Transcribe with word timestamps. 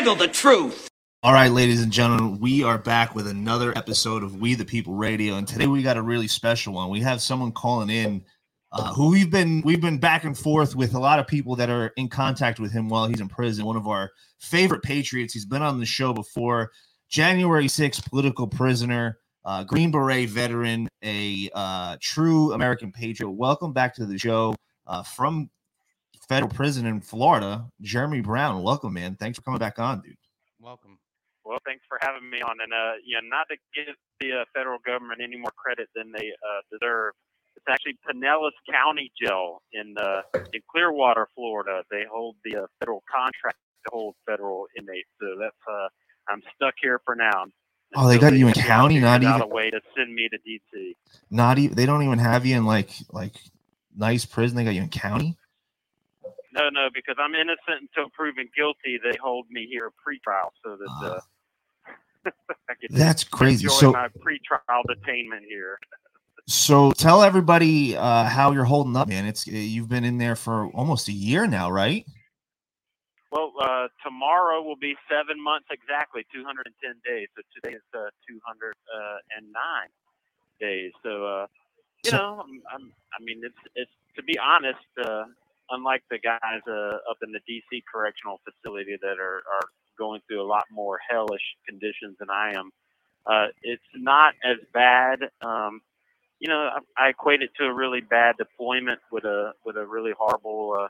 handle 0.00 0.14
the 0.14 0.28
truth. 0.28 0.88
All 1.22 1.34
right, 1.34 1.52
ladies 1.52 1.82
and 1.82 1.92
gentlemen, 1.92 2.40
we 2.40 2.64
are 2.64 2.78
back 2.78 3.14
with 3.14 3.26
another 3.26 3.76
episode 3.76 4.22
of 4.22 4.40
We 4.40 4.54
the 4.54 4.64
People 4.64 4.94
Radio, 4.94 5.34
and 5.34 5.46
today 5.46 5.66
we 5.66 5.82
got 5.82 5.98
a 5.98 6.02
really 6.02 6.26
special 6.26 6.72
one. 6.72 6.88
We 6.88 7.02
have 7.02 7.20
someone 7.20 7.52
calling 7.52 7.90
in 7.90 8.24
uh, 8.72 8.94
who 8.94 9.10
we've 9.10 9.30
been 9.30 9.60
we've 9.60 9.82
been 9.82 9.98
back 9.98 10.24
and 10.24 10.38
forth 10.38 10.74
with 10.74 10.94
a 10.94 10.98
lot 10.98 11.18
of 11.18 11.26
people 11.26 11.54
that 11.56 11.68
are 11.68 11.88
in 11.98 12.08
contact 12.08 12.58
with 12.58 12.72
him 12.72 12.88
while 12.88 13.08
he's 13.08 13.20
in 13.20 13.28
prison. 13.28 13.66
One 13.66 13.76
of 13.76 13.86
our 13.86 14.10
favorite 14.38 14.82
patriots. 14.82 15.34
He's 15.34 15.44
been 15.44 15.60
on 15.60 15.78
the 15.78 15.84
show 15.84 16.14
before. 16.14 16.70
January 17.10 17.66
6th, 17.66 18.08
political 18.08 18.46
prisoner, 18.46 19.18
uh, 19.44 19.64
Green 19.64 19.90
Beret 19.90 20.30
veteran, 20.30 20.88
a 21.04 21.50
uh, 21.52 21.98
true 22.00 22.54
American 22.54 22.90
patriot. 22.90 23.32
Welcome 23.32 23.74
back 23.74 23.94
to 23.96 24.06
the 24.06 24.16
show 24.16 24.54
uh, 24.86 25.02
from 25.02 25.50
federal 26.30 26.48
prison 26.48 26.86
in 26.86 27.00
Florida, 27.00 27.66
Jeremy 27.80 28.20
Brown. 28.20 28.62
Welcome, 28.62 28.94
man. 28.94 29.16
Thanks 29.16 29.36
for 29.36 29.42
coming 29.42 29.58
back 29.58 29.80
on, 29.80 30.00
dude. 30.00 30.16
Welcome. 30.60 30.96
Well, 31.44 31.58
thanks 31.66 31.82
for 31.88 31.98
having 32.00 32.30
me 32.30 32.40
on. 32.40 32.56
And 32.62 32.72
uh, 32.72 32.92
you 33.04 33.16
know, 33.16 33.26
not 33.28 33.48
to 33.50 33.56
give 33.74 33.96
the 34.20 34.42
uh, 34.42 34.44
federal 34.54 34.78
government 34.86 35.20
any 35.22 35.36
more 35.36 35.50
credit 35.56 35.88
than 35.96 36.12
they 36.12 36.30
uh, 36.30 36.60
deserve. 36.70 37.14
It's 37.56 37.66
actually 37.68 37.98
Pinellas 38.08 38.54
County 38.70 39.10
Jail 39.20 39.60
in 39.72 39.96
uh, 40.00 40.22
in 40.54 40.60
Clearwater, 40.70 41.26
Florida. 41.34 41.82
They 41.90 42.04
hold 42.08 42.36
the 42.44 42.58
uh, 42.58 42.66
federal 42.78 43.02
contract 43.12 43.58
to 43.86 43.90
hold 43.92 44.14
federal 44.24 44.66
inmates. 44.78 45.08
So 45.20 45.34
that's 45.36 45.56
uh, 45.68 45.88
I'm 46.28 46.42
stuck 46.54 46.74
here 46.80 47.00
for 47.04 47.16
now. 47.16 47.46
Oh, 47.96 48.06
they 48.06 48.18
got 48.18 48.34
you 48.34 48.46
in 48.46 48.54
county, 48.54 49.00
not 49.00 49.24
out 49.24 49.38
even 49.38 49.42
a 49.42 49.52
way 49.52 49.68
to 49.68 49.80
send 49.96 50.14
me 50.14 50.28
to 50.28 50.38
DC. 50.38 50.94
not 51.28 51.58
even 51.58 51.74
they 51.74 51.86
don't 51.86 52.04
even 52.04 52.20
have 52.20 52.46
you 52.46 52.56
in 52.56 52.64
like 52.64 52.90
like 53.10 53.34
nice 53.96 54.24
prison. 54.24 54.56
They 54.56 54.62
got 54.62 54.74
you 54.74 54.82
in 54.82 54.90
county. 54.90 55.36
No, 56.52 56.68
no, 56.70 56.88
because 56.92 57.16
I'm 57.18 57.34
innocent 57.34 57.88
until 57.94 58.10
proven 58.10 58.48
guilty. 58.56 58.98
They 59.02 59.16
hold 59.22 59.46
me 59.50 59.66
here 59.70 59.90
pre-trial 60.02 60.52
so 60.64 60.76
that 60.76 61.06
uh, 61.06 61.20
I 62.68 62.74
can 62.80 62.96
That's 62.96 63.24
crazy. 63.24 63.64
enjoy 63.64 63.74
So 63.76 63.92
my 63.92 64.08
pre-trial 64.20 64.82
detainment 64.88 65.44
here. 65.48 65.78
so 66.48 66.90
tell 66.92 67.22
everybody 67.22 67.96
uh, 67.96 68.24
how 68.24 68.50
you're 68.52 68.64
holding 68.64 68.96
up, 68.96 69.08
man. 69.08 69.26
It's 69.26 69.46
you've 69.46 69.88
been 69.88 70.04
in 70.04 70.18
there 70.18 70.34
for 70.36 70.66
almost 70.74 71.08
a 71.08 71.12
year 71.12 71.46
now, 71.46 71.70
right? 71.70 72.04
Well, 73.30 73.52
uh, 73.62 73.86
tomorrow 74.02 74.60
will 74.60 74.74
be 74.76 74.96
seven 75.08 75.40
months 75.40 75.68
exactly, 75.70 76.26
210 76.34 76.94
days. 77.06 77.28
So 77.36 77.42
today 77.54 77.76
is 77.76 77.82
uh, 77.94 78.10
209 78.28 79.54
days. 80.60 80.90
So, 81.04 81.24
uh, 81.26 81.46
you 82.04 82.10
So- 82.10 82.16
know, 82.16 82.42
I'm, 82.42 82.60
I'm, 82.74 82.92
I 83.14 83.22
mean, 83.22 83.40
it's, 83.44 83.54
it's 83.76 83.90
to 84.16 84.22
be 84.24 84.36
honest, 84.38 84.82
uh, 85.04 85.24
unlike 85.70 86.02
the 86.10 86.18
guys 86.18 86.62
uh, 86.68 86.98
up 87.10 87.18
in 87.22 87.32
the 87.32 87.40
DC 87.50 87.82
correctional 87.92 88.40
facility 88.44 88.96
that 89.02 89.18
are, 89.20 89.42
are 89.52 89.68
going 89.98 90.20
through 90.28 90.42
a 90.42 90.46
lot 90.48 90.64
more 90.72 90.98
hellish 91.10 91.42
conditions 91.68 92.16
than 92.20 92.30
I 92.30 92.54
am, 92.54 92.70
uh, 93.26 93.46
it's 93.62 93.82
not 93.94 94.34
as 94.44 94.58
bad. 94.74 95.20
Um, 95.42 95.82
you 96.40 96.48
know, 96.48 96.70
I, 96.98 97.06
I 97.06 97.08
equate 97.10 97.42
it 97.42 97.50
to 97.58 97.64
a 97.66 97.74
really 97.74 98.00
bad 98.00 98.36
deployment 98.38 99.00
with 99.12 99.24
a 99.24 99.52
with 99.64 99.76
a 99.76 99.86
really 99.86 100.12
horrible, 100.18 100.76
uh, 100.80 100.88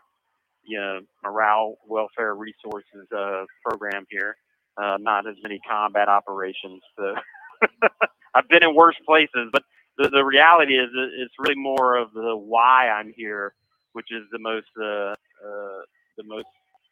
you 0.64 0.78
know, 0.78 1.00
morale 1.24 1.76
welfare 1.88 2.34
resources 2.34 3.08
uh, 3.16 3.44
program 3.64 4.06
here. 4.10 4.36
Uh, 4.82 4.96
not 5.00 5.28
as 5.28 5.36
many 5.42 5.60
combat 5.68 6.08
operations. 6.08 6.82
So 6.98 7.14
I've 8.34 8.48
been 8.48 8.62
in 8.62 8.74
worse 8.74 8.96
places, 9.06 9.50
but 9.52 9.64
the, 9.98 10.08
the 10.10 10.24
reality 10.24 10.74
is 10.74 10.88
it's 11.20 11.34
really 11.38 11.60
more 11.60 11.96
of 11.96 12.12
the 12.14 12.36
why 12.36 12.88
I'm 12.88 13.12
here, 13.16 13.54
which 13.92 14.08
is 14.12 14.22
the 14.32 14.38
most 14.38 14.66
uh, 14.80 15.12
uh, 15.46 15.82
the 16.16 16.24
most 16.24 16.46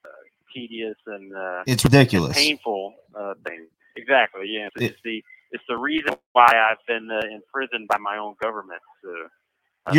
uh, 0.04 0.08
tedious 0.54 0.96
and 1.06 1.34
uh, 1.34 1.62
It's 1.66 1.84
ridiculous. 1.84 2.36
painful 2.36 2.94
uh, 3.18 3.34
thing. 3.46 3.66
Exactly. 3.96 4.46
Yeah. 4.48 4.68
It's, 4.74 4.76
It- 4.82 4.90
it's 4.92 5.00
the 5.04 5.24
it's 5.50 5.64
the 5.68 5.76
reason 5.78 6.12
why 6.32 6.46
I've 6.46 6.84
been 6.86 7.08
uh, 7.10 7.20
imprisoned 7.34 7.88
by 7.88 7.96
my 7.98 8.18
own 8.18 8.34
government. 8.42 8.82
So 9.02 9.10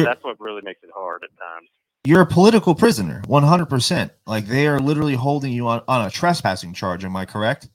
that's 0.04 0.24
what 0.24 0.40
really 0.40 0.62
makes 0.64 0.84
it 0.84 0.92
hard 0.96 1.24
at 1.24 1.30
times. 1.40 1.70
You're 2.06 2.22
a 2.22 2.26
political 2.28 2.76
prisoner, 2.76 3.22
100%. 3.28 4.12
Like 4.28 4.46
they 4.46 4.68
are 4.68 4.80
literally 4.80 5.16
holding 5.16 5.52
you 5.52 5.68
on, 5.68 5.82
on 5.88 6.06
a 6.06 6.10
trespassing 6.12 6.74
charge. 6.74 7.04
Am 7.04 7.16
I 7.16 7.26
correct? 7.26 7.68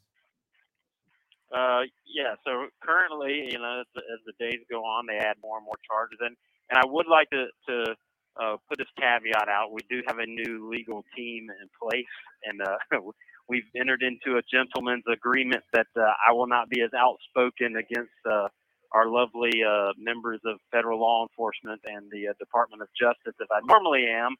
Uh, 1.54 1.82
yeah. 2.06 2.34
So 2.44 2.66
currently, 2.82 3.49
you 3.50 3.59
know, 3.59 3.81
as 3.81 3.87
the, 3.94 4.00
as 4.12 4.20
the 4.26 4.32
days 4.38 4.60
go 4.70 4.84
on, 4.84 5.06
they 5.06 5.16
add 5.19 5.37
more 5.43 5.56
and 5.59 5.65
more 5.65 5.76
charges 5.87 6.19
in. 6.20 6.34
And 6.70 6.78
I 6.78 6.84
would 6.87 7.06
like 7.09 7.28
to 7.31 7.47
to 7.69 7.94
uh, 8.41 8.56
put 8.69 8.78
this 8.78 8.89
caveat 8.99 9.49
out. 9.49 9.72
We 9.72 9.81
do 9.89 10.03
have 10.06 10.19
a 10.19 10.27
new 10.27 10.69
legal 10.71 11.05
team 11.17 11.49
in 11.50 11.69
place, 11.81 12.05
and 12.45 12.61
uh, 12.62 13.00
we've 13.49 13.65
entered 13.77 14.03
into 14.03 14.39
a 14.39 14.43
gentleman's 14.53 15.05
agreement 15.11 15.65
that 15.72 15.87
uh, 15.97 16.03
I 16.28 16.33
will 16.33 16.47
not 16.47 16.69
be 16.69 16.83
as 16.83 16.91
outspoken 16.97 17.77
against 17.77 18.12
uh, 18.31 18.49
our 18.93 19.09
lovely 19.09 19.62
uh, 19.69 19.93
members 19.99 20.41
of 20.44 20.59
federal 20.71 21.00
law 21.00 21.25
enforcement 21.25 21.81
and 21.84 22.11
the 22.11 22.28
uh, 22.28 22.33
Department 22.39 22.83
of 22.83 22.89
Justice 22.99 23.34
as 23.41 23.49
I 23.50 23.61
normally 23.67 24.06
am. 24.06 24.37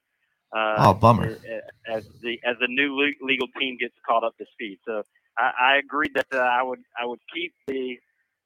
Uh, 0.54 0.77
Oh, 0.78 0.94
bummer. 0.94 1.37
As 1.88 2.06
the 2.22 2.38
as 2.44 2.56
the 2.60 2.69
new 2.69 2.94
le- 2.94 3.27
legal 3.27 3.49
team 3.59 3.77
gets 3.81 3.94
caught 4.06 4.22
up 4.22 4.37
to 4.38 4.44
speed, 4.53 4.78
so 4.87 5.03
I, 5.37 5.50
I 5.60 5.77
agreed 5.78 6.12
that 6.15 6.27
uh, 6.33 6.38
I 6.38 6.62
would 6.62 6.81
I 7.00 7.06
would 7.06 7.19
keep 7.34 7.53
the 7.66 7.97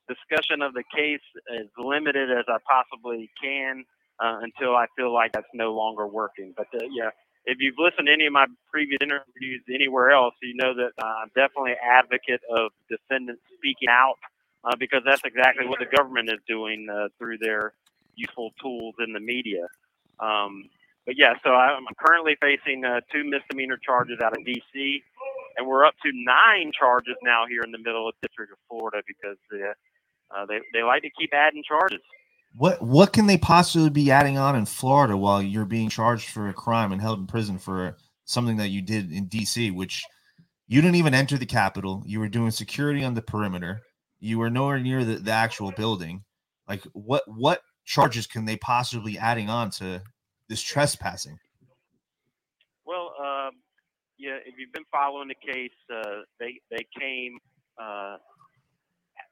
discussion 0.09 0.63
of 0.63 0.73
the 0.73 0.85
case 0.95 1.21
as 1.55 1.67
limited 1.77 2.31
as 2.31 2.47
I 2.49 2.57
possibly 2.67 3.31
can 3.43 3.85
uh, 4.21 4.41
until 4.43 4.77
I 4.77 4.87
feel 4.97 5.13
like 5.13 5.33
that's 5.33 5.49
no 5.55 5.73
longer 5.73 6.07
working. 6.07 6.55
But 6.57 6.69
uh, 6.75 6.85
yeah, 6.91 7.11
if 7.45 7.59
you've 7.61 7.79
listened 7.79 8.07
to 8.07 8.13
any 8.13 8.27
of 8.27 8.33
my 8.33 8.47
previous 8.71 8.99
interviews 9.03 9.63
anywhere 9.73 10.11
else, 10.11 10.35
you 10.43 10.55
know 10.55 10.75
that 10.75 10.93
I'm 11.03 11.29
definitely 11.35 11.73
an 11.73 11.85
advocate 11.85 12.41
of 12.51 12.73
defendants 12.91 13.43
speaking 13.57 13.89
out 13.91 14.17
uh, 14.65 14.77
because 14.79 15.03
that's 15.05 15.23
exactly 15.25 15.67
what 15.67 15.79
the 15.79 15.97
government 15.97 16.29
is 16.31 16.41
doing 16.47 16.89
uh, 16.91 17.09
through 17.19 17.39
their 17.39 17.73
useful 18.15 18.51
tools 18.61 18.95
in 19.07 19.13
the 19.13 19.21
media. 19.21 19.67
Um, 20.21 20.69
but 21.07 21.17
yeah, 21.17 21.35
so 21.43 21.51
I'm 21.51 21.87
currently 21.99 22.37
facing 22.41 22.85
uh, 22.85 23.01
two 23.11 23.25
misdemeanor 23.25 23.79
charges 23.79 24.19
out 24.23 24.37
of 24.37 24.45
D.C 24.45 25.03
and 25.59 25.67
we're 25.67 25.85
up 25.85 25.95
to 26.05 26.11
nine 26.15 26.71
charges 26.73 27.17
now 27.23 27.45
here 27.49 27.63
in 27.63 27.73
the 27.73 27.79
middle 27.79 28.09
of 28.09 28.15
the 28.21 28.29
District 28.29 28.53
of 28.53 28.59
Florida 28.69 29.03
because 29.07 29.39
uh, 29.53 29.75
uh, 30.35 30.47
they 30.47 30.61
they 30.73 30.83
like 30.83 31.03
to 31.03 31.11
keep 31.19 31.35
adding 31.35 31.63
charges. 31.67 32.01
What 32.59 32.83
what 32.83 33.13
can 33.13 33.29
they 33.29 33.39
possibly 33.39 33.89
be 33.89 34.11
adding 34.11 34.37
on 34.37 34.57
in 34.57 34.67
Florida 34.67 35.17
while 35.17 35.41
you're 35.41 35.65
being 35.65 35.89
charged 35.89 36.29
for 36.29 36.49
a 36.49 36.53
crime 36.53 36.91
and 36.91 37.01
held 37.01 37.21
in 37.21 37.29
prison 37.29 37.57
for 37.57 37.97
something 38.25 38.57
that 38.57 38.71
you 38.71 38.83
did 38.83 39.13
in 39.13 39.29
DC, 39.29 39.73
which 39.73 40.05
you 40.67 40.83
didn't 40.83 40.97
even 40.97 41.15
enter 41.15 41.39
the 41.39 41.47
Capitol. 41.47 42.03
You 42.05 42.19
were 42.19 42.29
doing 42.29 42.51
security 42.51 43.05
on 43.05 43.15
the 43.15 43.23
perimeter. 43.23 43.83
You 44.19 44.41
were 44.41 44.51
nowhere 44.51 44.81
near 44.81 45.05
the, 45.05 45.17
the 45.17 45.31
actual 45.31 45.71
building. 45.71 46.25
Like 46.67 46.83
what 46.95 47.23
what 47.27 47.61
charges 47.85 48.27
can 48.27 48.45
they 48.45 48.57
possibly 48.57 49.17
adding 49.17 49.49
on 49.49 49.71
to 49.79 50.03
this 50.49 50.61
trespassing? 50.61 51.39
Well, 52.85 53.13
um, 53.21 53.53
yeah, 54.19 54.37
if 54.45 54.55
you've 54.59 54.73
been 54.73 54.83
following 54.91 55.29
the 55.29 55.53
case, 55.53 55.71
uh, 55.95 56.23
they 56.41 56.59
they 56.73 56.85
came 56.99 57.39
uh, 57.81 58.17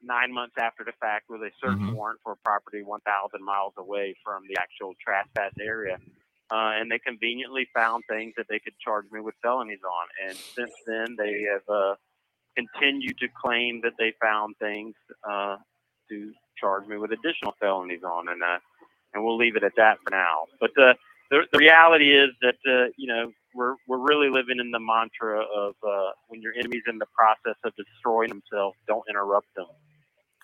nine 0.01 0.33
months 0.33 0.55
after 0.59 0.83
the 0.83 0.93
fact 1.01 1.25
with 1.29 1.41
a 1.41 1.51
search 1.61 1.77
Mhm. 1.77 1.93
warrant 1.93 2.19
for 2.23 2.33
a 2.33 2.37
property 2.37 2.83
1,000 2.83 3.43
miles 3.43 3.73
away 3.77 4.15
from 4.23 4.43
the 4.47 4.57
actual 4.59 4.95
trespass 5.03 5.53
area. 5.59 5.99
Uh, 6.51 6.73
and 6.79 6.91
they 6.91 6.99
conveniently 6.99 7.65
found 7.73 8.03
things 8.09 8.33
that 8.37 8.47
they 8.49 8.59
could 8.59 8.77
charge 8.79 9.05
me 9.11 9.19
with 9.21 9.35
felonies 9.41 9.83
on. 9.83 10.07
And 10.29 10.37
since 10.55 10.73
then, 10.87 11.15
they 11.17 11.43
have 11.51 11.67
uh, 11.69 11.95
continued 12.55 13.17
to 13.19 13.27
claim 13.29 13.81
that 13.81 13.93
they 13.99 14.13
found 14.21 14.57
things 14.59 14.95
uh, 15.29 15.57
to 16.09 16.33
charge 16.57 16.87
me 16.87 16.97
with 16.97 17.11
additional 17.13 17.53
felonies 17.59 18.03
on. 18.03 18.29
And 18.29 18.43
uh, 18.43 18.59
and 19.13 19.23
we'll 19.23 19.37
leave 19.37 19.55
it 19.55 19.63
at 19.63 19.73
that 19.77 19.97
for 20.03 20.11
now. 20.11 20.45
But 20.59 20.71
uh, 20.79 20.93
the, 21.31 21.43
the 21.51 21.59
reality 21.59 22.11
is 22.11 22.29
that 22.41 22.57
uh, 22.67 22.91
you 22.97 23.07
know 23.07 23.31
we're 23.57 23.75
we're 23.87 23.97
really 23.97 24.29
living 24.29 24.59
in 24.59 24.71
the 24.71 24.79
mantra 24.79 25.41
of 25.41 25.73
uh, 25.83 26.11
when 26.27 26.41
your 26.41 26.53
enemy's 26.53 26.83
in 26.87 26.99
the 26.99 27.07
process 27.07 27.59
of 27.63 27.73
destroying 27.75 28.29
themselves, 28.29 28.77
don't 28.87 29.03
interrupt 29.09 29.47
them. 29.55 29.65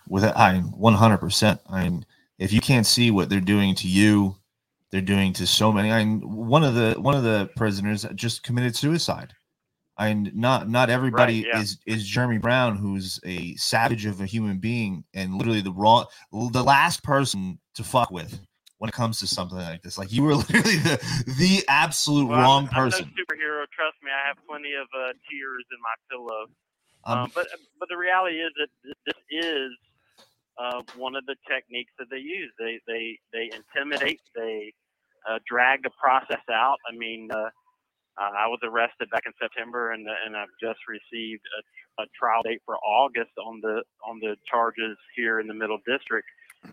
With 0.09 0.25
it, 0.25 0.33
I 0.35 0.61
100%. 0.77 1.59
I 1.69 1.83
mean, 1.83 2.05
if 2.37 2.51
you 2.51 2.59
can't 2.59 2.85
see 2.85 3.11
what 3.11 3.29
they're 3.29 3.39
doing 3.39 3.73
to 3.75 3.87
you, 3.87 4.35
they're 4.91 5.01
doing 5.01 5.31
to 5.33 5.47
so 5.47 5.71
many. 5.71 5.91
I 5.91 6.03
mean, 6.03 6.19
one 6.21 6.63
of 6.63 6.73
the 6.73 6.95
one 6.99 7.15
of 7.15 7.23
the 7.23 7.49
prisoners 7.55 8.05
just 8.15 8.43
committed 8.43 8.75
suicide. 8.75 9.33
I 9.95 10.11
mean, 10.11 10.31
not 10.33 10.67
not 10.69 10.89
everybody 10.89 11.45
yeah. 11.47 11.61
is 11.61 11.77
is 11.85 12.05
Jeremy 12.05 12.39
Brown, 12.39 12.77
who's 12.77 13.19
a 13.25 13.55
savage 13.55 14.05
of 14.05 14.21
a 14.21 14.25
human 14.25 14.57
being, 14.57 15.03
and 15.13 15.35
literally 15.35 15.61
the 15.61 15.71
wrong, 15.71 16.07
the 16.31 16.63
last 16.63 17.03
person 17.03 17.59
to 17.75 17.83
fuck 17.83 18.09
with 18.09 18.39
when 18.83 18.89
it 18.89 18.93
comes 18.95 19.19
to 19.21 19.27
something 19.27 19.59
like 19.59 19.81
this. 19.83 19.97
Like 19.97 20.11
you 20.11 20.23
were 20.23 20.35
literally 20.43 20.77
the 20.77 20.99
the 21.39 21.63
absolute 21.69 22.29
Well, 22.29 22.39
wrong 22.41 22.69
I'm, 22.75 22.91
person. 22.91 23.05
I'm 23.05 23.13
no 23.15 23.23
superhero. 23.23 23.63
Trust 23.71 23.97
me, 24.03 24.11
I 24.11 24.27
have 24.27 24.37
plenty 24.49 24.73
of 24.75 24.87
uh, 24.93 25.13
tears 25.31 25.65
in 25.71 25.79
my 25.81 25.95
pillow. 26.11 26.45
Um, 27.05 27.19
Um, 27.19 27.31
but 27.35 27.47
but 27.79 27.89
the 27.89 27.97
reality 27.97 28.37
is 28.37 28.51
that 28.59 28.69
this 29.05 29.15
is 29.31 29.71
uh, 30.59 30.83
one 30.97 31.15
of 31.15 31.25
the 31.27 31.35
techniques 31.49 31.93
that 31.99 32.09
they 32.11 32.19
use. 32.19 32.51
They 32.59 32.81
they 32.87 33.19
they 33.33 33.51
intimidate. 33.55 34.21
They 34.35 34.73
uh, 35.29 35.39
drag 35.47 35.83
the 35.83 35.91
process 35.99 36.43
out. 36.51 36.77
I 36.91 36.95
mean, 36.95 37.29
uh, 37.31 37.45
Uh, 38.17 38.29
I 38.37 38.47
was 38.47 38.59
arrested 38.63 39.09
back 39.09 39.23
in 39.25 39.33
September, 39.41 39.91
and 39.91 40.07
and 40.25 40.37
I've 40.37 40.53
just 40.61 40.79
received 40.87 41.41
a, 41.97 42.03
a 42.03 42.05
trial 42.17 42.43
date 42.43 42.61
for 42.65 42.77
August 42.77 43.31
on 43.43 43.59
the 43.61 43.81
on 44.05 44.19
the 44.19 44.37
charges 44.49 44.97
here 45.15 45.39
in 45.39 45.47
the 45.47 45.53
Middle 45.55 45.79
District, 45.87 46.27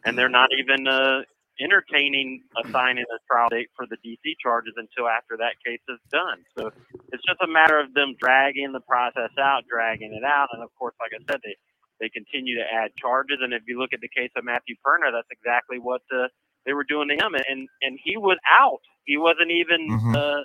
and 0.04 0.18
they're 0.18 0.28
not 0.28 0.50
even 0.58 0.86
uh, 0.86 1.22
entertaining 1.60 2.42
assigning 2.64 3.04
a 3.04 3.18
trial 3.26 3.48
date 3.50 3.68
for 3.76 3.86
the 3.86 3.96
DC 4.04 4.34
charges 4.42 4.74
until 4.76 5.08
after 5.08 5.36
that 5.38 5.54
case 5.64 5.80
is 5.88 5.98
done. 6.10 6.44
So 6.58 6.70
it's 7.12 7.24
just 7.26 7.40
a 7.42 7.46
matter 7.48 7.78
of 7.78 7.94
them 7.94 8.14
dragging 8.20 8.72
the 8.72 8.80
process 8.80 9.30
out, 9.38 9.64
dragging 9.68 10.12
it 10.14 10.24
out, 10.24 10.48
and 10.52 10.62
of 10.62 10.70
course, 10.78 10.94
like 11.00 11.12
I 11.14 11.22
said, 11.30 11.40
they 11.44 11.56
they 12.00 12.08
continue 12.08 12.56
to 12.56 12.64
add 12.64 12.96
charges. 12.96 13.38
And 13.42 13.52
if 13.52 13.62
you 13.68 13.78
look 13.78 13.92
at 13.92 14.00
the 14.00 14.08
case 14.08 14.30
of 14.36 14.44
Matthew 14.44 14.74
Perna, 14.84 15.12
that's 15.12 15.28
exactly 15.30 15.78
what 15.78 16.02
uh, 16.14 16.28
they 16.64 16.72
were 16.72 16.84
doing 16.84 17.08
to 17.08 17.14
him, 17.14 17.34
and 17.34 17.68
and 17.82 17.98
he 18.02 18.16
was 18.16 18.38
out. 18.50 18.80
He 19.04 19.16
wasn't 19.18 19.50
even. 19.50 19.88
Mhm. 19.90 20.16
Uh, 20.16 20.44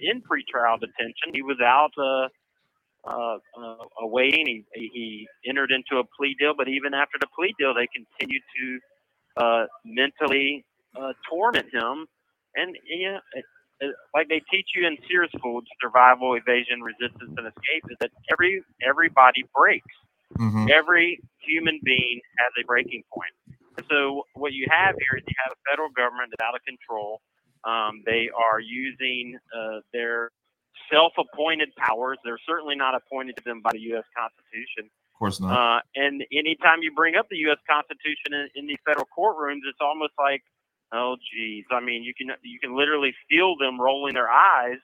in 0.00 0.20
pretrial 0.22 0.78
detention. 0.80 1.32
He 1.32 1.42
was 1.42 1.58
out 1.62 1.92
uh, 1.96 2.28
uh, 3.08 3.38
uh, 3.58 3.76
awaiting. 4.02 4.64
He, 4.74 4.90
he 4.92 5.28
entered 5.48 5.70
into 5.70 6.00
a 6.00 6.04
plea 6.16 6.36
deal, 6.38 6.54
but 6.56 6.68
even 6.68 6.94
after 6.94 7.18
the 7.20 7.28
plea 7.36 7.54
deal, 7.58 7.74
they 7.74 7.88
continued 7.88 8.42
to 8.56 8.80
uh, 9.36 9.64
mentally 9.84 10.64
uh, 10.98 11.12
torment 11.28 11.66
him. 11.72 12.06
And 12.54 12.76
yeah, 12.86 13.18
it, 13.34 13.44
it, 13.80 13.94
like 14.14 14.28
they 14.28 14.42
teach 14.50 14.68
you 14.76 14.86
in 14.86 14.96
SERE 15.08 15.28
School, 15.36 15.62
survival, 15.80 16.34
evasion, 16.34 16.82
resistance, 16.82 17.32
and 17.36 17.46
escape, 17.46 17.84
is 17.90 17.96
that 18.00 18.10
every 18.30 18.62
everybody 18.86 19.44
breaks. 19.54 19.86
Mhm. 20.38 20.70
Every 20.70 21.20
human 21.40 21.80
being 21.82 22.20
has 22.38 22.52
a 22.62 22.66
breaking 22.66 23.04
point. 23.12 23.32
And 23.76 23.86
so 23.90 24.24
what 24.34 24.52
you 24.52 24.66
have 24.70 24.94
here 24.98 25.18
is 25.18 25.24
you 25.26 25.34
have 25.44 25.52
a 25.52 25.70
federal 25.70 25.88
government 25.90 26.30
that's 26.30 26.46
out 26.46 26.54
of 26.54 26.62
control. 26.64 27.20
Um, 27.64 28.02
they 28.04 28.28
are 28.34 28.60
using 28.60 29.38
uh, 29.56 29.80
their 29.92 30.30
self-appointed 30.92 31.70
powers. 31.76 32.18
They're 32.24 32.40
certainly 32.46 32.76
not 32.76 32.94
appointed 32.94 33.36
to 33.36 33.44
them 33.44 33.60
by 33.62 33.70
the 33.72 33.80
U.S. 33.96 34.04
Constitution. 34.16 34.90
Course 35.22 35.40
not. 35.40 35.78
Uh, 35.78 35.80
and 35.96 36.24
anytime 36.32 36.82
you 36.82 36.92
bring 36.94 37.16
up 37.16 37.28
the 37.30 37.38
U.S. 37.50 37.58
Constitution 37.70 38.34
in, 38.34 38.48
in 38.56 38.68
these 38.68 38.78
federal 38.86 39.08
courtrooms, 39.16 39.62
it's 39.68 39.80
almost 39.80 40.14
like, 40.18 40.42
oh, 40.94 41.16
geez. 41.32 41.64
I 41.72 41.80
mean, 41.80 42.04
you 42.04 42.14
can 42.18 42.28
you 42.42 42.60
can 42.60 42.76
literally 42.76 43.14
feel 43.30 43.56
them 43.58 43.80
rolling 43.80 44.14
their 44.14 44.30
eyes 44.30 44.78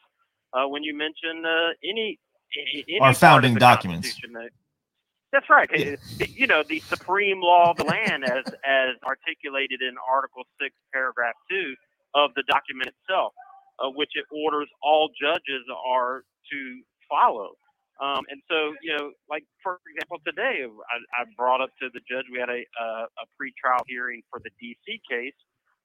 uh, 0.55 0.69
when 0.69 0.85
you 0.85 0.97
mention 0.97 1.45
uh, 1.47 1.71
any, 1.85 2.19
any 2.89 3.01
Our 3.01 3.15
founding 3.15 3.57
documents. 3.57 4.17
That- 4.35 4.51
That's 5.33 5.51
right. 5.51 5.69
Yeah. 5.75 5.97
You 6.37 6.47
know, 6.49 6.65
the 6.69 6.81
supreme 6.81 7.41
law 7.43 7.71
of 7.73 7.79
the 7.79 7.85
land, 7.85 8.25
as 8.25 8.47
as 8.65 8.97
articulated 9.07 9.83
in 9.83 9.97
Article 10.09 10.45
Six, 10.61 10.75
Paragraph 10.93 11.35
Two 11.51 11.75
of 12.15 12.33
the 12.37 12.45
document 12.49 12.89
itself, 12.95 13.35
uh, 13.85 13.91
which 13.91 14.11
it 14.15 14.27
orders 14.33 14.69
all 14.83 15.11
judges 15.21 15.65
are 15.87 16.23
to 16.53 16.81
follow. 17.11 17.53
Um, 18.01 18.25
and 18.31 18.43
so, 18.51 18.75
you 18.83 18.97
know, 18.97 19.13
like 19.31 19.45
for 19.63 19.79
example, 19.91 20.19
today 20.27 20.67
I, 20.67 20.97
I 21.23 21.25
brought 21.37 21.61
up 21.63 21.71
to 21.83 21.91
the 21.95 22.01
judge 22.11 22.27
we 22.33 22.41
had 22.41 22.51
a 22.51 22.63
uh, 22.79 23.07
a 23.07 23.25
pretrial 23.39 23.83
hearing 23.87 24.23
for 24.31 24.41
the 24.43 24.51
DC 24.63 25.01
case. 25.11 25.37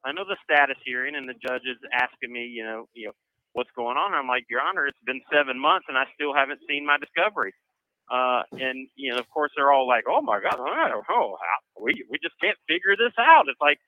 I 0.05 0.11
know 0.13 0.25
the 0.25 0.37
status 0.43 0.77
hearing, 0.85 1.15
and 1.15 1.29
the 1.29 1.35
judge 1.39 1.63
is 1.65 1.77
asking 1.93 2.33
me, 2.33 2.45
you 2.47 2.63
know, 2.65 2.87
you 2.93 3.07
know, 3.07 3.13
what's 3.53 3.71
going 3.75 3.97
on. 3.97 4.13
I'm 4.13 4.27
like, 4.27 4.45
Your 4.49 4.61
Honor, 4.61 4.87
it's 4.87 4.99
been 5.05 5.21
seven 5.33 5.59
months, 5.59 5.85
and 5.89 5.97
I 5.97 6.05
still 6.15 6.33
haven't 6.33 6.61
seen 6.69 6.85
my 6.85 6.97
discovery. 6.99 7.53
Uh, 8.11 8.43
and 8.53 8.87
you 8.95 9.11
know, 9.11 9.19
of 9.19 9.29
course, 9.29 9.51
they're 9.57 9.71
all 9.71 9.87
like, 9.87 10.05
"Oh 10.07 10.21
my 10.21 10.39
God, 10.41 10.59
oh, 10.59 11.37
we 11.81 11.93
we 12.11 12.19
just 12.21 12.35
can't 12.41 12.57
figure 12.67 12.95
this 12.97 13.15
out." 13.19 13.45
It's 13.49 13.61
like 13.61 13.79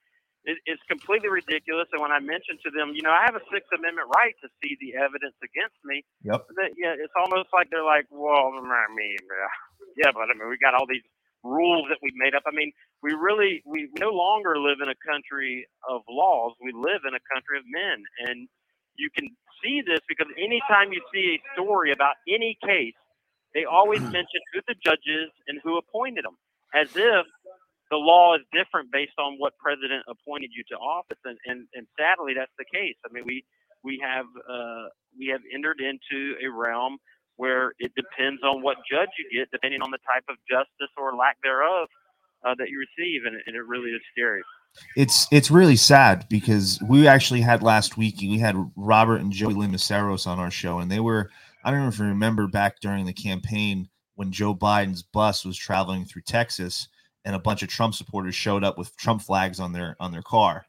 it, 0.46 0.58
it's 0.66 0.84
completely 0.90 1.30
ridiculous. 1.30 1.90
And 1.94 2.02
when 2.02 2.14
I 2.14 2.22
mentioned 2.22 2.62
to 2.66 2.72
them, 2.72 2.94
you 2.96 3.04
know, 3.04 3.12
I 3.14 3.26
have 3.28 3.36
a 3.38 3.46
Sixth 3.54 3.70
Amendment 3.76 4.10
right 4.16 4.36
to 4.42 4.50
see 4.64 4.78
the 4.82 4.98
evidence 4.98 5.38
against 5.44 5.78
me, 5.86 6.06
Yep. 6.24 6.48
that 6.58 6.74
yeah, 6.78 6.96
it's 6.98 7.14
almost 7.20 7.50
like 7.54 7.70
they're 7.72 7.86
like, 7.86 8.08
well, 8.12 8.54
I 8.58 8.90
mean, 8.96 9.22
uh, 9.28 9.52
yeah, 9.98 10.12
but 10.14 10.30
I 10.32 10.36
mean, 10.38 10.50
we 10.50 10.58
got 10.58 10.74
all 10.76 10.88
these 10.90 11.06
rules 11.44 11.88
that 11.90 12.00
we've 12.02 12.18
made 12.18 12.36
up. 12.36 12.44
I 12.48 12.56
mean, 12.56 12.74
we 13.04 13.14
really 13.14 13.64
we 13.66 13.90
no 14.00 14.12
longer 14.12 14.58
live 14.60 14.80
in 14.82 14.90
a 14.90 15.00
country 15.06 15.68
of 15.90 16.02
laws. 16.10 16.54
We 16.64 16.74
live 16.74 17.04
in 17.08 17.14
a 17.16 17.24
country 17.34 17.60
of 17.60 17.66
men, 17.70 18.04
and 18.30 18.48
you 18.98 19.10
can 19.14 19.30
see 19.64 19.82
this 19.86 20.02
because 20.10 20.28
anytime 20.38 20.94
you 20.94 21.02
see 21.14 21.38
a 21.38 21.40
story 21.54 21.92
about 21.94 22.16
any 22.30 22.58
case, 22.66 22.96
they 23.54 23.66
always 23.66 24.02
mention 24.12 24.42
who 24.54 24.62
the 24.68 24.76
judge 24.86 25.06
is 25.08 25.32
and 25.48 25.60
who 25.64 25.78
appointed 25.78 26.26
them, 26.26 26.38
as 26.74 26.90
if 26.96 27.26
the 27.92 27.98
law 27.98 28.36
is 28.36 28.42
different 28.52 28.92
based 28.92 29.18
on 29.20 29.36
what 29.38 29.54
president 29.58 30.04
appointed 30.10 30.52
you 30.56 30.64
to 30.70 30.76
office. 30.76 31.20
And 31.26 31.38
and, 31.46 31.68
and 31.74 31.88
sadly, 31.98 32.34
that's 32.36 32.54
the 32.58 32.66
case. 32.66 32.96
I 33.06 33.14
mean, 33.14 33.24
we 33.26 33.46
we 33.84 34.02
have 34.04 34.26
uh, 34.50 34.90
we 35.18 35.28
have 35.28 35.42
entered 35.54 35.80
into 35.80 36.36
a 36.44 36.50
realm 36.50 36.98
where 37.38 37.74
it 37.80 37.92
depends 37.96 38.42
on 38.44 38.62
what 38.62 38.78
judge 38.90 39.10
you 39.20 39.40
get, 39.40 39.52
depending 39.52 39.82
on 39.82 39.92
the 39.92 40.00
type 40.08 40.24
of 40.30 40.38
justice 40.50 40.94
or 40.98 41.16
lack 41.16 41.38
thereof 41.44 41.88
uh, 42.46 42.56
that 42.58 42.70
you 42.70 42.80
receive, 42.80 43.22
and, 43.26 43.36
and 43.46 43.56
it 43.56 43.66
really 43.68 43.92
is 43.92 44.02
scary. 44.12 44.42
it's 44.96 45.28
it's 45.32 45.52
really 45.52 45.76
sad 45.76 46.26
because 46.30 46.80
we 46.88 47.08
actually 47.08 47.42
had 47.42 47.64
last 47.64 47.98
week 47.98 48.16
we 48.20 48.40
had 48.40 48.56
Robert 48.76 49.22
and 49.22 49.32
Joey 49.32 49.54
Lynn 49.54 49.72
Mesaros 49.72 50.28
on 50.28 50.40
our 50.40 50.52
show 50.52 50.80
and 50.80 50.92
they 50.92 51.00
were 51.00 51.30
I 51.64 51.72
don't 51.72 51.82
know 51.82 51.88
if 51.88 52.00
you 52.00 52.06
remember 52.06 52.48
back 52.48 52.80
during 52.80 53.06
the 53.06 53.14
campaign 53.14 53.90
when 54.16 54.32
Joe 54.32 54.54
Biden's 54.54 55.04
bus 55.04 55.46
was 55.46 55.58
traveling 55.58 56.06
through 56.06 56.24
Texas 56.24 56.88
and 57.26 57.36
a 57.36 57.40
bunch 57.40 57.64
of 57.64 57.70
Trump 57.70 57.94
supporters 57.94 58.36
showed 58.36 58.64
up 58.64 58.78
with 58.78 58.96
Trump 58.98 59.22
flags 59.22 59.60
on 59.60 59.74
their 59.74 59.98
on 60.00 60.12
their 60.12 60.22
car. 60.22 60.66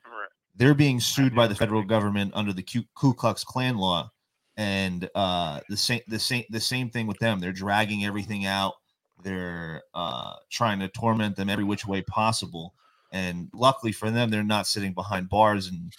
They're 0.57 0.75
being 0.75 1.01
sued 1.01 1.35
by 1.35 1.47
the 1.47 1.55
federal 1.55 1.83
government 1.83 2.33
under 2.35 2.53
the 2.53 2.63
Ku, 2.63 2.83
Ku 2.95 3.13
Klux 3.13 3.45
Klan 3.45 3.77
law, 3.77 4.11
and 4.57 5.09
uh, 5.15 5.61
the 5.69 5.77
same 5.77 6.01
the 6.09 6.19
same 6.19 6.45
the 6.51 6.61
same 6.61 6.91
thing 6.91 7.07
with 7.07 7.19
them. 7.19 7.39
They're 7.39 7.53
dragging 7.53 8.05
everything 8.05 8.47
out. 8.47 8.75
They're 9.23 9.83
uh, 9.95 10.35
trying 10.51 10.81
to 10.81 10.89
torment 10.89 11.37
them 11.37 11.49
every 11.49 11.65
which 11.65 11.87
way 11.87 12.03
possible 12.03 12.75
and 13.13 13.49
luckily 13.53 13.93
for 13.93 14.11
them 14.11 14.31
they're 14.31 14.43
not 14.43 14.67
sitting 14.67 14.93
behind 14.93 15.29
bars 15.29 15.69
and 15.69 15.93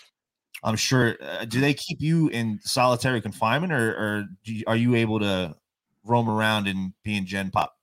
i'm 0.63 0.75
sure 0.75 1.17
uh, 1.21 1.45
do 1.45 1.59
they 1.59 1.73
keep 1.73 2.01
you 2.01 2.27
in 2.29 2.59
solitary 2.63 3.21
confinement 3.21 3.71
or, 3.71 3.91
or 3.91 4.25
do 4.43 4.53
you, 4.53 4.63
are 4.67 4.75
you 4.75 4.95
able 4.95 5.19
to 5.19 5.55
roam 6.03 6.29
around 6.29 6.67
and 6.67 6.93
be 7.03 7.15
in 7.15 7.25
gen 7.25 7.49
pop 7.51 7.76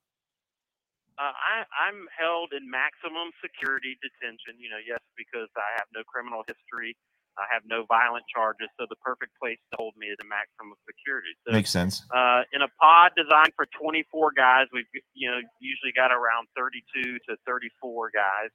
Uh, 1.15 1.31
I, 1.31 1.63
I'm 1.79 2.11
held 2.11 2.51
in 2.51 2.67
maximum 2.67 3.31
security 3.39 3.95
detention. 4.03 4.59
You 4.59 4.75
know, 4.75 4.83
yes, 4.83 4.99
because 5.15 5.47
I 5.55 5.79
have 5.79 5.87
no 5.95 6.03
criminal 6.11 6.43
history, 6.51 6.99
I 7.39 7.47
have 7.51 7.63
no 7.67 7.87
violent 7.87 8.27
charges, 8.31 8.67
so 8.79 8.87
the 8.91 8.99
perfect 8.99 9.35
place 9.39 9.59
to 9.71 9.75
hold 9.79 9.95
me 9.95 10.11
is 10.11 10.19
in 10.19 10.27
maximum 10.27 10.75
security. 10.87 11.35
So, 11.47 11.55
makes 11.55 11.71
sense 11.71 12.03
uh, 12.11 12.47
in 12.51 12.63
a 12.63 12.71
pod 12.83 13.15
designed 13.15 13.55
for 13.55 13.67
24 13.79 14.35
guys, 14.35 14.67
we've 14.75 14.91
you 15.15 15.31
know 15.31 15.39
usually 15.59 15.95
got 15.95 16.11
around 16.11 16.51
32 16.59 17.19
to 17.31 17.39
34 17.47 18.11
guys. 18.15 18.51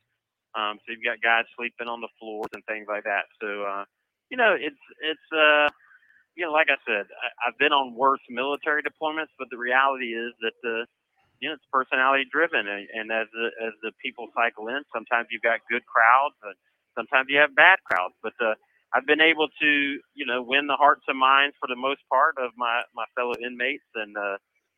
Um, 0.57 0.81
so 0.83 0.91
you've 0.91 1.05
got 1.05 1.21
guys 1.21 1.45
sleeping 1.55 1.87
on 1.87 2.01
the 2.01 2.09
floors 2.19 2.49
and 2.57 2.63
things 2.65 2.87
like 2.89 3.03
that. 3.03 3.27
So 3.39 3.63
uh, 3.63 3.83
you 4.31 4.37
know, 4.37 4.55
it's 4.55 4.83
it's 4.99 5.27
uh, 5.31 5.67
you 6.35 6.45
know, 6.45 6.51
like 6.51 6.67
I 6.71 6.79
said, 6.87 7.07
I, 7.07 7.27
I've 7.47 7.57
been 7.59 7.73
on 7.73 7.95
worse 7.95 8.23
military 8.29 8.81
deployments, 8.81 9.33
but 9.37 9.47
the 9.51 9.57
reality 9.57 10.15
is 10.15 10.31
that 10.41 10.55
the 10.63 10.87
you 11.41 11.49
know 11.49 11.55
it's 11.55 11.65
personality 11.71 12.25
driven, 12.31 12.67
and, 12.67 12.87
and 12.93 13.11
as 13.11 13.27
the 13.33 13.47
as 13.65 13.73
the 13.83 13.91
people 14.03 14.27
cycle 14.35 14.69
in, 14.69 14.81
sometimes 14.93 15.27
you've 15.31 15.43
got 15.43 15.61
good 15.71 15.85
crowds, 15.85 16.35
and 16.43 16.55
sometimes 16.95 17.27
you 17.29 17.39
have 17.39 17.55
bad 17.55 17.79
crowds. 17.85 18.15
But 18.23 18.33
uh, 18.41 18.55
I've 18.93 19.07
been 19.07 19.21
able 19.21 19.49
to 19.49 19.69
you 20.15 20.25
know 20.25 20.43
win 20.43 20.67
the 20.67 20.77
hearts 20.77 21.03
and 21.07 21.19
minds 21.19 21.55
for 21.59 21.67
the 21.67 21.77
most 21.79 22.01
part 22.09 22.35
of 22.39 22.51
my 22.57 22.83
my 22.95 23.05
fellow 23.15 23.35
inmates, 23.43 23.87
and 23.95 24.17
uh, 24.17 24.37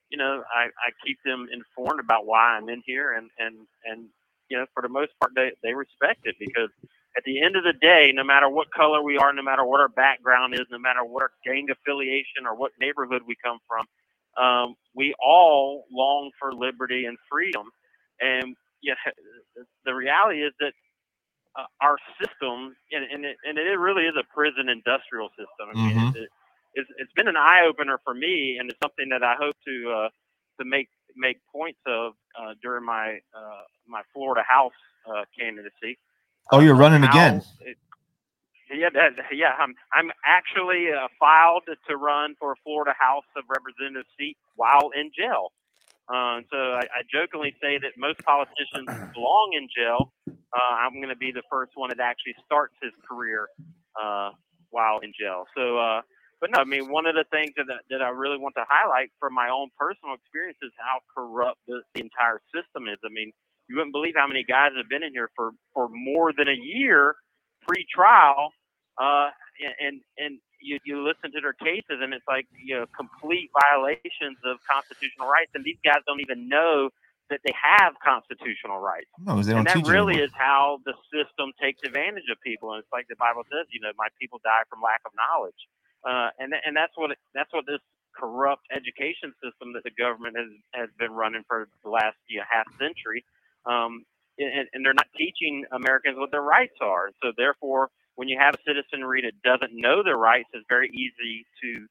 you 0.09 0.17
know 0.17 0.43
I, 0.53 0.67
I 0.69 0.89
keep 1.05 1.19
them 1.25 1.47
informed 1.53 1.99
about 2.01 2.25
why 2.27 2.57
I'm 2.57 2.69
in 2.69 2.83
here, 2.85 3.13
and 3.13 3.29
and 3.39 3.55
and 3.85 4.07
you 4.49 4.57
know 4.57 4.65
for 4.73 4.83
the 4.83 4.89
most 4.93 5.11
part 5.21 5.33
they 5.35 5.51
they 5.63 5.73
respect 5.73 6.21
it 6.25 6.35
because 6.39 6.69
at 7.17 7.23
the 7.25 7.41
end 7.43 7.57
of 7.57 7.63
the 7.63 7.73
day, 7.73 8.11
no 8.15 8.23
matter 8.23 8.49
what 8.49 8.71
color 8.71 9.03
we 9.03 9.17
are, 9.17 9.33
no 9.33 9.43
matter 9.43 9.65
what 9.65 9.81
our 9.81 9.89
background 9.89 10.53
is, 10.55 10.67
no 10.71 10.79
matter 10.79 11.03
what 11.03 11.23
our 11.23 11.33
gang 11.45 11.67
affiliation 11.71 12.47
or 12.47 12.55
what 12.55 12.71
neighborhood 12.79 13.23
we 13.27 13.35
come 13.43 13.59
from, 13.67 13.85
um, 14.37 14.75
we 14.95 15.15
all 15.23 15.85
long 15.91 16.31
for 16.39 16.53
liberty 16.53 17.05
and 17.05 17.17
freedom. 17.31 17.67
And 18.21 18.55
yeah, 18.83 18.95
the 19.85 19.93
reality 19.95 20.41
is 20.43 20.53
that 20.59 20.73
uh, 21.57 21.65
our 21.81 21.97
system, 22.21 22.75
and, 22.91 23.03
and, 23.11 23.25
it, 23.25 23.37
and 23.45 23.57
it 23.57 23.77
really 23.79 24.03
is 24.03 24.15
a 24.19 24.23
prison 24.33 24.69
industrial 24.69 25.29
system. 25.31 25.69
I 25.71 25.75
mean, 25.75 25.97
Mhm. 25.97 26.15
it, 26.15 26.29
it's, 26.75 26.89
it's 26.97 27.11
been 27.15 27.27
an 27.27 27.37
eye 27.37 27.65
opener 27.67 27.99
for 28.03 28.13
me, 28.13 28.57
and 28.59 28.69
it's 28.69 28.79
something 28.83 29.09
that 29.09 29.23
I 29.23 29.35
hope 29.39 29.55
to 29.67 29.75
uh, 29.91 30.09
to 30.59 30.65
make 30.65 30.89
make 31.17 31.37
points 31.51 31.79
of 31.87 32.13
uh, 32.39 32.53
during 32.63 32.85
my 32.85 33.19
uh, 33.35 33.63
my 33.87 34.01
Florida 34.13 34.43
House 34.47 34.77
uh, 35.09 35.23
candidacy. 35.37 35.99
oh 36.51 36.59
you're 36.59 36.75
Uh, 36.75 36.77
running 36.77 37.03
how 37.03 37.03
again 37.03 37.43
it- 37.61 37.77
yeah, 38.73 38.89
that, 38.93 39.11
yeah. 39.31 39.53
I'm 39.59 39.73
I'm 39.93 40.11
actually 40.25 40.87
uh, 40.91 41.07
filed 41.19 41.63
to 41.67 41.97
run 41.97 42.35
for 42.39 42.53
a 42.53 42.55
Florida 42.63 42.93
House 42.97 43.27
of 43.35 43.43
Representatives 43.49 44.09
seat 44.17 44.37
while 44.55 44.91
in 44.95 45.11
jail. 45.15 45.51
Uh, 46.09 46.41
so 46.51 46.57
I, 46.57 46.83
I 46.91 47.01
jokingly 47.11 47.55
say 47.61 47.77
that 47.79 47.95
most 47.97 48.19
politicians 48.25 48.87
belong 49.13 49.51
in 49.55 49.67
jail. 49.69 50.11
Uh, 50.27 50.73
I'm 50.83 50.95
going 50.95 51.09
to 51.09 51.15
be 51.15 51.31
the 51.31 51.43
first 51.49 51.71
one 51.75 51.89
that 51.89 51.99
actually 51.99 52.35
starts 52.45 52.75
his 52.81 52.91
career 53.07 53.47
uh, 53.95 54.31
while 54.69 54.99
in 54.99 55.13
jail. 55.17 55.45
So 55.55 55.77
uh, 55.77 56.01
but 56.41 56.49
no, 56.49 56.59
I 56.59 56.65
mean, 56.65 56.91
one 56.91 57.05
of 57.05 57.13
the 57.13 57.23
things 57.29 57.53
that 57.55 57.69
that 57.89 58.01
I 58.01 58.09
really 58.09 58.37
want 58.37 58.55
to 58.55 58.65
highlight 58.67 59.11
from 59.19 59.33
my 59.33 59.49
own 59.49 59.69
personal 59.77 60.15
experience 60.15 60.57
is 60.61 60.71
how 60.75 60.99
corrupt 61.13 61.59
the, 61.67 61.81
the 61.93 62.01
entire 62.01 62.41
system 62.49 62.89
is. 62.89 62.97
I 63.05 63.09
mean, 63.13 63.31
you 63.69 63.77
wouldn't 63.77 63.93
believe 63.93 64.15
how 64.17 64.27
many 64.27 64.43
guys 64.43 64.71
have 64.75 64.89
been 64.89 65.03
in 65.03 65.13
here 65.13 65.29
for 65.35 65.51
for 65.73 65.87
more 65.87 66.33
than 66.33 66.49
a 66.49 66.57
year 66.57 67.15
pre-trial, 67.67 68.51
uh, 69.01 69.29
and 69.81 70.01
and 70.17 70.37
you 70.61 70.77
you 70.85 71.01
listen 71.01 71.33
to 71.33 71.41
their 71.41 71.57
cases, 71.57 71.97
and 72.05 72.13
it's 72.13 72.27
like 72.29 72.45
you 72.53 72.77
know 72.77 72.85
complete 72.93 73.49
violations 73.49 74.37
of 74.45 74.61
constitutional 74.69 75.25
rights, 75.25 75.49
and 75.57 75.65
these 75.65 75.81
guys 75.83 76.05
don't 76.05 76.21
even 76.21 76.47
know 76.47 76.89
that 77.33 77.39
they 77.47 77.55
have 77.57 77.95
constitutional 78.03 78.77
rights. 78.77 79.09
No, 79.17 79.41
they 79.41 79.55
don't 79.55 79.65
and 79.65 79.67
that 79.67 79.87
really 79.87 80.19
is 80.19 80.29
how 80.35 80.83
the 80.85 80.93
system 81.09 81.55
takes 81.57 81.81
advantage 81.81 82.27
of 82.29 82.37
people. 82.43 82.75
And 82.75 82.83
it's 82.83 82.91
like 82.91 83.07
the 83.07 83.15
Bible 83.17 83.47
says, 83.47 83.65
you 83.71 83.79
know, 83.79 83.89
my 83.97 84.11
people 84.19 84.37
die 84.43 84.67
from 84.69 84.83
lack 84.83 85.01
of 85.07 85.15
knowledge. 85.15 85.61
Uh, 86.03 86.29
and 86.37 86.53
and 86.53 86.75
that's 86.75 86.93
what 86.93 87.11
it, 87.11 87.19
that's 87.33 87.49
what 87.55 87.65
this 87.65 87.81
corrupt 88.13 88.67
education 88.69 89.31
system 89.41 89.73
that 89.73 89.81
the 89.87 89.95
government 89.97 90.35
has 90.37 90.51
has 90.75 90.89
been 90.99 91.15
running 91.15 91.41
for 91.47 91.71
the 91.83 91.89
last 91.89 92.19
you 92.29 92.37
know, 92.37 92.45
half 92.45 92.67
century. 92.77 93.25
Um, 93.65 94.05
and, 94.37 94.67
and 94.73 94.85
they're 94.85 94.97
not 94.97 95.11
teaching 95.17 95.65
Americans 95.71 96.17
what 96.17 96.31
their 96.31 96.41
rights 96.41 96.75
are. 96.81 97.11
So 97.21 97.31
therefore, 97.37 97.89
when 98.15 98.27
you 98.27 98.37
have 98.39 98.55
a 98.55 98.57
citizenry 98.65 99.21
that 99.21 99.33
doesn't 99.43 99.71
know 99.73 100.03
their 100.03 100.17
rights, 100.17 100.49
it's 100.53 100.65
very 100.69 100.89
easy 100.89 101.45
to 101.61 101.87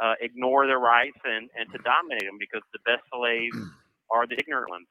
uh, 0.00 0.14
ignore 0.20 0.66
their 0.66 0.78
rights 0.78 1.18
and, 1.24 1.48
and 1.58 1.70
to 1.72 1.78
dominate 1.78 2.24
them 2.24 2.36
because 2.38 2.62
the 2.72 2.78
best 2.84 3.02
slaves 3.12 3.56
are 4.10 4.26
the 4.26 4.38
ignorant 4.38 4.70
ones. 4.70 4.86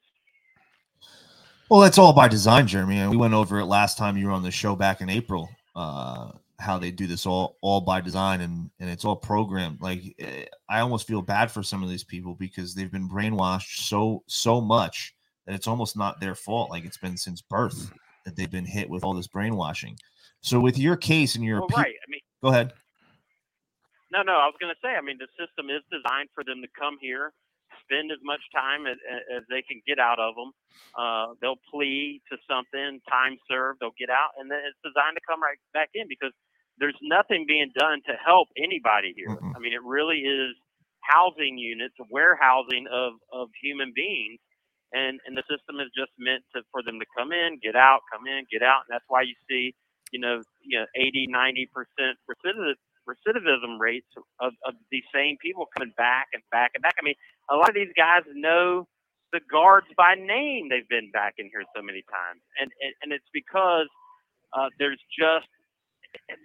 Well, 1.70 1.80
that's 1.80 1.98
all 1.98 2.14
by 2.14 2.28
design, 2.28 2.68
Jeremy. 2.68 3.00
And 3.00 3.10
we 3.10 3.18
went 3.18 3.34
over 3.34 3.60
it 3.60 3.66
last 3.66 3.98
time 3.98 4.18
you 4.18 4.28
were 4.28 4.32
on 4.32 4.44
the 4.44 4.52
show 4.52 4.76
back 4.76 5.02
in 5.02 5.10
April. 5.10 5.50
Uh, 5.76 6.32
how 6.60 6.78
they 6.78 6.92
do 6.92 7.06
this 7.06 7.26
all 7.26 7.58
all 7.62 7.82
by 7.82 8.00
design 8.00 8.42
and 8.42 8.70
and 8.80 8.90
it's 8.90 9.04
all 9.04 9.16
programmed. 9.16 9.82
Like 9.82 10.16
eh, 10.20 10.46
I 10.70 10.80
almost 10.80 11.08
feel 11.08 11.22
bad 11.22 11.52
for 11.52 11.64
some 11.64 11.84
of 11.84 11.90
these 11.90 12.04
people 12.04 12.36
because 12.36 12.74
they've 12.74 12.92
been 12.92 13.10
brainwashed 13.10 13.88
so 13.88 14.24
so 14.28 14.62
much 14.62 15.16
that 15.46 15.56
it's 15.56 15.68
almost 15.68 15.98
not 15.98 16.20
their 16.20 16.36
fault. 16.36 16.70
Like 16.70 16.86
it's 16.86 16.98
been 16.98 17.18
since 17.18 17.42
birth 17.42 17.92
that 18.26 18.36
they've 18.36 18.50
been 18.50 18.66
hit 18.66 18.90
with 18.90 19.04
all 19.04 19.14
this 19.14 19.28
brainwashing. 19.28 19.98
So 20.46 20.62
with 20.62 20.78
your 20.78 20.94
case 20.96 21.34
and 21.34 21.44
your 21.44 21.66
Well, 21.66 21.74
pe- 21.74 21.90
right. 21.90 21.98
I 21.98 22.08
mean, 22.08 22.22
go 22.46 22.50
ahead. 22.54 22.70
No, 24.14 24.22
no, 24.22 24.38
I 24.38 24.46
was 24.46 24.54
going 24.62 24.70
to 24.70 24.78
say, 24.78 24.94
I 24.94 25.02
mean, 25.02 25.18
the 25.18 25.28
system 25.42 25.74
is 25.74 25.82
designed 25.90 26.30
for 26.38 26.46
them 26.46 26.62
to 26.62 26.70
come 26.78 27.02
here, 27.02 27.34
spend 27.82 28.14
as 28.14 28.22
much 28.22 28.40
time 28.54 28.86
as, 28.86 29.02
as 29.34 29.42
they 29.50 29.66
can 29.66 29.82
get 29.90 29.98
out 29.98 30.22
of 30.22 30.38
them. 30.38 30.54
Uh, 30.94 31.34
they'll 31.42 31.60
plea 31.74 32.22
to 32.30 32.38
something, 32.46 33.02
time 33.10 33.42
served, 33.50 33.82
they'll 33.82 33.98
get 33.98 34.14
out, 34.14 34.38
and 34.38 34.46
then 34.46 34.62
it's 34.70 34.78
designed 34.86 35.18
to 35.18 35.26
come 35.26 35.42
right 35.42 35.58
back 35.74 35.90
in 35.98 36.06
because 36.06 36.32
there's 36.78 36.96
nothing 37.02 37.50
being 37.50 37.74
done 37.74 38.06
to 38.06 38.14
help 38.22 38.48
anybody 38.54 39.18
here. 39.18 39.34
Mm-mm. 39.34 39.52
I 39.56 39.60
mean, 39.60 39.74
it 39.74 39.82
really 39.82 40.30
is 40.30 40.54
housing 41.02 41.58
units, 41.58 41.98
warehousing 42.14 42.86
of, 42.94 43.18
of 43.34 43.50
human 43.58 43.98
beings. 43.98 44.38
And, 44.94 45.18
and 45.26 45.34
the 45.34 45.44
system 45.50 45.82
is 45.82 45.90
just 45.98 46.14
meant 46.22 46.46
to, 46.54 46.62
for 46.70 46.86
them 46.86 47.02
to 47.02 47.08
come 47.18 47.34
in, 47.34 47.58
get 47.66 47.76
out, 47.76 48.06
come 48.14 48.30
in, 48.30 48.46
get 48.54 48.62
out. 48.62 48.86
And 48.86 48.94
that's 48.94 49.10
why 49.10 49.26
you 49.26 49.34
see, 49.50 49.74
you 50.12 50.20
know, 50.20 50.42
you 50.64 50.80
know, 50.80 50.86
80, 50.96 51.28
90% 51.34 51.68
recidiv- 52.30 52.76
recidivism 53.08 53.80
rates 53.80 54.08
of, 54.40 54.54
of 54.66 54.74
these 54.92 55.04
same 55.14 55.38
people 55.42 55.66
coming 55.78 55.94
back 55.98 56.28
and 56.34 56.42
back 56.52 56.72
and 56.76 56.82
back. 56.82 56.96
I 57.00 57.04
mean, 57.04 57.16
a 57.50 57.56
lot 57.56 57.70
of 57.70 57.76
these 57.76 57.94
guys 57.96 58.24
know 58.34 58.88
the 59.32 59.42
guards 59.52 59.88
by 59.98 60.16
name. 60.16 60.70
They've 60.70 60.88
been 60.88 61.12
back 61.12 61.36
in 61.38 61.50
here 61.52 61.64
so 61.76 61.82
many 61.82 62.04
times, 62.10 62.42
and 62.60 62.72
and, 62.82 62.94
and 63.04 63.10
it's 63.12 63.30
because 63.34 63.90
uh, 64.54 64.70
there's 64.80 65.02
just 65.12 65.50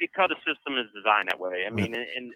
because 0.01 0.31
the 0.35 0.41
system 0.43 0.77
is 0.79 0.91
designed 0.91 1.31
that 1.31 1.39
way. 1.39 1.65
I 1.67 1.71
mean, 1.71 1.95
and, 1.95 2.07
and 2.17 2.27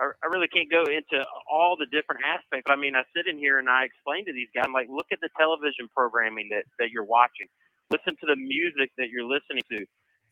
I, 0.00 0.10
I 0.24 0.26
really 0.32 0.48
can't 0.48 0.70
go 0.70 0.88
into 0.88 1.20
all 1.50 1.76
the 1.76 1.86
different 1.92 2.22
aspects. 2.24 2.70
I 2.70 2.76
mean, 2.76 2.96
I 2.96 3.04
sit 3.14 3.28
in 3.28 3.36
here 3.36 3.58
and 3.58 3.68
I 3.68 3.84
explain 3.84 4.24
to 4.26 4.32
these 4.32 4.48
guys, 4.54 4.64
I'm 4.66 4.72
like, 4.72 4.88
look 4.88 5.10
at 5.12 5.20
the 5.20 5.28
television 5.36 5.90
programming 5.94 6.48
that 6.50 6.64
that 6.78 6.90
you're 6.90 7.06
watching. 7.06 7.46
Listen 7.90 8.16
to 8.20 8.26
the 8.26 8.36
music 8.36 8.92
that 8.98 9.08
you're 9.08 9.28
listening 9.28 9.64
to 9.72 9.84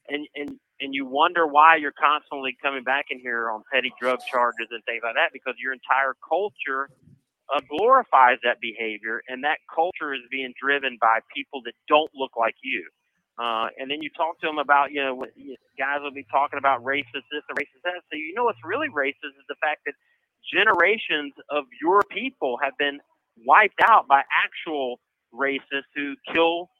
and 0.08 0.26
and 0.34 0.58
and 0.80 0.94
you 0.94 1.06
wonder 1.06 1.46
why 1.46 1.76
you're 1.76 1.96
constantly 1.98 2.56
coming 2.62 2.84
back 2.84 3.06
in 3.10 3.18
here 3.20 3.50
on 3.50 3.62
petty 3.72 3.92
drug 4.00 4.20
charges 4.30 4.68
and 4.70 4.82
things 4.84 5.02
like 5.04 5.14
that 5.14 5.32
because 5.32 5.54
your 5.58 5.72
entire 5.72 6.14
culture 6.28 6.88
uh, 7.54 7.60
glorifies 7.68 8.38
that 8.44 8.60
behavior, 8.60 9.22
and 9.28 9.44
that 9.44 9.58
culture 9.74 10.14
is 10.14 10.22
being 10.30 10.52
driven 10.60 10.98
by 11.00 11.20
people 11.34 11.62
that 11.64 11.74
don't 11.88 12.10
look 12.14 12.32
like 12.38 12.56
you. 12.62 12.86
Uh, 13.38 13.68
and 13.78 13.90
then 13.90 14.02
you 14.02 14.10
talk 14.16 14.40
to 14.40 14.46
them 14.46 14.58
about, 14.58 14.92
you 14.92 15.02
know, 15.04 15.24
guys 15.78 16.00
will 16.02 16.14
be 16.14 16.26
talking 16.32 16.58
about 16.58 16.82
racist 16.84 17.28
this 17.30 17.44
and 17.48 17.58
racist 17.58 17.84
that. 17.84 18.00
So 18.10 18.16
you 18.16 18.34
know 18.34 18.44
what's 18.44 18.58
really 18.64 18.88
racist 18.88 19.36
is 19.36 19.46
the 19.48 19.56
fact 19.60 19.82
that 19.86 19.94
generations 20.52 21.34
of 21.50 21.64
your 21.82 22.02
people 22.10 22.58
have 22.62 22.72
been 22.78 22.98
wiped 23.46 23.80
out 23.88 24.08
by 24.08 24.22
actual 24.32 25.00
racists 25.34 25.92
who 25.94 26.14
kill 26.32 26.70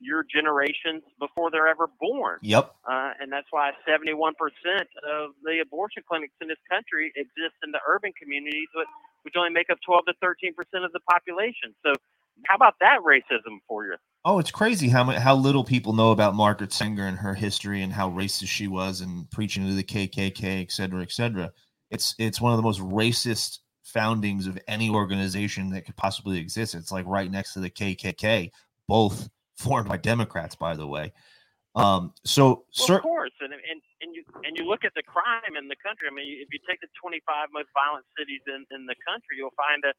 your 0.00 0.24
generations 0.24 1.02
before 1.18 1.50
they're 1.50 1.68
ever 1.68 1.88
born. 2.00 2.38
Yep. 2.42 2.74
Uh, 2.84 3.12
and 3.20 3.32
that's 3.32 3.46
why 3.50 3.72
71% 3.88 4.12
of 4.12 5.30
the 5.42 5.60
abortion 5.62 6.02
clinics 6.06 6.34
in 6.40 6.48
this 6.48 6.60
country 6.70 7.12
exist 7.16 7.56
in 7.64 7.72
the 7.72 7.80
urban 7.88 8.12
communities, 8.20 8.68
which, 8.74 8.88
which 9.22 9.34
only 9.36 9.50
make 9.50 9.70
up 9.70 9.78
12 9.84 10.04
to 10.06 10.14
13% 10.22 10.84
of 10.84 10.92
the 10.92 11.00
population. 11.00 11.74
So, 11.84 11.92
how 12.46 12.56
about 12.56 12.74
that 12.80 12.98
racism 13.02 13.60
for 13.66 13.86
you? 13.86 13.94
Oh, 14.24 14.38
it's 14.38 14.50
crazy 14.50 14.88
how 14.88 15.04
how 15.04 15.34
little 15.34 15.64
people 15.64 15.94
know 15.94 16.10
about 16.10 16.34
Margaret 16.34 16.70
Sanger 16.70 17.06
and 17.06 17.16
her 17.16 17.32
history 17.32 17.80
and 17.80 17.92
how 17.92 18.10
racist 18.10 18.48
she 18.48 18.68
was 18.68 19.00
and 19.00 19.30
preaching 19.30 19.66
to 19.66 19.74
the 19.74 19.82
KKK, 19.82 20.62
et 20.62 20.70
cetera, 20.70 21.00
et 21.00 21.12
cetera. 21.12 21.52
It's 21.90 22.14
it's 22.18 22.38
one 22.38 22.52
of 22.52 22.58
the 22.58 22.62
most 22.62 22.80
racist 22.80 23.60
foundings 23.84 24.46
of 24.46 24.58
any 24.68 24.90
organization 24.90 25.70
that 25.70 25.86
could 25.86 25.96
possibly 25.96 26.38
exist. 26.38 26.74
It's 26.74 26.92
like 26.92 27.06
right 27.06 27.30
next 27.30 27.54
to 27.54 27.60
the 27.60 27.70
KKK, 27.70 28.50
both 28.86 29.30
formed 29.56 29.88
by 29.88 29.96
Democrats, 29.96 30.54
by 30.54 30.76
the 30.76 30.86
way. 30.86 31.12
Um, 31.74 32.14
so, 32.24 32.64
Well, 32.78 32.86
cer- 32.88 32.96
of 32.96 33.02
course, 33.02 33.32
and, 33.40 33.52
and 33.52 33.80
and 34.00 34.14
you 34.14 34.24
and 34.44 34.56
you 34.56 34.64
look 34.64 34.84
at 34.84 34.94
the 34.94 35.02
crime 35.02 35.56
in 35.60 35.68
the 35.68 35.76
country. 35.76 36.08
I 36.10 36.14
mean, 36.14 36.24
if 36.40 36.48
you 36.50 36.58
take 36.68 36.80
the 36.80 36.88
25 37.02 37.48
most 37.52 37.68
violent 37.76 38.06
cities 38.16 38.40
in, 38.48 38.64
in 38.74 38.86
the 38.86 38.96
country, 39.06 39.36
you'll 39.36 39.52
find 39.60 39.82
that 39.84 39.92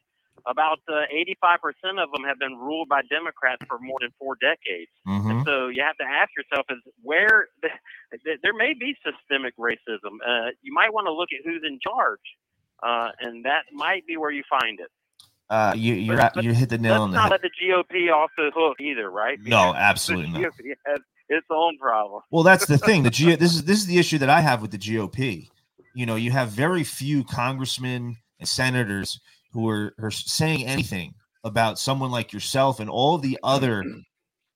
about 0.45 0.79
uh, 0.89 1.05
85% 1.13 2.01
of 2.01 2.09
them 2.13 2.23
have 2.25 2.39
been 2.39 2.55
ruled 2.57 2.89
by 2.89 3.01
Democrats 3.09 3.61
for 3.67 3.77
more 3.79 3.97
than 4.01 4.09
four 4.17 4.37
decades. 4.41 4.89
mhm. 5.05 5.29
And 5.29 5.45
so 5.45 5.67
you 5.67 5.83
have 5.85 5.97
to 5.97 6.05
ask 6.05 6.29
yourself: 6.33 6.65
Is 6.69 6.81
where 7.03 7.49
th- 7.61 8.39
there 8.41 8.53
may 8.57 8.73
be 8.73 8.97
systemic 9.05 9.53
racism? 9.57 10.17
Uh, 10.25 10.49
you 10.65 10.73
might 10.73 10.91
want 10.93 11.05
to 11.05 11.13
look 11.13 11.29
at 11.29 11.45
who's 11.45 11.61
in 11.61 11.77
charge, 11.77 12.25
uh, 12.81 13.13
and 13.21 13.45
that 13.45 13.69
might 13.71 14.01
be 14.07 14.17
where 14.17 14.31
you 14.31 14.41
find 14.49 14.79
it. 14.79 14.89
Uh, 15.49 15.73
you 15.75 15.93
you're 15.93 16.15
but- 16.17 16.25
at, 16.25 16.33
but 16.35 16.43
you 16.43 16.53
hit 16.53 16.69
the 16.69 16.77
nail 16.77 16.93
Let's 16.93 17.01
on 17.01 17.11
the 17.11 17.15
not 17.17 17.23
head. 17.31 17.31
let 17.31 17.41
the 17.41 17.49
GOP 17.97 18.11
off 18.13 18.31
the 18.37 18.51
hook 18.55 18.77
either, 18.81 19.09
right? 19.09 19.37
No, 19.39 19.71
Because 19.71 19.75
absolutely 19.77 20.31
the 20.33 20.39
not. 20.39 20.51
GOP 20.53 20.73
has 20.85 20.99
its 21.29 21.47
own 21.49 21.77
problem. 21.77 22.21
Well, 22.31 22.43
that's 22.43 22.65
the 22.65 22.77
thing. 22.77 23.03
The 23.03 23.09
G- 23.11 23.35
this 23.35 23.53
is 23.53 23.63
this 23.65 23.77
is 23.79 23.85
the 23.85 23.97
issue 23.97 24.17
that 24.19 24.29
I 24.29 24.41
have 24.41 24.61
with 24.61 24.71
the 24.71 24.77
GOP. 24.77 25.49
You 25.93 26.05
know, 26.05 26.15
you 26.15 26.31
have 26.31 26.49
very 26.49 26.83
few 26.83 27.23
congressmen 27.23 28.17
and 28.39 28.47
senators 28.47 29.19
who 29.51 29.67
are, 29.67 29.93
are 29.99 30.11
saying 30.11 30.65
anything 30.65 31.15
about 31.43 31.79
someone 31.79 32.11
like 32.11 32.31
yourself 32.33 32.79
and 32.79 32.89
all 32.89 33.17
the 33.17 33.39
other 33.43 33.83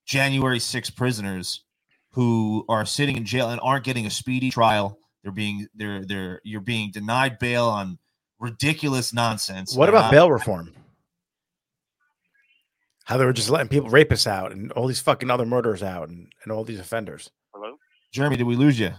January 0.05 0.60
6 0.60 0.89
prisoners 0.91 1.63
who 2.12 2.65
are 2.69 2.86
sitting 2.86 3.15
in 3.17 3.25
jail 3.25 3.50
and 3.50 3.60
aren't 3.63 3.86
getting 3.86 4.05
a 4.05 4.10
speedy 4.10 4.51
trial. 4.51 4.98
They're 5.24 5.31
being 5.31 5.67
they're 5.75 6.03
they're 6.05 6.41
you're 6.43 6.62
being 6.62 6.91
denied 6.91 7.39
bail 7.39 7.65
on 7.65 7.98
ridiculous 8.39 9.13
nonsense. 9.13 9.75
What 9.75 9.89
about 9.89 10.05
I- 10.05 10.12
bail 10.12 10.29
reform? 10.31 10.74
How 13.12 13.18
they 13.18 13.25
were 13.25 13.34
just 13.34 13.50
letting 13.50 13.68
people 13.68 13.89
rapists 13.89 14.25
out 14.25 14.53
and 14.53 14.72
all 14.72 14.88
these 14.88 15.01
fucking 15.01 15.30
other 15.30 15.46
murderers 15.46 15.84
out 15.84 16.08
and, 16.08 16.32
and 16.44 16.51
all 16.53 16.63
these 16.63 16.80
offenders. 16.80 17.30
Hello. 17.53 17.75
Jeremy? 18.13 18.38
Did 18.38 18.48
we 18.48 18.56
lose 18.56 18.80
you? 18.80 18.91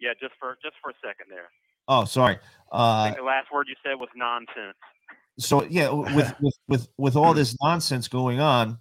Yeah, 0.00 0.14
just 0.20 0.32
for 0.40 0.58
just 0.64 0.74
for 0.82 0.90
a 0.90 0.94
second 0.94 1.26
there. 1.30 1.48
Oh, 1.86 2.04
sorry. 2.06 2.38
I 2.72 2.76
Uh, 2.76 3.04
think 3.04 3.18
the 3.18 3.22
last 3.22 3.52
word 3.52 3.68
you 3.68 3.76
said 3.84 3.94
was 4.00 4.08
nonsense. 4.16 4.74
so 5.38 5.62
yeah 5.70 5.90
with 5.90 6.34
with 6.40 6.58
with 6.66 6.88
with 6.98 7.14
all 7.14 7.32
this 7.34 7.54
nonsense 7.62 8.08
going 8.08 8.40
on 8.40 8.76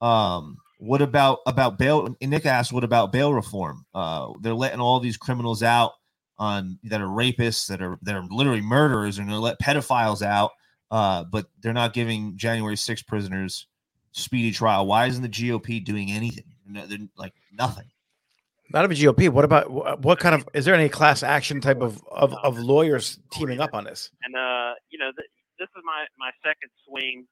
um 0.00 0.56
what 0.78 1.00
about 1.00 1.38
about 1.46 1.78
bail 1.78 2.16
and 2.20 2.30
nick 2.30 2.46
asked 2.46 2.72
what 2.72 2.82
about 2.82 3.12
bail 3.12 3.32
reform 3.32 3.86
uh 3.94 4.26
they're 4.40 4.54
letting 4.54 4.80
all 4.80 4.98
these 4.98 5.16
criminals 5.16 5.62
out 5.62 5.92
on 6.38 6.80
that 6.82 7.00
are 7.00 7.06
rapists 7.06 7.68
that 7.68 7.80
are 7.80 7.96
that 8.02 8.16
are 8.16 8.24
literally 8.28 8.60
murderers 8.60 9.18
and 9.18 9.28
they're 9.30 9.36
let 9.38 9.60
pedophiles 9.60 10.20
out 10.20 10.50
uh 10.90 11.24
but 11.24 11.46
they're 11.60 11.72
not 11.72 11.92
giving 11.92 12.36
january 12.36 12.76
6 12.76 13.02
prisoners 13.02 13.66
speedy 14.12 14.50
trial 14.52 14.86
why 14.86 15.06
isn't 15.06 15.22
the 15.22 15.28
gop 15.28 15.84
doing 15.84 16.10
anything 16.12 16.44
No, 16.66 16.86
they're 16.86 16.98
like 17.16 17.34
nothing 17.52 17.86
Not 18.72 18.84
of 18.84 18.90
a 18.90 18.94
GOP. 18.94 19.28
What 19.28 19.44
about 19.44 20.02
what 20.02 20.18
kind 20.18 20.34
of 20.34 20.48
is 20.54 20.64
there 20.64 20.74
any 20.74 20.88
class 20.88 21.22
action 21.22 21.60
type 21.60 21.80
of 21.80 22.02
of, 22.10 22.34
of 22.42 22.58
lawyers 22.58 23.18
teaming 23.32 23.60
up 23.60 23.74
on 23.74 23.84
this? 23.84 24.10
And 24.24 24.34
uh, 24.34 24.74
you 24.90 24.98
know, 24.98 25.10
th- 25.16 25.30
this 25.58 25.68
is 25.76 25.82
my 25.84 26.06
my 26.18 26.30
second 26.42 26.70
swing 26.86 27.26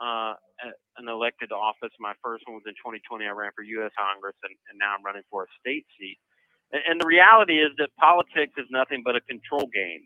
uh, 0.00 0.34
at 0.60 0.74
an 0.98 1.08
elected 1.08 1.52
office. 1.52 1.92
My 2.00 2.12
first 2.22 2.44
one 2.46 2.56
was 2.56 2.64
in 2.66 2.74
2020. 2.74 3.24
I 3.26 3.30
ran 3.30 3.52
for 3.56 3.62
U.S. 3.62 3.92
Congress, 3.96 4.36
and, 4.44 4.54
and 4.70 4.78
now 4.78 4.94
I'm 4.96 5.04
running 5.04 5.22
for 5.30 5.44
a 5.44 5.50
state 5.60 5.86
seat. 5.98 6.18
And, 6.72 6.82
and 6.88 7.00
the 7.00 7.06
reality 7.06 7.60
is 7.64 7.72
that 7.78 7.88
politics 7.98 8.52
is 8.58 8.66
nothing 8.70 9.02
but 9.04 9.16
a 9.16 9.22
control 9.22 9.68
game. 9.72 10.04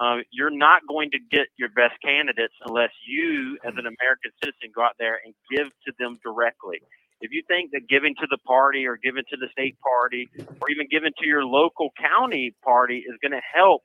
Uh, 0.00 0.16
you're 0.32 0.50
not 0.50 0.80
going 0.88 1.10
to 1.10 1.18
get 1.30 1.48
your 1.58 1.68
best 1.68 1.94
candidates 2.02 2.54
unless 2.64 2.90
you, 3.06 3.58
as 3.64 3.74
an 3.76 3.84
American 3.86 4.32
citizen, 4.42 4.72
go 4.74 4.82
out 4.82 4.96
there 4.98 5.20
and 5.24 5.34
give 5.54 5.68
to 5.86 5.92
them 5.98 6.18
directly. 6.24 6.80
If 7.20 7.32
you 7.32 7.42
think 7.46 7.72
that 7.72 7.82
giving 7.86 8.14
to 8.16 8.26
the 8.30 8.38
party 8.38 8.86
or 8.86 8.96
giving 8.96 9.24
to 9.28 9.36
the 9.36 9.48
state 9.52 9.76
party 9.80 10.30
or 10.60 10.70
even 10.70 10.86
giving 10.90 11.12
to 11.20 11.26
your 11.26 11.44
local 11.44 11.90
county 12.00 12.54
party 12.64 13.04
is 13.06 13.14
going 13.20 13.32
to 13.32 13.44
help 13.54 13.82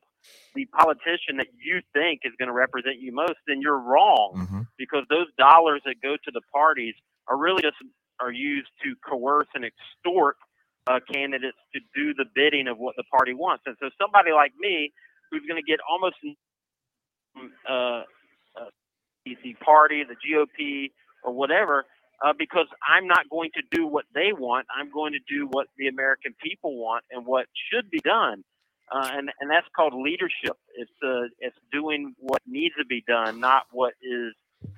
the 0.55 0.65
politician 0.65 1.35
that 1.37 1.47
you 1.61 1.81
think 1.93 2.21
is 2.23 2.31
going 2.39 2.47
to 2.47 2.53
represent 2.53 2.97
you 2.99 3.11
most, 3.13 3.35
then 3.45 3.61
you're 3.61 3.77
wrong 3.77 4.31
Mm-hmm. 4.35 4.61
because 4.77 5.03
those 5.09 5.27
dollars 5.37 5.81
that 5.85 5.95
go 6.01 6.15
to 6.15 6.31
the 6.33 6.41
parties 6.53 6.95
are 7.27 7.37
really 7.37 7.61
just 7.61 7.75
are 8.21 8.31
used 8.31 8.69
to 8.83 8.95
coerce 9.07 9.47
and 9.53 9.65
extort 9.65 10.37
uh, 10.87 10.99
candidates 11.11 11.57
to 11.73 11.79
do 11.93 12.13
the 12.13 12.25
bidding 12.33 12.67
of 12.67 12.77
what 12.77 12.95
the 12.95 13.03
party 13.11 13.33
wants. 13.33 13.63
And 13.65 13.75
so 13.81 13.89
somebody 14.01 14.31
like 14.31 14.53
me, 14.57 14.93
who's 15.35 15.47
going 15.47 15.61
to 15.61 15.69
get 15.69 15.79
almost 15.89 16.15
uh, 17.69 17.71
uh, 17.71 18.03
the 19.25 19.53
party, 19.63 20.03
the 20.03 20.15
GOP, 20.15 20.91
or 21.23 21.33
whatever, 21.33 21.85
uh, 22.25 22.33
because 22.37 22.67
I'm 22.87 23.07
not 23.07 23.29
going 23.29 23.49
to 23.55 23.61
do 23.71 23.85
what 23.85 24.05
they 24.13 24.31
want. 24.31 24.67
I'm 24.75 24.91
going 24.91 25.13
to 25.13 25.19
do 25.27 25.47
what 25.51 25.67
the 25.77 25.87
American 25.87 26.33
people 26.41 26.77
want 26.77 27.03
and 27.11 27.25
what 27.25 27.47
should 27.71 27.89
be 27.89 27.99
done. 27.99 28.43
Uh, 28.91 29.09
and 29.13 29.31
and 29.39 29.49
that's 29.49 29.65
called 29.75 29.93
leadership. 29.95 30.55
It's 30.75 30.91
uh, 31.03 31.27
it's 31.39 31.55
doing 31.71 32.13
what 32.19 32.41
needs 32.45 32.75
to 32.77 32.85
be 32.85 33.03
done, 33.07 33.39
not 33.39 33.63
what 33.71 33.93
is 34.01 34.33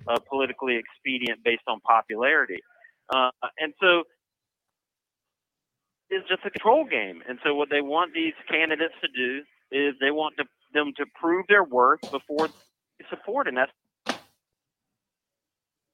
uh, 0.07 0.17
politically 0.29 0.77
expedient 0.77 1.43
based 1.43 1.63
on 1.67 1.81
popularity. 1.81 2.59
Uh, 3.13 3.31
and 3.59 3.73
so 3.81 4.03
it's 6.09 6.27
just 6.29 6.45
a 6.45 6.49
control 6.49 6.85
game. 6.85 7.21
And 7.27 7.37
so 7.43 7.53
what 7.53 7.69
they 7.69 7.81
want 7.81 8.13
these 8.13 8.33
candidates 8.49 8.93
to 9.01 9.09
do 9.13 9.43
is 9.71 9.95
they 9.99 10.11
want 10.11 10.35
to, 10.37 10.45
them 10.73 10.93
to 10.97 11.05
prove 11.19 11.45
their 11.47 11.63
worth 11.63 12.01
before 12.11 12.47
they 12.47 13.05
support. 13.09 13.47
And 13.47 13.57
that's 13.57 13.71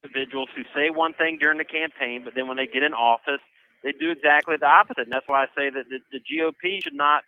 individuals 0.03 0.49
who 0.55 0.63
say 0.75 0.89
one 0.89 1.13
thing 1.13 1.37
during 1.39 1.57
the 1.57 1.65
campaign, 1.65 2.23
but 2.23 2.35
then 2.35 2.47
when 2.47 2.57
they 2.57 2.67
get 2.67 2.83
in 2.83 2.93
office, 2.93 3.41
they 3.83 3.91
do 3.91 4.11
exactly 4.11 4.55
the 4.59 4.67
opposite. 4.67 5.03
And 5.03 5.11
that's 5.11 5.27
why 5.27 5.43
I 5.43 5.47
say 5.55 5.69
that 5.69 5.85
the, 5.89 5.99
the 6.11 6.19
GOP 6.19 6.83
should 6.83 6.93
not 6.93 7.23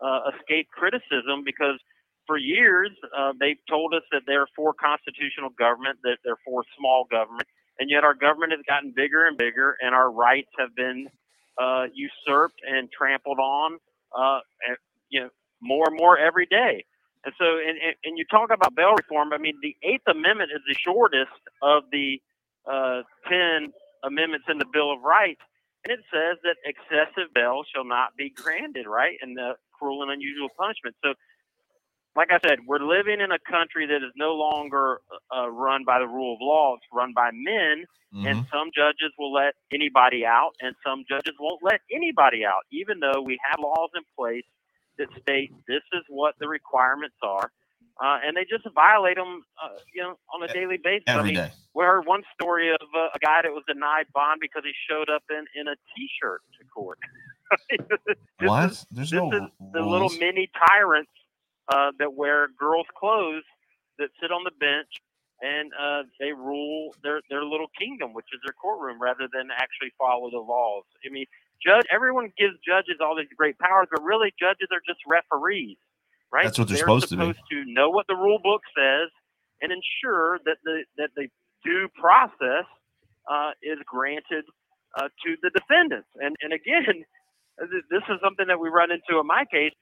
uh, 0.00 0.30
escape 0.36 0.68
criticism 0.70 1.42
because 1.44 1.80
for 2.26 2.36
years 2.36 2.90
uh, 3.16 3.32
they've 3.40 3.58
told 3.68 3.94
us 3.94 4.02
that 4.12 4.22
they're 4.26 4.46
for 4.54 4.74
constitutional 4.74 5.50
government, 5.58 5.98
that 6.04 6.18
they're 6.24 6.38
for 6.44 6.62
small 6.78 7.06
government, 7.10 7.48
and 7.78 7.90
yet 7.90 8.04
our 8.04 8.14
government 8.14 8.52
has 8.52 8.60
gotten 8.68 8.92
bigger 8.94 9.26
and 9.26 9.36
bigger, 9.36 9.76
and 9.80 9.94
our 9.94 10.10
rights 10.10 10.50
have 10.58 10.74
been 10.76 11.08
uh, 11.60 11.86
usurped 11.92 12.60
and 12.66 12.90
trampled 12.92 13.38
on, 13.38 13.78
uh, 14.16 14.40
and, 14.68 14.76
you 15.08 15.20
know, 15.20 15.30
more 15.60 15.86
and 15.88 15.96
more 15.96 16.18
every 16.18 16.46
day. 16.46 16.84
And 17.24 17.34
so, 17.38 17.44
and, 17.44 17.78
and, 18.04 18.16
you 18.16 18.24
talk 18.30 18.50
about 18.52 18.74
bail 18.74 18.94
reform. 18.94 19.32
I 19.32 19.38
mean, 19.38 19.58
the 19.60 19.76
Eighth 19.82 20.06
Amendment 20.06 20.50
is 20.54 20.62
the 20.66 20.74
shortest 20.74 21.34
of 21.62 21.84
the 21.90 22.20
uh, 22.64 23.02
ten 23.28 23.72
amendments 24.04 24.46
in 24.48 24.58
the 24.58 24.66
Bill 24.72 24.92
of 24.92 25.02
Rights, 25.02 25.40
and 25.84 25.92
it 25.92 26.04
says 26.12 26.38
that 26.44 26.56
excessive 26.64 27.34
bail 27.34 27.62
shall 27.74 27.84
not 27.84 28.16
be 28.16 28.30
granted, 28.30 28.86
right? 28.86 29.16
And 29.20 29.36
the 29.36 29.54
cruel 29.72 30.02
and 30.02 30.12
unusual 30.12 30.48
punishment. 30.56 30.94
So, 31.04 31.14
like 32.14 32.28
I 32.30 32.38
said, 32.46 32.60
we're 32.66 32.78
living 32.78 33.20
in 33.20 33.32
a 33.32 33.38
country 33.38 33.86
that 33.86 33.96
is 33.96 34.12
no 34.16 34.34
longer 34.34 35.00
uh, 35.34 35.50
run 35.50 35.84
by 35.84 35.98
the 35.98 36.06
rule 36.06 36.34
of 36.34 36.40
law. 36.40 36.76
It's 36.76 36.86
run 36.92 37.12
by 37.14 37.30
men, 37.32 37.84
Mm-hmm. 38.14 38.26
and 38.26 38.46
some 38.50 38.70
judges 38.74 39.12
will 39.18 39.34
let 39.34 39.52
anybody 39.70 40.24
out, 40.24 40.52
and 40.62 40.74
some 40.82 41.04
judges 41.06 41.34
won't 41.38 41.62
let 41.62 41.82
anybody 41.92 42.42
out, 42.42 42.64
even 42.72 43.00
though 43.00 43.20
we 43.20 43.38
have 43.50 43.60
laws 43.60 43.90
in 43.94 44.00
place 44.16 44.46
that 44.98 45.08
state 45.22 45.52
this 45.66 45.82
is 45.92 46.02
what 46.08 46.34
the 46.40 46.48
requirements 46.48 47.16
are, 47.22 47.50
uh, 48.02 48.18
and 48.24 48.36
they 48.36 48.44
just 48.44 48.64
violate 48.74 49.16
them, 49.16 49.42
uh, 49.62 49.76
you 49.94 50.02
know, 50.02 50.18
on 50.34 50.42
a 50.42 50.52
daily 50.52 50.78
basis. 50.82 51.04
I 51.08 51.22
mean, 51.22 51.34
day. 51.34 51.52
we 51.74 51.84
heard 51.84 52.06
one 52.06 52.22
story 52.40 52.70
of 52.70 52.80
uh, 52.94 53.08
a 53.14 53.18
guy 53.18 53.42
that 53.42 53.52
was 53.52 53.62
denied 53.66 54.06
bond 54.14 54.40
because 54.40 54.62
he 54.64 54.72
showed 54.88 55.08
up 55.10 55.22
in 55.30 55.44
in 55.60 55.68
a 55.68 55.74
t-shirt 55.96 56.42
to 56.58 56.66
court. 56.74 56.98
What? 58.40 58.70
is- 58.70 58.86
There's 58.90 59.10
this 59.10 59.20
no 59.20 59.32
is 59.32 59.42
the 59.72 59.80
little 59.80 60.10
mini 60.10 60.50
tyrants 60.68 61.10
uh, 61.68 61.92
that 61.98 62.14
wear 62.14 62.48
girls' 62.58 62.86
clothes 62.98 63.42
that 63.98 64.08
sit 64.20 64.30
on 64.30 64.44
the 64.44 64.52
bench 64.58 64.88
and 65.40 65.70
uh, 65.78 66.02
they 66.20 66.32
rule 66.32 66.94
their 67.02 67.20
their 67.30 67.44
little 67.44 67.68
kingdom, 67.78 68.12
which 68.12 68.26
is 68.32 68.40
their 68.44 68.54
courtroom, 68.60 69.00
rather 69.00 69.28
than 69.32 69.48
actually 69.54 69.92
follow 69.98 70.30
the 70.30 70.38
laws. 70.38 70.84
I 71.06 71.10
mean, 71.10 71.26
judge. 71.64 71.84
Everyone 71.92 72.32
gives 72.38 72.54
judges 72.66 72.98
all 73.00 73.16
these 73.16 73.32
great 73.36 73.58
powers, 73.58 73.88
but 73.92 74.02
really, 74.02 74.32
judges 74.40 74.68
are 74.72 74.82
just 74.86 75.00
referees, 75.08 75.78
right? 76.32 76.44
That's 76.46 76.58
what 76.58 76.68
they're 76.68 76.78
supposed 76.78 77.08
to 77.10 77.16
be. 77.16 77.22
supposed 77.22 77.44
to 77.52 77.64
know 77.72 77.90
what 77.90 78.06
the 78.08 78.16
rule 78.16 78.40
book 78.42 78.62
says 78.76 79.10
and 79.62 79.72
ensure 79.72 80.38
that 80.46 80.58
the 80.64 80.84
that 80.98 81.10
the 81.16 81.28
due 81.64 81.88
process 82.00 82.66
uh, 83.30 83.52
is 83.62 83.78
granted 83.86 84.44
uh, 84.98 85.08
to 85.24 85.36
the 85.42 85.50
defendants. 85.50 86.08
And 86.20 86.36
and 86.42 86.52
again, 86.52 87.04
this 87.90 88.04
is 88.08 88.18
something 88.22 88.46
that 88.48 88.60
we 88.60 88.68
run 88.70 88.90
into 88.90 89.20
in 89.20 89.26
my 89.26 89.44
case. 89.50 89.72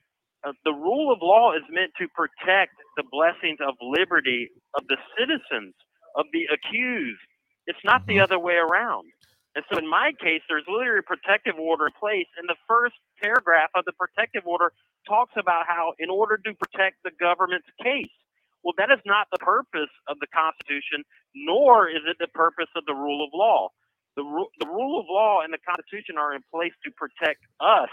Uh, 0.45 0.53
the 0.65 0.73
rule 0.73 1.11
of 1.11 1.19
law 1.21 1.53
is 1.53 1.63
meant 1.71 1.91
to 1.99 2.07
protect 2.15 2.73
the 2.97 3.03
blessings 3.11 3.59
of 3.65 3.75
liberty 3.81 4.49
of 4.75 4.87
the 4.87 4.97
citizens, 5.17 5.73
of 6.15 6.25
the 6.33 6.45
accused. 6.53 7.19
It's 7.67 7.79
not 7.85 8.05
the 8.07 8.17
Mhm. 8.17 8.23
other 8.23 8.39
way 8.39 8.55
around. 8.55 9.11
And 9.57 9.65
so 9.73 9.79
in 9.81 9.89
my 9.89 10.13
case, 10.21 10.45
there's 10.45 10.69
literally 10.69 11.01
a 11.01 11.09
protective 11.09 11.57
order 11.57 11.89
in 11.89 11.93
place. 11.97 12.29
And 12.37 12.45
the 12.45 12.61
first 12.69 12.93
paragraph 13.17 13.73
of 13.73 13.89
the 13.89 13.97
protective 13.97 14.45
order 14.45 14.69
talks 15.09 15.33
about 15.33 15.65
how, 15.65 15.97
in 15.97 16.13
order 16.13 16.37
to 16.37 16.53
protect 16.53 17.01
the 17.01 17.09
government's 17.17 17.65
case, 17.81 18.13
well, 18.61 18.77
that 18.77 18.93
is 18.93 19.01
not 19.03 19.25
the 19.33 19.41
purpose 19.41 19.89
of 20.05 20.21
the 20.21 20.29
Constitution, 20.29 21.01
nor 21.33 21.89
is 21.89 22.05
it 22.05 22.17
the 22.21 22.29
purpose 22.37 22.69
of 22.77 22.85
the 22.85 22.93
rule 22.93 23.25
of 23.25 23.33
law. 23.33 23.73
The, 24.15 24.21
ru- 24.21 24.53
the 24.61 24.69
rule 24.69 24.99
of 25.01 25.07
law 25.09 25.41
and 25.41 25.49
the 25.49 25.63
Constitution 25.65 26.21
are 26.21 26.37
in 26.37 26.45
place 26.53 26.73
to 26.85 26.91
protect 26.93 27.41
us, 27.57 27.89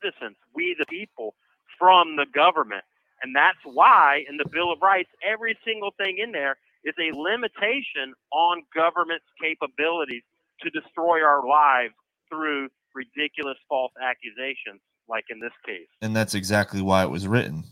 citizens, 0.00 0.40
we 0.56 0.74
the 0.78 0.86
people, 0.86 1.34
from 1.78 2.16
the 2.16 2.26
government. 2.32 2.84
And 3.22 3.36
that's 3.36 3.60
why 3.64 4.24
in 4.24 4.38
the 4.38 4.48
Bill 4.48 4.72
of 4.72 4.80
Rights, 4.80 5.10
every 5.20 5.58
single 5.68 5.92
thing 6.00 6.16
in 6.16 6.32
there 6.32 6.56
is 6.84 6.94
a 6.96 7.12
limitation 7.12 8.16
on 8.32 8.64
government's 8.74 9.28
capabilities 9.36 10.22
to 10.62 10.70
destroy 10.70 11.22
our 11.22 11.46
lives 11.46 11.94
through 12.28 12.68
ridiculous 12.94 13.56
false 13.68 13.92
accusations, 14.02 14.80
like 15.08 15.24
in 15.30 15.40
this 15.40 15.52
case. 15.66 15.86
and 16.02 16.14
that's 16.14 16.34
exactly 16.34 16.80
why 16.82 17.02
it 17.02 17.10
was 17.10 17.26
written 17.26 17.64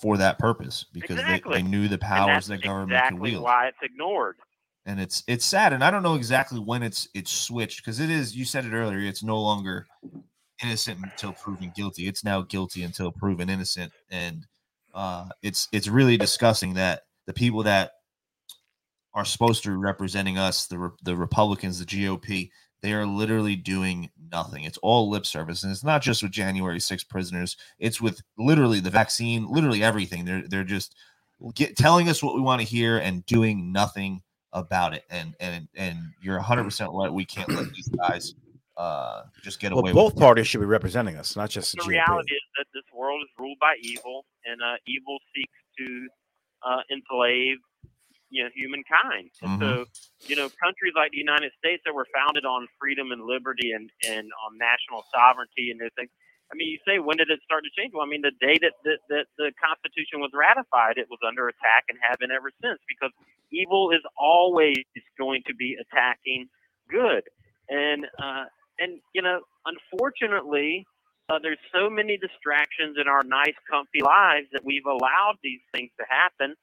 for 0.00 0.16
that 0.16 0.38
purpose 0.38 0.86
because 0.92 1.18
Exactly. 1.18 1.56
they, 1.56 1.62
they 1.62 1.68
knew 1.68 1.88
the 1.88 1.98
powers 1.98 2.46
that 2.46 2.62
government 2.62 2.92
exactly 2.92 3.16
could 3.16 3.22
wield. 3.22 3.42
why 3.44 3.66
it's 3.66 3.78
ignored. 3.82 4.36
and 4.86 5.00
it's 5.00 5.24
it's 5.26 5.44
sad 5.44 5.72
and 5.72 5.82
i 5.82 5.90
don't 5.90 6.04
know 6.04 6.14
exactly 6.14 6.60
when 6.60 6.82
it's 6.84 7.08
it's 7.14 7.32
switched 7.32 7.78
because 7.84 7.98
it 7.98 8.08
is 8.08 8.34
you 8.36 8.44
said 8.44 8.64
it 8.64 8.72
earlier 8.72 9.00
it's 9.00 9.24
no 9.24 9.40
longer 9.40 9.86
innocent 10.62 11.00
until 11.02 11.32
proven 11.32 11.72
guilty 11.74 12.06
it's 12.06 12.22
now 12.22 12.42
guilty 12.42 12.84
until 12.84 13.10
proven 13.10 13.48
innocent 13.50 13.90
and 14.10 14.46
uh 14.94 15.28
it's 15.42 15.66
it's 15.72 15.88
really 15.88 16.16
disgusting 16.16 16.74
that 16.74 17.02
the 17.26 17.32
people 17.34 17.64
that 17.64 17.90
are 19.14 19.24
supposed 19.24 19.62
to 19.62 19.70
be 19.70 19.76
representing 19.76 20.38
us 20.38 20.66
the 20.66 20.78
Re- 20.78 20.90
the 21.02 21.16
republicans 21.16 21.78
the 21.78 21.84
gop 21.86 22.50
they 22.82 22.92
are 22.92 23.06
literally 23.06 23.56
doing 23.56 24.10
nothing 24.32 24.64
it's 24.64 24.78
all 24.78 25.10
lip 25.10 25.26
service 25.26 25.62
and 25.62 25.72
it's 25.72 25.84
not 25.84 26.02
just 26.02 26.22
with 26.22 26.32
january 26.32 26.80
6 26.80 27.04
prisoners 27.04 27.56
it's 27.78 28.00
with 28.00 28.20
literally 28.38 28.80
the 28.80 28.90
vaccine 28.90 29.48
literally 29.48 29.82
everything 29.84 30.24
they're 30.24 30.44
they're 30.48 30.64
just 30.64 30.94
get 31.54 31.76
telling 31.76 32.08
us 32.08 32.22
what 32.22 32.34
we 32.34 32.40
want 32.40 32.60
to 32.60 32.66
hear 32.66 32.98
and 32.98 33.24
doing 33.26 33.72
nothing 33.72 34.22
about 34.52 34.94
it. 34.94 35.04
And 35.10 35.34
and 35.40 35.68
and 35.74 35.98
you're 36.22 36.36
100 36.36 36.64
percent 36.64 36.90
right. 36.92 37.12
We 37.12 37.24
can't 37.24 37.48
let 37.48 37.70
these 37.72 37.88
guys 37.88 38.34
uh 38.76 39.22
just 39.42 39.60
get 39.60 39.72
away 39.72 39.92
Well, 39.92 39.92
away 39.92 39.92
both 39.92 40.14
with 40.14 40.22
parties 40.22 40.46
should 40.46 40.60
be 40.60 40.66
representing 40.66 41.16
us, 41.16 41.36
not 41.36 41.50
just 41.50 41.72
the, 41.72 41.78
the 41.78 41.84
GOP. 41.84 41.88
reality 41.88 42.34
is 42.34 42.42
that 42.58 42.66
this 42.74 42.84
world 42.94 43.20
is 43.22 43.28
ruled 43.38 43.58
by 43.60 43.74
evil, 43.82 44.24
and 44.44 44.60
uh, 44.62 44.76
evil 44.86 45.18
seeks 45.34 45.58
to 45.78 46.08
uh, 46.66 46.80
enslave, 46.90 47.58
you 48.32 48.42
know, 48.42 48.50
humankind. 48.56 49.28
And 49.44 49.60
so, 49.60 49.84
you 50.24 50.36
know, 50.36 50.48
countries 50.56 50.96
like 50.96 51.12
the 51.12 51.20
United 51.20 51.52
States 51.60 51.84
that 51.84 51.92
were 51.92 52.08
founded 52.16 52.48
on 52.48 52.66
freedom 52.80 53.12
and 53.12 53.20
liberty 53.28 53.72
and 53.76 53.92
and 54.08 54.32
on 54.40 54.56
national 54.56 55.04
sovereignty 55.12 55.68
and 55.70 55.78
those 55.78 55.92
things. 55.94 56.08
I 56.48 56.56
mean, 56.56 56.68
you 56.72 56.80
say 56.88 56.98
when 56.98 57.20
did 57.20 57.28
it 57.28 57.40
start 57.44 57.64
to 57.68 57.72
change? 57.76 57.92
Well, 57.92 58.04
I 58.04 58.08
mean, 58.08 58.24
the 58.24 58.32
day 58.40 58.56
that, 58.60 58.72
that, 58.84 59.00
that 59.08 59.26
the 59.36 59.52
Constitution 59.60 60.20
was 60.20 60.32
ratified, 60.32 60.96
it 60.96 61.08
was 61.12 61.20
under 61.24 61.48
attack 61.48 61.88
and 61.88 61.96
have 62.00 62.18
been 62.18 62.32
ever 62.32 62.50
since 62.64 62.80
because 62.88 63.12
evil 63.52 63.92
is 63.92 64.04
always 64.16 64.80
going 65.20 65.44
to 65.46 65.54
be 65.54 65.76
attacking 65.76 66.48
good. 66.88 67.24
And 67.68 68.08
uh, 68.16 68.48
and 68.80 69.00
you 69.12 69.20
know, 69.20 69.44
unfortunately, 69.68 70.88
uh, 71.28 71.38
there's 71.40 71.60
so 71.72 71.88
many 71.88 72.16
distractions 72.16 72.96
in 73.00 73.08
our 73.08 73.22
nice, 73.22 73.56
comfy 73.70 74.00
lives 74.02 74.48
that 74.52 74.64
we've 74.64 74.86
allowed 74.88 75.36
these 75.42 75.60
things 75.72 75.90
to 76.00 76.04
happen. 76.08 76.56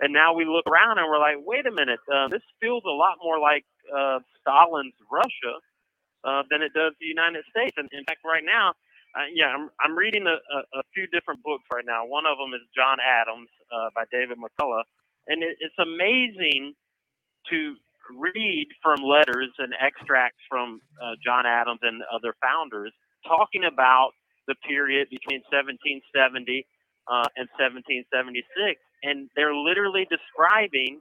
And 0.00 0.12
now 0.12 0.34
we 0.34 0.44
look 0.44 0.66
around 0.66 0.98
and 0.98 1.06
we're 1.08 1.22
like, 1.22 1.38
wait 1.38 1.66
a 1.66 1.70
minute, 1.70 2.00
uh, 2.10 2.28
this 2.28 2.42
feels 2.60 2.82
a 2.84 2.90
lot 2.90 3.16
more 3.22 3.38
like 3.38 3.64
uh, 3.86 4.18
Stalin's 4.40 4.94
Russia 5.10 5.54
uh, 6.24 6.42
than 6.50 6.62
it 6.62 6.72
does 6.74 6.92
the 6.98 7.06
United 7.06 7.44
States. 7.50 7.76
And 7.76 7.88
in 7.92 8.04
fact, 8.04 8.20
right 8.24 8.42
now, 8.44 8.74
uh, 9.14 9.30
yeah, 9.30 9.54
I'm 9.54 9.70
I'm 9.78 9.94
reading 9.94 10.26
a, 10.26 10.34
a, 10.34 10.58
a, 10.80 10.82
few 10.92 11.06
different 11.06 11.38
books 11.44 11.62
right 11.72 11.86
now. 11.86 12.02
One 12.02 12.26
of 12.26 12.34
them 12.34 12.50
is 12.50 12.66
John 12.74 12.98
Adams 12.98 13.46
uh, 13.70 13.94
by 13.94 14.02
David 14.10 14.38
McCullough, 14.42 14.82
and 15.28 15.38
it, 15.44 15.54
it's 15.62 15.78
amazing 15.78 16.74
to 17.50 17.76
read 18.10 18.68
from 18.82 19.06
letters 19.06 19.54
and 19.58 19.72
extracts 19.78 20.42
from 20.50 20.80
uh, 20.98 21.14
John 21.24 21.46
Adams 21.46 21.78
and 21.82 22.02
other 22.12 22.34
founders 22.42 22.92
talking 23.22 23.64
about 23.64 24.12
the 24.46 24.54
period 24.66 25.08
between 25.08 25.40
1770 25.48 26.66
uh, 27.08 27.28
and 27.36 27.48
1776, 27.56 28.80
and 29.04 29.28
they're 29.36 29.54
literally 29.54 30.06
describing 30.10 31.00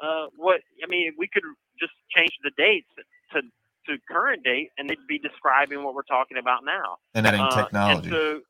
uh, 0.00 0.26
what 0.36 0.60
I 0.84 0.86
mean. 0.88 1.12
We 1.18 1.28
could 1.32 1.42
just 1.80 1.92
change 2.14 2.32
the 2.44 2.52
dates 2.56 2.88
to 3.32 3.40
to 3.88 3.98
current 4.10 4.44
date, 4.44 4.70
and 4.78 4.88
they'd 4.88 5.06
be 5.08 5.18
describing 5.18 5.82
what 5.82 5.94
we're 5.94 6.06
talking 6.06 6.38
about 6.38 6.64
now. 6.64 7.02
And 7.14 7.26
adding 7.26 7.40
uh, 7.40 7.50
technology. 7.50 8.08
And 8.08 8.14
so, 8.14 8.40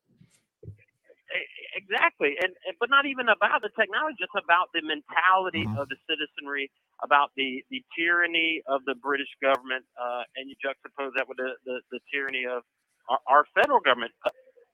exactly, 1.75 2.37
and, 2.37 2.53
and, 2.69 2.77
but 2.79 2.91
not 2.91 3.07
even 3.07 3.29
about 3.29 3.63
the 3.63 3.71
technology, 3.79 4.17
just 4.21 4.37
about 4.37 4.69
the 4.75 4.83
mentality 4.85 5.65
mm-hmm. 5.65 5.81
of 5.81 5.89
the 5.89 5.97
citizenry, 6.05 6.71
about 7.03 7.31
the 7.37 7.65
the 7.71 7.81
tyranny 7.97 8.61
of 8.69 8.85
the 8.85 8.95
British 8.97 9.31
government, 9.41 9.85
uh, 9.97 10.25
and 10.37 10.51
you 10.51 10.57
juxtapose 10.61 11.13
that 11.17 11.29
with 11.29 11.39
the 11.39 11.57
the, 11.65 11.81
the 11.91 12.01
tyranny 12.13 12.45
of 12.45 12.63
our, 13.09 13.21
our 13.27 13.45
federal 13.55 13.81
government, 13.81 14.13
a, 14.27 14.31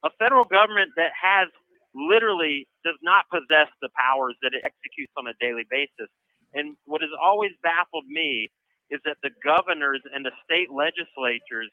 a 0.07 0.11
federal 0.19 0.45
government 0.45 0.91
that 0.97 1.13
has 1.15 1.49
literally 1.99 2.69
does 2.85 2.97
not 3.03 3.27
possess 3.31 3.69
the 3.83 3.91
powers 3.99 4.37
that 4.43 4.55
it 4.55 4.63
executes 4.65 5.13
on 5.19 5.27
a 5.27 5.35
daily 5.41 5.67
basis. 5.71 6.09
And 6.55 6.77
what 6.87 7.03
has 7.03 7.11
always 7.21 7.53
baffled 7.63 8.07
me 8.09 8.51
is 8.91 9.01
that 9.05 9.19
the 9.23 9.31
governors 9.45 10.03
and 10.15 10.25
the 10.25 10.33
state 10.45 10.71
legislatures 10.71 11.71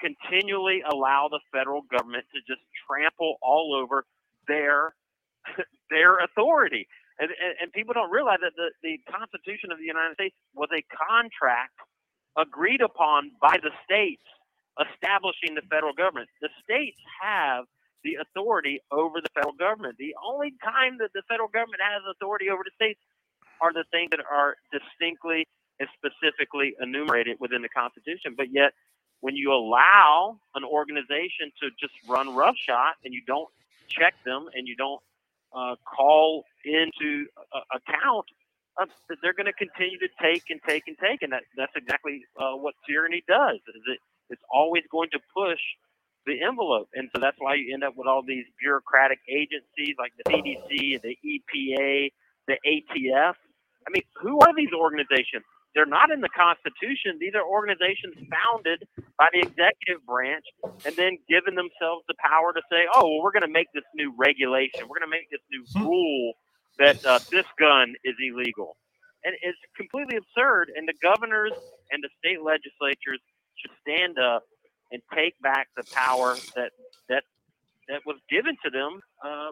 continually 0.00 0.82
allow 0.90 1.28
the 1.30 1.40
federal 1.52 1.82
government 1.90 2.26
to 2.34 2.40
just 2.46 2.62
trample 2.86 3.36
all 3.42 3.74
over 3.74 4.04
their 4.48 4.94
their 5.90 6.18
authority. 6.18 6.88
And, 7.18 7.30
and, 7.30 7.54
and 7.62 7.72
people 7.72 7.94
don't 7.94 8.10
realize 8.10 8.40
that 8.42 8.56
the, 8.56 8.70
the 8.82 8.98
Constitution 9.12 9.72
of 9.72 9.78
the 9.78 9.86
United 9.86 10.14
States 10.14 10.34
was 10.54 10.68
a 10.74 10.82
contract 10.90 11.78
agreed 12.36 12.82
upon 12.82 13.30
by 13.40 13.58
the 13.62 13.70
states 13.84 14.24
establishing 14.80 15.54
the 15.54 15.62
federal 15.70 15.94
government. 15.94 16.28
The 16.42 16.50
states 16.64 16.98
have 17.22 17.64
the 18.04 18.16
authority 18.20 18.80
over 18.92 19.20
the 19.20 19.28
federal 19.34 19.54
government. 19.54 19.96
The 19.98 20.14
only 20.22 20.54
time 20.62 20.98
that 20.98 21.10
the 21.14 21.22
federal 21.28 21.48
government 21.48 21.80
has 21.82 22.02
authority 22.10 22.50
over 22.50 22.62
the 22.62 22.70
states 22.76 23.00
are 23.60 23.72
the 23.72 23.84
things 23.90 24.10
that 24.10 24.20
are 24.30 24.56
distinctly 24.70 25.48
and 25.80 25.88
specifically 25.96 26.74
enumerated 26.80 27.38
within 27.40 27.62
the 27.62 27.68
Constitution. 27.68 28.34
But 28.36 28.52
yet, 28.52 28.72
when 29.20 29.34
you 29.34 29.52
allow 29.52 30.38
an 30.54 30.64
organization 30.64 31.50
to 31.60 31.70
just 31.80 31.94
run 32.06 32.34
roughshod 32.34 32.94
and 33.04 33.14
you 33.14 33.22
don't 33.26 33.48
check 33.88 34.14
them 34.24 34.46
and 34.54 34.68
you 34.68 34.76
don't 34.76 35.00
uh, 35.56 35.76
call 35.84 36.44
into 36.64 37.26
account, 37.74 38.26
uh, 38.80 38.86
they're 39.22 39.32
going 39.32 39.46
to 39.46 39.52
continue 39.52 39.98
to 39.98 40.08
take 40.20 40.50
and 40.50 40.60
take 40.66 40.82
and 40.86 40.96
take, 40.98 41.22
and 41.22 41.32
that, 41.32 41.42
that's 41.56 41.72
exactly 41.76 42.22
uh, 42.38 42.52
what 42.52 42.74
tyranny 42.86 43.22
does. 43.28 43.56
Is 43.68 43.82
it? 43.86 43.98
It's 44.30 44.42
always 44.52 44.82
going 44.90 45.10
to 45.10 45.20
push 45.34 45.60
the 46.26 46.42
envelope, 46.42 46.88
and 46.94 47.10
so 47.14 47.20
that's 47.20 47.36
why 47.38 47.54
you 47.54 47.74
end 47.74 47.84
up 47.84 47.94
with 47.96 48.06
all 48.06 48.22
these 48.22 48.46
bureaucratic 48.60 49.18
agencies 49.28 49.96
like 49.98 50.12
the 50.16 50.24
CDC, 50.30 51.02
the 51.02 51.16
EPA, 51.24 52.12
the 52.48 52.56
ATF. 52.66 53.34
I 53.86 53.90
mean, 53.90 54.02
who 54.20 54.38
are 54.40 54.54
these 54.56 54.72
organizations? 54.72 55.44
They're 55.74 55.86
not 55.86 56.10
in 56.10 56.20
the 56.20 56.30
Constitution. 56.30 57.18
These 57.18 57.34
are 57.34 57.42
organizations 57.42 58.14
founded 58.30 58.86
by 59.18 59.28
the 59.32 59.40
executive 59.40 60.06
branch 60.06 60.44
and 60.86 60.94
then 60.94 61.18
given 61.28 61.56
themselves 61.56 62.06
the 62.06 62.14
power 62.22 62.52
to 62.52 62.62
say, 62.70 62.86
oh, 62.94 63.08
well, 63.10 63.22
we're 63.22 63.32
going 63.32 63.46
to 63.46 63.52
make 63.52 63.66
this 63.74 63.84
new 63.94 64.14
regulation. 64.16 64.86
We're 64.86 65.02
going 65.02 65.10
to 65.10 65.14
make 65.18 65.28
this 65.30 65.42
new 65.50 65.64
hmm. 65.74 65.86
rule 65.86 66.32
that 66.78 67.04
uh, 67.04 67.18
this 67.30 67.46
gun 67.58 67.94
is 68.04 68.14
illegal. 68.22 68.76
And 69.24 69.34
it's 69.42 69.58
completely 69.76 70.16
absurd. 70.16 70.70
And 70.76 70.86
the 70.86 70.94
governors 71.02 71.52
and 71.90 72.02
the 72.02 72.10
state 72.22 72.42
legislatures 72.42 73.18
should 73.58 73.74
stand 73.82 74.18
up 74.18 74.44
and 74.94 75.02
take 75.12 75.34
back 75.42 75.68
the 75.76 75.82
power 75.92 76.36
that 76.54 76.70
that 77.08 77.24
that 77.88 78.00
was 78.06 78.16
given 78.30 78.56
to 78.64 78.70
them 78.70 79.00
uh, 79.22 79.50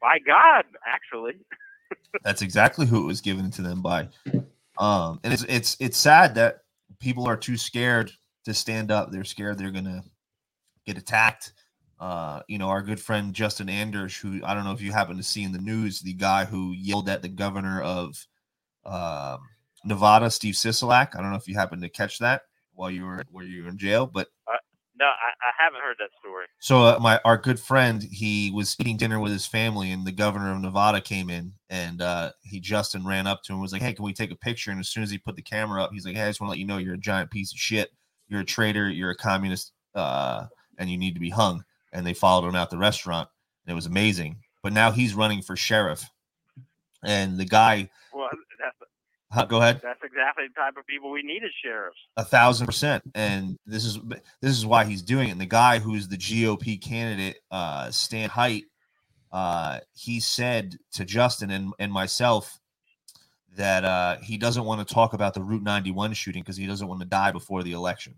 by 0.00 0.18
God, 0.24 0.64
actually. 0.86 1.34
That's 2.22 2.40
exactly 2.40 2.86
who 2.86 3.02
it 3.02 3.06
was 3.06 3.20
given 3.20 3.50
to 3.50 3.62
them 3.62 3.82
by. 3.82 4.08
Um, 4.78 5.20
and 5.24 5.32
it's 5.32 5.44
it's 5.48 5.76
it's 5.80 5.98
sad 5.98 6.36
that 6.36 6.60
people 7.00 7.26
are 7.26 7.36
too 7.36 7.56
scared 7.56 8.12
to 8.44 8.54
stand 8.54 8.90
up. 8.90 9.10
They're 9.10 9.24
scared 9.24 9.58
they're 9.58 9.70
gonna 9.70 10.04
get 10.86 10.96
attacked. 10.96 11.52
Uh, 12.00 12.40
you 12.48 12.58
know, 12.58 12.68
our 12.68 12.82
good 12.82 13.00
friend 13.00 13.34
Justin 13.34 13.68
Anders, 13.68 14.16
who 14.16 14.40
I 14.44 14.54
don't 14.54 14.64
know 14.64 14.72
if 14.72 14.80
you 14.80 14.92
happen 14.92 15.16
to 15.16 15.22
see 15.22 15.42
in 15.42 15.52
the 15.52 15.58
news, 15.58 16.00
the 16.00 16.14
guy 16.14 16.44
who 16.44 16.72
yelled 16.72 17.08
at 17.08 17.22
the 17.22 17.28
governor 17.28 17.82
of 17.82 18.26
uh, 18.84 19.38
Nevada, 19.84 20.30
Steve 20.30 20.54
Sisolak. 20.54 21.16
I 21.16 21.20
don't 21.20 21.30
know 21.30 21.36
if 21.36 21.48
you 21.48 21.54
happened 21.54 21.82
to 21.82 21.88
catch 21.88 22.18
that 22.18 22.42
while 22.74 22.90
you 22.90 23.04
were 23.04 23.24
where 23.30 23.44
you 23.44 23.64
were 23.64 23.68
in 23.68 23.78
jail, 23.78 24.06
but 24.06 24.28
no, 24.98 25.06
I, 25.06 25.08
I, 25.08 25.64
haven't 25.64 25.80
heard 25.80 25.96
that 25.98 26.10
story. 26.20 26.46
So 26.60 26.82
uh, 26.82 26.98
my 27.00 27.20
our 27.24 27.36
good 27.36 27.58
friend, 27.58 28.02
he 28.02 28.50
was 28.52 28.76
eating 28.78 28.96
dinner 28.96 29.18
with 29.18 29.32
his 29.32 29.46
family, 29.46 29.90
and 29.90 30.06
the 30.06 30.12
governor 30.12 30.52
of 30.52 30.60
Nevada 30.60 31.00
came 31.00 31.30
in, 31.30 31.52
and 31.68 32.00
uh, 32.00 32.30
he 32.42 32.60
Justin 32.60 33.04
ran 33.04 33.26
up 33.26 33.42
to 33.42 33.52
him, 33.52 33.56
and 33.56 33.62
was 33.62 33.72
like, 33.72 33.82
"Hey, 33.82 33.92
can 33.92 34.04
we 34.04 34.12
take 34.12 34.30
a 34.30 34.36
picture?" 34.36 34.70
And 34.70 34.78
as 34.78 34.88
soon 34.88 35.02
as 35.02 35.10
he 35.10 35.18
put 35.18 35.36
the 35.36 35.42
camera 35.42 35.82
up, 35.82 35.90
he's 35.92 36.06
like, 36.06 36.14
"Hey, 36.14 36.22
I 36.22 36.28
just 36.28 36.40
want 36.40 36.48
to 36.48 36.52
let 36.52 36.58
you 36.58 36.66
know 36.66 36.78
you're 36.78 36.94
a 36.94 36.98
giant 36.98 37.30
piece 37.30 37.52
of 37.52 37.58
shit. 37.58 37.90
You're 38.28 38.42
a 38.42 38.44
traitor. 38.44 38.88
You're 38.88 39.10
a 39.10 39.16
communist, 39.16 39.72
uh, 39.94 40.46
and 40.78 40.88
you 40.88 40.96
need 40.96 41.14
to 41.14 41.20
be 41.20 41.30
hung." 41.30 41.64
And 41.92 42.06
they 42.06 42.14
followed 42.14 42.48
him 42.48 42.54
out 42.54 42.70
the 42.70 42.78
restaurant, 42.78 43.28
and 43.66 43.72
it 43.72 43.74
was 43.76 43.86
amazing. 43.86 44.38
But 44.62 44.72
now 44.72 44.92
he's 44.92 45.14
running 45.14 45.42
for 45.42 45.56
sheriff, 45.56 46.08
and 47.04 47.38
the 47.38 47.46
guy. 47.46 47.90
Go 49.48 49.60
ahead. 49.60 49.80
That's 49.82 50.02
exactly 50.02 50.46
the 50.48 50.54
type 50.54 50.76
of 50.78 50.86
people 50.86 51.10
we 51.10 51.22
need 51.22 51.42
as 51.44 51.50
sheriffs. 51.62 51.96
A 52.16 52.24
thousand 52.24 52.66
percent, 52.66 53.02
and 53.14 53.56
this 53.66 53.84
is 53.84 53.98
this 54.40 54.56
is 54.56 54.66
why 54.66 54.84
he's 54.84 55.02
doing 55.02 55.28
it. 55.28 55.32
And 55.32 55.40
the 55.40 55.46
guy 55.46 55.78
who's 55.78 56.08
the 56.08 56.16
GOP 56.16 56.80
candidate, 56.80 57.38
uh, 57.50 57.90
Stan 57.90 58.28
Hite, 58.28 58.64
uh, 59.32 59.80
he 59.94 60.20
said 60.20 60.76
to 60.92 61.04
Justin 61.04 61.50
and, 61.50 61.72
and 61.78 61.92
myself 61.92 62.60
that 63.56 63.84
uh, 63.84 64.16
he 64.22 64.38
doesn't 64.38 64.64
want 64.64 64.86
to 64.86 64.94
talk 64.94 65.12
about 65.12 65.34
the 65.34 65.42
Route 65.42 65.62
91 65.62 66.12
shooting 66.14 66.42
because 66.42 66.56
he 66.56 66.66
doesn't 66.66 66.86
want 66.88 67.00
to 67.00 67.06
die 67.06 67.32
before 67.32 67.62
the 67.62 67.72
election. 67.72 68.14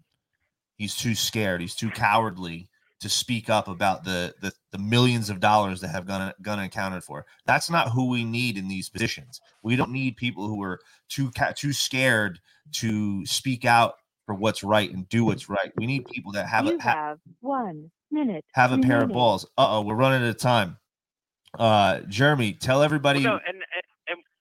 He's 0.77 0.95
too 0.95 1.15
scared. 1.15 1.61
He's 1.61 1.75
too 1.75 1.91
cowardly 1.91 2.69
to 3.01 3.09
speak 3.09 3.51
up 3.51 3.69
about 3.69 4.05
the 4.05 4.35
the, 4.41 4.53
the 4.73 4.79
millions 4.79 5.31
of 5.31 5.41
dollars 5.41 5.81
that 5.81 5.89
have 5.89 6.07
gone 6.07 6.33
gone 6.43 6.61
accounted 6.61 7.05
for. 7.05 7.27
That's 7.45 7.71
not 7.71 7.91
who 7.91 8.09
we 8.09 8.25
need 8.25 8.57
in 8.57 8.69
these 8.69 8.89
positions. 8.89 9.41
We 9.63 9.77
don't 9.77 9.91
need 9.91 10.17
people 10.17 10.49
who 10.49 10.63
are 10.63 10.81
too 11.09 11.31
too 11.55 11.73
scared 11.73 12.41
to 12.73 13.25
speak 13.27 13.65
out 13.65 13.95
for 14.25 14.35
what's 14.35 14.65
right 14.65 14.93
and 14.93 15.09
do 15.09 15.25
what's 15.25 15.49
right. 15.49 15.73
We 15.77 15.87
need 15.87 16.07
people 16.07 16.33
that 16.33 16.49
have 16.49 16.67
you 16.67 16.79
a 16.79 16.83
have 16.83 17.19
one 17.41 17.91
minute. 18.11 18.45
Have 18.55 18.73
a 18.73 18.79
pair 18.79 19.03
of 19.03 19.11
balls. 19.11 19.45
Uh 19.57 19.79
oh, 19.79 19.83
we're 19.83 19.95
running 19.95 20.23
out 20.23 20.31
of 20.31 20.39
time. 20.39 20.79
Uh, 21.59 22.01
Jeremy, 22.09 22.53
tell 22.53 22.83
everybody. 22.83 23.25
Well, 23.25 23.35
no, 23.35 23.41
and, 23.47 23.57
and 23.57 23.87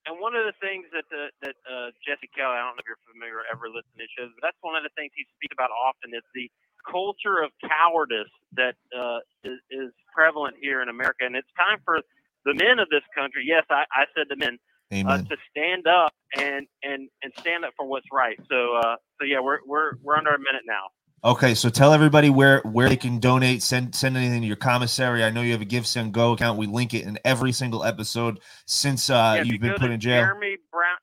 and 0.05 0.21
one 0.21 0.37
of 0.37 0.45
the 0.45 0.53
things 0.61 0.85
that 0.93 1.05
the, 1.09 1.33
that 1.41 1.57
uh, 1.65 1.89
Jesse 2.05 2.29
Kelly, 2.29 2.53
I 2.53 2.61
don't 2.61 2.77
know 2.77 2.85
if 2.85 2.89
you're 2.89 3.01
familiar 3.09 3.41
or 3.41 3.45
ever 3.49 3.65
listened 3.65 3.97
to 3.97 4.05
shows, 4.13 4.29
but 4.37 4.45
that's 4.45 4.61
one 4.61 4.77
of 4.77 4.85
the 4.85 4.93
things 4.93 5.09
he 5.17 5.25
speaks 5.33 5.53
about 5.53 5.73
often 5.73 6.13
is 6.13 6.21
the 6.37 6.45
culture 6.89 7.41
of 7.43 7.51
cowardice 7.67 8.31
that 8.53 8.75
uh, 8.97 9.19
is, 9.43 9.59
is 9.69 9.91
prevalent 10.13 10.55
here 10.61 10.81
in 10.81 10.89
America, 10.89 11.25
and 11.25 11.35
it's 11.35 11.47
time 11.57 11.79
for 11.83 11.99
the 12.45 12.53
men 12.53 12.79
of 12.79 12.89
this 12.89 13.03
country. 13.15 13.43
Yes, 13.45 13.63
I, 13.69 13.83
I 13.91 14.05
said 14.15 14.27
the 14.29 14.37
men 14.37 14.57
uh, 14.91 15.17
to 15.17 15.37
stand 15.49 15.87
up 15.87 16.13
and 16.37 16.67
and 16.83 17.09
and 17.23 17.33
stand 17.39 17.65
up 17.65 17.73
for 17.75 17.85
what's 17.85 18.07
right. 18.11 18.39
So 18.49 18.75
uh, 18.77 18.95
so 19.19 19.25
yeah, 19.25 19.39
we're 19.39 19.59
we're 19.65 19.93
we're 20.01 20.15
under 20.15 20.31
a 20.31 20.39
minute 20.39 20.63
now. 20.65 20.87
Okay, 21.23 21.55
so 21.55 21.69
tell 21.69 21.91
everybody 21.91 22.29
where 22.29 22.61
where 22.61 22.87
they 22.87 22.97
can 22.97 23.19
donate. 23.19 23.63
Send 23.63 23.95
send 23.95 24.15
anything 24.15 24.41
to 24.41 24.47
your 24.47 24.55
commissary. 24.55 25.23
I 25.23 25.31
know 25.31 25.41
you 25.41 25.53
have 25.53 25.61
a 25.61 25.65
Give 25.65 25.87
Send 25.87 26.13
Go 26.13 26.33
account. 26.33 26.59
We 26.59 26.67
link 26.67 26.93
it 26.93 27.03
in 27.03 27.17
every 27.25 27.51
single 27.51 27.83
episode 27.83 28.39
since 28.67 29.09
uh, 29.09 29.33
yeah, 29.37 29.41
you've 29.41 29.61
been 29.61 29.73
put 29.73 29.89
in 29.89 29.99
jail. 29.99 30.21
Jeremy 30.21 30.57
Brown 30.71 30.97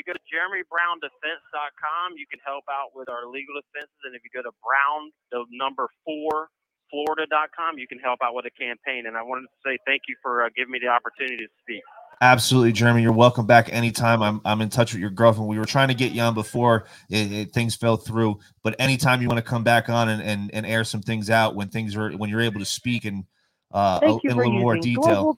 you 0.00 0.04
go 0.08 0.16
to 0.16 0.24
jeremybrown.defense.com, 0.32 2.16
you 2.16 2.24
can 2.32 2.40
help 2.40 2.64
out 2.72 2.96
with 2.96 3.08
our 3.12 3.28
legal 3.28 3.60
defenses. 3.60 4.00
And 4.08 4.16
if 4.16 4.24
you 4.24 4.30
go 4.32 4.40
to 4.40 4.52
brown, 4.64 5.12
the 5.30 5.44
number 5.52 5.88
four, 6.04 6.48
florida.com, 6.88 7.76
you 7.76 7.86
can 7.86 7.98
help 7.98 8.20
out 8.24 8.34
with 8.34 8.46
a 8.46 8.54
campaign. 8.56 9.04
And 9.06 9.16
I 9.16 9.22
wanted 9.22 9.52
to 9.52 9.56
say 9.64 9.76
thank 9.84 10.08
you 10.08 10.16
for 10.22 10.44
uh, 10.44 10.48
giving 10.56 10.72
me 10.72 10.80
the 10.80 10.88
opportunity 10.88 11.44
to 11.44 11.52
speak. 11.60 11.82
Absolutely, 12.22 12.72
Jeremy. 12.72 13.02
You're 13.02 13.12
welcome 13.12 13.46
back 13.46 13.72
anytime. 13.72 14.22
I'm, 14.22 14.40
I'm 14.44 14.60
in 14.60 14.68
touch 14.68 14.92
with 14.92 15.00
your 15.00 15.10
girlfriend. 15.10 15.48
We 15.48 15.58
were 15.58 15.64
trying 15.64 15.88
to 15.88 15.94
get 15.94 16.12
you 16.12 16.20
on 16.22 16.34
before 16.34 16.84
it, 17.08 17.32
it, 17.32 17.52
things 17.52 17.76
fell 17.76 17.96
through, 17.96 18.40
but 18.62 18.76
anytime 18.78 19.22
you 19.22 19.28
want 19.28 19.38
to 19.38 19.48
come 19.48 19.64
back 19.64 19.88
on 19.88 20.10
and, 20.10 20.22
and, 20.22 20.50
and 20.52 20.66
air 20.66 20.84
some 20.84 21.00
things 21.00 21.30
out 21.30 21.54
when 21.54 21.68
things 21.68 21.96
are 21.96 22.10
when 22.12 22.28
you're 22.28 22.42
able 22.42 22.60
to 22.60 22.66
speak 22.66 23.06
and 23.06 23.24
uh, 23.72 24.00
Thank 24.00 24.22
a, 24.22 24.26
you 24.26 24.30
in 24.32 24.36
a 24.36 24.42
little 24.42 24.60
more 24.60 24.76
detail. 24.76 25.02
Global 25.02 25.36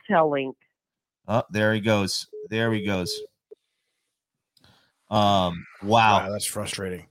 Oh, 1.28 1.44
there 1.50 1.72
he 1.72 1.80
goes. 1.80 2.26
There 2.50 2.72
he 2.72 2.84
goes. 2.84 3.16
Um, 5.12 5.66
wow. 5.82 6.20
wow 6.26 6.30
that's 6.32 6.46
frustrating. 6.46 7.06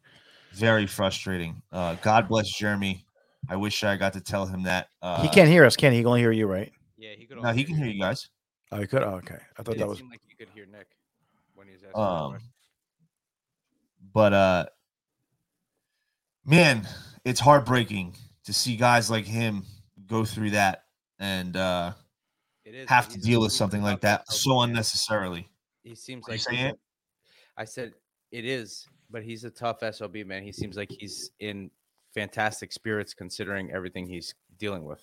Very 0.53 0.87
frustrating. 0.87 1.61
Uh, 1.71 1.95
God 2.01 2.27
bless 2.27 2.49
Jeremy. 2.49 3.05
I 3.47 3.55
wish 3.55 3.83
I 3.83 3.95
got 3.95 4.13
to 4.13 4.21
tell 4.21 4.45
him 4.45 4.63
that. 4.63 4.87
Uh, 5.01 5.21
he 5.21 5.29
can't 5.29 5.49
hear 5.49 5.65
us, 5.65 5.75
can 5.75 5.91
he? 5.91 5.97
He 5.99 6.03
can 6.03 6.07
only 6.07 6.21
hear 6.21 6.31
you, 6.31 6.47
right? 6.47 6.71
Yeah, 6.97 7.11
he 7.17 7.25
could. 7.25 7.41
No, 7.41 7.51
he 7.51 7.63
can 7.63 7.75
hear 7.75 7.85
you 7.87 7.99
guys. 8.01 8.29
Oh, 8.71 8.79
he 8.79 8.87
could. 8.87 9.03
Oh, 9.03 9.15
okay. 9.15 9.37
I 9.57 9.63
thought 9.63 9.75
It 9.75 9.79
that 9.79 9.87
was. 9.87 9.99
seemed 9.99 10.09
like 10.09 10.21
you 10.27 10.35
could 10.35 10.49
hear 10.53 10.65
Nick 10.65 10.87
when 11.55 11.67
he's 11.67 11.83
asking. 11.83 12.01
Um, 12.01 12.39
but 14.13 14.33
uh, 14.33 14.65
man, 16.45 16.87
it's 17.23 17.39
heartbreaking 17.39 18.15
to 18.45 18.53
see 18.53 18.75
guys 18.75 19.09
like 19.11 19.25
him 19.25 19.63
go 20.07 20.25
through 20.25 20.51
that 20.51 20.85
and 21.19 21.55
uh, 21.55 21.93
It 22.65 22.73
is, 22.75 22.89
have 22.89 23.09
to 23.09 23.19
deal 23.19 23.41
with 23.41 23.51
something 23.51 23.81
like 23.83 24.01
that 24.01 24.31
so 24.31 24.61
unnecessarily. 24.61 25.47
He 25.83 25.95
seems 25.95 26.27
Are 26.27 26.31
you 26.31 26.33
like 26.33 26.41
saying 26.41 26.57
he's 26.57 26.65
a- 26.65 26.69
it? 26.69 26.79
I 27.57 27.65
said 27.65 27.93
it 28.31 28.45
is, 28.45 28.87
but 29.09 29.23
he's 29.23 29.43
a 29.43 29.49
tough 29.49 29.79
sob 29.93 30.15
man. 30.15 30.43
He 30.43 30.51
seems 30.51 30.77
like 30.77 30.91
he's 30.91 31.31
in 31.39 31.69
fantastic 32.13 32.71
spirits 32.71 33.13
considering 33.13 33.71
everything 33.71 34.07
he's 34.07 34.33
dealing 34.57 34.85
with. 34.85 35.01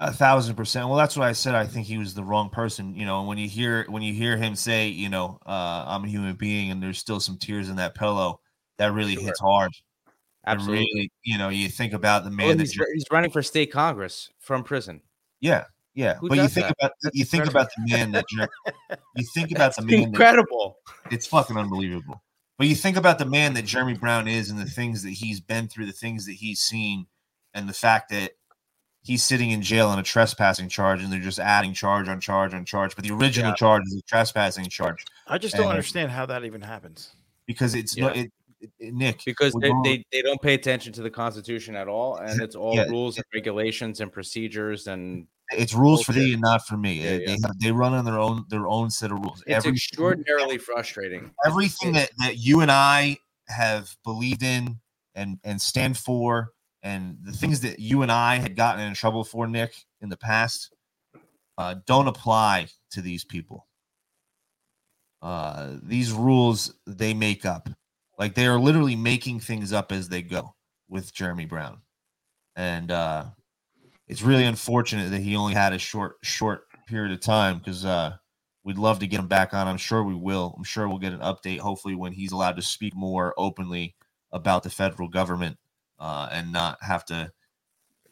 A 0.00 0.12
thousand 0.12 0.54
percent. 0.54 0.88
Well, 0.88 0.96
that's 0.96 1.16
what 1.16 1.26
I 1.26 1.32
said. 1.32 1.56
I 1.56 1.66
think 1.66 1.86
he 1.86 1.98
was 1.98 2.14
the 2.14 2.22
wrong 2.22 2.50
person. 2.50 2.94
You 2.94 3.04
know, 3.04 3.24
when 3.24 3.36
you 3.36 3.48
hear 3.48 3.84
when 3.88 4.02
you 4.02 4.14
hear 4.14 4.36
him 4.36 4.54
say, 4.54 4.88
you 4.88 5.08
know, 5.08 5.38
uh, 5.44 5.84
I'm 5.88 6.04
a 6.04 6.08
human 6.08 6.36
being, 6.36 6.70
and 6.70 6.80
there's 6.80 6.98
still 6.98 7.18
some 7.18 7.36
tears 7.36 7.68
in 7.68 7.76
that 7.76 7.96
pillow, 7.96 8.40
that 8.78 8.92
really 8.92 9.14
Sure. 9.14 9.24
hits 9.24 9.40
hard. 9.40 9.72
Absolutely. 10.46 10.86
really, 10.94 11.12
you 11.24 11.36
know, 11.36 11.48
you 11.48 11.68
think 11.68 11.92
about 11.92 12.22
the 12.22 12.30
Well, 12.30 12.36
man 12.36 12.56
that 12.58 12.62
he's, 12.68 12.80
he's 12.94 13.04
running 13.10 13.30
for 13.30 13.42
state 13.42 13.72
congress 13.72 14.30
from 14.38 14.62
prison. 14.62 15.02
Yeah, 15.40 15.64
yeah. 15.98 16.14
Who 16.14 16.28
but 16.28 16.38
you 16.38 16.46
think 16.48 16.66
that? 16.68 16.76
about 16.78 16.92
you 17.12 17.24
think 17.24 17.44
incredible. 17.44 17.60
about 17.60 17.70
the 17.76 17.96
man 17.96 18.12
that 18.12 18.24
Jer- 18.28 18.48
you 19.16 19.24
think 19.34 19.50
about 19.50 19.74
the 19.74 19.82
It's 19.82 19.90
man 19.90 20.00
that, 20.02 20.08
incredible. 20.08 20.76
it's 21.10 21.26
fucking 21.26 21.56
unbelievable. 21.56 22.22
But 22.56 22.66
you 22.68 22.74
think 22.74 22.96
about 22.96 23.18
the 23.18 23.24
man 23.26 23.54
that 23.54 23.64
Jeremy 23.64 23.94
Brown 23.94 24.26
is 24.28 24.50
and 24.50 24.58
the 24.58 24.64
things 24.64 25.02
that 25.02 25.10
he's 25.10 25.40
been 25.40 25.68
through, 25.68 25.86
the 25.86 25.92
things 25.92 26.26
that 26.26 26.32
he's 26.34 26.60
seen, 26.60 27.06
and 27.54 27.68
the 27.68 27.72
fact 27.72 28.10
that 28.10 28.32
he's 29.02 29.22
sitting 29.22 29.50
in 29.52 29.62
jail 29.62 29.88
on 29.88 29.98
a 29.98 30.02
trespassing 30.02 30.68
charge 30.68 31.02
and 31.02 31.12
they're 31.12 31.20
just 31.20 31.38
adding 31.38 31.72
charge 31.72 32.08
on 32.08 32.20
charge 32.20 32.52
on 32.54 32.64
charge. 32.64 32.94
But 32.96 33.04
the 33.04 33.12
original 33.14 33.50
Yeah. 33.50 33.54
charge 33.56 33.82
is 33.86 33.96
a 33.96 34.02
trespassing 34.02 34.68
charge 34.68 35.04
I 35.26 35.38
just 35.38 35.54
don't 35.54 35.62
and- 35.64 35.70
understand 35.70 36.10
how 36.10 36.26
that 36.26 36.44
even 36.44 36.60
happens. 36.60 37.10
because 37.46 37.74
it's 37.74 37.96
no 37.96 38.08
Yeah. 38.12 38.22
it, 38.22 38.32
it, 38.60 38.70
it- 38.80 38.94
Nick 38.94 39.22
because 39.24 39.52
they, 39.54 39.68
going- 39.68 39.82
they, 39.82 40.04
they 40.12 40.20
don't 40.22 40.42
pay 40.42 40.54
attention 40.54 40.92
to 40.94 41.02
the 41.02 41.10
constitution 41.10 41.74
at 41.76 41.86
all 41.88 42.16
and 42.16 42.40
it's 42.42 42.56
all 42.56 42.74
Yeah. 42.74 42.84
rules 42.84 43.16
and 43.16 43.24
regulations 43.32 44.00
and 44.00 44.12
procedures 44.12 44.86
and 44.88 45.26
it's 45.50 45.74
rules 45.74 46.02
for 46.02 46.12
thee 46.12 46.32
and 46.34 46.42
not 46.42 46.66
for 46.66 46.76
me. 46.76 47.02
Yeah, 47.02 47.16
They- 47.18 47.24
yeah. 47.24 47.36
They, 47.58 47.66
they 47.66 47.72
run 47.72 47.94
on 47.94 48.04
their 48.04 48.18
own 48.18 48.44
their 48.48 48.66
own 48.66 48.90
set 48.90 49.10
of 49.12 49.18
rules. 49.18 49.42
it's 49.46 49.64
extraordinarily 49.66 50.58
frustrating 50.58 51.30
everything 51.46 51.92
that, 51.92 52.10
that 52.18 52.38
you 52.38 52.60
and 52.60 52.70
I 52.70 53.18
have 53.48 53.96
believed 54.04 54.42
in 54.42 54.78
and 55.14 55.38
and 55.44 55.60
stand 55.60 55.96
for, 55.98 56.52
and 56.82 57.18
the 57.22 57.32
things 57.32 57.60
that 57.62 57.78
you 57.78 58.02
and 58.02 58.12
I 58.12 58.36
had 58.36 58.56
gotten 58.56 58.84
in 58.86 58.94
trouble 58.94 59.24
for, 59.24 59.46
Nick, 59.46 59.74
in 60.00 60.08
the 60.10 60.16
past, 60.16 60.74
uh, 61.56 61.76
don't 61.86 62.08
apply 62.08 62.68
to 62.92 63.00
these 63.00 63.24
people. 63.24 63.66
Uh, 65.20 65.76
these 65.82 66.12
rules 66.12 66.72
they 66.86 67.12
make 67.14 67.44
up, 67.44 67.68
like 68.18 68.34
they 68.34 68.46
are 68.46 68.60
literally 68.60 68.94
making 68.94 69.40
things 69.40 69.72
up 69.72 69.90
as 69.90 70.08
they 70.08 70.22
go 70.22 70.54
with 70.88 71.12
Jeremy 71.12 71.44
Brown, 71.46 71.80
and 72.54 72.92
uh, 72.92 73.24
it's 74.08 74.22
really 74.22 74.44
unfortunate 74.44 75.10
that 75.10 75.20
he 75.20 75.36
only 75.36 75.54
had 75.54 75.72
a 75.72 75.78
short 75.78 76.16
short 76.22 76.64
period 76.86 77.12
of 77.12 77.20
time 77.20 77.58
because 77.58 77.84
uh, 77.84 78.16
We'd 78.68 78.76
love 78.76 78.98
to 78.98 79.06
get 79.06 79.18
him 79.18 79.28
back 79.28 79.54
on. 79.54 79.66
I'm 79.66 79.78
sure 79.78 80.04
we 80.04 80.14
will. 80.14 80.54
I'm 80.54 80.62
sure 80.62 80.86
we'll 80.86 80.98
get 80.98 81.14
an 81.14 81.20
update, 81.20 81.58
hopefully, 81.58 81.94
when 81.94 82.12
he's 82.12 82.32
allowed 82.32 82.56
to 82.56 82.62
speak 82.62 82.94
more 82.94 83.32
openly 83.38 83.94
about 84.30 84.62
the 84.62 84.68
federal 84.68 85.08
government 85.08 85.56
uh, 85.98 86.28
and 86.30 86.52
not 86.52 86.76
have 86.82 87.02
to. 87.06 87.32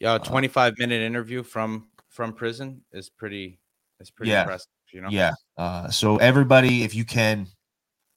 yeah 0.00 0.12
Uh, 0.12 0.16
a 0.16 0.18
25 0.18 0.78
minute 0.78 1.02
interview 1.02 1.42
from 1.42 1.88
from 2.09 2.32
prison 2.32 2.80
is 2.92 3.11
pretty 3.11 3.59
is 4.00 4.11
pretty 4.11 4.30
Yeah. 4.30 4.44
impressive 4.44 4.70
you 4.92 5.02
know 5.02 5.09
Yeah. 5.11 5.32
Uh, 5.59 5.90
so, 5.90 6.16
everybody, 6.16 6.85
if 6.85 6.94
you 6.94 7.04
can, 7.04 7.48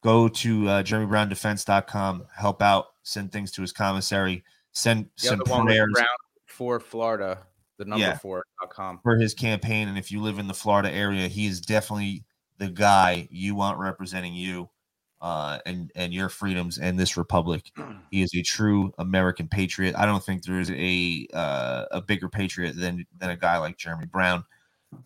go 0.02 0.30
to 0.30 0.70
uh, 0.70 0.84
JeremyBrownDefense.com, 0.84 2.28
help 2.34 2.62
out, 2.62 2.86
send 3.04 3.34
things 3.34 3.52
to 3.52 3.62
his 3.62 3.74
commissary, 3.74 4.46
send, 4.72 5.10
the 5.18 5.44
one 5.48 5.66
prayers 5.66 5.92
Brown 5.92 6.08
for 6.46 6.80
florida 6.80 7.40
the 7.80 7.86
number 7.86 8.06
Yeah. 8.06 8.18
four 8.18 8.46
dot 8.62 8.70
com 8.70 9.00
for 9.02 9.18
his 9.18 9.34
campaign. 9.34 9.88
And 9.88 9.98
if 9.98 10.12
you 10.12 10.22
live 10.22 10.38
in 10.38 10.48
the 10.48 10.54
Florida 10.54 10.92
area, 10.92 11.28
he 11.28 11.48
is 11.48 11.60
definitely 11.60 12.24
the 12.60 12.70
guy 12.70 13.28
you 13.32 13.56
want 13.56 13.80
representing 13.80 14.36
you 14.36 14.70
uh, 15.22 15.60
and 15.66 15.92
and 15.96 16.14
your 16.14 16.30
freedoms 16.30 16.78
and 16.78 17.00
this 17.00 17.18
republic. 17.18 17.72
He 18.12 18.22
is 18.22 18.34
a 18.36 18.42
true 18.42 18.92
American 18.98 19.48
patriot. 19.48 19.96
I 19.96 20.06
don't 20.06 20.24
think 20.24 20.44
there 20.44 20.60
is 20.60 20.72
a 20.72 21.28
uh, 21.34 21.86
a 21.92 22.02
bigger 22.02 22.30
patriot 22.30 22.76
than 22.76 23.06
than 23.18 23.32
a 23.32 23.38
guy 23.38 23.58
like 23.58 23.78
Jeremy 23.78 24.06
Brown. 24.06 24.44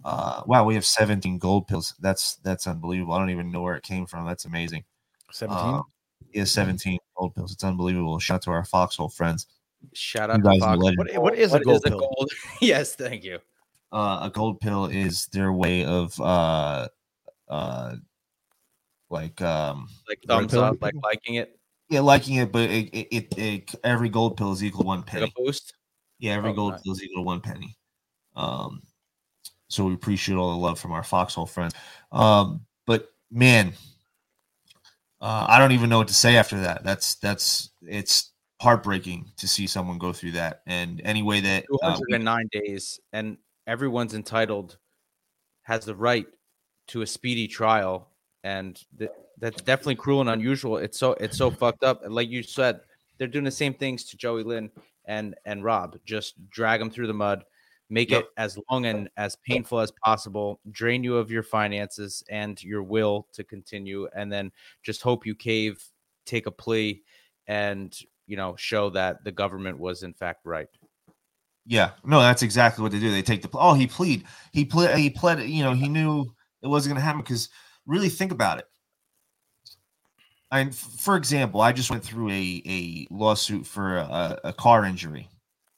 Uh, 0.05 0.41
wow, 0.45 0.63
we 0.63 0.75
have 0.75 0.85
17 0.85 1.37
gold 1.37 1.67
pills. 1.67 1.93
That's 1.99 2.37
that's 2.37 2.65
unbelievable. 2.67 3.13
I 3.13 3.19
don't 3.19 3.29
even 3.29 3.51
know 3.51 3.61
where 3.61 3.75
it 3.75 3.83
came 3.83 4.05
from. 4.05 4.25
That's 4.25 4.45
amazing. 4.45 4.83
17. 5.31 5.59
Um, 5.75 5.83
he 6.31 6.39
has 6.39 6.51
17 6.51 6.97
gold 7.17 7.35
pills. 7.35 7.51
It's 7.51 7.63
unbelievable. 7.63 8.17
Shout 8.19 8.35
out 8.35 8.41
to 8.43 8.51
our 8.51 8.63
foxhole 8.65 9.09
friends. 9.09 9.47
Shout 9.93 10.29
out 10.29 10.41
guys 10.43 10.55
to 10.55 10.59
Fox. 10.61 10.83
What, 10.95 11.15
what 11.21 11.35
is 11.35 11.53
a 11.53 11.59
gold 11.59 11.83
a 11.85 11.89
pill? 11.89 11.99
gold 11.99 12.31
yes 12.61 12.95
thank 12.95 13.23
you. 13.23 13.39
Uh, 13.91 14.21
a 14.23 14.31
gold 14.33 14.59
pill 14.59 14.85
is 14.85 15.27
their 15.27 15.51
way 15.53 15.85
of 15.85 16.19
uh 16.19 16.87
uh 17.47 17.95
like 19.09 19.39
um 19.41 19.87
like 20.07 20.19
thumbs 20.27 20.53
up 20.53 20.81
like 20.81 20.95
liking 21.03 21.35
it? 21.35 21.59
Yeah 21.89 21.99
liking 21.99 22.35
it 22.37 22.51
but 22.51 22.69
it, 22.69 22.89
it, 22.93 23.07
it, 23.11 23.37
it 23.37 23.75
every 23.83 24.09
gold 24.09 24.37
pill 24.37 24.51
is 24.51 24.63
equal 24.63 24.83
to 24.83 24.87
one 24.87 24.99
like 24.99 25.07
penny. 25.07 25.33
a 25.37 25.41
boost? 25.41 25.73
Yeah 26.19 26.33
every 26.33 26.51
Oh, 26.51 26.55
gold 26.55 26.73
nice. 26.73 26.81
pill 26.81 26.93
is 26.93 27.03
equal 27.03 27.23
to 27.23 27.25
one 27.27 27.41
penny. 27.41 27.77
Um 28.35 28.81
so 29.67 29.85
we 29.85 29.93
appreciate 29.93 30.35
all 30.35 30.51
the 30.51 30.57
love 30.57 30.79
from 30.79 30.91
our 30.91 31.03
foxhole 31.03 31.45
friends 31.47 31.73
um 32.11 32.61
but 32.85 33.11
man 33.31 33.73
uh, 35.21 35.45
i 35.49 35.57
don't 35.57 35.71
even 35.71 35.89
know 35.89 35.97
what 35.99 36.07
to 36.09 36.13
say 36.13 36.35
after 36.35 36.59
that. 36.59 36.83
That's 36.83 37.15
that's 37.15 37.71
it's 37.81 38.32
heartbreaking 38.63 39.29
to 39.37 39.47
see 39.47 39.67
someone 39.67 39.97
go 39.97 40.13
through 40.13 40.31
that. 40.31 40.61
And 40.67 41.01
any 41.03 41.21
way 41.21 41.41
that 41.41 41.65
uh, 41.83 41.99
we- 42.07 42.13
209 42.13 42.47
days 42.53 42.99
and 43.11 43.37
everyone's 43.67 44.13
entitled 44.13 44.77
has 45.63 45.83
the 45.85 45.95
right 45.95 46.25
to 46.87 47.01
a 47.01 47.07
speedy 47.07 47.47
trial. 47.47 48.09
And 48.45 48.81
th- 48.97 49.11
that's 49.37 49.61
definitely 49.61 49.95
cruel 49.95 50.21
and 50.21 50.29
unusual. 50.29 50.77
It's 50.77 50.97
so 50.97 51.11
it's 51.13 51.37
so 51.37 51.51
fucked 51.51 51.83
up. 51.83 52.03
And 52.03 52.13
like 52.15 52.29
you 52.29 52.41
said 52.43 52.81
they're 53.17 53.27
doing 53.27 53.45
the 53.45 53.51
same 53.51 53.73
things 53.73 54.05
to 54.05 54.17
joey 54.17 54.43
lynn 54.43 54.71
and 55.05 55.35
and 55.45 55.63
rob. 55.63 55.97
Just 56.05 56.35
drag 56.49 56.79
them 56.79 56.89
through 56.89 57.07
the 57.07 57.13
mud 57.13 57.43
make 57.89 58.09
Yep. 58.11 58.21
it 58.23 58.29
as 58.37 58.57
long 58.71 58.85
and 58.85 59.09
as 59.17 59.35
painful 59.45 59.79
as 59.81 59.91
possible 60.03 60.59
drain 60.71 61.03
you 61.03 61.17
of 61.17 61.29
your 61.29 61.43
finances 61.43 62.23
and 62.29 62.63
your 62.63 62.81
will 62.81 63.27
to 63.33 63.43
continue 63.43 64.07
and 64.15 64.31
then 64.31 64.51
just 64.83 65.01
hope 65.01 65.25
you 65.25 65.35
cave 65.35 65.83
take 66.25 66.47
a 66.47 66.51
plea 66.51 67.03
and 67.47 67.99
you 68.27 68.37
know 68.37 68.55
show 68.57 68.89
that 68.89 69.23
the 69.23 69.31
government 69.31 69.77
was 69.79 70.03
in 70.03 70.13
fact 70.13 70.41
right 70.45 70.67
Yeah, 71.65 71.91
no, 72.03 72.19
that's 72.19 72.41
exactly 72.43 72.83
what 72.83 72.91
they 72.91 72.99
do. 72.99 73.11
They 73.11 73.21
take 73.21 73.41
the 73.41 73.49
oh, 73.53 73.73
he 73.73 73.87
plead, 73.87 74.25
he 74.51 74.65
pled, 74.65 74.97
he 74.97 75.09
pled. 75.09 75.41
You 75.41 75.63
know, 75.63 75.73
he 75.73 75.87
knew 75.87 76.33
it 76.61 76.67
wasn't 76.67 76.93
going 76.93 77.01
to 77.01 77.05
happen 77.05 77.21
because 77.21 77.49
really 77.85 78.09
think 78.09 78.31
about 78.31 78.59
it. 78.59 78.65
I, 80.51 80.69
for 80.69 81.15
example, 81.17 81.61
I 81.61 81.71
just 81.71 81.89
went 81.89 82.03
through 82.03 82.29
a 82.29 82.61
a 82.65 83.07
lawsuit 83.09 83.65
for 83.65 83.97
a, 83.97 84.39
a 84.45 84.53
car 84.53 84.85
injury, 84.85 85.29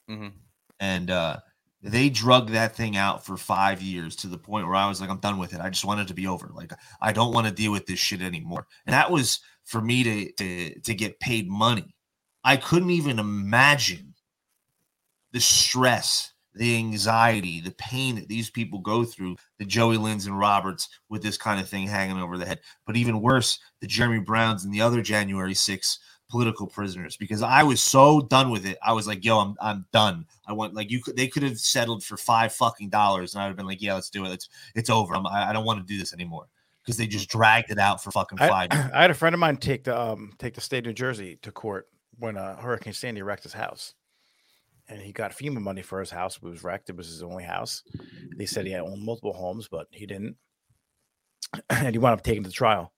hmm 0.07 0.45
and 0.79 1.09
uh, 1.09 1.37
they 1.81 2.09
drug 2.09 2.49
that 2.51 2.75
thing 2.75 2.97
out 2.97 3.25
for 3.25 3.37
five 3.37 3.81
years 3.81 4.15
to 4.17 4.27
the 4.27 4.37
point 4.37 4.67
where 4.67 4.75
I 4.75 4.87
was 4.87 4.99
like, 5.01 5.09
I'm 5.09 5.19
done 5.19 5.37
with 5.37 5.53
it. 5.53 5.61
I 5.61 5.69
just 5.69 5.85
want 5.85 6.01
it 6.01 6.07
to 6.07 6.13
be 6.13 6.27
over. 6.27 6.49
Like, 6.53 6.71
I 7.01 7.11
don't 7.13 7.33
want 7.33 7.47
to 7.47 7.53
deal 7.53 7.71
with 7.71 7.85
this 7.85 7.99
shit 7.99 8.21
anymore. 8.21 8.67
And 8.85 8.93
that 8.93 9.11
was 9.11 9.39
for 9.63 9.81
me 9.81 10.03
to 10.03 10.31
to 10.33 10.79
to 10.81 10.93
get 10.93 11.19
paid 11.19 11.49
money. 11.49 11.94
I 12.45 12.57
couldn't 12.57 12.91
even 12.91 13.17
imagine 13.17 14.13
the 15.33 15.41
stress, 15.41 16.31
the 16.53 16.77
anxiety, 16.77 17.59
the 17.59 17.71
pain 17.71 18.15
that 18.15 18.27
these 18.27 18.51
people 18.51 18.79
go 18.79 19.03
through, 19.03 19.35
the 19.57 19.65
Joey 19.65 19.97
Lynn's 19.97 20.27
and 20.27 20.37
Roberts 20.37 20.87
with 21.09 21.23
this 21.23 21.37
kind 21.37 21.59
of 21.59 21.67
thing 21.67 21.87
hanging 21.87 22.21
over 22.21 22.37
the 22.37 22.45
head. 22.45 22.61
But 22.85 22.97
even 22.97 23.19
worse, 23.19 23.59
the 23.81 23.87
Jeremy 23.87 24.19
Browns 24.19 24.63
and 24.63 24.71
the 24.71 24.79
other 24.79 25.01
January 25.01 25.55
6 25.55 25.99
political 26.29 26.67
prisoners 26.67 27.17
because 27.17 27.41
I 27.41 27.63
was 27.63 27.81
so 27.81 28.21
done 28.21 28.51
with 28.51 28.65
it. 28.65 28.77
I 28.83 28.93
was 28.93 29.07
like, 29.07 29.25
yo, 29.25 29.39
I'm 29.39 29.55
I'm 29.59 29.85
done. 29.91 30.25
I 30.47 30.53
want 30.53 30.75
like 30.75 30.91
you 30.91 31.01
could 31.01 31.15
they 31.15 31.27
could 31.27 31.43
have 31.43 31.59
settled 31.59 32.03
for 32.03 32.15
five 32.15 32.53
fucking 32.53 32.89
dollars 32.89 33.33
and 33.33 33.43
I'd 33.43 33.47
have 33.47 33.55
been 33.55 33.65
like, 33.65 33.81
yeah, 33.81 33.95
let's 33.95 34.09
do 34.09 34.25
it. 34.25 34.31
It's 34.31 34.49
it's 34.75 34.89
over. 34.89 35.15
I'm, 35.15 35.25
I 35.25 35.49
I 35.49 35.53
don't 35.53 35.65
want 35.65 35.85
to 35.85 35.93
do 35.93 35.99
this 35.99 36.13
anymore 36.13 36.47
because 36.83 36.97
they 36.97 37.07
just 37.07 37.29
dragged 37.29 37.71
it 37.71 37.79
out 37.79 38.03
for 38.03 38.11
fucking 38.11 38.39
I, 38.39 38.47
five. 38.47 38.73
years. 38.73 38.85
I 38.93 39.01
had 39.01 39.11
a 39.11 39.15
friend 39.15 39.33
of 39.33 39.39
mine 39.39 39.57
take 39.57 39.83
the 39.83 39.99
um 39.99 40.33
take 40.37 40.53
the 40.53 40.61
state 40.61 40.79
of 40.79 40.85
New 40.85 40.93
Jersey 40.93 41.37
to 41.41 41.51
court 41.51 41.87
when 42.19 42.37
uh, 42.37 42.57
Hurricane 42.57 42.93
Sandy 42.93 43.21
wrecked 43.21 43.43
his 43.43 43.53
house, 43.53 43.93
and 44.87 45.01
he 45.01 45.11
got 45.11 45.31
FEMA 45.31 45.59
money 45.61 45.81
for 45.81 45.99
his 45.99 46.11
house. 46.11 46.37
It 46.37 46.43
was 46.43 46.63
wrecked. 46.63 46.89
It 46.89 46.95
was 46.95 47.07
his 47.07 47.23
only 47.23 47.43
house. 47.43 47.83
They 48.37 48.45
said 48.45 48.65
he 48.65 48.71
had 48.71 48.81
owned 48.81 49.03
multiple 49.03 49.33
homes, 49.33 49.67
but 49.69 49.87
he 49.91 50.05
didn't, 50.05 50.35
and 51.69 51.89
he 51.93 51.97
wound 51.97 52.13
up 52.19 52.23
taking 52.23 52.43
to 52.43 52.51
trial. 52.51 52.91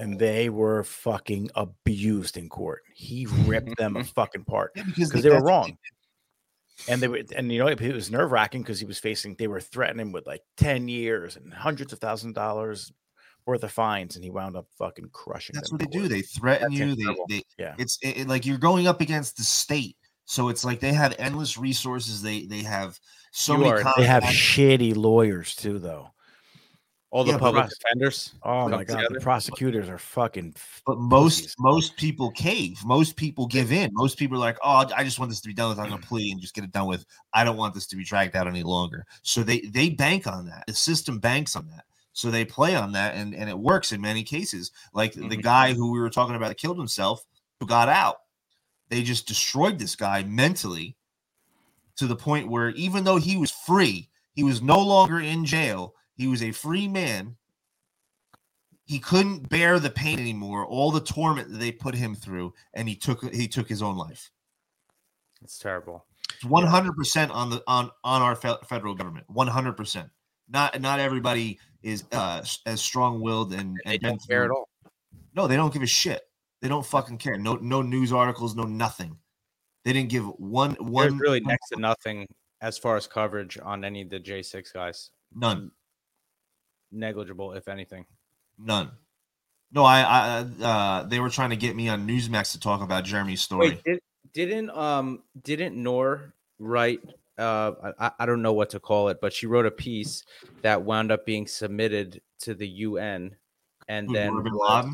And 0.00 0.18
they 0.18 0.48
were 0.48 0.82
fucking 0.82 1.50
abused 1.54 2.38
in 2.38 2.48
court. 2.48 2.82
He 2.94 3.26
ripped 3.44 3.76
them 3.76 3.96
a 3.96 4.04
fucking 4.16 4.44
part 4.44 4.72
Yeah, 4.76 4.84
because 4.84 5.08
because 5.10 5.22
they 5.22 5.28
were 5.30 5.42
wrong. 5.42 5.76
and 6.88 7.02
they 7.02 7.08
were, 7.08 7.20
and 7.36 7.52
you 7.52 7.58
know, 7.58 7.66
it 7.66 7.80
was 7.94 8.10
nerve 8.10 8.32
wracking 8.32 8.62
because 8.62 8.80
he 8.80 8.86
was 8.86 8.98
facing. 8.98 9.34
They 9.34 9.46
were 9.46 9.60
threatening 9.60 10.06
him 10.06 10.12
with 10.12 10.26
like 10.26 10.40
ten 10.56 10.88
years 10.88 11.36
and 11.36 11.52
hundreds 11.52 11.92
of 11.92 11.98
thousand 11.98 12.34
dollars 12.34 12.92
worth 13.46 13.62
of 13.62 13.72
fines, 13.72 14.16
and 14.16 14.24
he 14.24 14.30
wound 14.30 14.56
up 14.56 14.66
fucking 14.78 15.10
crushing. 15.12 15.54
That's 15.54 15.70
them 15.70 15.78
what 15.78 15.86
in 15.86 15.90
they 15.90 16.08
do. 16.08 16.08
They 16.08 16.22
threaten 16.22 16.70
That's 16.70 16.80
you. 16.80 16.94
They, 16.94 17.00
incredible. 17.02 17.26
they 17.28 17.42
Yeah. 17.58 17.74
it's 17.78 17.98
it, 18.02 18.18
it- 18.18 18.28
like 18.28 18.46
you're 18.46 18.58
going 18.58 18.86
up 18.86 19.00
against 19.00 19.36
the 19.36 19.42
state. 19.44 19.96
So 20.26 20.48
it's 20.48 20.64
like 20.64 20.80
they 20.80 20.92
have 20.94 21.14
endless 21.18 21.58
resources. 21.58 22.22
They 22.22 22.46
they 22.46 22.62
have 22.62 22.98
so 23.30 23.54
You 23.54 23.58
many. 23.60 23.70
are- 23.82 23.94
They 23.96 24.04
have 24.06 24.22
shitty 24.24 24.96
lawyers 24.96 25.54
too, 25.54 25.78
though. 25.78 26.10
All 27.10 27.22
the 27.22 27.30
Yeah, 27.30 27.38
public 27.38 27.64
Russ- 27.64 27.78
defenders. 27.78 28.34
Oh 28.42 28.68
my 28.68 28.82
god, 28.82 28.96
together. 28.96 29.14
the 29.14 29.20
prosecutors 29.20 29.88
are 29.88 29.98
fucking. 29.98 30.56
But 30.84 30.98
most 30.98 31.42
pussies. 31.42 31.54
most 31.60 31.96
people 31.96 32.32
cave. 32.32 32.80
Most 32.84 33.14
people 33.14 33.46
give 33.46 33.70
in. 33.70 33.90
Most 33.92 34.18
people 34.18 34.36
are 34.38 34.40
like, 34.40 34.58
"Oh, 34.64 34.90
I 34.96 35.04
just 35.04 35.20
want 35.20 35.30
this 35.30 35.40
to 35.42 35.46
be 35.46 35.54
done 35.54 35.68
with. 35.68 35.78
I'm 35.78 35.86
mm. 35.86 35.90
gonna 35.90 36.02
plea 36.02 36.32
and 36.32 36.40
just 36.40 36.54
get 36.54 36.64
it 36.64 36.72
done 36.72 36.88
with. 36.88 37.04
I 37.32 37.44
don't 37.44 37.56
want 37.56 37.72
this 37.72 37.86
to 37.88 37.96
be 37.96 38.02
dragged 38.02 38.34
out 38.34 38.48
any 38.48 38.64
longer." 38.64 39.06
So 39.22 39.44
they 39.44 39.60
they 39.60 39.90
bank 39.90 40.26
on 40.26 40.46
that. 40.46 40.64
The 40.66 40.74
system 40.74 41.20
banks 41.20 41.54
on 41.54 41.68
that. 41.68 41.84
So 42.14 42.30
they 42.30 42.44
play 42.44 42.74
on 42.74 42.92
that, 42.92 43.14
and 43.14 43.34
and 43.34 43.50
it 43.50 43.58
works 43.58 43.92
in 43.92 44.00
many 44.00 44.22
cases. 44.22 44.72
Like 44.94 45.12
the 45.12 45.20
Mhm. 45.20 45.42
guy 45.42 45.74
who 45.74 45.92
we 45.92 46.00
were 46.00 46.10
talking 46.10 46.36
about 46.36 46.48
that 46.48 46.58
killed 46.58 46.78
himself, 46.78 47.24
who 47.60 47.66
got 47.66 47.88
out. 47.88 48.16
They 48.88 49.02
just 49.02 49.26
destroyed 49.26 49.78
this 49.78 49.96
guy 49.96 50.22
mentally 50.22 50.96
to 51.96 52.06
the 52.06 52.16
point 52.16 52.48
where 52.48 52.70
even 52.70 53.04
though 53.04 53.18
he 53.18 53.36
was 53.36 53.50
free, 53.50 54.10
he 54.32 54.42
was 54.42 54.62
no 54.62 54.78
longer 54.78 55.20
in 55.20 55.44
jail. 55.44 55.94
He 56.16 56.26
was 56.28 56.42
a 56.42 56.52
free 56.52 56.88
man 56.88 57.36
he 58.86 58.98
couldn't 58.98 59.48
bear 59.48 59.78
the 59.78 59.90
pain 59.90 60.18
anymore, 60.18 60.66
all 60.66 60.90
the 60.90 61.00
torment 61.00 61.50
that 61.50 61.58
they 61.58 61.72
put 61.72 61.94
him 61.94 62.14
through, 62.14 62.52
and 62.74 62.88
he 62.88 62.94
took 62.94 63.24
he 63.32 63.48
took 63.48 63.68
his 63.68 63.82
own 63.82 63.96
life. 63.96 64.30
It's 65.42 65.58
terrible. 65.58 66.04
It's 66.34 66.44
One 66.44 66.66
hundred 66.66 66.94
percent 66.94 67.30
on 67.32 67.50
the 67.50 67.62
on 67.66 67.90
on 68.02 68.22
our 68.22 68.36
federal 68.36 68.94
government. 68.94 69.28
One 69.28 69.46
hundred 69.46 69.76
percent. 69.76 70.10
Not 70.48 70.80
not 70.80 71.00
everybody 71.00 71.58
is 71.84 72.04
uh 72.12 72.42
as 72.66 72.80
strong 72.80 73.20
willed 73.20 73.52
and, 73.52 73.78
and 73.84 74.00
been 74.00 74.10
don't 74.10 74.26
care 74.26 74.44
at 74.44 74.50
all. 74.50 74.68
No, 75.34 75.46
they 75.46 75.56
don't 75.56 75.72
give 75.72 75.82
a 75.82 75.86
shit. 75.86 76.22
They 76.62 76.68
don't 76.68 76.84
fucking 76.84 77.18
care. 77.18 77.38
No 77.38 77.54
no 77.56 77.82
news 77.82 78.12
articles. 78.12 78.56
No 78.56 78.64
nothing. 78.64 79.18
They 79.84 79.92
didn't 79.92 80.08
give 80.08 80.24
one 80.38 80.76
There's 80.80 80.90
one 80.90 81.18
really 81.18 81.40
next 81.40 81.68
to 81.68 81.78
nothing 81.78 82.26
as 82.62 82.78
far 82.78 82.96
as 82.96 83.06
coverage 83.06 83.58
on 83.62 83.84
any 83.84 84.00
of 84.00 84.08
the 84.08 84.18
J6 84.18 84.72
guys. 84.72 85.10
none 85.34 85.70
Negligible, 86.90 87.52
if 87.52 87.68
anything. 87.68 88.06
none. 88.58 88.90
No, 89.70 89.84
I 89.84 90.00
I 90.00 90.64
uh 90.64 91.02
they 91.04 91.20
were 91.20 91.30
trying 91.30 91.50
to 91.50 91.56
get 91.56 91.76
me 91.76 91.88
on 91.88 92.08
Newsmax 92.08 92.52
to 92.52 92.60
talk 92.60 92.80
about 92.80 93.04
Jeremy's 93.04 93.42
story. 93.42 93.68
Wait, 93.68 93.84
did, 93.84 94.00
didn't 94.32 94.70
um 94.70 95.22
didn't 95.42 95.76
Nor 95.76 96.32
write 96.58 97.00
uh 97.38 97.92
I, 97.98 98.10
I 98.20 98.26
don't 98.26 98.42
know 98.42 98.52
what 98.52 98.70
to 98.70 98.80
call 98.80 99.08
it, 99.08 99.18
but 99.20 99.32
she 99.32 99.46
wrote 99.46 99.66
a 99.66 99.70
piece 99.70 100.22
that 100.62 100.82
wound 100.82 101.10
up 101.10 101.26
being 101.26 101.46
submitted 101.46 102.20
to 102.40 102.54
the 102.54 102.68
UN 102.68 103.36
and 103.88 104.08
then 104.14 104.34
was- 104.34 104.86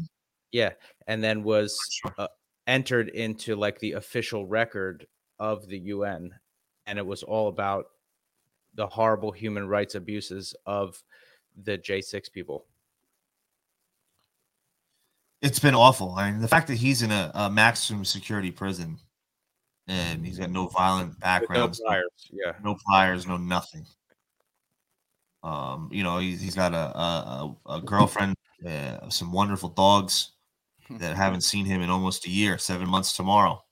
yeah, 0.52 0.70
and 1.06 1.22
then 1.22 1.42
was 1.44 1.78
uh, 2.18 2.26
entered 2.66 3.08
into 3.10 3.54
like 3.56 3.78
the 3.78 3.92
official 3.92 4.46
record 4.46 5.06
of 5.38 5.66
the 5.68 5.78
UN, 5.78 6.30
and 6.86 6.98
it 6.98 7.06
was 7.06 7.22
all 7.22 7.48
about 7.48 7.86
the 8.74 8.86
horrible 8.86 9.32
human 9.32 9.68
rights 9.68 9.94
abuses 9.94 10.54
of 10.66 11.02
the 11.62 11.78
J6 11.78 12.32
people. 12.32 12.66
It's 15.42 15.58
been 15.58 15.74
awful. 15.74 16.14
I 16.16 16.30
mean, 16.30 16.40
the 16.40 16.48
fact 16.48 16.68
that 16.68 16.76
he's 16.76 17.02
in 17.02 17.10
a, 17.10 17.30
a 17.34 17.50
maximum 17.50 18.04
security 18.04 18.50
prison 18.50 18.98
and 19.88 20.24
he's 20.24 20.38
got 20.38 20.50
no 20.50 20.68
violent 20.68 21.10
With 21.10 21.18
no 21.18 21.20
backgrounds, 21.24 21.80
no, 21.84 22.00
yeah. 22.32 22.52
no 22.62 22.76
priors, 22.86 23.26
no 23.26 23.36
nothing. 23.36 23.84
Um, 25.42 25.88
you 25.90 26.02
know, 26.02 26.18
he's, 26.18 26.40
he's 26.40 26.54
got 26.54 26.74
a 26.74 26.76
a, 26.98 27.56
a- 27.66 27.76
a 27.76 27.80
girlfriend, 27.80 28.36
uh, 28.66 29.08
some 29.08 29.32
wonderful 29.32 29.70
dogs 29.70 30.32
that 30.98 31.16
haven't 31.16 31.42
seen 31.42 31.64
him 31.64 31.80
in 31.80 31.88
almost 31.90 32.26
a 32.26 32.30
year, 32.30 32.58
seven 32.58 32.88
months 32.88 33.16
tomorrow. 33.16 33.62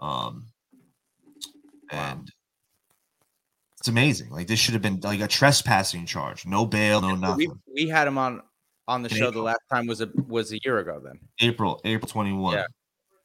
Um, 0.00 0.46
and 1.92 2.30
it's 3.78 3.88
amazing. 3.88 4.30
Like 4.30 4.46
this 4.46 4.58
should 4.58 4.74
have 4.74 4.82
been 4.82 5.00
like 5.00 5.20
a 5.20 5.28
trespassing 5.28 6.06
charge, 6.06 6.44
no 6.46 6.66
bail, 6.66 7.00
no 7.00 7.14
we, 7.14 7.20
nothing. 7.20 7.60
we 7.72 7.88
had 7.88 8.06
him 8.08 8.18
on 8.18 8.42
on 8.88 9.02
the 9.02 9.10
In 9.10 9.16
show 9.16 9.30
the 9.30 9.42
last 9.42 9.60
time 9.72 9.86
was 9.86 10.00
a 10.00 10.08
was 10.26 10.52
a 10.52 10.58
year 10.64 10.78
ago 10.78 11.00
then 11.04 11.20
April, 11.40 11.80
April 11.84 12.08
twenty 12.08 12.32
one. 12.32 12.54
Yeah. 12.54 12.64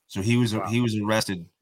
So 0.08 0.22
he 0.22 0.38
was 0.38 0.54
Wow. 0.54 0.68
he 0.68 0.82
was 0.82 0.96
arrested, 1.00 1.39
sh- 1.39 1.55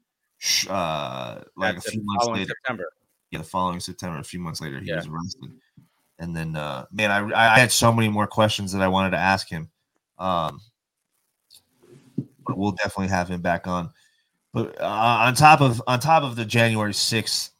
uh, 0.68 1.42
like 1.56 1.74
That's 1.74 1.88
a 1.88 1.90
few 1.92 2.02
months 2.04 2.26
later. 2.26 2.54
september 2.62 2.92
Yeah, 3.30 3.38
the 3.38 3.44
following 3.44 3.80
September, 3.80 4.18
a 4.18 4.24
few 4.24 4.40
months 4.40 4.60
later, 4.60 4.80
he 4.80 4.88
Yeah. 4.88 4.96
was 4.96 5.06
arrested. 5.06 5.52
And 6.18 6.36
then, 6.36 6.54
uh, 6.56 6.86
man, 6.92 7.10
I 7.10 7.54
I 7.54 7.58
had 7.58 7.72
so 7.72 7.92
many 7.92 8.08
more 8.08 8.26
questions 8.26 8.72
that 8.72 8.82
I 8.82 8.88
wanted 8.88 9.10
to 9.10 9.18
ask 9.18 9.48
him. 9.48 9.68
Um, 10.18 10.60
but 12.46 12.56
we'll 12.56 12.72
definitely 12.72 13.08
have 13.08 13.28
him 13.28 13.40
back 13.40 13.66
on. 13.66 13.90
But 14.52 14.80
uh, 14.80 14.84
on 14.86 15.34
top 15.34 15.60
of 15.60 15.82
on 15.86 15.98
top 15.98 16.22
of 16.22 16.36
the 16.36 16.44
January 16.44 16.94
sixth 16.94 17.50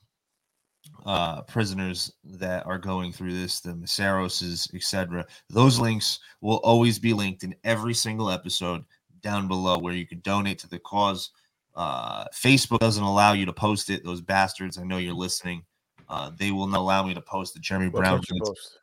uh, 1.04 1.42
prisoners 1.42 2.12
that 2.24 2.64
are 2.66 2.78
going 2.78 3.12
through 3.12 3.32
this, 3.32 3.60
the 3.60 3.72
Mesaroses, 3.72 4.72
etc. 4.74 5.26
Those 5.50 5.78
links 5.80 6.20
will 6.40 6.58
always 6.58 6.98
be 6.98 7.12
linked 7.12 7.42
in 7.42 7.54
every 7.64 7.94
single 7.94 8.30
episode 8.30 8.84
down 9.20 9.48
below, 9.48 9.78
where 9.78 9.94
you 9.94 10.06
can 10.06 10.20
donate 10.20 10.58
to 10.60 10.68
the 10.68 10.78
cause. 10.78 11.30
Uh, 11.76 12.24
Facebook 12.28 12.78
doesn't 12.78 13.02
allow 13.02 13.32
you 13.32 13.46
to 13.46 13.52
post 13.52 13.90
it. 13.90 14.04
Those 14.04 14.20
bastards. 14.20 14.78
I 14.78 14.84
know 14.84 14.98
you're 14.98 15.14
listening. 15.14 15.64
Uh, 16.08 16.30
they 16.38 16.50
will 16.50 16.66
not 16.66 16.80
allow 16.80 17.04
me 17.06 17.14
to 17.14 17.20
post 17.20 17.54
the 17.54 17.60
Jeremy 17.60 17.88
What's 17.88 18.00
Brown 18.00 18.20
links. 18.30 18.78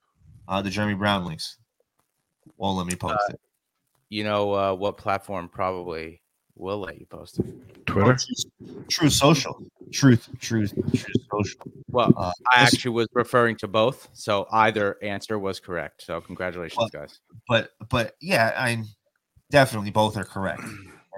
Uh, 0.48 0.62
the 0.62 0.70
Jeremy 0.70 0.96
Brown 0.96 1.26
links. 1.26 1.58
Won't 2.58 2.78
let 2.78 2.88
me 2.88 2.96
post 2.96 3.18
it. 3.30 3.40
you 4.10 4.24
know 4.24 4.54
uh, 4.54 4.74
what 4.74 4.98
platform 4.98 5.48
probably 5.48 6.22
will 6.56 6.80
let 6.80 7.00
you 7.00 7.06
post 7.06 7.40
it 7.40 7.86
Twitter. 7.86 8.16
Truth, 8.18 8.88
Truth 8.90 9.14
Social. 9.14 9.64
Truth. 9.92 10.30
Truth. 10.40 10.74
Truth 10.94 11.16
Social. 11.32 11.62
well 11.90 12.14
Uh, 12.18 12.32
i 12.52 12.62
actually 12.62 12.92
was 12.92 13.08
referring 13.14 13.56
to 13.58 13.68
both 13.68 14.10
so 14.14 14.48
either 14.52 14.98
answer 15.02 15.40
was 15.40 15.60
correct 15.60 16.04
so 16.04 16.20
congratulations 16.22 16.78
Well, 16.78 16.90
guys 16.90 17.20
but 17.48 17.72
but 17.90 18.16
yeah, 18.22 18.54
I 18.58 18.84
definitely 19.50 19.92
both 19.92 20.18
are 20.18 20.24
correct. 20.26 20.62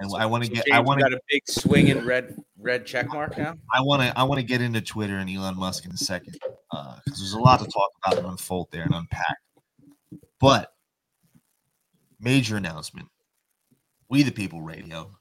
And 0.00 0.10
I 0.16 0.26
want 0.26 0.44
to 0.44 0.48
So 0.48 0.54
get 0.54 0.66
James, 0.66 0.76
I 0.76 0.80
want 0.80 1.00
to 1.00 1.04
got 1.04 1.12
a 1.12 1.20
big 1.30 1.42
swinging 1.48 2.04
red 2.04 2.36
red 2.58 2.84
check 2.86 3.08
mark 3.08 3.36
now 3.38 3.54
I 3.72 3.80
want 3.80 4.02
to 4.02 4.18
I 4.18 4.22
want 4.24 4.40
to 4.40 4.46
get 4.46 4.60
into 4.60 4.80
Twitter 4.80 5.18
and 5.18 5.30
Elon 5.30 5.56
Musk 5.56 5.84
in 5.84 5.92
a 5.92 5.96
second 5.96 6.36
because 6.70 7.18
there's 7.20 7.34
a 7.34 7.38
lot 7.38 7.60
to 7.60 7.66
talk 7.66 7.90
about 8.04 8.18
and 8.18 8.26
unfold 8.26 8.68
there 8.72 8.82
and 8.82 8.94
unpack. 8.94 9.36
But 10.40 10.72
major 12.20 12.56
announcement: 12.56 13.08
We 14.08 14.22
the 14.24 14.32
People 14.32 14.62
Radio 14.62 15.16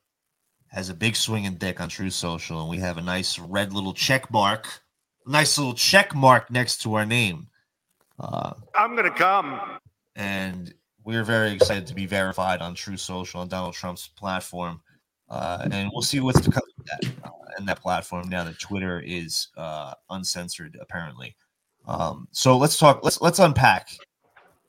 has 0.68 0.90
a 0.90 0.94
big 0.96 1.16
swinging 1.16 1.56
dick 1.56 1.80
on 1.80 1.88
Truth 1.90 2.14
Social, 2.14 2.62
and 2.62 2.70
we 2.70 2.78
have 2.78 2.98
a 2.98 3.02
nice 3.02 3.38
red 3.38 3.74
little 3.74 3.94
check 3.94 4.32
mark, 4.32 4.68
nice 5.28 5.58
little 5.58 5.76
check 5.76 6.16
mark 6.16 6.50
next 6.50 6.82
to 6.82 6.96
our 6.96 7.06
name. 7.06 7.48
Uh, 8.20 8.54
I'm 8.76 8.96
gonna 8.96 9.12
come. 9.14 9.60
and 10.16 10.74
we're 11.06 11.24
very 11.24 11.52
excited 11.52 11.88
to 11.88 11.94
be 11.94 12.06
verified 12.06 12.62
on 12.62 12.76
Truth 12.76 13.00
Social 13.02 13.42
on 13.42 13.48
Donald 13.48 13.74
Trump's 13.74 14.08
platform. 14.08 14.82
Uh, 15.30 15.68
and 15.72 15.90
we'll 15.94 16.02
see 16.02 16.20
what's 16.20 16.42
to 16.42 16.52
come 16.52 16.64
of 16.80 16.86
that 16.86 17.12
uh, 17.24 17.30
and 17.58 17.68
that 17.68 17.82
platform 17.82 18.30
now 18.30 18.44
that 18.44 18.60
Twitter 18.60 19.02
is 19.06 19.48
uh, 19.58 19.94
uncensored, 20.10 20.78
apparently. 20.82 21.36
Um, 21.88 22.28
so 22.32 22.58
let's 22.58 22.78
talk. 22.78 23.02
Let's 23.04 23.20
let's 23.22 23.40
unpack 23.40 23.90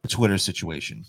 the 0.02 0.08
Twitter 0.08 0.38
situation. 0.38 1.04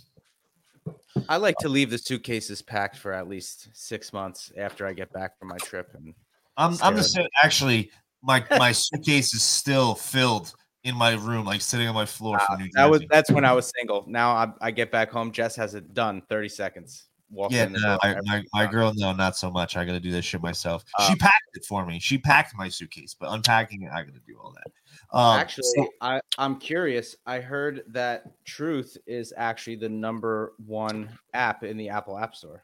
i 1.29 1.37
like 1.37 1.55
to 1.57 1.69
leave 1.69 1.89
the 1.89 1.97
suitcases 1.97 2.61
packed 2.61 2.97
for 2.97 3.13
at 3.13 3.27
least 3.29 3.69
six 3.73 4.11
months 4.11 4.51
after 4.57 4.85
i 4.85 4.91
get 4.93 5.11
back 5.13 5.39
from 5.39 5.47
my 5.47 5.57
trip 5.57 5.89
and 5.95 6.13
I'm 6.57 6.77
I'm 6.81 6.95
the 6.95 7.03
Scared. 7.03 7.25
same. 7.25 7.29
Actually, 7.43 7.91
my 8.21 8.43
my 8.51 8.71
suitcase 8.71 9.33
is 9.33 9.43
still 9.43 9.95
filled 9.95 10.53
in 10.85 10.95
my 10.95 11.13
room, 11.13 11.45
like 11.45 11.61
sitting 11.61 11.87
on 11.87 11.95
my 11.95 12.05
floor 12.05 12.39
Jersey. 12.49 12.71
that 12.75 12.89
was 12.89 13.01
that's 13.09 13.31
when 13.31 13.43
i 13.43 13.51
was 13.51 13.71
single 13.77 14.05
now 14.07 14.31
I, 14.31 14.51
I 14.61 14.71
get 14.71 14.91
back 14.91 15.11
home 15.11 15.31
jess 15.31 15.55
has 15.55 15.73
it 15.73 15.93
done 15.93 16.21
30 16.29 16.47
seconds 16.49 17.07
Walk 17.31 17.51
Yeah, 17.51 17.65
no, 17.65 17.97
my, 18.03 18.15
my, 18.23 18.43
my 18.53 18.65
girl, 18.67 18.93
no, 18.95 19.11
not 19.11 19.35
so 19.35 19.49
much. 19.49 19.75
I 19.75 19.83
got 19.83 19.93
to 19.93 19.99
do 19.99 20.11
this 20.11 20.23
shit 20.23 20.43
myself. 20.43 20.85
she 21.07 21.13
Um, 21.13 21.17
packed 21.17 21.55
it 21.55 21.65
for 21.65 21.83
me. 21.83 21.99
She 21.99 22.19
packed 22.19 22.55
my 22.55 22.69
suitcase, 22.69 23.15
but 23.19 23.31
unpacking 23.31 23.81
it, 23.81 23.91
I 23.91 24.03
got 24.03 24.13
to 24.13 24.21
do 24.27 24.37
all 24.39 24.53
that. 24.53 25.17
Um, 25.17 25.39
actually 25.39 25.63
so- 25.75 25.89
I, 26.01 26.21
i'm 26.37 26.57
curious 26.57 27.15
i 27.25 27.39
heard 27.39 27.83
that 27.87 28.23
truth 28.45 28.97
is 29.07 29.33
actually 29.37 29.75
the 29.75 29.89
number 29.89 30.53
one 30.65 31.09
app 31.33 31.63
in 31.63 31.77
the 31.77 31.89
apple 31.89 32.17
app 32.17 32.35
store 32.35 32.63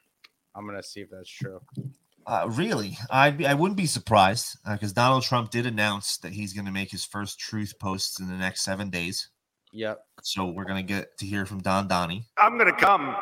i'm 0.56 0.66
gonna 0.66 0.84
see 0.84 1.02
if 1.02 1.10
that's 1.10 1.30
true 1.30 1.60
Uh, 2.32 2.48
really, 2.50 2.98
I'd 3.10 3.38
be, 3.40 3.46
I 3.46 3.54
wouldn't 3.54 3.76
be 3.76 3.86
surprised 3.86 4.58
because 4.66 4.94
Donald 4.94 5.24
Trump 5.24 5.50
did 5.52 5.66
announce 5.66 6.16
that 6.20 6.32
he's 6.32 6.54
going 6.54 6.64
to 6.66 6.72
make 6.72 6.90
his 6.90 7.04
first 7.04 7.38
truth 7.38 7.74
posts 7.78 8.22
in 8.22 8.30
the 8.30 8.36
next 8.36 8.62
seven 8.64 8.90
days. 8.90 9.28
yep 9.74 10.00
So 10.24 10.46
we're 10.46 10.64
going 10.64 10.78
to 10.88 10.94
get 10.94 11.18
to 11.18 11.26
hear 11.26 11.46
from 11.46 11.60
Don 11.62 11.90
Donnie. 11.90 12.24
I'm 12.38 12.58
gonna 12.58 12.72
come. 12.78 13.14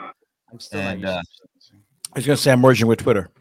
i'm 0.52 0.60
still 0.60 0.80
And, 0.82 1.04
uh, 1.06 1.22
I 2.14 2.20
was 2.20 2.26
gonna 2.28 2.38
say 2.38 2.52
I'm 2.52 2.62
merging 2.62 2.86
with 2.86 3.00
Twitter. 3.00 3.32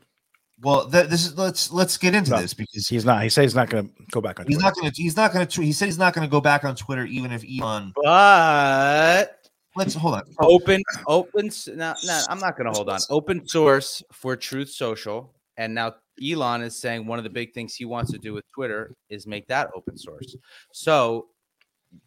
Well, 0.62 0.88
th- 0.90 1.08
this 1.08 1.26
is 1.26 1.36
let's 1.36 1.70
let's 1.70 1.98
get 1.98 2.14
into 2.14 2.30
No, 2.30 2.40
this 2.40 2.54
because 2.54 2.88
He's 2.88 3.04
not. 3.04 3.22
He 3.22 3.28
said 3.28 3.42
he's 3.42 3.54
not 3.54 3.68
going 3.70 3.88
to 3.88 3.94
go 4.10 4.20
back 4.22 4.40
on. 4.40 4.46
he's 4.46 4.56
Twitter. 4.56 4.64
not 4.66 4.74
going 4.74 4.90
to 4.90 5.02
he's 5.02 5.16
not 5.16 5.32
going 5.34 5.46
to 5.46 5.62
he 5.62 5.72
said 5.72 5.84
he's 5.84 5.98
not 5.98 6.14
going 6.14 6.26
to 6.26 6.30
go 6.30 6.40
back 6.40 6.64
on 6.64 6.74
Twitter 6.76 7.04
even 7.04 7.30
if 7.30 7.44
Elon. 7.44 7.92
But 8.02 9.34
Let's 9.76 9.94
hold 9.94 10.14
on. 10.14 10.22
open 10.40 10.82
open 11.06 11.46
s- 11.48 11.68
no, 11.68 11.94
no 12.04 12.24
i'm 12.30 12.38
not 12.40 12.56
gonna 12.56 12.72
hold 12.72 12.88
on 12.88 12.98
open 13.10 13.46
source 13.46 14.02
for 14.12 14.34
truth 14.34 14.70
social 14.70 15.32
and 15.58 15.74
now 15.74 15.94
elon 16.30 16.62
is 16.62 16.74
saying 16.80 17.06
one 17.06 17.18
of 17.18 17.24
the 17.24 17.30
big 17.30 17.52
things 17.52 17.74
he 17.74 17.84
wants 17.84 18.10
to 18.10 18.18
do 18.18 18.32
with 18.32 18.44
twitter 18.50 18.94
is 19.10 19.26
make 19.26 19.46
that 19.46 19.68
open 19.76 19.96
source 19.98 20.34
so 20.72 21.26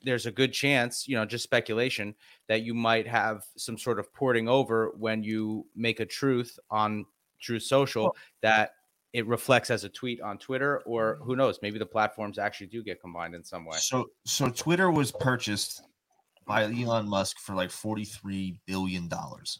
there's 0.03 0.25
a 0.25 0.31
good 0.31 0.51
chance 0.53 1.07
you 1.07 1.15
know 1.15 1.25
just 1.25 1.43
speculation 1.43 2.15
that 2.47 2.61
you 2.63 2.73
might 2.73 3.07
have 3.07 3.43
some 3.57 3.77
sort 3.77 3.99
of 3.99 4.11
porting 4.13 4.47
over 4.49 4.91
when 4.97 5.23
you 5.23 5.65
make 5.75 5.99
a 5.99 6.05
truth 6.05 6.57
on 6.69 7.05
truth 7.39 7.63
social 7.63 8.15
that 8.41 8.71
it 9.13 9.25
reflects 9.27 9.69
as 9.69 9.83
a 9.83 9.89
tweet 9.89 10.21
on 10.21 10.37
twitter 10.37 10.79
or 10.85 11.19
who 11.23 11.35
knows 11.35 11.59
maybe 11.61 11.79
the 11.79 11.85
platforms 11.85 12.37
actually 12.39 12.67
do 12.67 12.83
get 12.83 12.99
combined 13.01 13.33
in 13.35 13.43
some 13.43 13.65
way 13.65 13.77
So 13.77 14.09
so 14.25 14.49
Twitter 14.49 14.91
was 14.91 15.11
purchased 15.11 15.81
by 16.45 16.63
Elon 16.65 17.07
Musk 17.07 17.37
for 17.39 17.55
like 17.55 17.69
43 17.71 18.59
billion 18.65 19.07
dollars. 19.07 19.59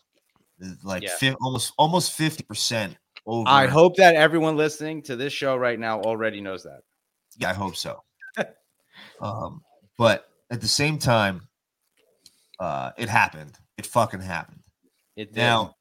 Like 0.84 1.04
Yeah. 1.04 1.16
fi- 1.18 1.36
almost 1.42 1.74
almost 1.78 2.18
50% 2.18 2.96
over 3.26 3.48
i 3.50 3.68
hope 3.68 3.96
that 3.96 4.16
everyone 4.16 4.58
listening 4.58 5.02
to 5.02 5.16
this 5.16 5.34
show 5.34 5.56
right 5.56 5.80
now 5.80 6.02
already 6.02 6.42
knows 6.42 6.64
that 6.64 6.82
Yeah, 7.38 7.50
I 7.50 7.54
hope 7.54 7.76
so. 7.76 8.02
um, 9.22 9.62
but 9.98 10.26
at 10.50 10.62
the 10.62 10.68
same 10.68 10.98
time, 10.98 11.48
uh, 12.60 12.92
it 12.98 13.10
happened. 13.10 13.58
It 13.78 13.86
fucking 13.86 14.22
happened. 14.22 14.64
it 15.16 15.34
did. 15.34 15.38
Now, 15.38 15.76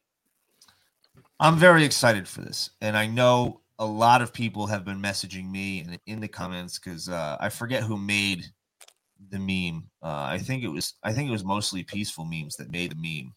I'm 1.39 1.57
very 1.57 1.85
excited 1.85 2.29
for 2.29 2.43
this, 2.43 2.71
and 2.81 2.97
I 2.97 3.07
know 3.07 3.61
a 3.79 3.87
lot 3.87 4.23
of 4.23 4.33
people 4.33 4.67
have 4.67 4.85
been 4.85 5.01
messaging 5.01 5.51
me 5.51 5.81
in, 5.81 5.99
in 6.07 6.21
the 6.21 6.29
comments 6.29 6.79
because 6.79 7.09
uh, 7.09 7.37
I 7.41 7.49
forget 7.49 7.83
who 7.83 7.97
made 7.97 8.45
the 9.31 9.39
meme. 9.39 9.91
Uh, 10.03 10.29
I 10.31 10.39
think 10.39 10.63
it 10.63 10.69
was 10.69 10.95
I 11.03 11.13
think 11.13 11.29
it 11.29 11.33
was 11.33 11.45
mostly 11.45 11.83
peaceful 11.83 12.25
memes 12.25 12.57
that 12.57 12.71
made 12.71 12.93
the 12.93 12.97
meme. 12.97 13.35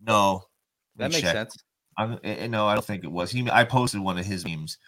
No, 0.00 0.44
that 0.96 1.10
makes 1.10 1.20
check. 1.20 1.32
sense 1.32 1.56
I'm, 1.96 2.18
eh, 2.24 2.46
no, 2.46 2.66
I 2.66 2.74
don't 2.74 2.84
think 2.84 3.04
it 3.04 3.12
was. 3.12 3.30
He 3.30 3.48
I 3.50 3.64
posted 3.64 4.00
one 4.00 4.18
of 4.18 4.24
his 4.26 4.44
memes, 4.44 4.78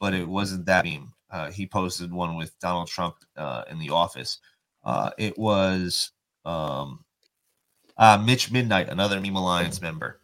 but 0.00 0.14
it 0.14 0.28
wasn't 0.28 0.66
that 0.66 0.84
meme. 0.84 1.12
Uh, 1.30 1.50
he 1.50 1.66
posted 1.66 2.12
one 2.12 2.36
with 2.36 2.58
Donald 2.60 2.88
Trump 2.88 3.16
uh, 3.36 3.64
in 3.70 3.78
the 3.78 3.90
office. 3.90 4.38
Uh, 4.84 5.10
it 5.18 5.38
was 5.38 6.10
um, 6.44 7.04
uh, 7.96 8.22
Mitch 8.24 8.50
Midnight, 8.50 8.88
another 8.88 9.20
Meme 9.20 9.36
Alliance 9.36 9.80
member. 9.80 10.20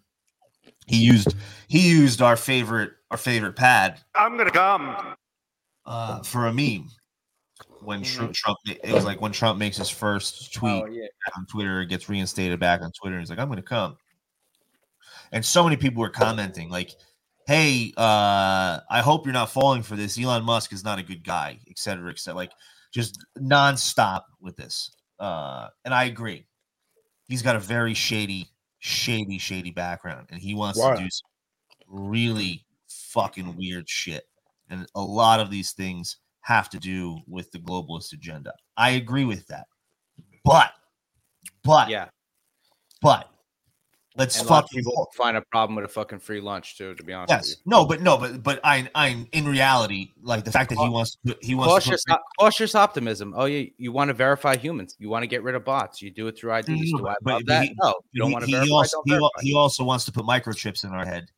He 0.86 0.96
used 0.96 1.34
he 1.68 1.88
used 1.88 2.22
our 2.22 2.36
favorite 2.36 2.92
our 3.10 3.16
favorite 3.18 3.56
pad 3.56 4.00
I'm 4.14 4.36
gonna 4.36 4.50
come. 4.50 5.14
uh, 5.86 6.22
for 6.22 6.46
a 6.46 6.52
meme. 6.52 6.88
When 7.80 8.02
Tru- 8.02 8.32
Trump, 8.32 8.58
it 8.66 8.92
was 8.92 9.04
like 9.04 9.20
when 9.20 9.32
Trump 9.32 9.58
makes 9.58 9.76
his 9.76 9.88
first 9.88 10.52
tweet 10.52 10.82
oh 10.82 10.86
yeah 10.86 11.06
on 11.36 11.46
Twitter, 11.46 11.84
gets 11.84 12.08
reinstated 12.08 12.58
back 12.58 12.80
on 12.82 12.90
Twitter. 12.92 13.18
He's 13.18 13.30
like, 13.30 13.38
I'm 13.38 13.46
going 13.46 13.56
to 13.56 13.62
come. 13.62 13.96
And 15.32 15.44
so 15.44 15.62
many 15.64 15.76
people 15.76 16.00
were 16.00 16.10
commenting, 16.10 16.68
like, 16.70 16.94
hey, 17.46 17.92
uh, 17.96 18.80
I 18.90 19.00
hope 19.00 19.26
you're 19.26 19.32
not 19.32 19.50
falling 19.50 19.82
for 19.82 19.96
this. 19.96 20.18
Elon 20.18 20.44
Musk 20.44 20.72
is 20.72 20.84
not 20.84 20.98
a 20.98 21.02
good 21.02 21.24
guy, 21.24 21.58
et 21.68 21.78
cetera, 21.78 22.10
et 22.10 22.18
cetera. 22.18 22.36
Like, 22.36 22.52
just 22.92 23.18
nonstop 23.38 24.22
with 24.40 24.56
this. 24.56 24.90
Uh, 25.18 25.68
and 25.84 25.92
I 25.94 26.04
agree. 26.04 26.46
He's 27.28 27.42
got 27.42 27.56
a 27.56 27.60
very 27.60 27.94
shady, 27.94 28.48
shady, 28.78 29.38
shady 29.38 29.70
background, 29.70 30.28
and 30.30 30.40
he 30.40 30.54
wants 30.54 30.78
Wow. 30.78 30.94
to 30.94 31.02
do 31.02 31.08
some 31.10 31.28
really 31.88 32.64
fucking 32.88 33.56
weird 33.56 33.88
shit. 33.88 34.24
And 34.70 34.86
a 34.94 35.00
lot 35.00 35.40
of 35.40 35.50
these 35.50 35.72
things 35.72 36.16
have 36.42 36.70
to 36.70 36.78
do 36.78 37.18
with 37.26 37.50
the 37.50 37.58
globalist 37.58 38.12
agenda. 38.12 38.52
I 38.76 38.90
agree 38.90 39.24
with 39.24 39.46
that. 39.48 39.66
But, 40.44 40.72
but, 41.62 41.90
yeah 41.90 42.08
but 43.00 43.30
let's 44.18 44.38
and 44.38 44.48
a 44.48 44.52
lot 44.52 44.64
of 44.64 44.70
fucking 44.70 44.84
people 44.84 45.10
find 45.16 45.36
a 45.36 45.42
problem 45.50 45.76
with 45.76 45.84
a 45.84 45.88
fucking 45.88 46.18
free 46.18 46.40
lunch 46.40 46.76
too 46.76 46.94
to 46.94 47.02
be 47.02 47.12
honest 47.12 47.30
yes, 47.30 47.56
no, 47.64 47.86
but 47.86 48.02
no, 48.02 48.18
but 48.18 48.42
but 48.42 48.60
I, 48.64 48.88
I, 48.94 49.26
in 49.32 49.46
reality, 49.46 50.10
like 50.22 50.44
the 50.44 50.52
fact 50.52 50.70
that 50.70 50.78
he 50.78 50.88
wants, 50.88 51.16
to, 51.26 51.36
he 51.40 51.54
wants 51.54 51.72
cautious, 51.72 52.04
to. 52.04 52.12
Put, 52.14 52.20
cautious 52.38 52.74
optimism 52.74 53.34
oh 53.36 53.46
yeah 53.46 53.68
you 53.78 53.92
want 53.92 54.08
to 54.08 54.14
verify 54.14 54.56
humans 54.56 54.96
you 54.98 55.08
want 55.08 55.22
to 55.22 55.26
get 55.26 55.42
rid 55.42 55.54
of 55.54 55.64
bots 55.64 56.02
you 56.02 56.10
do 56.10 56.26
it 56.26 56.38
through 56.38 56.54
IDs 56.54 56.68
no, 56.68 56.98
do 56.98 57.06
I 57.08 57.14
but- 57.22 57.32
love 57.32 57.42
but 57.44 57.46
that 57.46 57.64
he- 57.64 57.74
no 57.80 57.94
you 58.12 58.22
don't 58.22 58.32
want 58.32 58.42
to 58.44 58.46
he 58.46 58.52
verify 58.52 58.72
also, 58.72 59.02
he, 59.06 59.12
al- 59.12 59.18
verify. 59.20 59.42
he 59.42 59.54
also 59.54 59.84
wants 59.84 60.04
to 60.06 60.12
put 60.12 60.24
microchips 60.24 60.84
in 60.84 60.90
our 60.90 61.04
head, 61.04 61.28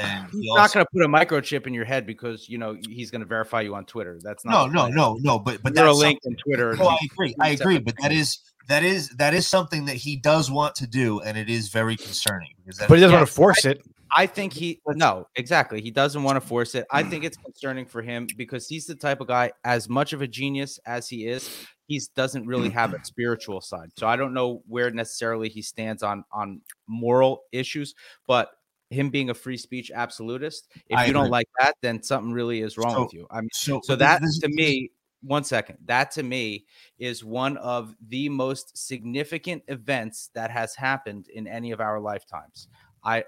and 0.00 0.30
he 0.30 0.40
He's 0.40 0.50
also, 0.50 0.60
not 0.60 0.72
going 0.72 0.84
to 0.86 0.90
put 0.92 1.02
a 1.02 1.08
microchip 1.08 1.66
in 1.66 1.74
your 1.74 1.84
head 1.84 2.06
because 2.06 2.48
you 2.48 2.58
know 2.58 2.76
he's 2.88 3.10
going 3.10 3.20
to 3.20 3.26
verify 3.26 3.60
you 3.62 3.74
on 3.74 3.84
Twitter. 3.84 4.18
That's 4.22 4.44
no, 4.44 4.66
not 4.66 4.66
the 4.66 4.72
no, 4.74 5.14
no, 5.14 5.18
no, 5.20 5.38
but 5.38 5.62
but 5.62 5.74
You're 5.74 5.86
a 5.86 5.92
link 5.92 6.20
in 6.24 6.36
Twitter. 6.36 6.72
Oh, 6.72 6.84
no, 6.84 6.88
I 6.88 6.98
agree. 7.04 7.34
I 7.40 7.48
agree, 7.50 7.78
but 7.78 7.94
that 8.02 8.12
is 8.12 8.38
that 8.68 8.82
is 8.82 9.08
that 9.10 9.34
is 9.34 9.46
something 9.46 9.84
that 9.86 9.96
he 9.96 10.16
does 10.16 10.50
want 10.50 10.74
to 10.76 10.86
do, 10.86 11.20
and 11.20 11.36
it 11.36 11.48
is 11.50 11.68
very 11.68 11.96
concerning 11.96 12.50
because 12.64 12.78
that 12.78 12.88
But 12.88 12.96
he 12.96 13.00
doesn't 13.00 13.12
Yeah, 13.12 13.20
want 13.20 13.28
to 13.28 13.34
force 13.34 13.64
it. 13.64 13.82
I 14.16 14.26
think 14.26 14.52
he 14.52 14.80
no 14.86 15.26
exactly. 15.34 15.80
He 15.80 15.90
doesn't 15.90 16.22
want 16.22 16.36
to 16.36 16.40
force 16.40 16.74
it. 16.74 16.86
I 16.90 17.02
think 17.02 17.24
it's 17.24 17.36
concerning 17.36 17.84
for 17.86 18.00
him 18.00 18.28
because 18.36 18.68
he's 18.68 18.86
the 18.86 18.94
type 18.94 19.20
of 19.20 19.26
guy, 19.26 19.52
as 19.64 19.88
much 19.88 20.12
of 20.12 20.22
a 20.22 20.26
genius 20.28 20.78
as 20.86 21.08
he 21.08 21.26
is, 21.26 21.66
he 21.88 22.00
doesn't 22.14 22.46
really 22.46 22.70
have 22.70 22.94
a 22.94 23.04
spiritual 23.04 23.60
side. 23.60 23.90
So 23.96 24.06
I 24.06 24.14
don't 24.16 24.32
know 24.32 24.62
where 24.68 24.90
necessarily 24.92 25.48
he 25.48 25.62
stands 25.62 26.02
on 26.02 26.24
on 26.32 26.60
moral 26.86 27.42
issues, 27.50 27.94
but 28.28 28.50
him 28.90 29.10
being 29.10 29.30
a 29.30 29.34
free 29.34 29.56
speech 29.56 29.90
absolutist, 29.92 30.68
if 30.88 30.96
I 30.98 31.06
you 31.06 31.12
don't 31.12 31.30
like 31.30 31.48
that, 31.58 31.74
then 31.82 32.00
something 32.02 32.32
really 32.32 32.60
is 32.60 32.78
wrong 32.78 32.94
So- 32.94 33.02
with 33.04 33.14
you. 33.14 33.26
I 33.30 33.40
mean, 33.40 33.48
so 33.52 33.80
so 33.82 33.96
that 33.96 34.22
this- 34.22 34.38
to 34.40 34.48
me 34.48 34.90
one 35.24 35.44
second 35.44 35.78
that 35.84 36.10
to 36.10 36.22
me 36.22 36.64
is 36.98 37.24
one 37.24 37.56
of 37.58 37.94
the 38.08 38.28
most 38.28 38.76
significant 38.76 39.62
events 39.68 40.30
that 40.34 40.50
has 40.50 40.74
happened 40.74 41.28
in 41.28 41.46
any 41.46 41.70
of 41.70 41.80
our 41.80 41.98
lifetimes 41.98 42.68
i 43.04 43.24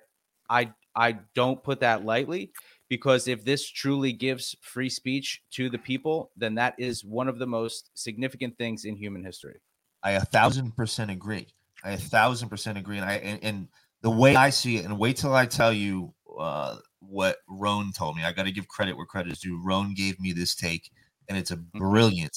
i 0.50 0.70
i 0.94 1.16
don't 1.34 1.62
put 1.62 1.80
that 1.80 2.04
lightly 2.04 2.50
because 2.88 3.26
if 3.26 3.44
this 3.44 3.68
truly 3.68 4.12
gives 4.12 4.54
free 4.60 4.88
speech 4.88 5.42
to 5.50 5.68
the 5.68 5.78
people 5.78 6.30
then 6.36 6.54
that 6.54 6.74
is 6.78 7.04
one 7.04 7.28
of 7.28 7.38
the 7.38 7.46
most 7.46 7.90
significant 7.94 8.56
things 8.58 8.84
in 8.84 8.96
human 8.96 9.24
history 9.24 9.60
I 10.06 10.12
a 10.12 10.20
thousand 10.20 10.76
percent 10.76 11.10
agree. 11.10 11.48
I 11.82 11.92
a 11.92 11.96
thousand 11.96 12.48
percent 12.48 12.78
agree, 12.78 12.98
and 12.98 13.04
I 13.04 13.14
and, 13.14 13.42
and 13.42 13.68
the 14.02 14.10
way 14.10 14.36
I 14.36 14.50
see 14.50 14.76
it, 14.76 14.84
and 14.84 14.98
wait 15.00 15.16
till 15.16 15.34
I 15.34 15.46
tell 15.46 15.72
you 15.72 16.14
uh, 16.38 16.76
what 17.00 17.38
Roan 17.48 17.90
told 17.92 18.16
me. 18.16 18.22
I 18.22 18.30
got 18.30 18.44
to 18.44 18.52
give 18.52 18.68
credit 18.68 18.96
where 18.96 19.04
credit 19.04 19.32
is 19.32 19.40
due. 19.40 19.60
Roan 19.64 19.94
gave 19.94 20.20
me 20.20 20.32
this 20.32 20.54
take, 20.54 20.92
and 21.28 21.36
it's 21.38 21.50
a 21.50 21.56
brilliant, 21.56 22.36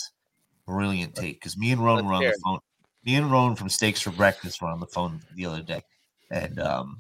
brilliant 0.66 1.16
take. 1.16 1.40
Because 1.40 1.58
me 1.58 1.72
and 1.72 1.84
Roan 1.84 1.98
Let's 1.98 2.08
were 2.08 2.14
on 2.14 2.22
hear 2.22 2.32
the 2.32 2.42
phone. 2.44 2.60
Me 3.06 3.16
and 3.16 3.32
Roan 3.32 3.56
from 3.56 3.70
Steaks 3.70 4.02
for 4.02 4.12
Breakfast 4.12 4.62
were 4.62 4.68
on 4.68 4.80
the 4.80 4.88
phone 4.88 5.22
the 5.36 5.46
other 5.46 5.62
day, 5.62 5.82
and 6.32 6.60
um, 6.60 6.98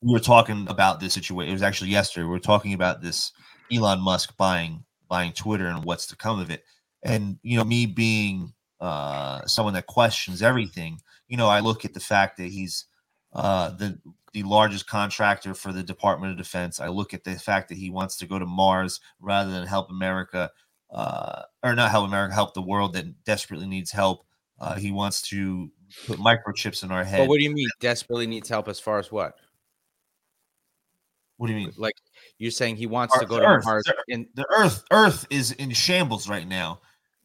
we 0.00 0.12
were 0.12 0.20
talking 0.20 0.66
about 0.68 1.00
this 1.00 1.14
situation. 1.14 1.50
It 1.50 1.52
was 1.52 1.62
actually 1.62 1.90
yesterday. 1.90 2.24
We 2.24 2.30
were 2.30 2.38
talking 2.38 2.74
about 2.74 3.02
this 3.02 3.32
Elon 3.72 4.00
Musk 4.00 4.36
buying 4.36 4.84
buying 5.08 5.32
Twitter 5.32 5.66
and 5.66 5.84
what's 5.84 6.06
to 6.08 6.16
come 6.16 6.38
of 6.38 6.50
it. 6.50 6.64
And 7.02 7.38
you 7.42 7.56
know, 7.56 7.64
me 7.64 7.86
being 7.86 8.52
uh, 8.80 9.44
someone 9.46 9.74
that 9.74 9.86
questions 9.86 10.42
everything, 10.42 11.00
you 11.28 11.36
know, 11.36 11.48
I 11.48 11.60
look 11.60 11.84
at 11.84 11.94
the 11.94 12.00
fact 12.00 12.36
that 12.36 12.48
he's 12.48 12.84
uh, 13.32 13.70
the 13.70 13.98
the 14.32 14.42
largest 14.42 14.86
contractor 14.86 15.54
for 15.54 15.72
the 15.72 15.82
Department 15.82 16.32
of 16.32 16.38
Defense. 16.38 16.80
I 16.80 16.88
look 16.88 17.14
at 17.14 17.24
the 17.24 17.34
fact 17.34 17.68
that 17.68 17.78
he 17.78 17.90
wants 17.90 18.16
to 18.18 18.26
go 18.26 18.38
to 18.38 18.46
Mars 18.46 19.00
rather 19.20 19.50
than 19.50 19.66
help 19.66 19.90
America, 19.90 20.50
uh, 20.90 21.42
or 21.62 21.74
not 21.74 21.90
help 21.90 22.06
America, 22.06 22.34
help 22.34 22.54
the 22.54 22.62
world 22.62 22.92
that 22.94 23.24
desperately 23.24 23.66
needs 23.66 23.90
help. 23.90 24.24
Uh, 24.60 24.74
he 24.74 24.90
wants 24.90 25.22
to 25.22 25.70
put 26.06 26.18
microchips 26.18 26.82
in 26.82 26.90
our 26.90 27.04
head. 27.04 27.18
but 27.20 27.28
what 27.28 27.38
do 27.38 27.44
you 27.44 27.50
mean 27.54 27.68
desperately 27.80 28.26
needs 28.26 28.48
help 28.48 28.68
as 28.68 28.78
far 28.80 28.98
as 28.98 29.10
what 29.10 29.34
what 31.36 31.46
do 31.46 31.52
you 31.52 31.58
mean? 31.60 31.72
like 31.76 31.94
you're 32.38 32.50
saying 32.50 32.76
he 32.76 32.86
wants 32.86 33.16
to 33.18 33.24
go 33.26 33.38
to 33.38 33.46
Earth, 33.46 33.64
mars 33.64 33.84
the- 33.84 33.94
in 34.12 34.28
The 34.34 34.44
Earth, 34.50 34.84
Earth 34.90 35.26
is 35.30 35.52
in 35.52 35.70
shambles 35.72 36.28
right 36.28 36.46
now, 36.46 36.80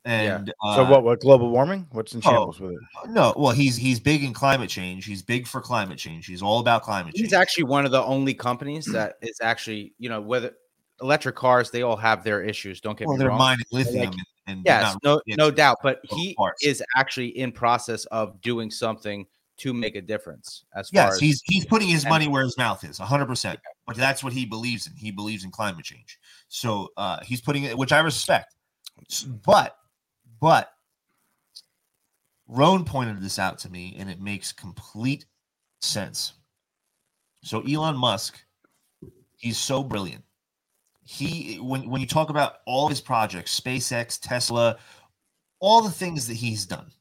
and 0.06 0.54
So 0.76 0.84
uh, 0.84 0.90
what? 0.90 1.04
What 1.04 1.22
global 1.22 1.50
warming? 1.50 1.88
What's 1.92 2.14
in 2.14 2.22
oh, 2.26 2.30
shambles 2.30 2.60
with 2.60 2.74
it? 2.74 3.10
No, 3.10 3.34
well, 3.38 3.52
he's 3.52 3.78
he's 3.78 4.00
big 4.00 4.24
in 4.24 4.34
climate 4.34 4.70
change. 4.70 5.06
He's 5.06 5.22
big 5.22 5.48
for 5.48 5.62
climate 5.62 5.98
change. 5.98 6.26
He's 6.26 6.42
all 6.42 6.60
about 6.60 6.84
climate 6.84 7.16
change. 7.16 7.26
He's 7.26 7.34
actually 7.34 7.66
one 7.66 7.86
of 7.86 7.92
the 7.92 8.04
only 8.04 8.34
companies 8.34 8.86
that 8.92 9.18
is 9.22 9.38
actually, 9.42 9.94
you 10.00 10.10
know, 10.10 10.20
whether 10.20 10.54
electric 11.02 11.36
cars, 11.36 11.72
they 11.72 11.84
all 11.84 11.96
have 11.96 12.24
their 12.24 12.42
issues. 12.42 12.82
Don't 12.82 12.98
get 12.98 13.08
well, 13.08 13.16
me 13.16 13.20
they're 13.20 13.30
wrong. 13.30 13.38
mining 13.38 13.66
lithium, 13.72 14.14
and, 14.48 14.58
and 14.58 14.62
yes, 14.66 14.96
not 15.04 15.22
no, 15.28 15.36
no 15.38 15.52
doubt. 15.52 15.78
But 15.82 16.02
he 16.04 16.34
parts. 16.36 16.64
is 16.64 16.84
actually 16.98 17.38
in 17.38 17.52
process 17.52 18.06
of 18.06 18.42
doing 18.42 18.70
something 18.70 19.26
to 19.58 19.74
make 19.74 19.96
a 19.96 20.02
difference. 20.02 20.66
As 20.76 20.90
far 20.90 21.06
Yes, 21.06 21.14
as 21.14 21.20
he's 21.20 21.42
he's 21.46 21.66
putting 21.66 21.88
his 21.88 22.06
money 22.06 22.28
where 22.28 22.44
his 22.44 22.58
mouth 22.58 22.84
is, 22.84 22.98
hundred 22.98 23.28
percent. 23.28 23.60
But 23.88 23.96
that's 23.96 24.24
what 24.24 24.34
he 24.34 24.46
believes 24.46 24.88
in. 24.88 24.94
He 24.96 25.12
believes 25.12 25.44
in 25.44 25.52
climate 25.52 25.86
change. 25.86 26.20
So 26.50 26.90
uh, 26.98 27.20
he's 27.24 27.42
putting 27.42 27.64
it, 27.64 27.78
which 27.78 27.92
I 27.92 28.00
respect. 28.00 28.56
But 29.46 29.76
but 30.44 30.74
Roan 32.50 32.84
pointed 32.84 33.22
this 33.22 33.40
out 33.40 33.58
to 33.60 33.70
me, 33.70 33.96
and 33.98 34.10
it 34.10 34.20
makes 34.20 34.52
complete 34.52 35.26
sense. 35.80 36.34
So 37.44 37.62
Elon 37.62 37.96
Musk, 37.96 38.44
he's 39.38 39.58
so 39.58 39.82
brilliant. 39.82 40.22
he 41.06 41.56
when 41.62 41.90
when 41.90 42.02
you 42.02 42.08
talk 42.08 42.30
about 42.30 42.56
all 42.68 42.90
his 42.90 43.00
projects, 43.00 43.58
SpaceX, 43.58 44.20
Tesla, 44.22 44.76
all 45.62 45.82
the 45.82 45.90
things 45.90 46.28
that 46.28 46.36
he's 46.36 46.66
done, 46.66 46.92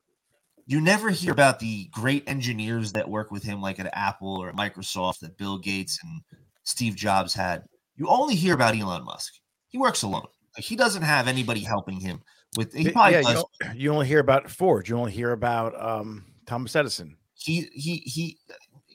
you 0.65 0.81
never 0.81 1.11
hear 1.11 1.33
about 1.33 1.59
the 1.59 1.89
great 1.91 2.23
engineers 2.29 2.93
that 2.93 3.11
work 3.11 3.33
with 3.33 3.43
him, 3.43 3.61
like 3.61 3.81
at 3.81 3.91
Apple 3.93 4.37
or 4.37 4.51
at 4.51 4.57
Microsoft, 4.57 5.19
that 5.19 5.37
Bill 5.37 5.59
Gates 5.59 5.99
and 6.05 6.23
Steve 6.63 6.95
Jobs 6.95 7.35
had. 7.35 7.65
You 7.97 8.07
only 8.07 8.37
hear 8.37 8.55
about 8.55 8.79
Elon 8.79 9.05
Musk. 9.05 9.33
He 9.67 9.79
works 9.79 10.03
alone. 10.03 10.29
Like 10.57 10.65
he 10.65 10.77
doesn't 10.77 11.03
have 11.03 11.27
anybody 11.27 11.61
helping 11.61 11.99
him 11.99 12.23
with. 12.57 12.73
He 12.75 12.91
probably 12.91 13.13
yeah, 13.15 13.21
you, 13.21 13.35
does. 13.35 13.45
you 13.77 13.93
only 13.93 14.07
hear 14.07 14.21
about 14.21 14.51
Ford. 14.51 14.89
You 14.89 14.97
only 14.99 15.13
hear 15.13 15.33
about 15.33 15.81
um, 15.81 16.25
Thomas 16.47 16.75
Edison. 16.77 17.17
he 17.35 17.69
he 17.73 17.97
he 17.99 18.39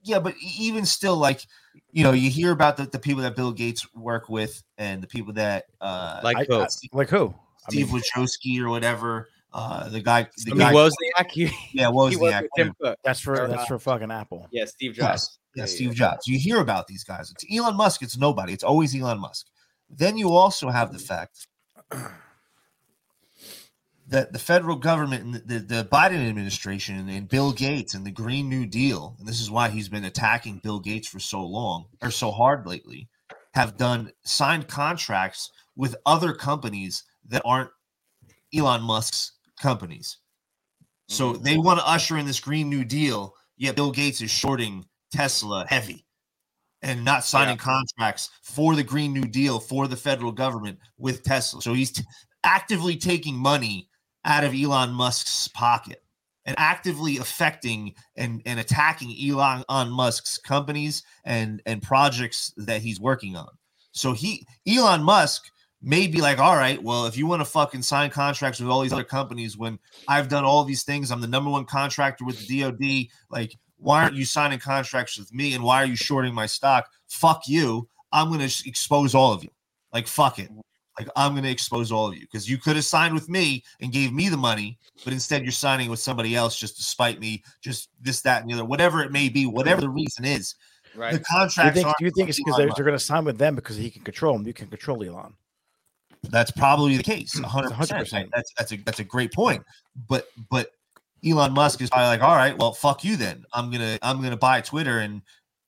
yeah 0.04 0.20
but 0.20 0.34
even 0.42 0.86
still 0.86 1.18
like 1.18 1.42
you 1.92 2.04
know 2.04 2.14
you 2.14 2.30
hear 2.30 2.52
about 2.52 2.78
the, 2.78 2.86
the 2.86 3.00
people 3.00 3.22
that 3.24 3.36
bill 3.36 3.52
gates 3.52 3.86
work 3.94 4.30
with 4.30 4.64
and 4.78 5.04
the 5.04 5.08
people 5.08 5.34
that 5.34 5.66
uh 5.82 6.22
Like 6.24 6.38
I- 6.38 6.44
who? 6.46 6.62
I- 6.62 6.68
like 6.94 7.10
who? 7.10 7.34
I 7.68 7.72
steve 7.72 7.92
mean, 7.92 8.02
wachowski 8.02 8.62
or 8.62 8.70
whatever 8.70 9.28
uh 9.52 9.90
the 9.90 10.00
guy 10.00 10.28
the 10.46 10.52
I 10.52 10.54
mean, 10.54 10.58
guy 10.60 10.74
Wozniak, 10.74 11.32
he, 11.32 11.50
yeah 11.74 11.90
what 11.90 12.06
was 12.06 12.14
he 12.14 12.20
the 12.20 12.22
was 12.24 12.44
Tim 12.56 12.74
Cook. 12.80 12.98
that's 13.04 13.20
for 13.20 13.42
or, 13.42 13.48
that's 13.50 13.64
uh, 13.64 13.66
for 13.66 13.80
fucking 13.80 14.12
Apple. 14.12 14.48
Yeah, 14.52 14.64
Steve 14.66 14.96
yes 14.96 15.06
Jobs. 15.06 15.40
yeah, 15.56 15.64
Yeah, 15.64 15.68
steve 15.68 15.88
yeah. 15.90 15.94
jobs 15.96 16.28
you 16.28 16.40
hear 16.40 16.60
about 16.62 16.88
these 16.88 17.04
guys 17.04 17.30
it's 17.32 17.44
elon 17.52 17.76
musk 17.76 18.02
it's 18.02 18.18
nobody 18.18 18.54
it's 18.54 18.64
always 18.64 18.96
elon 18.96 19.20
musk 19.20 19.48
then 19.90 20.18
you 20.18 20.30
also 20.32 20.70
have 20.70 20.94
the 20.94 21.00
fact 21.00 21.48
that 24.10 24.32
the 24.32 24.40
federal 24.40 24.78
government 24.78 25.24
and 25.24 25.34
the, 25.48 25.60
the 25.60 25.88
Biden 25.92 26.28
administration 26.28 27.10
and, 27.10 27.28
Bill 27.28 27.52
Gates 27.52 27.94
and 27.94 28.06
the 28.06 28.12
Green 28.12 28.48
New 28.48 28.66
Deal, 28.66 29.16
and 29.20 29.28
this 29.28 29.42
is 29.42 29.52
why 29.52 29.70
he's 29.70 29.90
been 29.90 30.06
attacking 30.06 30.62
Bill 30.64 30.80
Gates 30.80 31.08
for 31.08 31.20
so 31.20 31.44
long 31.44 31.88
or 32.02 32.10
so 32.10 32.32
hard 32.32 32.66
lately, 32.66 33.10
have 33.54 33.78
done 33.78 34.12
signed 34.24 34.68
contracts 34.68 35.52
with 35.76 35.96
other 36.06 36.34
companies 36.34 37.04
that 37.28 37.42
aren't 37.44 37.70
Elon 38.56 38.82
Musk's 38.82 39.34
companies. 39.62 40.18
So 41.10 41.34
mm-hmm. 41.34 41.44
they 41.44 41.58
want 41.58 41.80
to 41.80 41.88
usher 41.88 42.18
in 42.18 42.26
this 42.26 42.40
Green 42.40 42.70
New 42.70 42.86
Deal, 42.86 43.34
yet 43.58 43.76
Bill 43.76 43.92
Gates 43.92 44.22
is 44.22 44.32
shorting 44.32 44.86
Tesla 45.12 45.66
heavy 45.68 46.06
and 46.82 47.04
not 47.04 47.26
signing 47.26 47.58
contracts 47.58 48.30
for 48.42 48.76
the 48.76 48.84
Green 48.84 49.12
New 49.12 49.26
Deal 49.26 49.60
for 49.60 49.88
the 49.88 49.96
federal 49.96 50.32
government 50.32 50.80
with 50.98 51.24
Tesla. 51.24 51.62
So 51.62 51.74
he's 51.74 51.92
t- 51.92 52.04
actively 52.44 52.96
taking 52.96 53.36
money 53.36 53.90
out 54.28 54.44
of 54.44 54.54
Elon 54.54 54.92
Musk's 54.92 55.48
pocket 55.48 56.04
and 56.46 56.56
actively 56.60 57.18
affecting 57.18 57.94
and, 58.16 58.42
and 58.46 58.60
attacking 58.60 59.16
Elon 59.20 59.64
on 59.68 59.90
Musk's 59.90 60.38
companies 60.38 61.04
and, 61.26 61.62
and 61.66 61.82
projects 61.82 62.54
that 62.58 62.82
he's 62.82 63.00
working 63.00 63.36
on. 63.36 63.50
So 63.92 64.14
he 64.14 64.46
Elon 64.68 65.02
Musk 65.02 65.50
may 65.82 66.08
be 66.08 66.22
like, 66.22 66.40
all 66.40 66.56
right, 66.56 66.82
well, 66.82 67.06
if 67.06 67.18
you 67.18 67.26
want 67.26 67.42
to 67.42 67.46
fucking 67.46 67.82
sign 67.82 68.10
contracts 68.10 68.60
with 68.60 68.70
all 68.70 68.82
these 68.82 68.94
other 68.94 69.04
companies 69.04 69.58
when 69.58 69.80
I've 70.08 70.28
done 70.28 70.44
all 70.44 70.64
these 70.64 70.84
things, 70.84 71.12
I'm 71.12 71.22
the 71.22 71.28
number 71.28 71.50
one 71.50 71.66
contractor 71.66 72.26
with 72.26 72.46
the 72.48 72.62
DoD, 72.62 73.08
like 73.30 73.56
why 73.78 74.04
aren't 74.04 74.16
you 74.16 74.26
signing 74.26 74.60
contracts 74.60 75.18
with 75.18 75.34
me 75.34 75.54
and 75.54 75.64
why 75.64 75.82
are 75.82 75.86
you 75.86 75.96
shorting 75.96 76.34
my 76.34 76.46
stock? 76.46 76.90
Fuck 77.08 77.44
you. 77.48 77.88
I'm 78.12 78.30
going 78.30 78.48
to 78.48 78.70
expose 78.70 79.14
all 79.14 79.34
of 79.34 79.44
you. 79.44 79.50
Like, 79.94 80.08
fuck 80.08 80.40
it. 80.40 80.50
Like, 81.00 81.10
I'm 81.16 81.34
going 81.34 81.44
to 81.44 81.52
expose 81.52 81.92
all 81.92 82.08
of 82.08 82.16
you 82.16 82.22
because 82.22 82.50
you 82.50 82.58
could 82.58 82.76
have 82.76 82.86
signed 82.86 83.14
with 83.14 83.30
me 83.30 83.64
and 83.82 83.92
gave 83.92 84.14
me 84.14 84.30
the 84.30 84.38
money, 84.38 84.78
but 85.04 85.14
instead 85.14 85.44
you're 85.44 85.52
signing 85.52 85.90
with 85.90 86.00
somebody 86.00 86.36
else 86.36 86.58
just 86.58 86.78
to 86.78 86.84
spite 86.84 87.20
me, 87.20 87.44
just 87.62 87.90
this, 88.02 88.22
that, 88.22 88.42
and 88.42 88.50
the 88.50 88.56
other, 88.56 88.66
whatever 88.66 89.02
it 89.02 89.12
may 89.12 89.30
be, 89.30 89.46
whatever 89.46 89.82
the 89.82 89.90
reason 89.90 90.26
is. 90.26 90.54
The 90.54 90.68
Right. 90.98 91.12
Do 91.12 91.18
you 91.18 91.24
contracts 91.24 91.76
think, 91.76 91.86
aren't 91.86 91.98
do 92.00 92.06
you 92.06 92.12
think 92.12 92.30
it's 92.30 92.40
because 92.40 92.58
they're, 92.58 92.70
they're 92.76 92.86
going 92.86 92.98
to 92.98 93.04
sign 93.04 93.24
with 93.24 93.38
them 93.38 93.54
because 93.54 93.76
he 93.76 93.92
can 93.92 94.02
control 94.02 94.34
them? 94.34 94.48
You 94.48 94.54
can 94.54 94.68
control 94.68 95.04
Elon. 95.04 95.34
That's 96.30 96.50
probably 96.50 96.98
the 96.98 97.04
case. 97.04 97.40
100%. 97.40 97.72
100%. 97.72 98.30
That's 98.34 98.52
that's 98.58 98.72
a 98.72 98.78
that's 98.78 99.00
a 99.00 99.04
great 99.04 99.32
point. 99.32 99.64
But 100.10 100.28
but 100.50 100.72
Elon 101.26 101.54
Musk 101.54 101.82
is 101.82 101.90
probably 101.90 102.08
like, 102.08 102.24
all 102.24 102.36
right, 102.36 102.58
well, 102.58 102.74
fuck 102.74 103.04
you 103.04 103.16
then. 103.16 103.46
I'm 103.54 103.72
gonna 103.72 104.00
I'm 104.02 104.22
gonna 104.22 104.38
buy 104.38 104.62
Twitter 104.62 105.00
and 105.00 105.22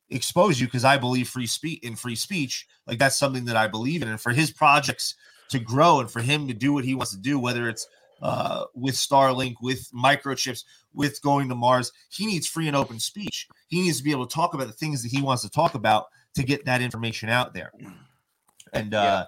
expose 0.10 0.60
you 0.60 0.68
because 0.68 0.86
I 0.86 0.98
believe 0.98 1.28
free 1.28 1.48
speech 1.48 1.84
in 1.84 1.96
free 1.96 2.16
speech. 2.16 2.68
Like 2.88 3.00
that's 3.00 3.18
something 3.18 3.46
that 3.46 3.56
I 3.56 3.68
believe 3.68 4.02
in. 4.02 4.08
And 4.08 4.20
for 4.20 4.32
his 4.32 4.52
projects 4.52 5.16
to 5.50 5.60
grow 5.60 6.00
and 6.00 6.10
for 6.10 6.22
him 6.22 6.48
to 6.48 6.54
do 6.54 6.74
what 6.74 6.86
he 6.86 6.96
wants 6.96 7.12
to 7.12 7.20
do, 7.20 7.40
whether 7.40 7.70
it's 7.70 7.88
uh, 8.22 8.66
with 8.74 8.96
Starlink, 8.96 9.56
with 9.62 9.90
microchips, 9.92 10.64
with 10.94 11.22
going 11.22 11.50
to 11.50 11.56
Mars, 11.56 11.92
he 12.10 12.26
needs 12.26 12.48
free 12.48 12.68
and 12.68 12.76
open 12.76 13.00
speech. 13.00 13.48
He 13.68 13.82
needs 13.82 13.98
to 13.98 14.04
be 14.04 14.12
able 14.12 14.28
to 14.28 14.34
talk 14.34 14.54
about 14.54 14.68
the 14.68 14.74
things 14.74 15.02
that 15.04 15.10
he 15.10 15.22
wants 15.22 15.44
to 15.44 15.50
talk 15.50 15.76
about 15.76 16.08
to 16.36 16.44
get 16.44 16.66
that 16.66 16.82
information 16.82 17.30
out 17.30 17.54
there. 17.54 17.72
And 18.74 18.94
uh, 18.94 19.26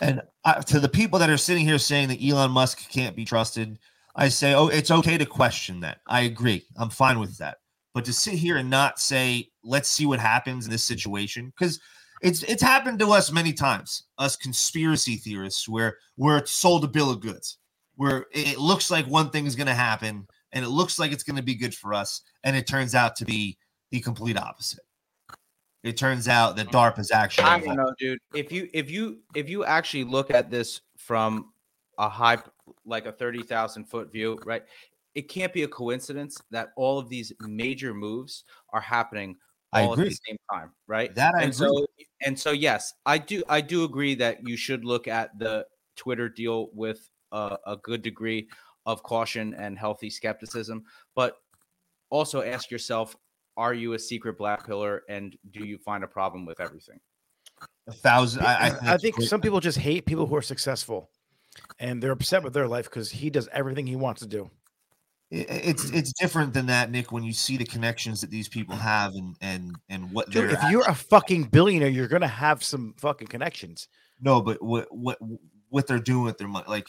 and 0.00 0.22
uh, 0.44 0.62
to 0.62 0.80
the 0.80 0.88
people 0.88 1.18
that 1.18 1.30
are 1.30 1.36
sitting 1.36 1.64
here 1.64 1.78
saying 1.78 2.08
that 2.08 2.22
Elon 2.22 2.50
Musk 2.50 2.88
can't 2.90 3.14
be 3.14 3.24
trusted, 3.24 3.78
I 4.16 4.28
say, 4.28 4.54
oh, 4.54 4.68
it's 4.68 4.90
okay 4.90 5.18
to 5.18 5.26
question 5.26 5.80
that. 5.80 6.00
I 6.06 6.22
agree. 6.22 6.64
I'm 6.76 6.90
fine 6.90 7.18
with 7.18 7.38
that. 7.38 7.58
But 7.92 8.04
to 8.04 8.12
sit 8.12 8.34
here 8.34 8.56
and 8.56 8.70
not 8.70 9.00
say, 9.00 9.50
let's 9.64 9.88
see 9.88 10.06
what 10.06 10.20
happens 10.20 10.64
in 10.64 10.70
this 10.70 10.84
situation, 10.84 11.52
because 11.58 11.80
it's 12.22 12.42
it's 12.44 12.62
happened 12.62 12.98
to 13.00 13.10
us 13.10 13.32
many 13.32 13.52
times, 13.52 14.04
us 14.18 14.36
conspiracy 14.36 15.16
theorists, 15.16 15.68
where 15.68 15.98
we're 16.16 16.44
sold 16.46 16.84
a 16.84 16.88
bill 16.88 17.10
of 17.10 17.20
goods, 17.20 17.58
where 17.96 18.26
it 18.32 18.58
looks 18.58 18.90
like 18.90 19.06
one 19.06 19.30
thing 19.30 19.46
is 19.46 19.56
going 19.56 19.66
to 19.66 19.74
happen 19.74 20.26
and 20.52 20.64
it 20.64 20.68
looks 20.68 20.98
like 20.98 21.12
it's 21.12 21.22
going 21.22 21.36
to 21.36 21.42
be 21.42 21.54
good 21.54 21.74
for 21.74 21.94
us, 21.94 22.22
and 22.44 22.56
it 22.56 22.66
turns 22.66 22.94
out 22.94 23.16
to 23.16 23.24
be 23.24 23.56
the 23.90 24.00
complete 24.00 24.36
opposite. 24.36 24.80
It 25.82 25.96
turns 25.96 26.28
out 26.28 26.56
that 26.56 26.68
DARPA 26.68 26.98
is 26.98 27.10
actually 27.10 27.44
I 27.44 27.58
don't 27.60 27.76
know, 27.76 27.94
dude. 27.98 28.18
If 28.34 28.52
you 28.52 28.68
if 28.74 28.90
you 28.90 29.20
if 29.34 29.48
you 29.48 29.64
actually 29.64 30.04
look 30.04 30.30
at 30.30 30.50
this 30.50 30.82
from 30.98 31.52
a 31.98 32.08
high 32.08 32.38
like 32.84 33.06
a 33.06 33.12
30,000 33.12 33.84
foot 33.84 34.12
view, 34.12 34.38
right? 34.44 34.64
It 35.14 35.28
can't 35.28 35.52
be 35.52 35.64
a 35.64 35.68
coincidence 35.68 36.36
that 36.50 36.70
all 36.76 36.98
of 36.98 37.08
these 37.08 37.32
major 37.40 37.94
moves 37.94 38.44
are 38.72 38.80
happening 38.80 39.36
I 39.72 39.82
all 39.82 39.92
at 39.92 39.98
the 39.98 40.10
same 40.10 40.36
time, 40.52 40.72
right? 40.86 41.14
That 41.14 41.34
I 41.36 41.42
and 41.42 41.54
agree. 41.54 41.68
so 41.68 41.86
and 42.22 42.38
so 42.38 42.50
yes, 42.52 42.92
I 43.06 43.18
do 43.18 43.42
I 43.48 43.60
do 43.60 43.84
agree 43.84 44.14
that 44.16 44.46
you 44.46 44.56
should 44.56 44.84
look 44.84 45.08
at 45.08 45.38
the 45.38 45.66
Twitter 45.96 46.28
deal 46.28 46.70
with 46.72 47.08
a, 47.32 47.56
a 47.66 47.76
good 47.76 48.02
degree 48.02 48.48
of 48.86 49.02
caution 49.02 49.54
and 49.54 49.78
healthy 49.78 50.10
skepticism, 50.10 50.84
but 51.14 51.36
also 52.10 52.42
ask 52.42 52.70
yourself 52.70 53.16
are 53.56 53.74
you 53.74 53.92
a 53.92 53.98
secret 53.98 54.38
black 54.38 54.66
pillar 54.66 55.02
and 55.08 55.36
do 55.50 55.64
you 55.64 55.76
find 55.78 56.02
a 56.02 56.08
problem 56.08 56.46
with 56.46 56.60
everything? 56.60 56.98
a 57.90 57.92
thousand. 57.92 58.44
I, 58.44 58.68
I, 58.68 58.94
I, 58.94 58.96
think 58.96 59.20
some 59.22 59.40
people 59.40 59.60
just 59.60 59.78
hate 59.78 60.06
people 60.06 60.26
who 60.26 60.36
are 60.36 60.42
successful, 60.42 61.10
and 61.78 62.02
they're 62.02 62.12
upset 62.12 62.42
with 62.42 62.54
their 62.54 62.68
life 62.68 62.86
because 62.86 63.10
he 63.10 63.30
does 63.30 63.48
everything 63.52 63.86
he 63.86 63.96
wants 63.96 64.20
to 64.22 64.28
do. 64.28 64.50
It's 65.32 65.90
it's 65.90 66.12
different 66.12 66.52
than 66.54 66.66
that, 66.66 66.90
Nick. 66.90 67.12
When 67.12 67.22
you 67.22 67.32
see 67.32 67.56
the 67.56 67.64
connections 67.64 68.20
that 68.20 68.30
these 68.30 68.48
people 68.48 68.74
have 68.74 69.14
and 69.14 69.36
and 69.40 69.76
and 69.88 70.10
what 70.12 70.28
Dude, 70.30 70.50
they're 70.50 70.56
if 70.64 70.70
you're 70.72 70.88
a 70.88 70.94
fucking 70.94 71.44
billionaire, 71.44 71.88
you're 71.88 72.08
gonna 72.08 72.26
have 72.26 72.64
some 72.64 72.94
fucking 72.98 73.28
connections. 73.28 73.86
no, 74.20 74.40
but 74.40 74.60
what 74.60 74.88
what 74.90 75.18
what 75.68 75.86
they're 75.86 76.00
doing 76.00 76.24
with 76.24 76.36
their 76.38 76.48
money, 76.48 76.64
like 76.66 76.88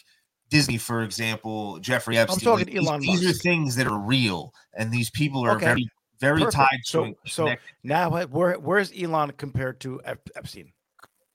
Disney, 0.49 0.77
for 0.79 1.03
example, 1.03 1.77
Jeffrey 1.79 2.17
Epstein. 2.17 2.39
talking 2.43 2.65
like, 2.65 2.73
these- 2.75 2.87
Elon 2.87 3.01
these, 3.01 3.29
are 3.29 3.33
things 3.33 3.75
that 3.75 3.85
are 3.85 3.99
real, 3.99 4.51
and 4.73 4.91
these 4.91 5.11
people 5.11 5.45
are 5.45 5.51
Okay, 5.57 5.65
very 5.65 5.87
very 6.19 6.39
perfect. 6.41 6.55
tied 6.55 6.79
to 6.85 6.91
So- 6.91 7.13
so- 7.27 7.55
Now, 7.83 8.09
where 8.25 8.57
where's 8.59 8.91
Elon 8.99 9.31
compared 9.37 9.79
to 9.81 10.01
Ep- 10.03 10.29
Epstein? 10.35 10.73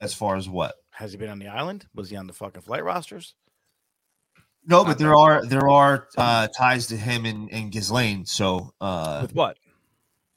as 0.00 0.12
far 0.12 0.34
as 0.36 0.48
what. 0.48 0.74
Has 0.90 1.12
he 1.12 1.18
been 1.18 1.30
on 1.30 1.38
the 1.38 1.48
island? 1.48 1.86
Was 1.94 2.10
he 2.10 2.16
on 2.16 2.26
the 2.26 2.32
fucking 2.32 2.62
flight 2.62 2.82
rosters? 2.84 3.34
No, 4.66 4.84
but 4.84 4.98
there 4.98 5.14
are 5.14 5.44
there 5.46 5.68
are 5.68 6.08
uh, 6.18 6.48
ties 6.48 6.86
to 6.88 6.96
him 6.96 7.24
and 7.24 7.50
and 7.52 7.70
Ghislaine. 7.70 8.26
So 8.26 8.74
uh, 8.80 9.20
with 9.22 9.34
what? 9.34 9.58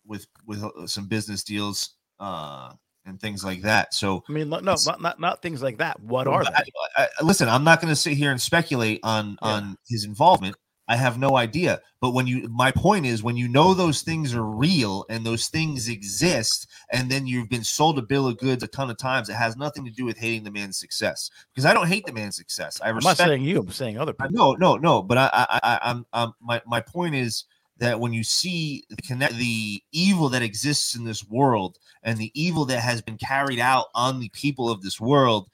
with 0.05 0.27
with 0.45 0.63
uh, 0.63 0.87
some 0.87 1.07
business 1.07 1.43
deals 1.43 1.95
uh, 2.19 2.73
and 3.05 3.19
things 3.19 3.43
like 3.43 3.61
that. 3.61 3.93
So 3.93 4.23
I 4.29 4.31
mean, 4.31 4.49
no, 4.49 4.59
no, 4.59 4.75
not, 4.85 5.01
not 5.01 5.19
not 5.19 5.41
things 5.41 5.63
like 5.63 5.77
that. 5.77 5.99
What 5.99 6.27
are? 6.27 6.43
I, 6.43 6.63
I, 6.97 7.07
listen, 7.23 7.49
I'm 7.49 7.63
not 7.63 7.81
going 7.81 7.91
to 7.91 7.95
sit 7.95 8.13
here 8.13 8.31
and 8.31 8.41
speculate 8.41 8.99
on 9.03 9.37
Yeah. 9.41 9.49
on 9.49 9.77
his 9.87 10.05
involvement. 10.05 10.55
I 10.89 10.95
have 10.95 11.19
no 11.19 11.37
idea. 11.37 11.79
But 12.01 12.15
when 12.15 12.25
you, 12.25 12.49
my 12.49 12.71
point 12.71 13.05
is, 13.05 13.21
when 13.21 13.37
you 13.37 13.47
know 13.47 13.75
those 13.75 14.01
things 14.01 14.33
are 14.33 14.43
real 14.43 15.05
and 15.07 15.23
those 15.23 15.47
things 15.47 15.87
exist, 15.87 16.67
and 16.91 17.11
then 17.11 17.27
you've 17.27 17.47
been 17.47 17.63
sold 17.63 17.99
a 17.99 18.01
bill 18.01 18.27
of 18.27 18.39
goods 18.39 18.63
a 18.63 18.67
ton 18.67 18.89
of 18.89 18.97
times, 18.97 19.29
it 19.29 19.35
has 19.35 19.55
nothing 19.55 19.85
to 19.85 19.91
do 19.91 20.03
with 20.03 20.17
hating 20.17 20.43
the 20.43 20.51
man's 20.51 20.79
success. 20.79 21.29
Because 21.53 21.65
I 21.65 21.75
don't 21.75 21.87
hate 21.87 22.07
the 22.07 22.11
man's 22.11 22.35
success. 22.35 22.81
I 22.81 22.89
I'm 22.89 22.97
not 23.03 23.17
saying 23.17 23.43
you. 23.43 23.59
I'm 23.59 23.69
saying 23.69 23.99
other 23.99 24.13
people. 24.13 24.31
no, 24.31 24.53
no, 24.55 24.77
no. 24.77 25.03
But 25.03 25.19
I, 25.19 25.29
I, 25.31 25.59
I 25.61 25.79
I'm, 25.83 26.05
I'm, 26.11 26.33
my, 26.41 26.59
my 26.65 26.81
point 26.81 27.13
is 27.13 27.45
that 27.77 27.99
when 27.99 28.11
you 28.11 28.23
see 28.23 28.83
the 28.89 29.01
connect, 29.03 29.35
the 29.35 29.83
evil 29.91 30.27
that 30.29 30.41
exists 30.41 30.95
in 30.95 31.05
this 31.05 31.23
world, 31.23 31.77
and 32.01 32.17
the 32.17 32.31
evil 32.33 32.65
that 32.65 32.79
has 32.79 33.03
been 33.03 33.17
carried 33.17 33.59
out 33.59 33.87
on 33.93 34.19
the 34.19 34.29
people 34.29 34.71
of 34.71 34.81
this 34.81 34.99
world, 34.99 35.51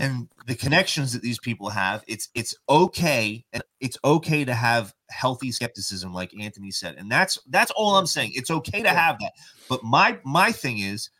and 0.00 0.28
the 0.46 0.54
connections 0.56 1.12
that 1.12 1.22
these 1.22 1.38
people 1.38 1.68
have, 1.68 2.02
it's 2.08 2.28
it's 2.34 2.54
okay, 2.68 3.44
and 3.52 3.62
it's 3.80 3.98
okay 4.04 4.44
to 4.44 4.54
have 4.54 4.92
healthy 5.10 5.52
skepticism, 5.52 6.12
like 6.12 6.32
Anthony 6.40 6.70
said, 6.70 6.96
and 6.98 7.10
that's 7.10 7.38
that's 7.50 7.70
all 7.72 7.96
I'm 7.96 8.06
saying. 8.06 8.32
It's 8.34 8.50
okay 8.50 8.82
to 8.82 8.88
have 8.90 9.18
that. 9.20 9.32
But 9.68 9.84
my 9.84 10.18
my 10.24 10.50
thing 10.50 10.78
is, 10.78 11.10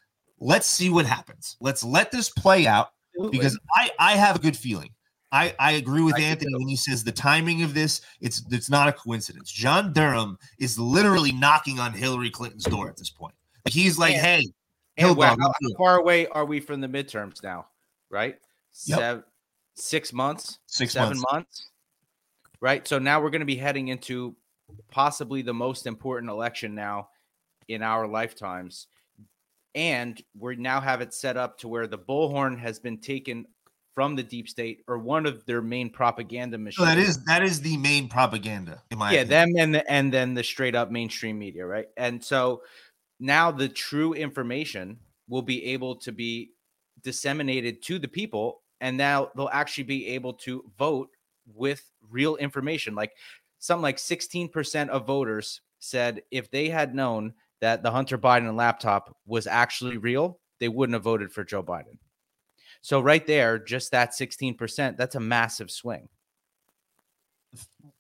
let's 0.41 0.67
see 0.67 0.91
what 0.91 1.07
happens. 1.07 1.57
Let's 1.61 1.85
let 1.85 2.11
this 2.11 2.29
play 2.31 2.67
out 2.67 2.89
because 3.31 3.59
I 3.77 3.91
I 3.99 4.13
have 4.17 4.37
a 4.37 4.41
good 4.41 4.57
feeling. 4.57 4.91
I 5.31 5.55
I 5.61 5.73
agree 5.73 6.03
with 6.03 6.17
I 6.17 6.23
Anthony 6.23 6.55
when 6.57 6.67
he 6.69 6.75
says 6.77 7.05
the 7.05 7.13
timing 7.13 7.63
of 7.63 7.73
this 7.75 8.01
it's 8.21 8.43
it's 8.51 8.69
not 8.71 8.89
a 8.89 8.93
coincidence. 8.93 9.53
John 9.53 9.93
Durham 9.93 10.39
is 10.59 10.79
literally 10.79 11.31
knocking 11.33 11.79
on 11.79 11.93
Hillary 11.93 12.31
Clinton's 12.31 12.65
door 12.65 12.89
at 12.89 12.97
this 12.97 13.11
point. 13.11 13.35
He's 13.69 13.99
like. 13.99 14.15
"Hey, 14.15 14.45
And 14.97 15.07
Hold 15.07 15.19
where- 15.19 15.31
on, 15.31 15.39
how, 15.39 15.49
how 15.49 15.75
far 15.79 15.99
away 16.01 16.27
are 16.27 16.45
we 16.45 16.59
from 16.61 16.81
the 16.81 16.89
midterms 16.89 17.43
now? 17.43 17.67
Right? 18.11 18.39
Yep. 18.87 18.99
Seven, 18.99 19.25
six 19.75 20.13
months, 20.13 20.59
Six 20.67 20.93
seven 20.93 21.19
months. 21.19 21.33
months. 21.33 21.71
Right. 22.61 22.87
So 22.87 22.99
now 22.99 23.21
we're 23.23 23.31
going 23.31 23.41
to 23.41 23.47
be 23.47 23.57
heading 23.57 23.89
into 23.89 24.37
possibly 24.91 25.43
the 25.43 25.55
most 25.55 25.87
important 25.87 26.31
election 26.31 26.75
now 26.75 27.09
in 27.69 27.83
our 27.83 28.07
lifetimes. 28.07 28.87
And 29.75 30.21
we 30.39 30.57
now 30.57 30.81
have 30.81 31.01
it 31.01 31.15
set 31.15 31.37
up 31.37 31.59
to 31.59 31.69
where 31.69 31.87
the 31.87 31.99
bullhorn 31.99 32.59
has 32.59 32.79
been 32.79 32.99
taken 32.99 33.47
from 33.95 34.17
the 34.17 34.23
deep 34.23 34.49
state 34.49 34.83
or 34.89 34.99
one 34.99 35.27
of 35.27 35.45
their 35.47 35.61
main 35.63 35.91
propaganda 35.91 36.57
So 36.57 36.63
machines. 36.63 36.89
that 36.89 36.99
is 36.99 37.25
that 37.25 37.43
is 37.43 37.61
the 37.61 37.77
main 37.77 38.09
propaganda 38.09 38.83
in 38.91 38.99
my 38.99 39.13
yeah 39.13 39.21
opinion. 39.23 39.53
them 39.53 39.63
and 39.63 39.75
the, 39.75 39.91
and 39.91 40.13
then 40.15 40.35
the 40.35 40.45
straight 40.45 40.75
up 40.77 40.91
mainstream 40.93 41.39
media 41.39 41.67
right 41.67 41.87
and 41.97 42.23
so 42.25 42.63
now 43.19 43.51
the 43.51 43.69
true 43.69 44.13
information 44.15 44.97
will 45.29 45.43
be 45.43 45.65
able 45.67 45.97
to 45.97 46.13
be 46.13 46.53
disseminated 47.03 47.83
to 47.83 47.99
the 47.99 48.09
people 48.09 48.63
and 48.81 48.97
now 48.97 49.31
they'll 49.37 49.51
actually 49.53 49.85
be 49.85 50.07
able 50.09 50.33
to 50.33 50.65
vote 50.79 51.11
with 51.55 51.91
real 52.11 52.37
information 52.37 52.95
like 52.95 53.13
something 53.59 53.83
like 53.83 53.97
16% 53.97 54.89
of 54.89 55.07
voters 55.07 55.61
said 55.79 56.23
if 56.31 56.51
they 56.51 56.69
had 56.69 56.95
known 56.95 57.33
that 57.61 57.83
the 57.83 57.91
hunter 57.91 58.19
biden 58.19 58.55
laptop 58.55 59.17
was 59.27 59.47
actually 59.47 59.97
real 59.97 60.39
they 60.61 60.69
wouldn't 60.69 60.95
have 60.95 61.03
voted 61.03 61.33
for 61.33 61.45
joe 61.45 61.63
biden 61.63 61.99
so 62.83 63.01
right 63.01 63.27
there 63.27 63.59
just 63.59 63.91
that 63.91 64.13
16% 64.13 64.97
that's 64.97 65.15
a 65.15 65.21
massive 65.21 65.71
swing 65.71 66.09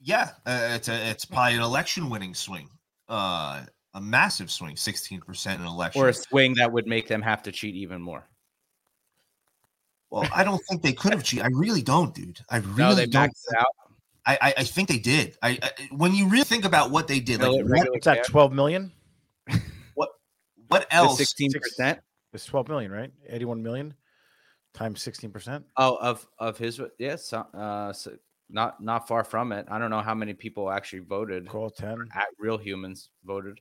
Yeah, 0.01 0.31
uh, 0.47 0.71
it's 0.77 0.89
a 0.89 1.11
it's 1.11 1.25
probably 1.25 1.57
an 1.57 1.63
election 1.63 2.09
winning 2.09 2.35
swing. 2.35 2.69
Uh 3.09 3.65
a 3.95 4.01
massive 4.01 4.51
swing, 4.51 4.77
16% 4.77 5.57
in 5.57 5.67
election. 5.67 6.01
or 6.01 6.09
a 6.09 6.15
swing 6.15 6.55
that 6.55 6.71
would 6.71 6.87
make 6.87 7.09
them 7.09 7.21
have 7.21 7.43
to 7.43 7.51
cheat 7.51 7.75
even 7.75 8.01
more 8.01 8.30
well, 10.11 10.29
I 10.35 10.45
don't 10.45 10.63
think 10.69 10.83
they 10.83 10.93
could 10.93 11.13
have 11.13 11.23
cheated. 11.23 11.45
I 11.45 11.49
really 11.53 11.83
don't, 11.83 12.15
dude. 12.15 12.41
I 12.49 12.59
really 12.59 12.77
no, 12.77 12.95
they 12.95 13.07
don't. 13.07 13.31
maxed 13.31 13.59
out. 13.59 13.67
I, 14.27 14.39
I 14.41 14.55
I 14.59 14.65
think 14.65 14.89
they 14.89 14.99
did. 14.99 15.37
I, 15.43 15.59
I 15.63 15.71
when 15.93 16.15
you 16.15 16.29
really 16.29 16.45
think 16.45 16.65
about 16.65 16.91
what 16.91 17.09
they 17.09 17.21
did, 17.21 17.41
Fill 17.41 17.53
like 17.53 17.61
it 17.61 17.65
what, 17.65 17.71
regular 17.71 17.93
What's 17.93 18.05
that? 18.05 18.25
Twelve 18.27 18.53
million? 18.53 18.93
what 19.95 20.11
what 20.69 20.87
else? 20.91 21.17
Sixteen 21.19 21.51
percent. 21.53 22.01
It's 22.33 22.45
twelve 22.45 22.69
million, 22.69 22.93
right? 22.93 23.11
Eighty-one 23.29 23.63
million 23.63 23.95
times 24.75 25.03
sixteen 25.03 25.31
percent. 25.31 25.65
Oh, 25.77 25.97
of 25.97 26.27
of 26.39 26.59
his 26.59 26.81
yes, 26.99 27.33
uh, 27.33 27.93
so 27.93 28.13
not 28.51 28.83
not 28.83 29.09
far 29.09 29.25
from 29.25 29.53
it. 29.53 29.67
I 29.71 29.79
don't 29.79 29.91
know 29.91 30.01
how 30.03 30.15
many 30.15 30.35
people 30.35 30.71
actually 30.71 31.01
voted. 31.01 31.49
Call 31.49 31.71
ten. 31.71 31.97
At 32.15 32.27
real 32.39 32.59
humans 32.59 33.09
voted. 33.25 33.61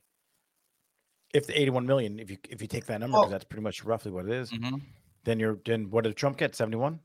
If 1.32 1.46
the 1.46 1.58
eighty-one 1.58 1.86
million, 1.86 2.18
if 2.18 2.30
you 2.30 2.36
if 2.48 2.60
you 2.60 2.68
take 2.68 2.86
that 2.86 3.00
number, 3.00 3.16
Oh. 3.16 3.20
because 3.22 3.32
that's 3.32 3.44
pretty 3.44 3.62
much 3.62 3.84
roughly 3.84 4.10
what 4.12 4.26
it 4.26 4.32
is, 4.32 4.50
Mhm. 4.50 4.82
Then 5.24 5.38
you're 5.40 5.58
then 5.64 5.90
what 5.90 6.04
did 6.04 6.16
Trump 6.16 6.36
get? 6.38 6.54
Seventy-one, 6.54 7.00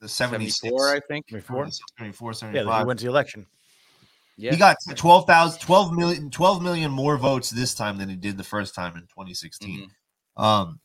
The 0.00 0.08
76, 0.08 0.56
Seventy-four, 0.60 0.88
I 0.94 1.00
think. 1.08 1.26
seventy-four. 1.28 1.70
74, 1.98 2.30
Yeah, 2.30 2.34
75. 2.34 2.66
then 2.66 2.80
he 2.80 2.86
wins 2.86 3.02
the 3.02 3.08
election. 3.08 3.46
Yeah, 4.38 4.52
He 4.52 4.56
got 4.56 4.76
12,000 4.96 5.60
12 5.60 5.92
million 5.92 6.30
12 6.30 6.62
million 6.62 6.90
more 6.90 7.16
votes 7.18 7.50
this 7.50 7.74
time 7.74 7.98
than 7.98 8.08
he 8.08 8.16
did 8.16 8.36
the 8.38 8.44
first 8.44 8.74
time 8.74 8.96
in 8.96 9.02
2016. 9.02 9.90
Mhm. 10.38 10.42
Um, 10.42 10.80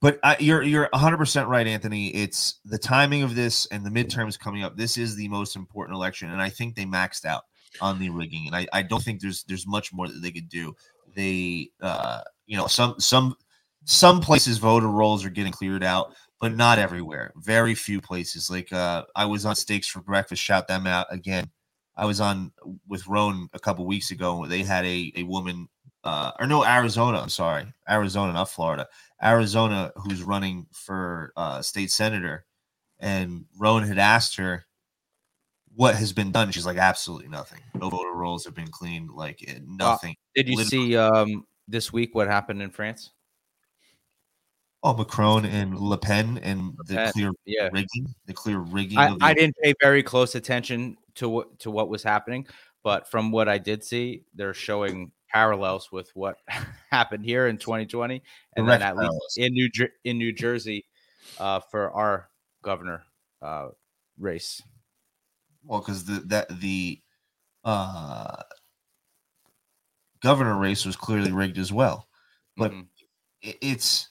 but 0.00 0.18
I, 0.22 0.36
you're 0.38 0.62
you're 0.62 0.88
100 0.92 1.16
percent 1.18 1.48
right, 1.48 1.66
Anthony. 1.66 2.08
It's 2.08 2.60
the 2.64 2.78
timing 2.78 3.22
of 3.22 3.34
this 3.34 3.66
and 3.66 3.84
the 3.84 3.90
midterms 3.90 4.38
coming 4.38 4.62
up. 4.62 4.76
This 4.76 4.96
is 4.96 5.16
the 5.16 5.28
most 5.28 5.56
important 5.56 5.96
election, 5.96 6.30
and 6.30 6.40
I 6.40 6.48
think 6.50 6.74
they 6.74 6.84
maxed 6.84 7.24
out 7.24 7.44
on 7.80 7.98
the 7.98 8.08
rigging, 8.10 8.46
and 8.46 8.56
I, 8.56 8.66
I 8.72 8.82
don't 8.82 9.02
think 9.02 9.20
there's 9.20 9.44
there's 9.44 9.66
much 9.66 9.92
more 9.92 10.08
that 10.08 10.20
they 10.22 10.30
could 10.30 10.48
do. 10.48 10.74
They, 11.14 11.70
uh, 11.82 12.22
you 12.46 12.56
know, 12.56 12.66
some 12.66 12.94
some 12.98 13.34
some 13.84 14.20
places 14.20 14.58
voter 14.58 14.88
rolls 14.88 15.24
are 15.24 15.30
getting 15.30 15.52
cleared 15.52 15.82
out, 15.82 16.14
but 16.40 16.54
not 16.54 16.78
everywhere. 16.78 17.32
Very 17.36 17.74
few 17.74 18.00
places. 18.00 18.50
Like 18.50 18.72
uh, 18.72 19.04
I 19.16 19.24
was 19.24 19.44
on 19.46 19.56
Steaks 19.56 19.88
for 19.88 20.00
Breakfast. 20.00 20.42
Shout 20.42 20.68
them 20.68 20.86
out 20.86 21.06
again. 21.10 21.50
I 21.96 22.06
was 22.06 22.20
on 22.20 22.52
with 22.88 23.06
Roan 23.06 23.48
a 23.52 23.58
couple 23.58 23.86
weeks 23.86 24.10
ago. 24.10 24.46
They 24.46 24.62
had 24.62 24.84
a 24.84 25.12
a 25.16 25.22
woman 25.24 25.68
uh, 26.04 26.32
or 26.38 26.46
no 26.46 26.64
Arizona. 26.64 27.18
I'm 27.18 27.28
sorry, 27.28 27.66
Arizona, 27.88 28.32
not 28.32 28.48
Florida. 28.50 28.86
Arizona, 29.22 29.92
who's 29.96 30.22
running 30.22 30.66
for 30.72 31.32
uh, 31.36 31.60
state 31.62 31.90
senator, 31.90 32.46
and 32.98 33.44
Roan 33.58 33.82
had 33.82 33.98
asked 33.98 34.36
her 34.36 34.66
what 35.74 35.94
has 35.94 36.12
been 36.12 36.32
done. 36.32 36.50
She's 36.50 36.66
like, 36.66 36.78
absolutely 36.78 37.28
nothing. 37.28 37.60
No 37.74 37.90
voter 37.90 38.12
rolls 38.12 38.44
have 38.44 38.54
been 38.54 38.70
cleaned. 38.70 39.10
Like 39.10 39.44
nothing. 39.66 40.16
Did 40.34 40.48
you 40.48 40.56
Literally. 40.56 40.90
see 40.90 40.96
um 40.96 41.44
this 41.68 41.92
week 41.92 42.14
what 42.14 42.28
happened 42.28 42.62
in 42.62 42.70
France? 42.70 43.10
Oh, 44.82 44.94
Macron 44.96 45.44
and 45.44 45.78
Le 45.78 45.98
Pen 45.98 46.38
and 46.38 46.76
the 46.86 46.96
Pen, 46.96 47.12
clear 47.12 47.32
Yeah, 47.44 47.68
rigging, 47.72 48.14
the 48.26 48.32
clear 48.32 48.58
rigging. 48.58 48.98
I, 48.98 49.08
the, 49.08 49.16
I 49.20 49.34
didn't 49.34 49.56
pay 49.62 49.74
very 49.80 50.02
close 50.02 50.34
attention 50.34 50.96
to 51.16 51.28
what 51.28 51.58
to 51.60 51.70
what 51.70 51.88
was 51.88 52.02
happening, 52.02 52.46
but 52.82 53.10
from 53.10 53.30
what 53.32 53.48
I 53.48 53.58
did 53.58 53.84
see, 53.84 54.24
they're 54.34 54.54
showing 54.54 55.12
parallels 55.28 55.92
with 55.92 56.10
what 56.14 56.36
happened 56.90 57.24
here 57.24 57.46
in 57.46 57.58
2020, 57.58 58.22
and 58.56 58.68
then 58.68 58.82
at 58.82 58.96
least 58.96 59.38
in 59.38 59.52
New 59.52 59.68
Jer- 59.70 59.92
in 60.04 60.18
New 60.18 60.32
Jersey 60.32 60.86
uh, 61.38 61.60
for 61.60 61.90
our 61.92 62.30
governor 62.62 63.04
uh, 63.42 63.68
race. 64.18 64.62
well 65.64 65.80
because 65.80 66.04
the 66.04 66.20
that 66.26 66.48
the 66.60 67.00
uh 67.64 68.42
governor 70.22 70.58
race 70.58 70.84
was 70.84 70.96
clearly 70.96 71.32
rigged 71.32 71.58
as 71.58 71.72
well. 71.72 72.08
But 72.56 72.72
Mhm. 72.72 72.88
i- 73.44 73.58
it's 73.62 74.09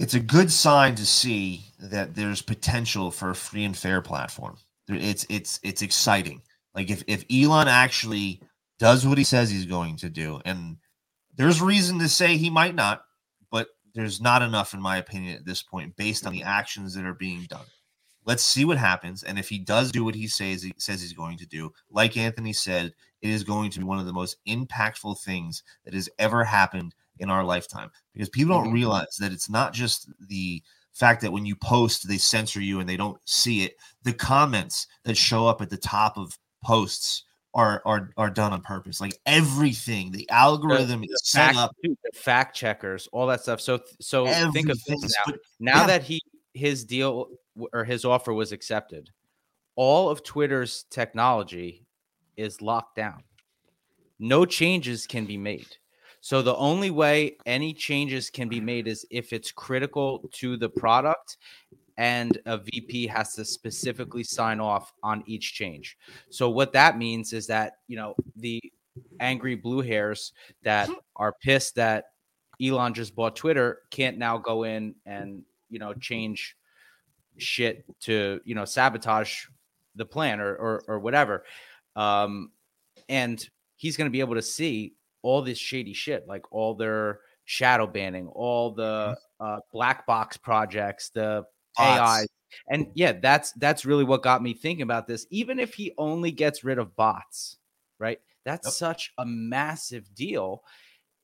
it's 0.00 0.14
a 0.14 0.20
good 0.20 0.50
sign 0.50 0.94
to 0.94 1.04
see 1.04 1.66
that 1.78 2.14
there's 2.14 2.40
potential 2.40 3.10
for 3.10 3.28
a 3.28 3.34
free 3.34 3.64
and 3.64 3.76
fair 3.76 4.00
platform. 4.00 4.56
It's 4.88 5.26
it's 5.28 5.60
it's 5.62 5.82
exciting. 5.82 6.40
Like 6.74 6.90
if 6.90 7.04
if 7.06 7.26
Elon 7.30 7.68
actually 7.68 8.40
does 8.78 9.06
what 9.06 9.18
he 9.18 9.24
says 9.24 9.50
he's 9.50 9.66
going 9.66 9.96
to 9.96 10.08
do, 10.08 10.40
and 10.46 10.78
there's 11.36 11.60
reason 11.60 11.98
to 11.98 12.08
say 12.08 12.38
he 12.38 12.48
might 12.48 12.74
not, 12.74 13.02
but 13.50 13.68
there's 13.94 14.22
not 14.22 14.40
enough, 14.40 14.72
in 14.72 14.80
my 14.80 14.96
opinion, 14.96 15.36
at 15.36 15.44
this 15.44 15.62
point, 15.62 15.94
based 15.96 16.26
on 16.26 16.32
the 16.32 16.44
actions 16.44 16.94
that 16.94 17.04
are 17.04 17.12
being 17.12 17.42
done. 17.42 17.66
Let's 18.24 18.42
see 18.42 18.64
what 18.64 18.78
happens, 18.78 19.22
and 19.22 19.38
if 19.38 19.50
he 19.50 19.58
does 19.58 19.92
do 19.92 20.02
what 20.02 20.14
he 20.14 20.28
says 20.28 20.62
he 20.62 20.72
says 20.78 21.02
he's 21.02 21.12
going 21.12 21.36
to 21.38 21.46
do, 21.46 21.72
like 21.90 22.16
Anthony 22.16 22.54
said, 22.54 22.94
it 23.20 23.28
is 23.28 23.44
going 23.44 23.70
to 23.72 23.80
be 23.80 23.84
one 23.84 23.98
of 23.98 24.06
the 24.06 24.14
most 24.14 24.38
impactful 24.48 25.20
things 25.20 25.62
that 25.84 25.92
has 25.92 26.08
ever 26.18 26.44
happened 26.44 26.94
in 27.20 27.30
our 27.30 27.44
lifetime 27.44 27.90
because 28.12 28.28
people 28.28 28.54
don't 28.54 28.70
Mhm. 28.70 28.74
realize 28.74 29.16
that 29.18 29.32
it's 29.32 29.48
not 29.50 29.72
just 29.72 30.10
the 30.28 30.62
fact 30.92 31.22
that 31.22 31.32
when 31.32 31.46
you 31.46 31.54
post 31.56 32.08
they 32.08 32.18
censor 32.18 32.60
you 32.60 32.80
and 32.80 32.88
they 32.88 32.96
don't 32.96 33.18
see 33.26 33.62
it 33.64 33.76
the 34.02 34.12
comments 34.12 34.86
that 35.04 35.16
show 35.16 35.46
up 35.46 35.60
at 35.62 35.70
the 35.70 35.76
top 35.76 36.16
of 36.18 36.36
posts 36.64 37.24
are 37.54 37.80
are 37.86 38.10
are 38.16 38.30
done 38.30 38.52
on 38.52 38.60
purpose 38.62 39.00
like 39.00 39.16
everything 39.26 40.10
the 40.12 40.28
algorithm 40.30 41.02
is 41.04 41.20
set 41.24 41.46
fact, 41.46 41.58
up 41.58 41.76
dude, 41.82 41.96
the 42.04 42.18
fact 42.18 42.54
checkers, 42.56 43.08
all 43.12 43.26
that 43.26 43.40
stuff. 43.40 43.60
So 43.60 43.80
so 44.00 44.26
think 44.52 44.68
of 44.68 44.78
this 44.84 45.00
now. 45.26 45.34
now 45.58 45.80
Yeah. 45.82 45.86
that 45.88 46.02
he 46.04 46.20
his 46.54 46.84
deal 46.84 47.28
or 47.72 47.84
his 47.84 48.04
offer 48.04 48.32
was 48.32 48.52
accepted 48.52 49.10
all 49.76 50.10
of 50.10 50.22
twitter's 50.24 50.84
technology 50.90 51.86
is 52.36 52.60
locked 52.60 52.96
down 52.96 53.22
no 54.18 54.44
changes 54.44 55.06
can 55.06 55.24
be 55.26 55.36
made 55.36 55.76
so 56.20 56.42
the 56.42 56.56
only 56.56 56.90
way 56.90 57.36
any 57.46 57.72
changes 57.72 58.30
can 58.30 58.48
be 58.48 58.60
made 58.60 58.86
is 58.86 59.06
if 59.10 59.32
it's 59.32 59.50
critical 59.50 60.28
to 60.32 60.56
the 60.56 60.68
product 60.68 61.38
and 61.96 62.38
a 62.46 62.58
vp 62.58 63.06
has 63.06 63.34
to 63.34 63.44
specifically 63.44 64.24
sign 64.24 64.60
off 64.60 64.92
on 65.02 65.22
each 65.26 65.54
change. 65.54 65.96
So 66.30 66.48
what 66.48 66.72
that 66.72 66.98
means 66.98 67.32
is 67.32 67.46
that 67.48 67.74
you 67.88 67.96
know 67.96 68.14
the 68.36 68.60
angry 69.20 69.54
blue 69.54 69.82
hairs 69.82 70.32
that 70.62 70.88
are 71.16 71.34
pissed 71.42 71.74
that 71.76 72.06
Elon 72.62 72.94
just 72.94 73.14
bought 73.14 73.36
Twitter 73.36 73.80
can't 73.90 74.18
now 74.18 74.38
go 74.38 74.64
in 74.64 74.94
and 75.06 75.42
you 75.68 75.78
know 75.78 75.94
change 75.94 76.56
shit 77.38 77.84
to 78.00 78.40
you 78.44 78.54
know 78.54 78.64
sabotage 78.64 79.46
the 79.96 80.04
plan 80.04 80.40
or 80.40 80.54
or, 80.54 80.82
or 80.86 80.98
whatever. 80.98 81.44
Um 81.96 82.50
and 83.08 83.46
he's 83.76 83.96
going 83.96 84.06
to 84.06 84.12
be 84.12 84.20
able 84.20 84.34
to 84.34 84.42
see 84.42 84.94
all 85.22 85.42
this 85.42 85.58
shady 85.58 85.92
shit 85.92 86.26
like 86.26 86.42
all 86.52 86.74
their 86.74 87.20
shadow 87.44 87.86
banning 87.86 88.28
all 88.28 88.72
the 88.72 89.16
uh, 89.40 89.58
black 89.72 90.06
box 90.06 90.36
projects 90.36 91.10
the 91.10 91.44
Bots. 91.76 92.00
ai 92.00 92.26
and 92.68 92.86
yeah 92.94 93.12
that's 93.12 93.52
that's 93.52 93.84
really 93.84 94.04
what 94.04 94.22
got 94.22 94.42
me 94.42 94.54
thinking 94.54 94.82
about 94.82 95.06
this 95.06 95.26
even 95.30 95.58
if 95.58 95.74
he 95.74 95.92
only 95.98 96.30
gets 96.30 96.64
rid 96.64 96.78
of 96.78 96.94
bots 96.96 97.58
right 97.98 98.18
that's 98.44 98.66
Yep. 98.66 98.72
such 98.74 99.12
a 99.18 99.26
massive 99.26 100.12
deal 100.14 100.62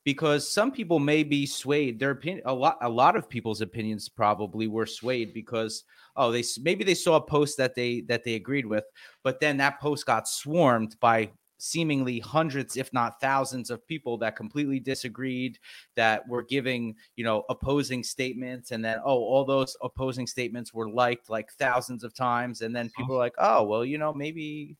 because 0.04 0.48
some 0.48 0.70
people 0.70 1.00
may 1.00 1.24
be 1.24 1.44
swayed. 1.46 1.98
Their 1.98 2.12
opinion, 2.12 2.42
a 2.46 2.54
lot, 2.54 2.78
a 2.80 2.88
lot 2.88 3.16
of 3.16 3.28
people's 3.28 3.60
opinions 3.60 4.08
probably 4.08 4.68
were 4.68 4.86
swayed 4.86 5.34
because 5.34 5.82
oh, 6.14 6.30
they 6.30 6.44
maybe 6.62 6.84
they 6.84 6.94
saw 6.94 7.16
a 7.16 7.20
post 7.20 7.58
that 7.58 7.74
they 7.74 8.02
that 8.02 8.22
they 8.22 8.34
agreed 8.34 8.66
with, 8.66 8.84
but 9.24 9.40
then 9.40 9.56
that 9.56 9.80
post 9.80 10.06
got 10.06 10.28
swarmed 10.28 10.96
by 11.00 11.30
seemingly 11.58 12.18
hundreds 12.20 12.76
if 12.76 12.92
not 12.92 13.20
thousands 13.20 13.70
of 13.70 13.86
people 13.86 14.18
that 14.18 14.36
completely 14.36 14.78
disagreed 14.78 15.58
that 15.94 16.26
were 16.28 16.42
giving 16.42 16.94
you 17.16 17.24
know 17.24 17.44
opposing 17.48 18.02
statements 18.02 18.70
and 18.72 18.84
then 18.84 18.98
oh 19.04 19.16
all 19.18 19.44
those 19.44 19.76
opposing 19.82 20.26
statements 20.26 20.74
were 20.74 20.88
liked 20.90 21.30
like 21.30 21.50
thousands 21.52 22.04
of 22.04 22.14
times 22.14 22.60
and 22.60 22.76
then 22.76 22.86
uh-huh. 22.86 23.02
people 23.02 23.14
are 23.16 23.20
like 23.20 23.34
oh 23.38 23.62
well 23.62 23.84
you 23.84 23.98
know 23.98 24.12
maybe 24.12 24.76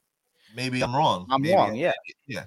Maybe 0.55 0.83
I'm 0.83 0.95
wrong. 0.95 1.27
i'm 1.31 1.43
Maybe 1.43 1.55
wrong 1.55 1.73
I- 1.73 1.93
yeah 2.27 2.45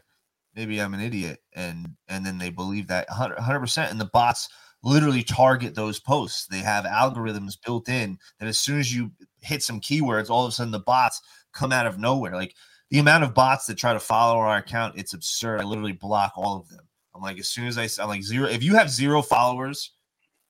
maybe 0.56 0.82
I'm 0.82 0.94
an 0.94 1.00
idiot, 1.00 1.40
and 1.54 1.88
and 2.08 2.26
then 2.26 2.38
they 2.38 2.50
believe 2.50 2.88
that 2.88 3.08
100 3.10 3.60
percent, 3.60 3.92
and 3.92 4.00
the 4.02 4.10
bots 4.12 4.50
literally 4.84 5.24
target 5.24 5.76
those 5.76 6.00
posts. 6.00 6.48
They 6.48 6.60
have 6.60 6.86
algorithms 6.86 7.54
built 7.66 7.90
in 7.90 8.18
that 8.40 8.48
as 8.48 8.58
soon 8.58 8.80
as 8.80 8.94
you 8.94 9.12
hit 9.42 9.64
some 9.64 9.80
keywords, 9.82 10.30
all 10.30 10.46
of 10.46 10.50
a 10.50 10.52
sudden 10.52 10.72
the 10.72 10.80
bots 10.80 11.22
come 11.54 11.72
out 11.72 11.86
of 11.88 11.98
nowhere. 11.98 12.34
Like 12.36 12.56
the 12.90 13.00
amount 13.00 13.24
of 13.24 13.34
bots 13.34 13.66
that 13.68 13.78
try 13.78 13.94
to 13.94 14.00
follow 14.00 14.40
our 14.40 14.58
account, 14.58 14.96
it's 14.98 15.14
absurd. 15.14 15.62
I 15.62 15.64
literally 15.64 15.94
block 15.94 16.34
all 16.36 16.58
of 16.58 16.70
them. 16.70 16.88
I'm 17.14 17.22
like, 17.22 17.40
as 17.40 17.50
soon 17.50 17.68
as 17.68 17.78
I, 17.78 17.88
I'm 18.02 18.10
like 18.10 18.24
zero. 18.24 18.48
If 18.48 18.64
you 18.64 18.76
have 18.76 18.90
zero 18.90 19.22
followers, 19.22 19.92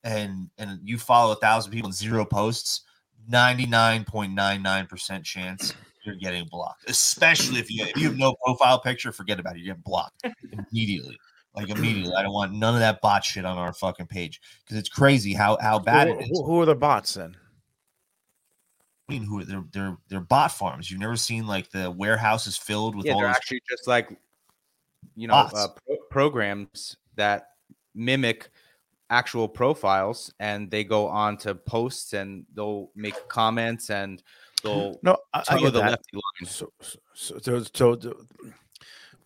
and 0.03 0.49
and 0.57 0.79
you 0.83 0.97
follow 0.97 1.33
a 1.33 1.35
thousand 1.35 1.71
people 1.71 1.87
and 1.87 1.95
zero 1.95 2.25
posts, 2.25 2.83
99.99 3.29 4.89
percent 4.89 5.25
chance 5.25 5.73
you're 6.05 6.15
getting 6.15 6.45
blocked. 6.45 6.89
Especially 6.89 7.59
if 7.59 7.69
you 7.69 7.85
if 7.85 7.97
you 7.97 8.07
have 8.07 8.17
no 8.17 8.35
profile 8.45 8.79
picture, 8.79 9.11
forget 9.11 9.39
about 9.39 9.55
it. 9.55 9.59
You're 9.59 9.75
getting 9.75 9.83
blocked 9.85 10.25
immediately. 10.71 11.17
Like 11.55 11.69
immediately. 11.69 12.13
I 12.15 12.23
don't 12.23 12.33
want 12.33 12.53
none 12.53 12.75
of 12.75 12.79
that 12.79 13.01
bot 13.01 13.23
shit 13.23 13.43
on 13.43 13.57
our 13.57 13.73
fucking 13.73 14.07
page 14.07 14.39
because 14.63 14.77
it's 14.77 14.89
crazy 14.89 15.33
how 15.33 15.57
how 15.61 15.79
bad 15.79 16.07
who, 16.07 16.19
it 16.19 16.29
is. 16.29 16.41
who 16.45 16.61
are 16.61 16.65
the 16.65 16.75
bots 16.75 17.15
then? 17.15 17.35
I 19.09 19.11
mean, 19.11 19.23
who 19.23 19.43
they're 19.43 19.63
they're 19.71 19.97
they're 20.07 20.19
bot 20.19 20.51
farms. 20.51 20.91
You've 20.91 20.99
never 20.99 21.15
seen 21.15 21.47
like 21.47 21.71
the 21.71 21.89
warehouses 21.89 22.57
filled 22.57 22.95
with 22.95 23.07
yeah 23.07 23.13
all 23.13 23.19
they're 23.19 23.27
those 23.27 23.35
actually 23.35 23.61
just 23.67 23.87
like 23.87 24.15
you 25.15 25.27
know 25.27 25.33
Bots. 25.33 25.55
uh, 25.55 25.67
pro- 25.85 25.97
programs 26.11 26.95
that 27.15 27.47
mimic 27.95 28.49
actual 29.09 29.47
profiles 29.47 30.31
and 30.39 30.69
they 30.69 30.83
go 30.83 31.07
on 31.07 31.37
to 31.37 31.55
posts 31.55 32.13
and 32.13 32.45
they'll 32.53 32.91
make 32.95 33.15
comments 33.27 33.89
and 33.89 34.21
they'll 34.63 34.99
No, 35.03 35.17
I, 35.33 35.43
I 35.49 35.59
get 35.59 35.73
the 35.73 35.79
that. 35.79 35.91
lefty 35.91 36.13
line 36.13 36.45
So, 36.45 36.71
so, 36.81 36.99
so, 37.39 37.39
so, 37.39 37.63
so 37.73 38.17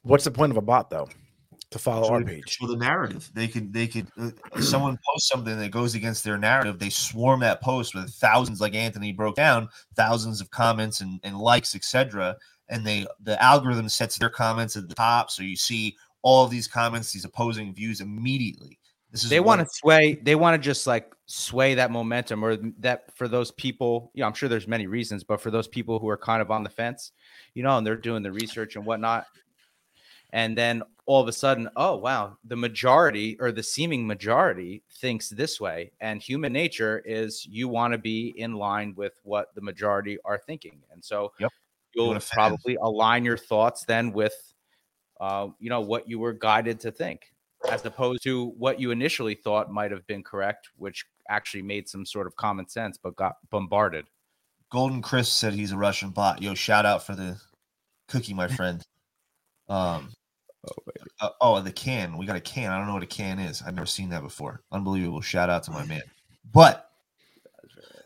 what's 0.04 0.24
the 0.24 0.32
point 0.32 0.52
of 0.52 0.58
a 0.58 0.62
bot 0.62 0.90
though? 0.90 1.10
To 1.74 1.80
follow 1.80 2.08
show 2.08 2.14
our 2.14 2.24
page. 2.24 2.44
show 2.48 2.68
the 2.68 2.78
narrative. 2.78 3.32
They 3.34 3.48
could 3.48 3.74
they 3.74 3.88
could 3.88 4.08
uh, 4.20 4.30
someone 4.62 5.00
posts 5.10 5.28
something 5.28 5.58
that 5.58 5.72
goes 5.72 5.96
against 5.96 6.24
their 6.24 6.38
narrative. 6.38 6.78
They 6.78 6.92
swarm 6.92 7.40
that 7.40 7.62
post 7.62 7.96
with 7.96 8.12
thousands, 8.12 8.62
like 8.62 8.76
Anthony 8.76 9.12
broke 9.12 9.36
down, 9.36 9.70
thousands 9.96 10.40
of 10.40 10.52
comments 10.52 11.02
and, 11.02 11.20
and 11.24 11.36
likes, 11.36 11.74
etc. 11.74 12.38
And 12.70 12.86
they 12.86 13.08
the 13.24 13.42
algorithm 13.42 13.90
sets 13.90 14.20
their 14.20 14.30
comments 14.30 14.78
at 14.78 14.88
the 14.88 14.94
top, 14.94 15.32
so 15.32 15.42
you 15.42 15.56
see 15.56 15.96
all 16.22 16.46
of 16.46 16.52
these 16.52 16.68
comments, 16.68 17.12
these 17.12 17.26
opposing 17.26 17.74
views 17.74 18.02
immediately. 18.02 18.78
This 19.12 19.24
is 19.24 19.32
they 19.32 19.40
want 19.40 19.62
to 19.62 19.68
sway 19.68 20.20
they 20.22 20.36
want 20.36 20.54
to 20.54 20.64
just 20.64 20.86
like 20.86 21.12
sway 21.26 21.74
that 21.74 21.90
momentum 21.90 22.46
or 22.46 22.58
that 22.80 23.16
for 23.16 23.28
those 23.28 23.50
people 23.52 24.12
you 24.14 24.22
know 24.22 24.28
i'm 24.28 24.34
sure 24.34 24.50
there's 24.50 24.68
many 24.68 24.88
reasons 24.88 25.24
but 25.24 25.40
for 25.40 25.52
those 25.52 25.68
people 25.68 25.98
who 25.98 26.10
are 26.10 26.18
kind 26.18 26.42
of 26.42 26.52
on 26.52 26.64
the 26.64 26.70
fence 26.70 27.12
you 27.54 27.64
know 27.64 27.78
and 27.78 27.88
they're 27.88 27.96
doing 27.96 28.22
the 28.22 28.32
research 28.32 28.76
and 28.76 28.86
whatnot 28.86 29.26
and 30.34 30.58
then 30.58 30.84
all 31.06 31.22
of 31.22 31.28
a 31.30 31.32
sudden 31.32 31.70
oh 31.78 31.96
wow 31.96 32.36
the 32.44 32.56
majority 32.56 33.38
or 33.40 33.52
the 33.52 33.64
seeming 33.64 34.06
majority 34.06 34.84
thinks 35.00 35.30
this 35.30 35.62
way 35.62 35.92
and 36.02 36.22
human 36.22 36.52
nature 36.52 37.02
is 37.06 37.46
you 37.46 37.70
want 37.70 37.94
to 37.94 37.98
be 37.98 38.34
in 38.38 38.54
line 38.54 38.94
with 38.98 39.14
what 39.24 39.56
the 39.56 39.62
majority 39.62 40.18
are 40.26 40.38
thinking 40.38 40.82
and 40.92 41.02
so 41.04 41.32
Yep. 41.40 41.52
You 41.96 42.06
you'll 42.06 42.20
probably 42.32 42.76
align 42.82 43.24
your 43.24 43.38
thoughts 43.38 43.86
then 43.86 44.14
with 44.14 44.34
uh, 45.22 45.50
you 45.60 45.70
know 45.70 45.82
what 45.82 46.10
you 46.10 46.18
were 46.18 46.34
guided 46.34 46.80
to 46.82 46.92
think 46.92 47.32
as 47.70 47.86
opposed 47.86 48.24
to 48.24 48.48
what 48.58 48.80
you 48.80 48.90
initially 48.90 49.36
thought 49.36 49.72
might 49.72 49.92
have 49.92 50.06
been 50.08 50.24
correct 50.24 50.70
which 50.76 51.06
actually 51.30 51.62
made 51.62 51.88
some 51.88 52.04
sort 52.06 52.26
of 52.26 52.36
common 52.36 52.68
sense 52.68 52.98
but 52.98 53.16
got 53.16 53.36
bombarded 53.52 54.06
Golden 54.74 55.04
Chris 55.04 55.30
said 55.30 55.54
he's 55.54 55.72
a 55.72 55.78
Russian 55.78 56.10
bot. 56.10 56.42
Yo, 56.42 56.56
shout 56.56 56.84
out 56.84 57.06
for 57.06 57.14
the 57.14 57.40
cookie, 58.08 58.34
my 58.34 58.48
friend. 58.56 58.84
Um, 59.70 60.10
uh, 61.20 61.30
oh, 61.42 61.60
the 61.62 61.72
can. 61.72 62.18
We 62.18 62.26
got 62.26 62.36
a 62.36 62.42
can. 62.42 62.72
I 62.72 62.78
don't 62.78 62.88
know 62.88 62.94
what 62.94 63.04
a 63.04 63.08
can 63.08 63.40
is. 63.40 63.62
I've 63.62 63.76
never 63.76 63.86
seen 63.86 64.10
that 64.10 64.22
before. 64.22 64.62
Unbelievable. 64.72 65.22
Shout 65.22 65.50
out 65.50 65.64
to 65.64 65.72
my 65.72 65.86
man. 65.86 66.02
But 66.52 66.90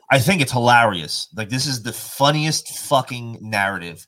I 0.09 0.19
think 0.19 0.41
it's 0.41 0.51
hilarious. 0.51 1.27
Like 1.35 1.49
this 1.49 1.67
is 1.67 1.83
the 1.83 1.93
funniest 1.93 2.69
fucking 2.69 3.39
narrative 3.41 4.05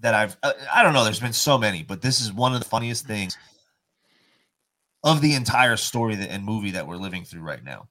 that 0.00 0.14
I've. 0.14 0.36
Uh, 0.42 0.52
I 0.72 0.82
don't 0.82 0.92
know. 0.92 1.04
There's 1.04 1.20
been 1.20 1.32
so 1.32 1.58
many, 1.58 1.82
but 1.82 2.02
this 2.02 2.20
is 2.20 2.32
one 2.32 2.54
of 2.54 2.60
the 2.60 2.68
funniest 2.68 3.06
things 3.06 3.36
of 5.02 5.20
the 5.20 5.34
entire 5.34 5.76
story 5.76 6.14
that, 6.16 6.30
and 6.30 6.44
movie 6.44 6.70
that 6.72 6.86
we're 6.86 6.96
living 6.96 7.24
through 7.24 7.42
right 7.42 7.62
now. 7.62 7.88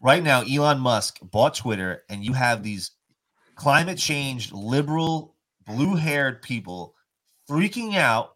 Right 0.00 0.22
now, 0.22 0.42
Elon 0.42 0.78
Musk 0.78 1.18
bought 1.22 1.54
Twitter, 1.54 2.04
and 2.08 2.24
you 2.24 2.32
have 2.34 2.62
these 2.62 2.92
climate 3.56 3.98
change 3.98 4.52
liberal, 4.52 5.34
blue 5.66 5.96
haired 5.96 6.42
people 6.42 6.94
freaking 7.48 7.96
out 7.96 8.35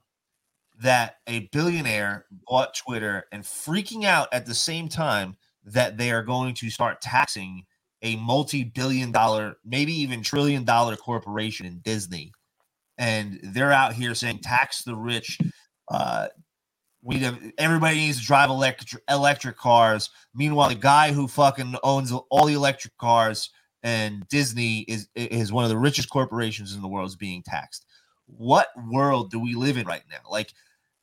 that 0.81 1.17
a 1.27 1.49
billionaire 1.53 2.27
bought 2.49 2.75
Twitter 2.75 3.27
and 3.33 3.43
freaking 3.43 4.05
out 4.05 4.29
at 4.33 4.47
the 4.47 4.55
same 4.55 4.89
time 4.89 5.37
that 5.65 5.99
they 5.99 6.11
are 6.11 6.23
going 6.23 6.55
to 6.55 6.71
start 6.71 7.01
taxing 7.01 7.65
a 8.03 8.17
multi 8.17 8.65
billion 8.65 9.13
dollar, 9.13 9.57
maybe 9.65 9.93
even 9.93 10.23
trillion 10.23 10.65
dollar 10.65 10.97
corporation 10.97 11.67
in 11.67 11.81
Disney. 11.81 12.33
And 12.97 13.41
they're 13.43 13.73
out 13.73 13.93
here 13.93 14.15
saying 14.15 14.41
tax 14.41 14.83
the 14.83 14.97
rich. 14.97 15.39
Uh, 15.91 16.29
we 17.03 17.19
have, 17.19 17.39
everybody 17.59 17.97
needs 17.97 18.21
to 18.21 18.27
drive 18.27 18.51
electric 18.51 19.03
electric 19.09 19.57
cars. 19.57 20.11
Meanwhile, 20.35 20.71
the 20.71 20.75
guy 20.75 21.13
who 21.13 21.29
fucking 21.29 21.77
owns 21.83 22.13
all 22.13 22.47
the 22.47 22.55
electric 22.55 22.97
cars 22.99 23.51
and 23.83 24.27
Disney 24.29 24.81
is 24.81 25.09
is 25.15 25.53
one 25.53 25.65
of 25.65 25.71
the 25.71 25.79
richest 25.79 26.11
corporations 26.11 26.75
in 26.75 26.83
the 26.83 26.89
world 26.89 27.09
is 27.09 27.17
being 27.17 27.43
taxed. 27.43 27.87
What 28.27 28.69
world 28.91 29.31
do 29.31 29.41
we 29.41 29.55
live 29.55 29.77
in 29.77 29.87
right 29.87 30.05
now? 30.11 30.31
Like, 30.31 30.53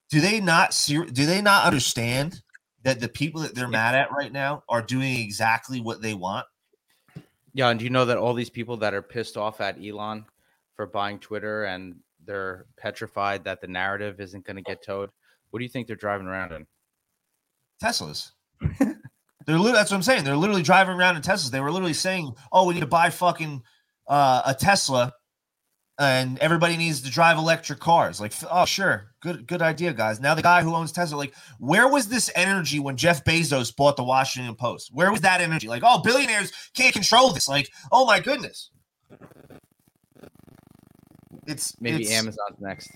do 0.09 0.21
they 0.21 0.39
not 0.39 0.73
ser- 0.73 1.05
do 1.05 1.25
they 1.25 1.41
not 1.41 1.65
understand 1.65 2.41
that 2.83 2.99
the 2.99 3.09
people 3.09 3.41
that 3.41 3.55
they're 3.55 3.67
mad 3.67 3.95
at 3.95 4.11
right 4.11 4.31
now 4.31 4.63
are 4.69 4.81
doing 4.81 5.19
exactly 5.19 5.81
what 5.81 6.01
they 6.01 6.13
want? 6.13 6.45
yeah 7.53 7.69
and 7.69 7.79
do 7.79 7.85
you 7.85 7.89
know 7.89 8.05
that 8.05 8.17
all 8.17 8.33
these 8.33 8.49
people 8.49 8.77
that 8.77 8.93
are 8.93 9.01
pissed 9.01 9.35
off 9.35 9.61
at 9.61 9.77
elon 9.83 10.25
for 10.75 10.85
buying 10.85 11.17
twitter 11.17 11.63
and 11.63 11.95
they're 12.25 12.65
petrified 12.77 13.43
that 13.43 13.61
the 13.61 13.67
narrative 13.67 14.19
isn't 14.19 14.45
going 14.45 14.57
to 14.57 14.61
get 14.61 14.83
towed 14.83 15.09
what 15.49 15.59
do 15.59 15.63
you 15.63 15.69
think 15.69 15.87
they're 15.87 15.95
driving 15.95 16.27
around 16.27 16.51
in 16.51 16.67
Teslas. 17.81 18.31
they're 18.79 19.59
li- 19.59 19.71
that's 19.71 19.91
what 19.91 19.97
I'm 19.97 20.03
saying. 20.03 20.23
They're 20.23 20.35
literally 20.35 20.63
driving 20.63 20.95
around 20.95 21.15
in 21.15 21.21
Teslas. 21.21 21.51
They 21.51 21.59
were 21.59 21.71
literally 21.71 21.93
saying, 21.93 22.33
"Oh, 22.51 22.65
we 22.65 22.73
need 22.73 22.81
to 22.81 22.87
buy 22.87 23.09
fucking 23.09 23.61
uh, 24.07 24.41
a 24.45 24.53
Tesla, 24.53 25.13
and 25.99 26.37
everybody 26.39 26.77
needs 26.77 27.01
to 27.01 27.09
drive 27.11 27.37
electric 27.37 27.79
cars." 27.79 28.19
Like, 28.21 28.33
oh, 28.51 28.65
sure, 28.65 29.11
good, 29.21 29.47
good 29.47 29.61
idea, 29.61 29.93
guys. 29.93 30.19
Now 30.19 30.35
the 30.35 30.41
guy 30.41 30.61
who 30.63 30.73
owns 30.75 30.91
Tesla, 30.91 31.17
like, 31.17 31.33
where 31.59 31.87
was 31.87 32.07
this 32.07 32.29
energy 32.35 32.79
when 32.79 32.97
Jeff 32.97 33.23
Bezos 33.23 33.75
bought 33.75 33.97
the 33.97 34.03
Washington 34.03 34.55
Post? 34.55 34.89
Where 34.93 35.11
was 35.11 35.21
that 35.21 35.41
energy? 35.41 35.67
Like, 35.67 35.83
oh, 35.85 35.99
billionaires 36.01 36.51
can't 36.73 36.93
control 36.93 37.31
this. 37.31 37.47
Like, 37.47 37.69
oh 37.91 38.05
my 38.05 38.19
goodness. 38.19 38.71
It's 41.45 41.79
maybe 41.79 42.01
it's- 42.03 42.19
amazon's 42.19 42.59
next 42.59 42.91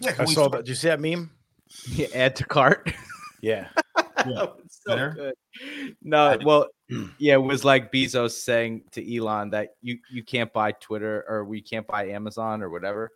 Yeah, 0.00 0.12
can 0.12 0.26
I 0.26 0.28
we 0.28 0.34
saw 0.34 0.48
that. 0.48 0.58
Did 0.58 0.68
you 0.68 0.74
see 0.74 0.88
that 0.88 1.00
meme? 1.00 1.30
yeah, 1.88 2.06
add 2.14 2.36
to 2.36 2.44
cart 2.44 2.92
Yeah. 3.40 3.68
That 4.18 4.56
was 4.56 4.80
so 4.86 4.94
Better? 4.96 5.10
good. 5.10 5.94
No, 6.02 6.36
well, 6.44 6.66
Hmm. 6.90 7.06
yeah, 7.18 7.34
it 7.34 7.42
was 7.42 7.64
like 7.64 7.92
Bezos 7.92 8.30
saying 8.32 8.84
to 8.92 9.16
Elon 9.16 9.50
that 9.50 9.74
you 9.82 9.98
you 10.10 10.22
can't 10.22 10.52
buy 10.52 10.72
Twitter 10.72 11.24
or 11.28 11.44
we 11.44 11.60
can't 11.60 11.86
buy 11.86 12.06
Amazon 12.08 12.62
or 12.62 12.70
whatever. 12.70 13.12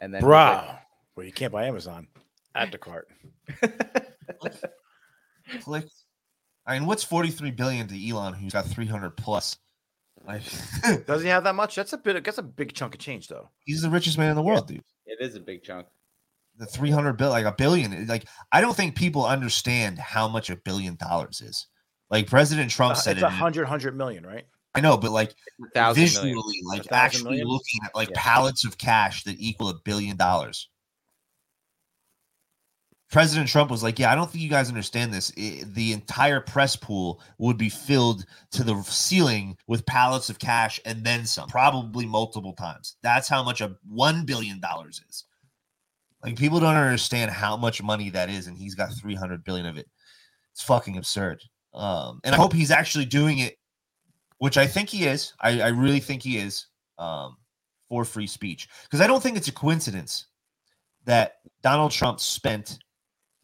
And 0.00 0.12
then 0.12 0.22
he's 0.22 0.28
like, 0.28 0.78
Well, 1.16 1.26
you 1.26 1.32
can't 1.32 1.52
buy 1.52 1.66
Amazon. 1.66 2.08
Add 2.54 2.72
to 2.72 2.78
cart. 2.78 3.08
click. 5.60 5.84
I 6.66 6.78
mean, 6.78 6.86
what's 6.86 7.04
43 7.04 7.50
billion 7.50 7.86
to 7.88 8.08
Elon, 8.08 8.32
who's 8.34 8.52
got 8.52 8.64
300 8.66 9.10
plus? 9.16 9.58
Like, 10.26 10.42
Does 11.06 11.22
he 11.22 11.28
have 11.28 11.44
that 11.44 11.54
much? 11.54 11.74
That's 11.74 11.92
a 11.92 11.98
bit. 11.98 12.24
That's 12.24 12.38
a 12.38 12.42
big 12.42 12.72
chunk 12.72 12.94
of 12.94 13.00
change, 13.00 13.28
though. 13.28 13.50
he's 13.66 13.82
the 13.82 13.90
richest 13.90 14.16
man 14.16 14.30
in 14.30 14.36
the 14.36 14.42
world, 14.42 14.66
dude. 14.68 14.82
it 15.06 15.18
is 15.20 15.34
a 15.34 15.40
big 15.40 15.62
chunk. 15.62 15.86
The 16.56 16.64
300 16.66 17.14
bill, 17.14 17.30
like 17.30 17.44
a 17.44 17.52
billion. 17.52 18.06
Like, 18.06 18.24
I 18.52 18.60
don't 18.60 18.76
think 18.76 18.94
people 18.94 19.26
understand 19.26 19.98
how 19.98 20.28
much 20.28 20.48
a 20.50 20.56
billion 20.56 20.96
dollars 20.96 21.42
is. 21.42 21.66
Like 22.10 22.26
President 22.28 22.70
Trump 22.70 22.92
Uh, 22.92 22.94
said 23.00 23.16
it's 23.16 23.22
it. 23.22 23.26
a 23.26 23.30
hundred, 23.30 23.66
hundred 23.66 23.96
million, 23.96 24.24
right? 24.26 24.46
I 24.74 24.80
know, 24.80 24.96
but 24.96 25.10
like 25.12 25.34
visually, 25.94 26.32
million. 26.34 26.64
like 26.66 26.90
actually 26.92 27.22
million? 27.30 27.48
looking 27.48 27.80
at 27.84 27.94
like 27.94 28.10
Yeah. 28.10 28.20
pallets 28.20 28.64
of 28.64 28.76
cash 28.76 29.22
that 29.24 29.36
equal 29.38 29.68
a 29.68 29.74
billion 29.84 30.16
dollars. 30.16 30.68
President 33.10 33.48
Trump 33.48 33.70
was 33.70 33.82
like, 33.82 33.98
"Yeah, 34.00 34.10
I 34.10 34.16
don't 34.16 34.28
think 34.28 34.42
you 34.42 34.50
guys 34.50 34.68
understand 34.68 35.14
this. 35.14 35.30
I- 35.38 35.62
the 35.66 35.92
entire 35.92 36.40
press 36.40 36.74
pool 36.74 37.22
would 37.38 37.56
be 37.56 37.68
filled 37.68 38.24
to 38.52 38.64
the 38.64 38.82
ceiling 38.82 39.56
with 39.68 39.86
pallets 39.86 40.30
of 40.30 40.40
cash 40.40 40.80
and 40.84 41.04
then 41.04 41.24
some, 41.24 41.48
probably 41.48 42.06
multiple 42.06 42.54
times. 42.54 42.96
That's 43.02 43.28
how 43.28 43.44
much 43.44 43.60
a 43.60 43.76
one 43.86 44.24
billion 44.24 44.58
dollars 44.58 45.00
is. 45.08 45.24
Like 46.24 46.36
people 46.36 46.58
don't 46.58 46.74
understand 46.76 47.30
how 47.30 47.56
much 47.56 47.80
money 47.82 48.10
that 48.10 48.30
is, 48.30 48.48
and 48.48 48.58
he's 48.58 48.74
got 48.74 48.92
three 48.94 49.14
hundred 49.14 49.44
billion 49.44 49.66
of 49.66 49.76
it. 49.78 49.88
It's 50.52 50.62
fucking 50.62 50.96
absurd. 50.96 51.40
Um, 51.74 52.20
and 52.24 52.34
I 52.34 52.38
hope 52.38 52.52
he's 52.52 52.70
actually 52.70 53.04
doing 53.04 53.38
it, 53.38 53.58
which 54.38 54.56
I 54.56 54.66
think 54.66 54.88
he 54.88 55.06
is. 55.06 55.32
I, 55.40 55.60
I 55.60 55.68
really 55.68 56.00
think 56.00 56.22
he 56.22 56.38
is 56.38 56.66
um, 56.98 57.36
for 57.88 58.04
free 58.04 58.26
speech 58.26 58.68
because 58.84 59.00
I 59.00 59.06
don't 59.06 59.22
think 59.22 59.36
it's 59.36 59.48
a 59.48 59.52
coincidence 59.52 60.26
that 61.04 61.36
Donald 61.62 61.90
Trump 61.90 62.20
spent 62.20 62.78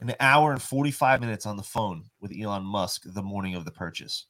an 0.00 0.14
hour 0.20 0.52
and 0.52 0.62
45 0.62 1.20
minutes 1.20 1.44
on 1.44 1.56
the 1.56 1.62
phone 1.62 2.04
with 2.20 2.32
Elon 2.38 2.64
Musk 2.64 3.02
the 3.04 3.22
morning 3.22 3.54
of 3.54 3.64
the 3.64 3.70
purchase. 3.70 4.26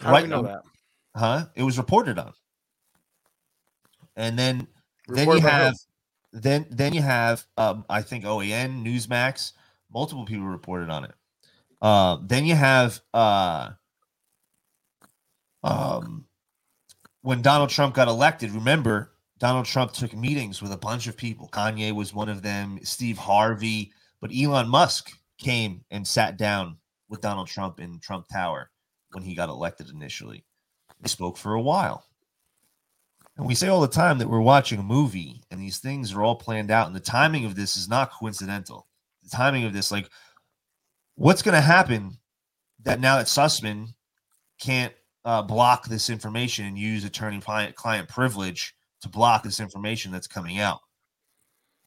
How 0.00 0.16
do 0.16 0.22
we 0.22 0.28
know 0.28 0.42
now- 0.42 0.48
that? 0.48 0.62
Huh? 1.16 1.46
It 1.54 1.62
was 1.62 1.78
reported 1.78 2.18
on. 2.18 2.32
And 4.16 4.38
then 4.38 4.66
then 5.08 5.30
you 5.30 5.40
have 5.40 5.74
then 6.32 6.66
then 6.70 6.92
you 6.92 7.02
have 7.02 7.44
um, 7.56 7.84
I 7.88 8.02
think 8.02 8.24
OAN, 8.24 8.84
Newsmax, 8.84 9.52
multiple 9.92 10.24
people 10.24 10.46
reported 10.46 10.90
on 10.90 11.04
it. 11.04 11.14
Uh, 11.84 12.16
then 12.22 12.46
you 12.46 12.54
have 12.54 12.98
uh, 13.12 13.68
um, 15.62 16.24
when 17.20 17.42
Donald 17.42 17.68
Trump 17.68 17.94
got 17.94 18.08
elected. 18.08 18.52
Remember, 18.52 19.12
Donald 19.38 19.66
Trump 19.66 19.92
took 19.92 20.14
meetings 20.14 20.62
with 20.62 20.72
a 20.72 20.78
bunch 20.78 21.08
of 21.08 21.14
people. 21.14 21.46
Kanye 21.52 21.92
was 21.92 22.14
one 22.14 22.30
of 22.30 22.40
them. 22.40 22.78
Steve 22.82 23.18
Harvey, 23.18 23.92
but 24.22 24.30
Elon 24.34 24.66
Musk 24.66 25.10
came 25.36 25.84
and 25.90 26.06
sat 26.06 26.38
down 26.38 26.78
with 27.10 27.20
Donald 27.20 27.48
Trump 27.48 27.78
in 27.78 28.00
Trump 28.00 28.28
Tower 28.32 28.70
when 29.12 29.22
he 29.22 29.34
got 29.34 29.50
elected 29.50 29.90
initially. 29.90 30.42
They 31.02 31.08
spoke 31.10 31.36
for 31.36 31.52
a 31.52 31.60
while. 31.60 32.06
And 33.36 33.46
we 33.46 33.54
say 33.54 33.68
all 33.68 33.82
the 33.82 33.88
time 33.88 34.16
that 34.20 34.30
we're 34.30 34.40
watching 34.40 34.78
a 34.78 34.82
movie 34.82 35.42
and 35.50 35.60
these 35.60 35.80
things 35.80 36.14
are 36.14 36.22
all 36.22 36.36
planned 36.36 36.70
out. 36.70 36.86
And 36.86 36.96
the 36.96 37.00
timing 37.00 37.44
of 37.44 37.56
this 37.56 37.76
is 37.76 37.90
not 37.90 38.10
coincidental. 38.10 38.86
The 39.22 39.36
timing 39.36 39.64
of 39.64 39.74
this, 39.74 39.92
like, 39.92 40.08
what's 41.16 41.42
going 41.42 41.54
to 41.54 41.60
happen 41.60 42.18
that 42.82 43.00
now 43.00 43.16
that 43.16 43.26
Sussman 43.26 43.88
can't 44.60 44.92
uh, 45.24 45.42
block 45.42 45.86
this 45.86 46.10
information 46.10 46.66
and 46.66 46.78
use 46.78 47.04
attorney 47.04 47.40
client 47.40 47.74
client 47.74 48.08
privilege 48.08 48.74
to 49.02 49.08
block 49.08 49.42
this 49.42 49.60
information 49.60 50.12
that's 50.12 50.26
coming 50.26 50.58
out? 50.58 50.80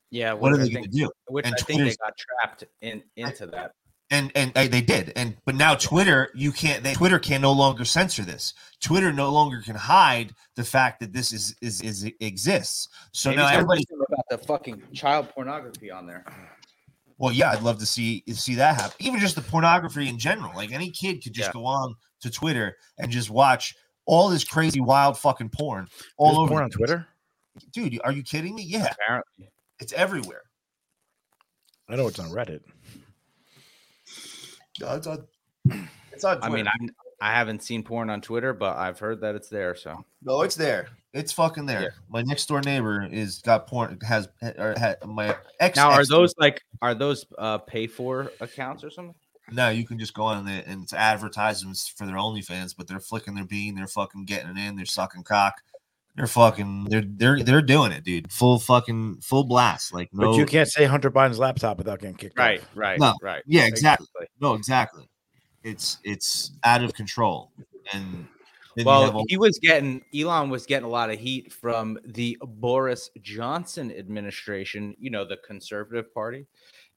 Yeah, 0.09 0.33
What 0.33 0.53
are 0.53 0.55
I 0.55 0.63
they 0.63 0.69
going 0.69 0.85
to 0.85 0.89
do? 0.89 1.11
Which 1.27 1.45
And 1.45 1.53
I 1.53 1.61
think 1.63 1.79
they 1.81 1.95
got 1.95 2.13
trapped 2.17 2.63
in 2.81 3.03
into 3.15 3.45
that. 3.47 3.71
and 4.09 4.31
and 4.35 4.53
they 4.53 4.69
they 4.69 4.79
did 4.79 5.11
and 5.17 5.35
but 5.45 5.53
now 5.53 5.75
twitter 5.75 6.29
you 6.33 6.53
can't 6.53 6.81
they 6.81 6.93
twitter 6.93 7.19
can 7.19 7.41
no 7.41 7.51
longer 7.51 7.83
censor 7.83 8.23
this 8.23 8.53
twitter 8.79 9.11
no 9.11 9.29
longer 9.29 9.61
can 9.61 9.75
hide 9.75 10.33
the 10.55 10.63
fact 10.63 11.01
that 11.01 11.11
this 11.11 11.33
is 11.33 11.53
is, 11.61 11.81
is 11.81 12.09
exists 12.21 12.87
so 13.11 13.29
Maybe 13.31 13.41
now 13.41 13.49
everybody 13.49 13.83
about 13.91 14.25
the 14.29 14.37
fucking 14.37 14.81
child 14.93 15.27
pornography 15.31 15.91
on 15.91 16.07
there. 16.07 16.23
Well 17.17 17.31
yeah 17.31 17.51
i'd 17.51 17.61
love 17.63 17.77
to 17.79 17.85
see 17.85 18.23
see 18.33 18.55
that 18.55 18.75
happen 18.75 18.95
even 18.99 19.19
just 19.19 19.35
the 19.35 19.41
pornography 19.41 20.07
in 20.07 20.17
general 20.17 20.51
like 20.55 20.71
any 20.71 20.89
kid 20.91 21.23
could 21.23 21.33
just 21.33 21.49
Yeah. 21.49 21.53
go 21.53 21.65
on 21.65 21.95
to 22.21 22.29
twitter 22.29 22.77
and 22.97 23.11
just 23.11 23.29
watch 23.29 23.75
all 24.05 24.29
this 24.29 24.43
crazy 24.43 24.79
wild 24.81 25.17
fucking 25.17 25.49
porn 25.49 25.87
all 26.17 26.29
There's 26.29 26.37
over 26.39 26.49
porn 26.49 26.63
on. 26.65 26.69
Twitter. 26.69 27.07
dude 27.73 27.99
are 28.03 28.11
you 28.11 28.23
kidding 28.23 28.55
me 28.55 28.63
yeah 28.63 28.91
Apparently, 28.91 29.49
it's 29.79 29.93
everywhere 29.93 30.41
I 31.89 31.95
know 31.95 32.07
it's 32.07 32.19
on 32.19 32.29
Reddit. 32.31 32.59
it's 34.79 35.07
on, 35.07 35.25
it's 36.11 36.23
on 36.23 36.43
I 36.43 36.49
mean, 36.49 36.67
I'm, 36.67 36.89
I 37.19 37.31
haven't 37.31 37.63
seen 37.63 37.83
porn 37.83 38.09
on 38.09 38.21
Twitter, 38.21 38.53
but 38.53 38.77
I've 38.77 38.99
heard 38.99 39.21
that 39.21 39.35
it's 39.35 39.49
there. 39.49 39.75
So 39.75 40.05
No, 40.21 40.41
it's 40.41 40.55
there. 40.55 40.89
It's 41.13 41.31
fucking 41.31 41.65
there. 41.65 41.81
Yeah. 41.81 41.87
My 42.09 42.21
next 42.21 42.45
door 42.47 42.61
neighbor 42.61 43.07
is 43.11 43.39
got 43.41 43.65
porn. 43.67 43.97
Has 44.07 44.29
or 44.41 44.75
had 44.77 44.97
my 45.05 45.35
ex. 45.59 45.75
now, 45.75 45.89
are 45.91 46.01
ex- 46.01 46.09
those 46.09 46.33
like 46.37 46.61
are 46.81 46.93
those 46.93 47.25
uh, 47.37 47.57
pay 47.59 47.87
for 47.87 48.31
accounts 48.39 48.83
or 48.83 48.91
something? 48.91 49.15
No, 49.51 49.69
you 49.69 49.85
can 49.87 49.97
just 49.97 50.13
go 50.13 50.23
on 50.23 50.47
it 50.47 50.67
and 50.67 50.83
it's 50.83 50.93
advertisements 50.93 51.87
for 51.87 52.05
their 52.05 52.17
OnlyFans, 52.17 52.75
but 52.77 52.85
they're 52.87 52.99
flicking 52.99 53.33
their 53.33 53.45
bean. 53.45 53.75
They're 53.75 53.87
fucking 53.87 54.25
getting 54.25 54.49
it 54.49 54.57
in. 54.57 54.75
They're 54.75 54.85
sucking 54.85 55.23
cock. 55.23 55.61
They're 56.17 56.27
fucking. 56.27 56.85
They're 56.89 57.03
they're 57.05 57.41
they're 57.43 57.61
doing 57.61 57.91
it, 57.93 58.03
dude. 58.03 58.31
Full 58.31 58.59
fucking 58.59 59.21
full 59.21 59.43
blast. 59.45 59.93
Like 59.93 60.09
no. 60.13 60.31
But 60.31 60.37
you 60.37 60.45
can't 60.45 60.67
say 60.69 60.85
Hunter 60.85 61.09
Biden's 61.09 61.39
laptop 61.39 61.77
without 61.77 61.99
getting 61.99 62.15
kicked 62.15 62.37
Right, 62.37 62.59
off. 62.59 62.67
right, 62.75 62.99
No. 62.99 63.13
right. 63.21 63.41
Yeah, 63.47 63.65
exactly. 63.65 64.07
No, 64.41 64.53
exactly. 64.53 65.07
It's 65.67 65.97
it's 66.05 66.51
out 66.63 66.81
of 66.83 66.93
control. 66.93 67.51
And 67.91 68.25
then 68.75 68.85
you 68.85 68.85
have 68.85 68.85
Well, 68.85 69.17
all- 69.17 69.25
he 69.27 69.37
was 69.37 69.59
getting 69.61 70.01
Elon 70.15 70.49
was 70.49 70.65
getting 70.65 70.85
a 70.85 70.89
lot 70.89 71.09
of 71.09 71.19
heat 71.19 71.51
from 71.51 71.99
the 72.05 72.37
Boris 72.41 73.09
Johnson 73.21 73.91
administration. 73.91 74.95
You 74.97 75.09
know, 75.09 75.25
the 75.25 75.37
Conservative 75.45 76.13
Party 76.13 76.45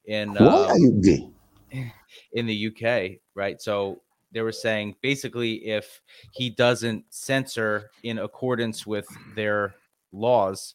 in 0.06 0.36
uh, 0.36 0.66
are 0.68 0.78
you 0.78 0.92
gay? 1.02 1.28
in 2.32 2.46
the 2.46 2.66
UK, 2.68 3.18
right? 3.34 3.60
So 3.60 4.02
they 4.32 4.40
were 4.42 4.52
saying 4.52 4.94
basically 5.02 5.66
if 5.66 6.00
he 6.32 6.50
doesn't 6.50 7.04
censor 7.10 7.90
in 8.04 8.18
accordance 8.20 8.86
with 8.86 9.08
their 9.34 9.74
laws, 10.12 10.74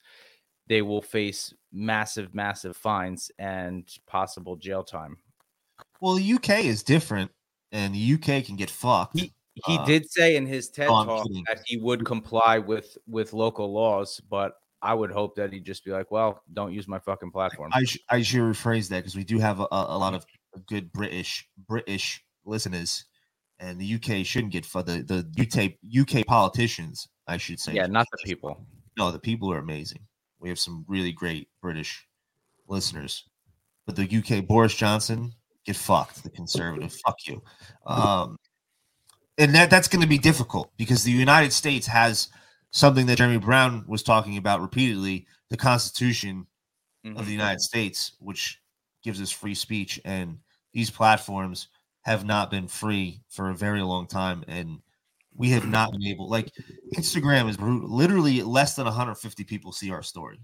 they 0.68 0.82
will 0.82 1.02
face 1.02 1.54
massive, 1.72 2.34
massive 2.36 2.76
fines 2.76 3.32
and 3.40 3.88
possible 4.08 4.58
jail 4.58 4.84
time. 4.84 5.18
well, 6.02 6.16
the 6.16 6.34
UK 6.34 6.66
is 6.66 6.84
different, 6.84 7.32
and 7.76 7.94
the 7.94 8.14
UK 8.16 8.46
can 8.46 8.56
get 8.56 8.70
fucked. 8.70 9.20
He- 9.20 9.34
He 9.68 9.78
Uh, 9.78 9.86
did 9.86 10.12
say 10.12 10.36
in 10.36 10.46
his 10.46 10.70
TED 10.70 10.90
I'm 10.90 11.06
talk 11.08 11.28
that 11.48 11.62
he 11.66 11.78
would 11.78 12.04
comply 12.06 12.60
with 12.60 12.98
with 13.08 13.32
local 13.32 13.72
laws, 13.72 14.20
but 14.30 14.52
I 14.82 14.94
would 14.94 15.12
hope 15.12 15.36
that 15.38 15.54
he'd 15.54 15.64
just 15.66 15.86
be 15.86 15.92
like, 15.92 16.12
"Well, 16.12 16.42
don't 16.52 16.74
use 16.74 16.88
my 16.90 17.00
fucking 17.00 17.32
platform." 17.32 17.72
I, 17.74 17.86
sh- 17.86 18.04
I 18.10 18.22
should 18.22 18.42
rephrase 18.42 18.90
that 18.90 18.98
because 19.00 19.16
we 19.16 19.24
do 19.24 19.40
have 19.40 19.62
a, 19.62 19.68
a, 19.72 19.96
a 19.96 19.98
lot 19.98 20.14
of 20.14 20.26
good 20.68 20.92
British 20.92 21.48
British 21.58 22.22
listeners, 22.44 23.06
and 23.58 23.80
the 23.80 23.96
UK 23.96 24.26
shouldn't 24.26 24.52
get 24.52 24.66
for 24.66 24.84
the 24.84 25.02
the 25.04 25.20
UK 25.46 25.78
UK 26.04 26.26
politicians. 26.26 27.08
I 27.26 27.38
should 27.38 27.60
say. 27.62 27.74
yeah, 27.76 27.88
not 27.88 28.08
the 28.12 28.18
people. 28.26 28.68
No, 28.98 29.10
the 29.12 29.20
people 29.20 29.52
are 29.54 29.58
amazing. 29.60 30.02
We 30.40 30.50
have 30.50 30.60
some 30.60 30.84
really 30.88 31.14
great 31.14 31.48
British 31.62 32.06
listeners, 32.68 33.24
but 33.86 33.96
the 33.96 34.04
UK 34.20 34.46
Boris 34.46 34.76
Johnson 34.76 35.32
get 35.66 35.76
fucked. 35.76 36.24
The 36.24 36.30
conservative, 36.30 36.94
fuck 37.06 37.18
you. 37.28 37.42
Um, 37.86 38.38
and 39.38 39.54
that 39.56 39.70
that's 39.70 39.88
going 39.88 40.02
to 40.02 40.08
be 40.08 40.18
difficult 40.18 40.72
because 40.78 41.04
the 41.04 41.12
United 41.12 41.52
States 41.54 41.88
has 41.88 42.30
something 42.72 43.06
that 43.08 43.18
Jeremy 43.18 43.38
Brown 43.38 43.84
was 43.88 44.04
talking 44.04 44.38
about 44.38 44.62
repeatedly: 44.62 45.28
the 45.50 45.58
Constitution 45.58 46.48
Mhm. 47.06 47.18
of 47.20 47.26
the 47.26 47.32
United 47.32 47.62
States, 47.62 48.14
which 48.20 48.62
gives 49.04 49.22
us 49.22 49.30
free 49.32 49.54
speech. 49.56 50.00
And 50.06 50.40
these 50.74 50.90
platforms 50.90 51.68
have 52.02 52.26
not 52.26 52.50
been 52.50 52.68
free 52.68 53.22
for 53.30 53.50
a 53.50 53.56
very 53.56 53.82
long 53.82 54.08
time. 54.08 54.44
And 54.48 54.82
we 55.36 55.50
have 55.52 55.68
not 55.68 55.92
been 55.92 56.04
able, 56.06 56.30
like, 56.30 56.52
Instagram 56.96 57.50
is 57.50 57.58
brutal. 57.58 57.90
Literally, 57.90 58.42
less 58.42 58.76
than 58.76 58.88
150 58.88 59.44
people 59.44 59.72
see 59.72 59.92
our 59.92 60.02
story 60.02 60.40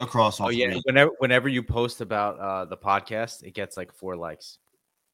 across 0.00 0.40
all 0.40 0.46
Oh 0.48 0.50
yeah, 0.50 0.74
whenever 0.84 1.10
whenever 1.18 1.48
you 1.48 1.62
post 1.62 2.00
about 2.00 2.38
uh, 2.38 2.64
the 2.64 2.76
podcast, 2.76 3.42
it 3.42 3.54
gets 3.54 3.76
like 3.76 3.92
four 3.92 4.16
likes. 4.16 4.58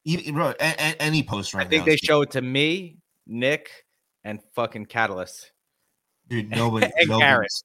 Even, 0.05 0.35
bro, 0.35 0.49
a- 0.49 0.55
a- 0.61 1.01
any 1.03 1.23
post 1.23 1.55
right 1.55 1.67
I 1.67 1.69
think 1.71 1.83
now. 1.83 1.87
they 1.93 1.97
show 1.97 2.23
it 2.23 2.33
to 2.33 2.43
me, 2.43 2.99
Nick, 3.27 3.71
and 4.25 4.41
fucking 4.55 4.87
Catalyst 4.87 5.53
dude, 6.29 6.51
nobody. 6.51 6.87
and 6.97 7.09
nobody-. 7.09 7.47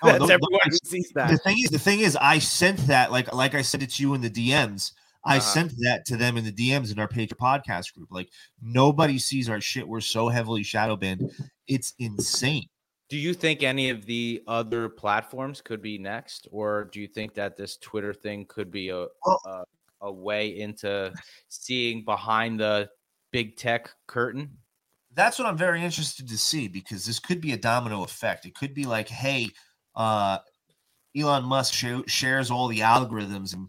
Oh, 0.00 0.06
That's 0.12 0.20
no- 0.20 0.24
everyone 0.26 0.60
who 0.64 0.76
sees 0.84 1.10
that. 1.16 1.28
the 1.28 1.38
thing 1.38 1.56
is, 1.58 1.70
the 1.70 1.78
thing 1.78 1.98
is, 1.98 2.16
I 2.20 2.38
sent 2.38 2.78
that 2.86 3.10
like 3.10 3.32
like 3.34 3.54
I 3.56 3.62
sent 3.62 3.82
it 3.82 3.90
to 3.94 4.02
you 4.02 4.14
in 4.14 4.20
the 4.20 4.30
DMs. 4.30 4.92
I 5.24 5.38
Uh-huh. 5.38 5.40
sent 5.40 5.72
that 5.78 6.04
to 6.06 6.16
them 6.16 6.36
in 6.36 6.44
the 6.44 6.52
DMs 6.52 6.92
in 6.92 7.00
our 7.00 7.08
page 7.08 7.30
podcast 7.30 7.92
group. 7.94 8.08
Like 8.12 8.28
nobody 8.62 9.18
sees 9.18 9.48
our 9.48 9.60
shit. 9.60 9.88
We're 9.88 10.00
so 10.00 10.28
heavily 10.28 10.62
shadow 10.62 10.94
banned. 10.94 11.32
It's 11.66 11.94
insane. 11.98 12.68
Do 13.08 13.16
you 13.16 13.32
think 13.32 13.62
any 13.62 13.88
of 13.90 14.04
the 14.04 14.42
other 14.46 14.88
platforms 14.88 15.60
could 15.62 15.80
be 15.80 15.96
next, 15.98 16.46
or 16.50 16.84
do 16.92 17.00
you 17.00 17.08
think 17.08 17.34
that 17.34 17.56
this 17.56 17.76
Twitter 17.78 18.12
thing 18.12 18.44
could 18.46 18.70
be 18.70 18.90
a 18.90 19.06
Well- 19.24 19.40
a, 19.46 19.64
a 20.06 20.12
way 20.12 20.58
into 20.60 21.12
seeing 21.48 22.04
behind 22.04 22.60
the 22.60 22.90
big 23.32 23.56
tech 23.56 23.90
curtain? 24.06 24.58
That's 25.14 25.38
what 25.38 25.48
I'm 25.48 25.56
very 25.56 25.82
interested 25.82 26.28
to 26.28 26.38
see 26.38 26.68
because 26.68 27.04
this 27.04 27.18
could 27.18 27.40
be 27.40 27.52
a 27.52 27.56
domino 27.56 28.04
effect. 28.04 28.44
It 28.44 28.54
could 28.54 28.74
be 28.74 28.84
like, 28.84 29.08
hey, 29.08 29.48
uh, 29.96 30.38
Elon 31.16 31.44
Musk 31.44 31.72
sho- 31.74 32.04
shares 32.06 32.50
all 32.50 32.68
the 32.68 32.80
algorithms 32.80 33.54
and 33.54 33.68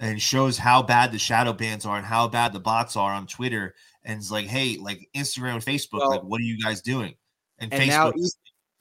and 0.00 0.20
shows 0.20 0.56
how 0.56 0.82
bad 0.82 1.12
the 1.12 1.18
shadow 1.18 1.52
bans 1.52 1.84
are 1.84 1.98
and 1.98 2.06
how 2.06 2.26
bad 2.26 2.52
the 2.54 2.60
bots 2.60 2.96
are 2.96 3.12
on 3.12 3.26
Twitter, 3.26 3.74
and 4.02 4.18
it's 4.18 4.30
like, 4.30 4.46
hey, 4.46 4.78
like 4.78 5.06
Instagram 5.14 5.54
and 5.54 5.64
Facebook, 5.64 6.06
like, 6.08 6.22
what 6.22 6.40
are 6.40 6.44
you 6.44 6.58
guys 6.58 6.80
doing? 6.80 7.14
And, 7.58 7.72
And 7.72 7.82
Facebook, 7.82 8.12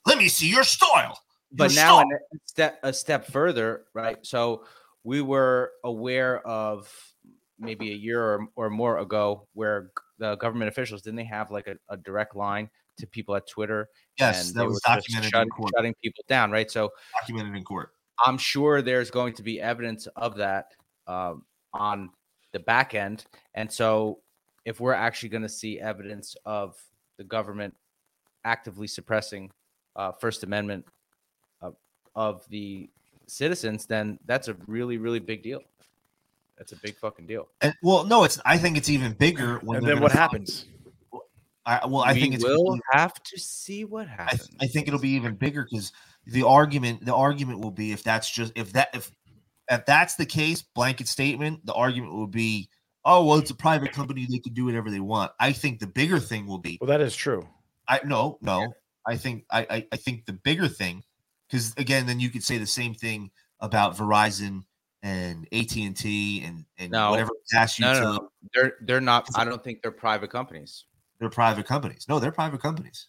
let 0.10 0.18
me 0.18 0.28
see 0.28 0.50
your 0.50 0.64
style. 0.64 1.18
but 1.52 1.72
Your 1.72 1.82
now 1.84 1.96
style. 2.00 2.10
a 2.34 2.38
step 2.46 2.80
a 2.84 2.94
step 2.94 3.26
further, 3.28 3.86
right? 3.94 4.18
So 4.26 4.66
we 5.04 5.22
were 5.22 5.72
aware 5.84 6.46
of 6.46 6.92
maybe 7.60 7.92
a 7.92 7.96
year 7.96 8.22
or, 8.24 8.48
or 8.56 8.70
more 8.70 9.00
ago 9.00 9.48
where 9.54 9.92
the 10.18 10.36
government 10.38 10.70
officials 10.70 11.02
didn't 11.02 11.18
they 11.18 11.24
have 11.26 11.52
like 11.52 11.68
a, 11.68 11.76
a 11.90 11.98
direct 11.98 12.36
line 12.36 12.70
to 12.98 13.08
people 13.08 13.36
at 13.36 13.48
Twitter 13.48 13.88
Yes, 14.18 14.52
that 14.52 14.66
was 14.66 14.82
documented 14.86 15.32
shut- 15.32 15.44
in 15.44 15.50
court. 15.50 15.72
shutting 15.76 15.94
people 16.04 16.24
down, 16.28 16.52
right? 16.52 16.70
So 16.70 16.92
Documented 17.22 17.56
in 17.56 17.64
court. 17.64 17.92
I'm 18.26 18.38
sure 18.38 18.82
there's 18.82 19.10
going 19.12 19.34
to 19.36 19.44
be 19.44 19.62
evidence 19.62 20.08
of 20.18 20.36
that 20.38 20.74
um, 21.08 21.46
on 21.74 22.10
the 22.52 22.60
back 22.60 22.94
end. 22.96 23.26
And 23.54 23.72
so, 23.72 24.20
if 24.66 24.82
we're 24.82 24.94
actually 24.94 25.30
going 25.30 25.44
to 25.44 25.50
see 25.50 25.80
evidence 25.80 26.36
of 26.46 26.76
the 27.18 27.24
government 27.24 27.74
actively 28.44 28.88
suppressing 28.88 29.52
uh, 30.00 30.12
First 30.14 30.44
Amendment 30.44 30.86
uh, 31.62 31.72
of 32.16 32.48
the 32.50 32.90
citizens, 33.28 33.86
then 33.86 34.18
that's 34.26 34.48
a 34.48 34.56
really, 34.66 34.98
really 34.98 35.20
big 35.20 35.44
deal. 35.44 35.62
That's 36.58 36.72
a 36.72 36.78
big 36.78 36.98
fucking 36.98 37.28
deal. 37.28 37.48
And 37.62 37.74
well, 37.84 38.06
no, 38.06 38.24
it's. 38.24 38.40
I 38.46 38.58
think 38.58 38.78
it's 38.78 38.90
even 38.90 39.14
bigger 39.14 39.60
when. 39.60 39.78
and 39.80 39.88
then 39.88 40.00
what 40.00 40.12
gonna- 40.12 40.22
happens? 40.22 40.66
I, 41.66 41.86
well, 41.86 42.02
I 42.02 42.14
we 42.14 42.22
think 42.22 42.34
it's. 42.36 42.44
We'll 42.44 42.68
even- 42.76 42.82
have 42.94 43.14
to 43.24 43.40
see 43.40 43.86
what 43.86 44.08
happens. 44.08 44.48
th- 44.48 44.58
I 44.62 44.68
think 44.68 44.88
it'll 44.88 45.00
be 45.00 45.10
even 45.10 45.36
bigger 45.36 45.68
because 45.70 45.92
the 46.26 46.44
argument 46.46 47.06
the 47.06 47.16
argument 47.16 47.60
will 47.60 47.72
be 47.72 47.92
if 47.92 48.04
that's 48.04 48.30
just 48.30 48.52
if 48.56 48.74
that 48.74 48.90
if 48.94 49.12
if 49.70 49.86
that's 49.86 50.16
the 50.16 50.26
case 50.26 50.62
blanket 50.62 51.08
statement 51.08 51.66
the 51.66 51.74
argument 51.74 52.14
will 52.14 52.28
be 52.28 52.70
oh 53.06 53.24
well 53.26 53.38
it's 53.38 53.50
a 53.52 53.56
private 53.56 53.92
company 53.94 54.28
they 54.30 54.38
can 54.40 54.54
do 54.54 54.66
whatever 54.66 54.92
they 54.92 55.00
want 55.00 55.32
i 55.40 55.52
think 55.52 55.80
the 55.80 55.88
bigger 55.88 56.20
thing 56.20 56.46
will 56.46 56.58
be 56.60 56.78
Well, 56.82 56.88
that 56.90 57.02
is 57.02 57.16
true. 57.16 57.48
i 57.88 58.00
no 58.06 58.38
no 58.42 58.72
i 59.08 59.16
think 59.18 59.46
i 59.52 59.62
i, 59.70 59.88
I 59.92 59.96
think 59.98 60.26
the 60.26 60.34
bigger 60.34 60.68
thing 60.68 61.04
because 61.48 61.74
again 61.78 62.06
then 62.06 62.20
you 62.20 62.30
could 62.30 62.44
say 62.44 62.58
the 62.58 62.66
same 62.68 62.94
thing 62.94 63.32
about 63.60 63.96
verizon 63.98 64.64
and 65.04 65.48
at&t 65.54 66.44
and 66.46 66.66
and 66.78 66.92
No. 66.92 67.12
whatever 67.12 67.32
gas 67.52 67.80
no, 67.80 67.94
no, 67.94 68.02
no, 68.14 68.30
they're 68.54 68.74
they're 68.82 69.02
not. 69.02 69.28
I 69.36 69.46
don't 69.46 69.64
think 69.64 69.82
they're 69.82 69.92
private 69.92 70.30
companies. 70.30 70.86
they're 71.20 71.30
private 71.30 71.66
companies 71.66 72.06
no 72.10 72.20
they're 72.20 72.32
private 72.34 72.62
companies 72.62 73.08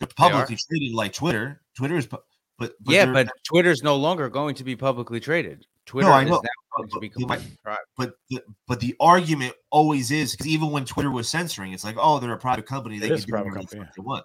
they're 0.00 0.08
They 0.08 0.14
publicly 0.16 0.56
traded 0.56 0.94
like 0.94 1.12
twitter 1.12 1.60
twitter 1.76 1.96
is 1.96 2.06
but, 2.06 2.22
but 2.58 2.72
yeah, 2.86 3.04
they're- 3.06 3.14
but 3.14 3.28
Twitter's 3.44 3.82
no 3.82 3.96
longer 3.96 4.28
going 4.30 4.54
to 4.54 4.62
be 4.64 4.76
publicly 4.76 5.18
traded. 5.18 5.66
Twitter 5.86 6.08
I 6.08 6.22
is 6.22 6.28
know, 6.30 6.36
now 6.36 6.40
but- 6.40 6.76
going 6.76 6.88
to 6.88 6.94
but 6.94 7.00
be 7.00 7.10
they 7.18 7.24
might- 7.26 7.62
private. 7.64 7.84
but 7.96 8.12
the, 8.30 8.40
but 8.68 8.78
the 8.80 8.94
argument 9.00 9.54
always 9.70 10.12
is 10.12 10.30
because 10.32 10.46
even 10.46 10.70
when 10.70 10.84
Twitter 10.84 11.10
was 11.10 11.28
censoring, 11.28 11.72
it's 11.72 11.82
like, 11.84 11.96
oh, 11.98 12.20
they're 12.20 12.32
a 12.32 12.38
private 12.38 12.64
company; 12.64 13.00
they 13.00 13.06
It 13.06 13.08
can 13.08 13.16
is 13.18 13.24
a 13.24 13.26
do 13.26 13.32
private 13.32 13.46
whatever 13.48 13.66
company, 13.66 13.90
they 13.96 14.02
want. 14.02 14.24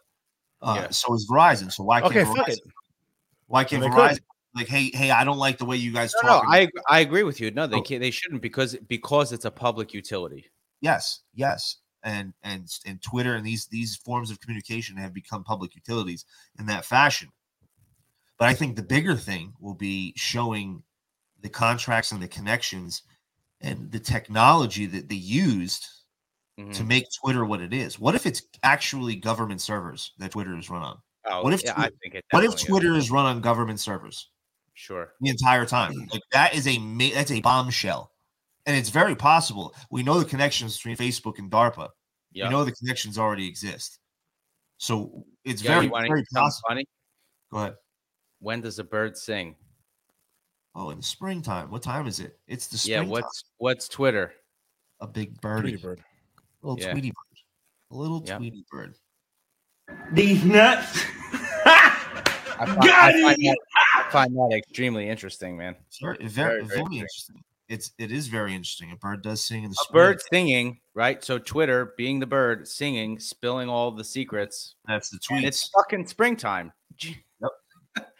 Uh, 0.61 0.73
Yeah. 0.77 0.89
So 0.89 1.13
is 1.13 1.27
Verizon. 1.29 1.71
So 1.71 1.83
why 1.83 2.01
can't 2.01 2.13
Okay, 2.15 2.23
Verizon? 2.25 2.35
fuck 2.37 2.49
it. 2.49 2.59
Why 3.47 3.63
can't 3.63 3.81
Then 3.81 3.91
they 3.91 3.97
Verizon? 3.97 4.09
could. 4.15 4.23
Like, 4.55 4.67
hey, 4.67 4.89
hey, 4.93 5.11
I 5.11 5.23
don't 5.23 5.37
like 5.37 5.57
the 5.59 5.65
way 5.65 5.77
you 5.77 5.93
guys 5.93 6.13
No, 6.23 6.27
no, 6.29 6.39
talk. 6.39 6.45
I 6.49 6.67
I 6.89 6.99
agree 7.01 7.23
with 7.23 7.39
you. 7.39 7.51
No, 7.51 7.67
they 7.67 7.77
Oh. 7.77 7.81
can't, 7.81 8.01
they 8.01 8.11
shouldn't 8.11 8.41
because 8.41 8.75
because 8.87 9.31
it's 9.31 9.45
a 9.45 9.51
public 9.51 9.93
utility. 9.93 10.49
yes, 10.81 11.21
yes, 11.35 11.77
and 12.03 12.33
and 12.43 12.67
and 12.85 13.01
Twitter 13.01 13.35
and 13.35 13.45
these 13.45 13.67
these 13.67 13.95
forms 13.97 14.31
of 14.31 14.39
communication 14.39 14.97
have 14.97 15.13
become 15.13 15.43
public 15.43 15.75
utilities 15.75 16.25
in 16.57 16.65
that 16.65 16.83
fashion. 16.85 17.29
But 18.39 18.47
I 18.47 18.53
think 18.55 18.75
the 18.75 18.83
bigger 18.83 19.15
thing 19.15 19.53
will 19.59 19.75
be 19.75 20.13
showing 20.15 20.81
the 21.41 21.49
contracts 21.49 22.11
and 22.11 22.21
the 22.21 22.27
connections 22.27 23.03
and 23.61 23.91
the 23.91 23.99
technology 23.99 24.85
that 24.87 25.09
they 25.09 25.15
used 25.15 25.85
Mhm. 26.59 26.73
to 26.75 26.83
make 26.83 27.05
Twitter 27.21 27.45
what 27.45 27.61
it 27.61 27.73
is. 27.73 27.97
What 27.99 28.15
if 28.15 28.25
it's 28.25 28.41
actually 28.63 29.15
government 29.15 29.61
servers 29.61 30.11
that 30.17 30.31
Twitter 30.31 30.57
is 30.57 30.69
run 30.69 30.81
on? 30.83 31.01
Oh, 31.25 31.43
what 31.43 31.53
if 31.53 31.63
yeah, 31.63 31.73
Twi- 31.73 31.85
I 31.85 31.89
think 32.01 32.15
it 32.15 32.25
What 32.31 32.43
if 32.43 32.51
definitely 32.51 32.55
is. 32.55 32.63
Twitter 32.67 32.95
is 32.95 33.11
run 33.11 33.25
on 33.25 33.41
government 33.41 33.79
servers 33.79 34.29
Sure. 34.73 35.13
the 35.21 35.29
entire 35.29 35.65
time? 35.65 35.93
Like 36.11 36.21
that 36.31 36.53
is 36.53 36.67
a 36.67 36.77
ma- 36.79 37.09
that's 37.13 37.31
a 37.31 37.41
bombshell, 37.41 38.11
and 38.65 38.75
it's 38.75 38.89
very 38.89 39.15
possible. 39.15 39.73
We 39.89 40.03
know 40.03 40.19
the 40.19 40.25
connections 40.29 40.75
between 40.77 40.97
Facebook 40.97 41.39
and 41.39 41.49
DARPA. 41.51 41.89
Yeah. 42.31 42.45
We 42.45 42.51
know 42.51 42.63
the 42.65 42.71
connections 42.73 43.17
already 43.17 43.47
exist, 43.47 43.99
so 44.77 45.25
it's 45.45 45.61
Yo, 45.63 45.71
very 45.71 45.85
you 45.85 45.91
very 45.91 46.25
possible. 46.33 46.67
funny. 46.67 46.85
Go 47.51 47.57
ahead. 47.59 47.75
When 48.39 48.61
does 48.61 48.79
a 48.79 48.83
bird 48.83 49.17
sing? 49.17 49.55
Oh, 50.75 50.91
in 50.91 50.97
the 50.97 51.03
springtime. 51.03 51.71
What 51.71 51.81
time 51.83 52.07
is 52.07 52.19
it? 52.19 52.39
It's 52.47 52.67
the 52.67 52.75
Yeah. 52.77 52.97
springtime. 52.97 53.09
What's 53.09 53.43
what's 53.57 53.87
Twitter? 53.87 54.33
a 55.01 55.07
big 55.07 55.39
birdie, 55.39 55.69
Tweety 55.71 55.81
bird. 55.81 56.03
A 56.63 56.67
little 56.67 56.83
Yeah. 56.83 56.91
Tweety 56.91 57.09
bird, 57.11 57.37
a 57.91 57.95
little 57.95 58.23
Yeah. 58.25 58.37
Tweety 58.37 58.65
bird. 58.71 58.95
These 60.13 60.43
nuts. 60.45 61.03
I 61.65 62.65
find, 62.65 62.81
Got 62.81 62.87
I 63.15 63.21
find, 63.21 63.37
that, 63.45 63.57
I 63.95 64.09
find 64.11 64.35
that 64.35 64.53
extremely 64.57 65.07
interesting, 65.09 65.55
man. 65.57 65.75
Very, 66.01 66.17
very, 66.17 66.29
Very, 66.29 66.63
very, 66.63 66.67
very 66.67 66.95
interesting. 66.97 67.41
It's 67.69 67.91
it 67.99 68.11
is 68.11 68.27
very 68.27 68.53
interesting. 68.55 68.91
A 68.91 68.95
bird 68.95 69.21
does 69.21 69.41
sing 69.41 69.63
in 69.63 69.69
the 69.69 69.77
A 69.79 69.83
spring. 69.83 70.03
bird 70.03 70.21
singing, 70.33 70.79
right? 70.95 71.23
So 71.23 71.37
Twitter, 71.37 71.93
being 71.97 72.19
the 72.19 72.25
bird, 72.25 72.67
singing, 72.67 73.19
spilling 73.19 73.69
all 73.69 73.91
the 73.91 74.03
secrets. 74.03 74.75
That's 74.87 75.09
the 75.09 75.19
tweet. 75.19 75.43
tweets. 75.43 75.47
it's 75.47 75.69
fucking 75.69 76.07
springtime. 76.07 76.73
Yep. 76.99 77.51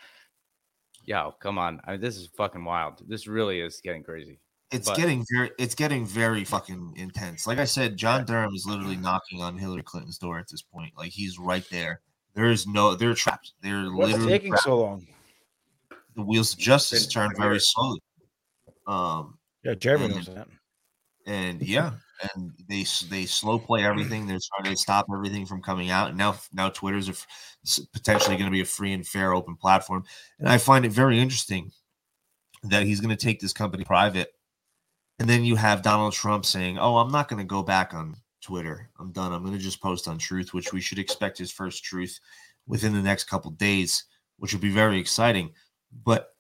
Yo, 1.04 1.34
come 1.40 1.58
on. 1.58 1.82
I 1.86 1.94
mean, 1.94 2.02
this 2.02 2.16
is 2.18 2.28
fucking 2.38 2.64
wild. 2.64 3.02
This 3.08 3.26
really 3.28 3.60
is 3.60 3.82
getting 3.84 4.04
crazy. 4.04 4.40
It's 4.72 4.88
but- 4.90 4.98
getting 4.98 5.26
very 5.34 5.52
it's 5.58 5.76
getting 5.76 6.06
very 6.06 6.44
fucking 6.44 6.94
intense. 6.96 7.48
Like 7.48 7.60
I 7.60 7.66
said, 7.66 7.98
John 7.98 8.26
Durham 8.26 8.54
is 8.54 8.66
literally 8.68 8.98
knocking 8.98 9.42
on 9.42 9.58
Hillary 9.58 9.84
Clinton's 9.84 10.18
door 10.18 10.38
at 10.40 10.48
this 10.50 10.62
point. 10.62 10.94
Like 10.98 11.12
he's 11.12 11.40
right 11.40 11.66
there. 11.72 12.02
There 12.36 12.46
is 12.52 12.68
no 12.68 12.96
they're 12.96 13.14
trapped. 13.16 13.54
They're 13.62 13.92
What's 13.92 14.12
literally 14.12 14.32
taking 14.32 14.52
trapped. 14.52 14.64
so 14.64 14.78
long? 14.80 15.08
the 16.16 16.22
wheels 16.24 16.54
of 16.54 16.60
justice 16.60 17.08
turn 17.08 17.32
very 17.38 17.54
years. 17.56 17.72
slowly. 17.72 18.00
Um 18.88 19.38
Yeah, 19.64 19.74
Jeremy 19.76 20.06
And- 20.06 20.16
knows 20.16 20.26
that. 20.28 20.48
and 21.26 21.62
yeah, 21.62 21.94
and 22.36 22.52
they 22.68 22.86
they 23.10 23.26
slow 23.26 23.58
play 23.60 23.84
everything. 23.86 24.28
They're 24.28 24.40
trying 24.58 24.72
to 24.74 24.78
stop 24.80 25.06
everything 25.14 25.46
from 25.46 25.62
coming 25.62 25.90
out. 25.92 26.10
And 26.10 26.18
now 26.18 26.38
now 26.54 26.70
Twitter's 26.70 27.08
a 27.08 27.12
f- 27.12 27.28
s- 27.66 27.80
potentially 27.94 28.36
going 28.38 28.50
to 28.50 28.56
be 28.56 28.62
a 28.62 28.66
free 28.66 28.94
and 28.94 29.06
fair 29.08 29.34
open 29.34 29.56
platform. 29.56 30.04
And 30.40 30.50
I 30.50 30.58
find 30.58 30.86
it 30.86 30.92
very 30.92 31.20
interesting 31.20 31.72
that 32.64 32.84
he's 32.84 33.00
going 33.00 33.16
to 33.16 33.26
take 33.26 33.40
this 33.40 33.54
company 33.54 33.84
private. 33.86 34.34
And 35.20 35.30
then 35.30 35.44
you 35.44 35.56
have 35.58 35.82
Donald 35.82 36.14
Trump 36.14 36.46
saying, 36.46 36.78
"Oh, 36.80 36.98
I'm 36.98 37.12
not 37.12 37.28
going 37.28 37.40
to 37.40 37.46
go 37.46 37.62
back 37.62 37.94
on 37.94 38.16
Twitter. 38.42 38.90
I'm 39.00 39.12
done. 39.12 39.34
I'm 39.34 39.44
going 39.44 39.58
to 39.58 39.60
just 39.64 39.82
post 39.82 40.08
on 40.08 40.18
Truth, 40.18 40.54
which 40.54 40.72
we 40.72 40.82
should 40.82 41.00
expect 41.00 41.38
his 41.38 41.52
first 41.52 41.84
Truth 41.84 42.20
within 42.68 42.94
the 42.94 43.02
next 43.02 43.26
couple 43.26 43.52
days, 43.52 44.06
which 44.38 44.54
would 44.54 44.62
be 44.62 44.72
very 44.72 44.98
exciting." 45.00 45.52
But 46.06 46.36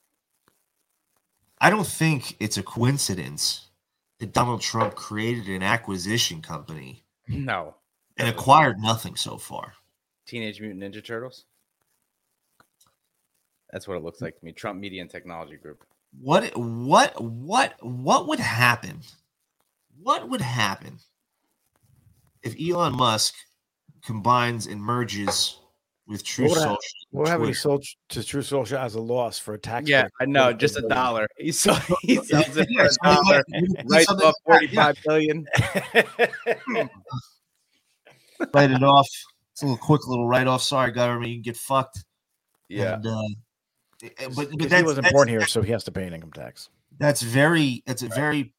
I 1.59 1.69
don't 1.69 1.87
think 1.87 2.37
it's 2.39 2.57
a 2.57 2.63
coincidence 2.63 3.67
that 4.19 4.33
Donald 4.33 4.61
Trump 4.61 4.95
created 4.95 5.47
an 5.49 5.63
acquisition 5.63 6.41
company 6.41 7.03
No. 7.27 7.75
and 8.17 8.29
acquired 8.29 8.79
nothing 8.79 9.15
so 9.15 9.37
far. 9.37 9.73
Teenage 10.25 10.61
Mutant 10.61 10.81
Ninja 10.83 11.03
Turtles. 11.03 11.45
That's 13.71 13.87
what 13.87 13.97
it 13.97 14.03
looks 14.03 14.21
like 14.21 14.37
to 14.39 14.45
me. 14.45 14.51
Trump 14.51 14.79
Media 14.79 15.01
and 15.01 15.09
Technology 15.09 15.57
Group. 15.57 15.83
What 16.17 16.55
what 16.57 17.21
what 17.21 17.73
what 17.81 18.27
would 18.27 18.39
happen? 18.39 19.01
What 20.01 20.29
would 20.29 20.41
happen 20.41 20.99
if 22.43 22.55
Elon 22.59 22.95
Musk 22.95 23.35
combines 24.03 24.65
and 24.65 24.81
merges 24.81 25.57
with 26.07 26.23
True 26.23 26.45
What 26.45 26.51
would 26.51 26.57
Social? 26.57 26.71
hap- 26.71 26.79
What 27.11 27.27
happened? 27.27 27.43
He 27.47 27.51
Twitter? 27.53 27.59
sold 27.59 27.85
to 28.09 28.23
Truth 28.23 28.45
Social 28.47 28.77
as 28.79 28.95
a 28.95 29.01
loss 29.01 29.37
for 29.37 29.53
a 29.53 29.59
tax. 29.59 29.87
Yeah. 29.87 30.07
I 30.19 30.25
know. 30.25 30.51
Just 30.53 30.77
a 30.77 30.81
dollar. 30.87 31.27
He, 31.37 31.51
sold, 31.51 31.79
he 32.01 32.15
sells 32.15 32.57
it 32.57 32.67
for 32.75 32.85
a 32.85 32.89
dollar. 33.03 33.43
like- 33.51 33.85
Right 33.87 34.05
something 34.07 34.27
off 34.27 34.33
like 34.47 34.71
that, 34.71 34.73
yeah. 34.73 34.93
45 34.93 35.03
billion. 35.05 35.45
write 38.53 38.71
it 38.71 38.83
off. 38.83 39.07
It's 39.51 39.61
a 39.61 39.65
little 39.65 39.77
quick 39.77 40.07
little 40.07 40.27
write 40.27 40.47
off. 40.47 40.63
Sorry, 40.63 40.91
government, 40.91 41.29
you 41.29 41.35
can 41.37 41.43
get 41.43 41.57
fucked. 41.57 42.03
Yeah. 42.69 42.95
And, 42.95 43.05
uh, 43.05 43.21
but 44.01 44.35
but 44.35 44.35
'Cause 44.35 44.57
that's, 44.59 44.73
he 44.75 44.83
wasn't 44.83 45.03
that's- 45.03 45.13
born 45.13 45.27
here, 45.27 45.45
so 45.47 45.61
he 45.61 45.71
has 45.71 45.83
to 45.85 45.91
pay 45.91 46.05
an 46.07 46.13
income 46.13 46.31
tax. 46.31 46.69
That's 46.97 47.21
very. 47.21 47.83
That's 47.85 48.03
a 48.03 48.07
very. 48.09 48.53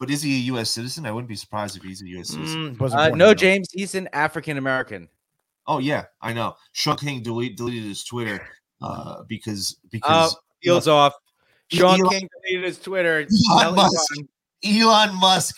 But 0.00 0.10
is 0.10 0.22
he 0.22 0.34
a 0.36 0.40
U.S. 0.54 0.70
citizen? 0.70 1.06
I 1.06 1.12
wouldn't 1.12 1.28
be 1.28 1.36
surprised 1.36 1.76
if 1.76 1.82
he's 1.82 2.02
a 2.02 2.08
U.S. 2.08 2.28
citizen. 2.30 2.74
Mm, 2.74 2.80
wasn't 2.80 3.00
Uh, 3.00 3.08
no, 3.10 3.26
here. 3.26 3.34
James. 3.34 3.68
He's 3.72 3.94
an 3.94 4.08
African 4.12 4.56
American. 4.58 5.08
Oh 5.66 5.78
yeah, 5.78 6.04
I 6.20 6.32
know. 6.32 6.56
Shaun 6.72 6.96
King 6.96 7.22
delete, 7.22 7.56
deleted 7.56 7.84
his 7.84 8.04
Twitter 8.04 8.46
uh, 8.82 9.22
because 9.28 9.76
because 9.90 10.34
Oh, 10.34 10.40
Heels 10.60 10.88
off. 10.88 11.14
Sean 11.68 12.00
Elon- 12.00 12.10
King 12.10 12.28
deleted 12.42 12.64
his 12.66 12.78
Twitter. 12.80 13.26
Elon 13.50 13.74
Musk. 13.76 14.12
Elon. 14.64 14.80
Elon 14.82 15.14
Musk 15.20 15.56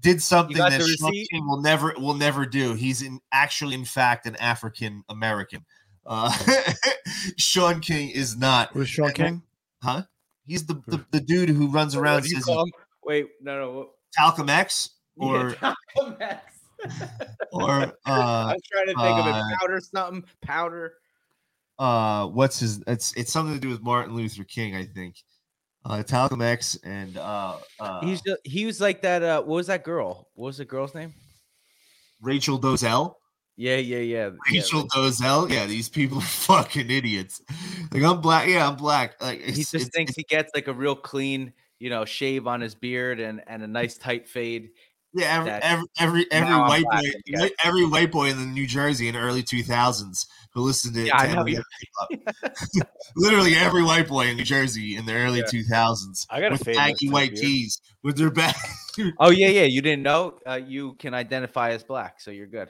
did 0.00 0.22
something 0.22 0.56
that 0.56 0.78
the 0.78 0.86
Sean? 0.98 1.12
King 1.12 1.46
will 1.46 1.60
never 1.62 1.94
will 1.98 2.14
never 2.14 2.44
do. 2.46 2.74
He's 2.74 3.02
in 3.02 3.20
actually, 3.32 3.74
in 3.74 3.84
fact, 3.84 4.26
an 4.26 4.36
African 4.36 5.02
American. 5.08 5.64
Uh, 6.08 6.32
Shaun 7.36 7.80
King 7.80 8.08
is 8.10 8.36
not, 8.36 8.70
Who's 8.72 8.88
Shaun 8.88 9.12
King? 9.12 9.42
huh? 9.82 10.02
He's 10.46 10.64
the, 10.66 10.82
the, 10.86 11.04
the 11.10 11.20
dude 11.20 11.50
who 11.50 11.68
runs 11.68 11.94
What 11.94 12.02
around 12.02 12.24
says 12.24 12.44
call? 12.44 12.66
Wait, 13.04 13.26
no, 13.42 13.60
no. 13.60 13.72
what- 13.72 13.88
Talcum 14.16 14.48
X 14.48 14.88
or 15.18 15.50
Yeah, 15.50 15.74
Malcolm 15.96 16.16
X. 16.20 16.54
or 17.52 17.70
I 18.06 18.10
uh 18.10 18.54
was 18.54 18.62
trying 18.72 18.86
to 18.86 18.94
think 18.94 19.18
of 19.18 19.26
uh, 19.26 19.38
it. 19.38 19.58
Powder 19.60 19.80
something. 19.80 20.24
Powder. 20.40 20.94
uh 21.78 22.26
what's 22.28 22.58
his 22.60 22.82
it's 22.86 23.12
it's 23.14 23.30
something 23.32 23.54
to 23.54 23.60
do 23.60 23.68
with 23.68 23.82
Martin 23.82 24.14
Luther 24.14 24.44
King, 24.44 24.74
I 24.74 24.86
think. 24.86 25.16
uh, 25.84 26.02
Talcum 26.02 26.40
X, 26.40 26.78
and 26.84 27.18
uh, 27.18 27.56
uh, 27.80 28.00
He's 28.00 28.22
just, 28.22 28.40
he 28.44 28.64
was 28.64 28.80
like 28.80 29.02
that. 29.02 29.22
Uh, 29.22 29.42
what 29.42 29.56
was 29.56 29.66
that 29.66 29.84
girl? 29.84 30.28
What 30.34 30.46
was 30.46 30.56
the 30.56 30.64
girl's 30.64 30.94
name? 30.94 31.12
Rachel 32.22 32.58
Dolezal. 32.58 33.14
Yeah, 33.60 33.76
yeah, 33.76 33.98
yeah. 33.98 34.30
yeah, 34.50 34.60
Rachel 34.60 34.86
Dolezal. 34.86 35.50
Yeah, 35.50 35.66
these 35.66 35.88
people 35.88 36.18
are 36.18 36.20
fucking 36.48 36.88
idiots. 36.90 37.42
Like 37.92 38.04
I'm 38.04 38.20
black. 38.20 38.48
Yeah, 38.48 38.68
I'm 38.68 38.76
black. 38.76 39.20
Like 39.20 39.40
he 39.40 39.52
just 39.52 39.74
it's- 39.74 39.90
thinks 39.92 40.14
he 40.14 40.22
gets 40.22 40.52
like 40.54 40.68
a 40.68 40.72
real 40.72 40.94
clean, 40.94 41.52
you 41.80 41.90
know, 41.90 42.04
shave 42.04 42.46
on 42.46 42.60
his 42.60 42.76
beard 42.76 43.18
and 43.18 43.42
and 43.48 43.64
a 43.64 43.66
nice 43.66 43.98
tight 43.98 44.28
fade. 44.28 44.70
Yeah, 45.12 45.58
every 45.62 45.86
every 45.98 46.26
every, 46.30 46.32
every 46.32 46.54
white 46.54 46.84
black 46.84 47.02
boy, 47.02 47.10
and 47.26 47.34
every, 47.36 47.50
every 47.64 47.86
white 47.86 48.12
boy 48.12 48.30
in 48.30 48.36
the 48.38 48.44
New 48.46 48.66
Jersey 48.66 49.08
in 49.08 49.14
the 49.14 49.20
early 49.20 49.42
two 49.42 49.64
thousands 49.64 50.26
who 50.52 50.60
listened 50.60 50.94
to, 50.94 51.06
Yeah, 51.06 51.16
I 51.18 51.26
to 51.26 51.34
know, 51.34 51.44
Eminem 51.44 52.82
literally 53.16 53.54
every 53.56 53.82
white 53.82 54.06
boy 54.06 54.26
in 54.28 54.36
New 54.36 54.44
Jersey 54.44 54.96
in 54.96 55.06
the 55.06 55.14
early 55.14 55.38
Yeah. 55.40 55.46
two 55.46 55.62
thousands 55.64 56.26
I 56.30 56.40
got 56.40 56.48
a 56.48 56.52
with 56.52 56.64
fade. 56.64 56.76
baggy 56.76 57.10
white 57.10 57.34
tees 57.34 57.80
with 58.04 58.16
their 58.18 58.30
back. 58.30 58.56
Oh 59.18 59.30
yeah, 59.30 59.48
yeah. 59.48 59.64
You 59.64 59.80
didn't 59.82 60.02
know? 60.02 60.38
Uh, 60.46 60.60
you 60.64 60.94
can 60.94 61.14
identify 61.14 61.70
as 61.70 61.82
black, 61.82 62.20
so 62.20 62.30
you're 62.30 62.46
good. 62.46 62.68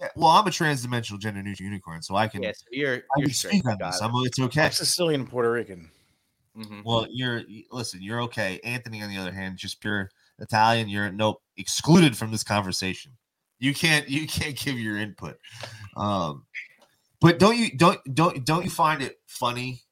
Yeah, 0.00 0.08
well, 0.16 0.30
I'm 0.30 0.46
a 0.46 0.50
trans-dimensional 0.50 1.18
gender 1.18 1.42
neutral 1.42 1.66
unicorn, 1.66 2.02
so 2.02 2.16
I 2.16 2.26
can 2.28 2.42
Yeah, 2.42 2.52
so 2.54 2.64
you're 2.72 2.94
I 2.96 2.98
you're 3.18 3.26
can 3.26 3.34
straight. 3.34 3.50
speak 3.52 3.66
on 3.68 3.78
Got 3.78 3.92
this. 3.92 4.02
I'm, 4.02 4.10
it's 4.24 4.38
okay. 4.40 4.68
Sicilian 4.70 5.20
and 5.22 5.30
Puerto 5.30 5.50
Rican. 5.50 5.88
Mhm. 6.56 6.82
Well, 6.84 7.06
you're 7.10 7.42
listen, 7.70 8.02
you're 8.02 8.22
okay. 8.22 8.60
Anthony, 8.64 9.02
on 9.02 9.08
the 9.10 9.18
other 9.18 9.32
hand, 9.32 9.56
just 9.56 9.80
pure 9.80 10.10
Italian. 10.38 10.88
You're 10.88 11.10
nope 11.10 11.42
excluded 11.56 12.16
from 12.16 12.30
this 12.32 12.42
conversation. 12.44 13.12
You 13.60 13.72
can't 13.74 14.08
you 14.08 14.26
can't 14.26 14.56
give 14.56 14.78
your 14.78 14.98
input. 14.98 15.38
Um, 15.96 16.44
but 17.20 17.38
don't 17.38 17.56
you 17.56 17.76
don't 17.76 17.98
don't 18.14 18.44
don't 18.44 18.64
you 18.64 18.70
find 18.70 19.00
it 19.02 19.20
funny 19.26 19.82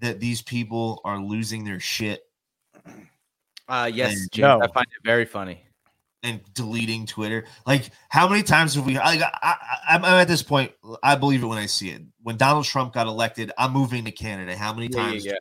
that 0.00 0.18
these 0.20 0.42
people 0.42 1.00
are 1.04 1.18
losing 1.20 1.64
their 1.64 1.78
shit 1.80 2.22
Uh, 3.68 3.90
yes, 3.92 4.12
And- 4.12 4.32
James, 4.32 4.62
I 4.62 4.66
find 4.68 4.86
it 4.86 5.04
very 5.04 5.24
funny. 5.26 5.62
And 6.22 6.40
deleting 6.54 7.06
Twitter? 7.06 7.44
Like, 7.66 7.90
how 8.08 8.28
many 8.28 8.42
times 8.42 8.74
have 8.74 8.86
we? 8.86 8.94
Like, 8.96 9.20
I, 9.22 9.30
I, 9.42 9.56
I'm 9.88 10.04
I'm 10.04 10.20
at 10.20 10.28
this 10.28 10.42
point. 10.42 10.72
I 11.02 11.14
believe 11.16 11.42
it 11.42 11.46
when 11.46 11.58
I 11.58 11.66
see 11.66 11.90
it. 11.90 12.02
When 12.22 12.36
Donald 12.36 12.64
Trump 12.66 12.92
got 12.92 13.06
elected, 13.06 13.52
I'm 13.58 13.72
moving 13.72 14.04
to 14.04 14.10
Canada. 14.10 14.56
How 14.56 14.72
many 14.72 14.88
Yeah, 14.92 14.98
yeah, 14.98 15.10
times? 15.10 15.26
yeah. 15.26 15.32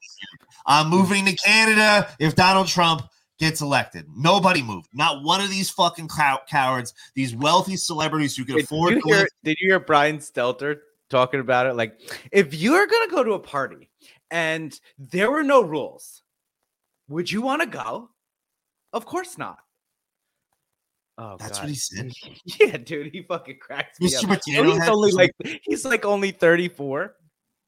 I'm 0.65 0.89
moving 0.89 1.25
to 1.25 1.35
Canada 1.35 2.07
if 2.19 2.35
Donald 2.35 2.67
Trump 2.67 3.03
gets 3.39 3.61
elected. 3.61 4.05
Nobody 4.15 4.61
moved. 4.61 4.89
Not 4.93 5.23
one 5.23 5.41
of 5.41 5.49
these 5.49 5.69
fucking 5.69 6.09
cow- 6.09 6.41
cowards. 6.49 6.93
These 7.15 7.35
wealthy 7.35 7.77
celebrities 7.77 8.35
who 8.35 8.45
can 8.45 8.55
Did 8.55 8.65
afford 8.65 8.95
you 8.95 9.01
to 9.01 9.07
hear, 9.07 9.27
did 9.43 9.57
you 9.59 9.69
hear 9.69 9.79
Brian 9.79 10.17
Stelter 10.19 10.79
talking 11.09 11.39
about 11.39 11.65
it? 11.65 11.75
Like, 11.75 11.99
if 12.31 12.53
you're 12.53 12.85
gonna 12.85 13.09
go 13.11 13.23
to 13.23 13.31
a 13.33 13.39
party 13.39 13.89
and 14.29 14.77
there 14.97 15.31
were 15.31 15.43
no 15.43 15.61
rules, 15.63 16.21
would 17.07 17.31
you 17.31 17.41
want 17.41 17.61
to 17.61 17.67
go? 17.67 18.09
Of 18.93 19.05
course 19.05 19.37
not. 19.37 19.59
Oh, 21.21 21.35
That's 21.37 21.59
God. 21.59 21.63
what 21.65 21.69
he 21.69 21.75
said. 21.75 22.13
Yeah, 22.59 22.77
dude, 22.77 23.11
he 23.13 23.23
fucking 23.23 23.57
cracks 23.59 23.99
me 23.99 24.07
Mr. 24.07 24.23
up. 24.23 24.29
Potato 24.39 24.63
he's 24.71 24.87
only 24.87 25.11
like 25.11 25.31
he's 25.63 25.83
like 25.83 26.05
only 26.05 26.31
34. 26.31 27.13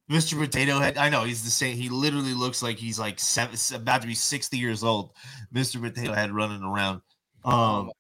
Mr. 0.10 0.40
Potato 0.40 0.80
Head. 0.80 0.98
I 0.98 1.10
know 1.10 1.24
he's 1.26 1.44
the 1.44 1.50
same. 1.50 1.76
He 1.76 1.90
literally 1.90 2.34
looks 2.34 2.64
like 2.64 2.78
he's 2.78 2.98
like 2.98 3.20
seven, 3.20 3.58
about 3.76 4.02
to 4.02 4.08
be 4.08 4.16
60 4.16 4.58
years 4.58 4.84
old. 4.84 5.12
Mr. 5.54 5.82
Potato 5.82 6.14
Head 6.14 6.32
running 6.32 6.64
around. 6.64 7.02
Oh 7.44 7.52
Um, 7.52 7.86
my 7.88 7.92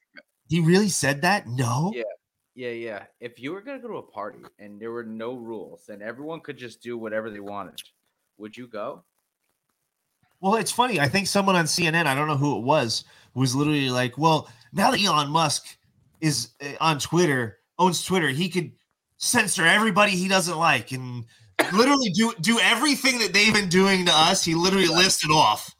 he 0.47 0.59
really 0.61 0.89
said 0.89 1.21
that? 1.21 1.47
No. 1.47 1.91
Yeah. 1.93 2.03
Yeah, 2.55 2.71
yeah. 2.71 3.03
If 3.19 3.39
you 3.39 3.53
were 3.53 3.61
gonna 3.61 3.79
go 3.79 3.87
to 3.89 3.97
a 3.97 4.03
party 4.03 4.39
and 4.59 4.79
there 4.79 4.91
were 4.91 5.05
no 5.05 5.35
rules 5.35 5.87
and 5.89 6.01
everyone 6.01 6.41
could 6.41 6.57
just 6.57 6.81
do 6.81 6.97
whatever 6.97 7.29
they 7.29 7.39
wanted, 7.39 7.79
would 8.37 8.55
you 8.57 8.67
go? 8.67 9.03
Well, 10.41 10.55
it's 10.55 10.71
funny. 10.71 10.99
I 10.99 11.07
think 11.07 11.27
someone 11.27 11.55
on 11.55 11.65
CNN, 11.65 12.05
I 12.07 12.15
don't 12.15 12.27
know 12.27 12.35
who 12.37 12.57
it 12.57 12.63
was, 12.63 13.03
was 13.35 13.55
literally 13.55 13.89
like, 13.89 14.17
"Well, 14.17 14.49
now 14.73 14.91
that 14.91 15.01
Elon 15.01 15.29
Musk 15.29 15.65
is 16.19 16.49
uh, 16.61 16.73
on 16.81 16.99
Twitter, 16.99 17.59
owns 17.79 18.03
Twitter, 18.03 18.29
he 18.29 18.49
could 18.49 18.71
censor 19.17 19.65
everybody 19.65 20.11
he 20.13 20.27
doesn't 20.27 20.57
like 20.57 20.91
and 20.91 21.23
literally 21.73 22.09
do 22.09 22.33
do 22.41 22.59
everything 22.59 23.19
that 23.19 23.33
they've 23.33 23.53
been 23.53 23.69
doing 23.69 24.05
to 24.07 24.11
us. 24.11 24.43
He 24.43 24.55
literally 24.55 24.87
listed 24.87 25.29
off 25.31 25.73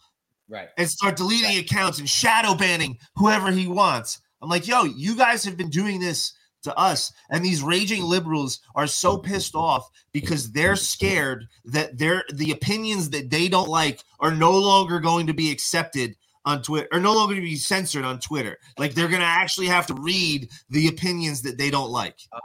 Right. 0.48 0.70
and 0.78 0.88
start 0.90 1.16
deleting 1.16 1.58
accounts 1.58 1.98
and 2.00 2.08
shadow 2.10 2.54
banning 2.54 2.98
whoever 3.16 3.52
he 3.52 3.68
wants. 3.68 4.20
I'm 4.42 4.50
like, 4.50 4.68
yo, 4.68 4.84
you 4.84 5.16
guys 5.16 5.44
have 5.46 5.58
been 5.58 5.70
doing 5.70 6.00
this 6.00 6.34
to 6.64 6.76
us, 6.78 7.12
and 7.30 7.44
these 7.44 7.64
raging 7.64 8.04
liberals 8.04 8.62
are 8.76 8.88
so 8.88 9.18
pissed 9.18 9.56
off 9.56 9.90
because 10.12 10.52
they're 10.52 10.76
scared 10.76 11.48
that 11.66 11.98
their 11.98 12.24
the 12.34 12.52
opinions 12.52 13.10
that 13.10 13.30
they 13.30 13.48
don't 13.48 13.70
like 13.70 14.04
are 14.20 14.32
no 14.32 14.52
longer 14.52 15.00
going 15.00 15.28
to 15.28 15.34
be 15.34 15.52
accepted 15.52 16.16
on 16.46 16.62
Twitter 16.62 16.88
or 16.92 17.00
no 17.00 17.14
longer 17.14 17.36
to 17.36 17.42
be 17.42 17.56
censored 17.56 18.06
on 18.06 18.20
Twitter. 18.20 18.58
Like 18.78 18.94
they're 18.94 19.08
gonna 19.08 19.24
actually 19.24 19.68
have 19.68 19.88
to 19.88 19.94
read 19.94 20.50
the 20.70 20.88
opinions 20.88 21.42
that 21.44 21.58
they 21.58 21.70
don't 21.70 21.92
like. 21.92 22.18
Uh, 22.32 22.40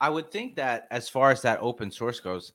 I 0.00 0.08
would 0.08 0.30
think 0.30 0.56
that 0.56 0.86
as 0.90 1.08
far 1.08 1.30
as 1.30 1.42
that 1.42 1.58
open 1.60 1.90
source 1.90 2.20
goes, 2.20 2.52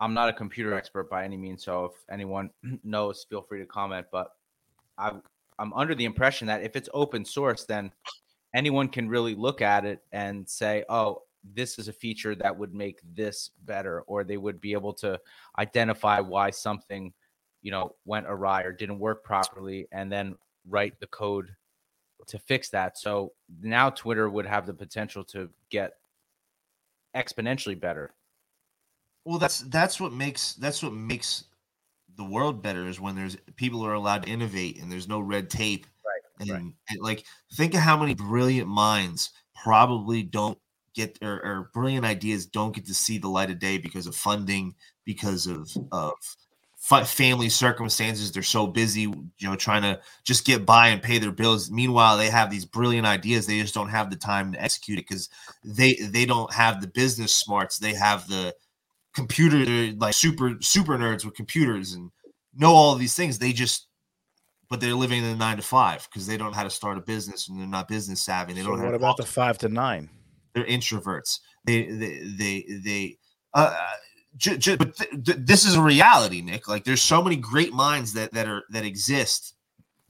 I'm 0.00 0.14
not 0.14 0.28
a 0.28 0.32
computer 0.32 0.74
expert 0.74 1.08
by 1.08 1.24
any 1.24 1.36
means. 1.36 1.64
So 1.64 1.86
if 1.86 1.92
anyone 2.10 2.50
knows, 2.84 3.26
feel 3.28 3.42
free 3.42 3.60
to 3.60 3.66
comment. 3.66 4.06
But 4.10 4.32
I, 4.98 5.12
I'm 5.58 5.72
under 5.74 5.94
the 5.94 6.04
impression 6.04 6.46
that 6.48 6.62
if 6.62 6.76
it's 6.76 6.88
open 6.92 7.24
source, 7.24 7.64
then 7.64 7.92
anyone 8.54 8.88
can 8.88 9.08
really 9.08 9.34
look 9.34 9.60
at 9.60 9.84
it 9.84 10.00
and 10.12 10.48
say, 10.48 10.84
oh, 10.88 11.22
this 11.52 11.78
is 11.78 11.88
a 11.88 11.92
feature 11.92 12.34
that 12.36 12.56
would 12.56 12.72
make 12.72 13.00
this 13.14 13.50
better, 13.66 14.00
or 14.02 14.24
they 14.24 14.38
would 14.38 14.60
be 14.60 14.72
able 14.72 14.94
to 14.94 15.20
identify 15.58 16.20
why 16.20 16.48
something, 16.50 17.12
you 17.60 17.70
know, 17.70 17.94
went 18.06 18.26
awry 18.26 18.62
or 18.62 18.72
didn't 18.72 18.98
work 18.98 19.24
properly, 19.24 19.86
and 19.92 20.10
then 20.10 20.36
write 20.66 20.98
the 21.00 21.06
code 21.08 21.50
to 22.26 22.38
fix 22.38 22.70
that. 22.70 22.96
So 22.96 23.32
now 23.60 23.90
Twitter 23.90 24.30
would 24.30 24.46
have 24.46 24.66
the 24.66 24.72
potential 24.72 25.24
to 25.24 25.50
get 25.68 25.94
exponentially 27.14 27.78
better. 27.78 28.14
Well, 29.24 29.38
that's 29.38 29.60
that's 29.60 30.00
what 30.00 30.12
makes 30.12 30.54
that's 30.54 30.82
what 30.82 30.92
makes 30.92 31.44
the 32.16 32.24
world 32.24 32.62
better 32.62 32.86
is 32.86 33.00
when 33.00 33.16
there's 33.16 33.36
people 33.56 33.84
are 33.84 33.94
allowed 33.94 34.22
to 34.22 34.30
innovate 34.30 34.80
and 34.80 34.90
there's 34.90 35.08
no 35.08 35.20
red 35.20 35.50
tape. 35.50 35.86
And, 36.40 36.50
right. 36.50 36.62
and 36.90 37.00
like 37.00 37.24
think 37.54 37.74
of 37.74 37.80
how 37.80 37.96
many 37.96 38.14
brilliant 38.14 38.68
minds 38.68 39.30
probably 39.54 40.22
don't 40.22 40.58
get 40.94 41.18
or, 41.22 41.44
or 41.44 41.70
brilliant 41.72 42.04
ideas 42.04 42.46
don't 42.46 42.74
get 42.74 42.86
to 42.86 42.94
see 42.94 43.18
the 43.18 43.28
light 43.28 43.50
of 43.50 43.58
day 43.58 43.78
because 43.78 44.06
of 44.06 44.16
funding, 44.16 44.74
because 45.04 45.46
of 45.46 45.70
of 45.92 46.12
fa- 46.84 47.04
family 47.04 47.48
circumstances. 47.48 48.30
They're 48.30 48.42
so 48.42 48.66
busy, 48.66 49.02
you 49.02 49.30
know, 49.42 49.56
trying 49.56 49.82
to 49.82 50.00
just 50.24 50.44
get 50.44 50.66
by 50.66 50.88
and 50.88 51.02
pay 51.02 51.18
their 51.18 51.32
bills. 51.32 51.70
Meanwhile, 51.70 52.16
they 52.16 52.30
have 52.30 52.50
these 52.50 52.64
brilliant 52.64 53.06
ideas. 53.06 53.46
They 53.46 53.60
just 53.60 53.74
don't 53.74 53.88
have 53.88 54.10
the 54.10 54.16
time 54.16 54.52
to 54.52 54.62
execute 54.62 54.98
it 54.98 55.06
because 55.08 55.28
they 55.64 55.94
they 55.94 56.26
don't 56.26 56.52
have 56.52 56.80
the 56.80 56.88
business 56.88 57.34
smarts. 57.34 57.78
They 57.78 57.94
have 57.94 58.26
the 58.28 58.54
computer 59.14 59.94
like 59.98 60.14
super 60.14 60.56
super 60.60 60.98
nerds 60.98 61.24
with 61.24 61.34
computers 61.34 61.92
and 61.92 62.10
know 62.54 62.72
all 62.72 62.94
these 62.94 63.14
things. 63.14 63.38
They 63.38 63.52
just 63.52 63.88
but 64.74 64.80
they're 64.80 64.92
living 64.94 65.22
in 65.22 65.30
the 65.30 65.36
nine 65.36 65.56
to 65.56 65.62
five 65.62 66.08
because 66.10 66.26
they 66.26 66.36
don't 66.36 66.50
know 66.50 66.56
how 66.56 66.64
to 66.64 66.70
start 66.70 66.98
a 66.98 67.00
business 67.00 67.48
and 67.48 67.60
they're 67.60 67.66
not 67.68 67.86
business 67.86 68.20
savvy. 68.20 68.54
They 68.54 68.62
So 68.62 68.70
don't 68.70 68.80
know 68.80 68.86
what 68.86 68.94
about 68.94 69.16
the 69.16 69.24
five 69.24 69.56
to 69.58 69.68
nine? 69.68 70.10
they're 70.52 70.64
introverts. 70.64 71.38
They 71.64 71.84
they 71.86 72.18
they 72.36 72.66
they 72.84 73.18
uh 73.54 73.76
j- 74.36 74.58
j- 74.58 74.74
but 74.74 74.96
th- 74.96 75.10
th- 75.24 75.38
this 75.40 75.64
is 75.64 75.76
a 75.76 75.80
reality, 75.82 76.42
Nick. 76.42 76.66
Like 76.66 76.82
there's 76.82 77.02
so 77.02 77.22
many 77.22 77.36
great 77.36 77.72
minds 77.72 78.14
that 78.14 78.32
that 78.32 78.48
are 78.48 78.64
that 78.70 78.84
exist 78.84 79.54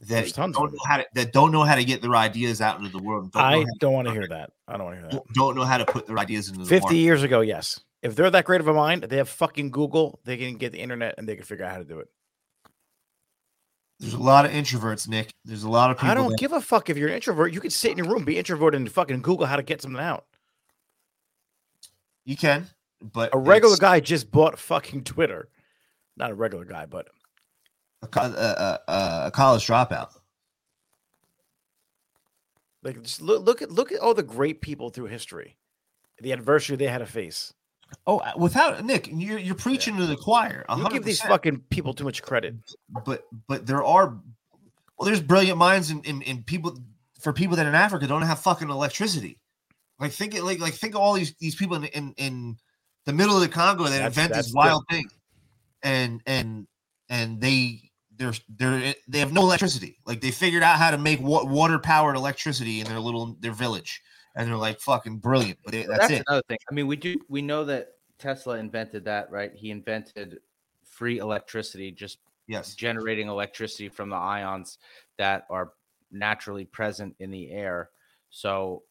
that 0.00 0.08
There's 0.08 0.32
tons 0.32 0.56
of 0.56 0.62
don't 0.62 0.72
know 0.72 0.78
how 0.86 0.96
to 0.96 1.06
that 1.14 1.32
don't 1.34 1.52
know 1.52 1.62
how 1.64 1.74
to 1.74 1.84
get 1.84 2.00
their 2.00 2.16
ideas 2.16 2.62
out 2.62 2.78
into 2.78 2.90
the 2.90 3.02
world. 3.02 3.32
Don't, 3.32 3.42
I 3.42 3.64
don't 3.80 3.92
want 3.92 4.08
to 4.08 4.12
hear 4.14 4.26
that. 4.28 4.50
I 4.66 4.78
don't 4.78 4.86
want 4.86 4.96
to 4.96 5.00
hear 5.02 5.10
that. 5.10 5.22
don't 5.34 5.56
know 5.56 5.64
how 5.64 5.76
to 5.76 5.84
put 5.84 6.06
their 6.06 6.18
ideas 6.18 6.48
into 6.48 6.60
the 6.60 6.66
50 6.66 6.80
market. 6.84 6.96
years 6.96 7.22
ago, 7.22 7.42
yes. 7.42 7.80
If 8.02 8.16
they're 8.16 8.30
that 8.30 8.44
great 8.46 8.60
of 8.62 8.68
a 8.68 8.74
mind, 8.74 9.02
they 9.04 9.16
have 9.18 9.28
fucking 9.28 9.70
Google. 9.70 10.20
They 10.24 10.36
can 10.38 10.56
get 10.56 10.72
the 10.72 10.80
internet 10.80 11.14
and 11.18 11.28
they 11.28 11.36
can 11.36 11.44
figure 11.44 11.64
out 11.66 11.72
how 11.72 11.78
to 11.78 11.84
do 11.84 12.00
it. 12.00 12.08
There's 14.00 14.14
a 14.14 14.18
lot 14.18 14.44
of 14.44 14.50
introverts, 14.50 15.08
Nick. 15.08 15.32
There's 15.44 15.62
a 15.62 15.70
lot 15.70 15.90
of 15.90 15.96
people. 15.96 16.10
I 16.10 16.14
don't 16.14 16.30
that- 16.30 16.38
give 16.38 16.52
a 16.52 16.60
fuck 16.60 16.90
if 16.90 16.96
you're 16.96 17.08
an 17.08 17.14
introvert. 17.14 17.52
You 17.52 17.60
can 17.60 17.70
sit 17.70 17.92
in 17.92 17.98
your 17.98 18.08
room, 18.08 18.24
be 18.24 18.36
introverted, 18.38 18.80
and 18.80 18.90
fucking 18.90 19.22
Google 19.22 19.46
how 19.46 19.56
to 19.56 19.62
get 19.62 19.80
something 19.82 20.00
out. 20.02 20.26
you 22.24 22.36
can, 22.36 22.66
but 23.00 23.30
A 23.34 23.38
regular 23.38 23.76
guy 23.76 24.00
just 24.00 24.30
bought 24.30 24.58
fucking 24.58 25.04
Twitter. 25.04 25.48
Not 26.16 26.30
a 26.30 26.34
regular 26.34 26.64
guy, 26.64 26.86
but 26.86 27.08
a, 28.02 28.06
co- 28.06 28.20
a, 28.22 28.80
a, 28.88 29.26
a 29.26 29.30
college 29.32 29.66
dropout. 29.66 30.10
like 32.82 33.00
just 33.02 33.20
look, 33.20 33.44
look 33.44 33.62
at 33.62 33.70
look 33.70 33.92
at 33.92 34.00
all 34.00 34.14
the 34.14 34.22
great 34.22 34.60
people 34.60 34.90
through 34.90 35.06
history, 35.06 35.56
the 36.20 36.32
adversity 36.32 36.76
they 36.76 36.86
had 36.90 36.98
to 36.98 37.06
face. 37.06 37.52
Oh, 38.06 38.18
uh, 38.18 38.32
without 38.36 38.84
Nick, 38.84 39.08
you're 39.12 39.38
you're 39.38 39.54
preaching 39.54 39.96
to 39.96 40.06
the 40.06 40.16
choir. 40.16 40.64
You 40.76 40.88
give 40.90 41.04
these 41.04 41.20
fucking 41.20 41.60
people 41.70 41.94
too 41.94 42.04
much 42.04 42.22
credit. 42.22 42.54
but 43.04 43.24
but 43.48 43.66
there 43.66 43.82
are 43.84 44.16
well 44.98 45.06
there's 45.06 45.20
brilliant 45.20 45.58
minds 45.58 45.90
in, 45.90 46.00
in, 46.04 46.22
in 46.22 46.42
people 46.42 46.78
for 47.20 47.32
people 47.32 47.56
that 47.56 47.66
in 47.66 47.74
africa 47.74 48.06
don't 48.06 48.22
have 48.22 48.38
fucking 48.38 48.68
electricity 48.70 49.38
like 49.98 50.12
think 50.12 50.34
it 50.34 50.44
like 50.44 50.60
like 50.60 50.74
think 50.74 50.94
of 50.94 51.00
all 51.00 51.14
these 51.14 51.34
these 51.40 51.54
people 51.54 51.76
in 51.76 51.84
in, 51.86 52.14
in 52.16 52.56
the 53.06 53.12
middle 53.12 53.34
of 53.34 53.40
the 53.40 53.48
congo 53.48 53.84
that 53.84 53.90
That's- 53.90 54.06
invent 54.08 54.32
that's 54.34 54.46
this 54.46 54.52
the- 54.52 54.56
wild 54.58 54.84
thing 54.90 55.06
and 55.82 56.20
and 56.26 56.66
and 57.08 57.40
they 57.40 57.90
they're 58.16 58.34
they're 58.56 58.94
they 59.08 59.18
have 59.18 59.32
no 59.32 59.40
electricity. 59.42 59.98
Like 60.06 60.20
they 60.20 60.30
figured 60.30 60.62
out 60.62 60.78
how 60.78 60.90
to 60.92 60.98
make 60.98 61.20
wa- 61.20 61.44
water 61.44 61.78
powered 61.80 62.14
electricity 62.16 62.80
in 62.80 62.86
their 62.86 63.00
little 63.00 63.36
their 63.40 63.50
village, 63.52 64.00
and 64.34 64.48
they're 64.48 64.56
like 64.56 64.80
fucking 64.80 65.18
brilliant. 65.18 65.58
But 65.64 65.72
that's, 65.72 65.88
That's, 65.88 66.10
it. 66.10 66.22
another 66.28 66.42
thing. 66.48 66.58
I 66.70 66.74
mean, 66.74 66.86
we 66.86 66.96
do 66.96 67.16
we 67.28 67.42
know 67.42 67.64
that 67.64 67.94
Tesla 68.18 68.58
invented 68.58 69.04
that, 69.04 69.30
right? 69.30 69.52
He 69.54 69.70
invented 69.70 70.38
free 70.84 71.18
electricity, 71.18 71.90
just 71.90 72.18
Yes. 72.46 72.74
generating 72.74 73.28
electricity 73.28 73.88
from 73.88 74.10
the 74.10 74.16
ions 74.16 74.78
that 75.16 75.46
are 75.48 75.72
naturally 76.10 76.64
present 76.66 77.16
in 77.18 77.30
the 77.30 77.50
air. 77.50 77.90
So 78.30 78.82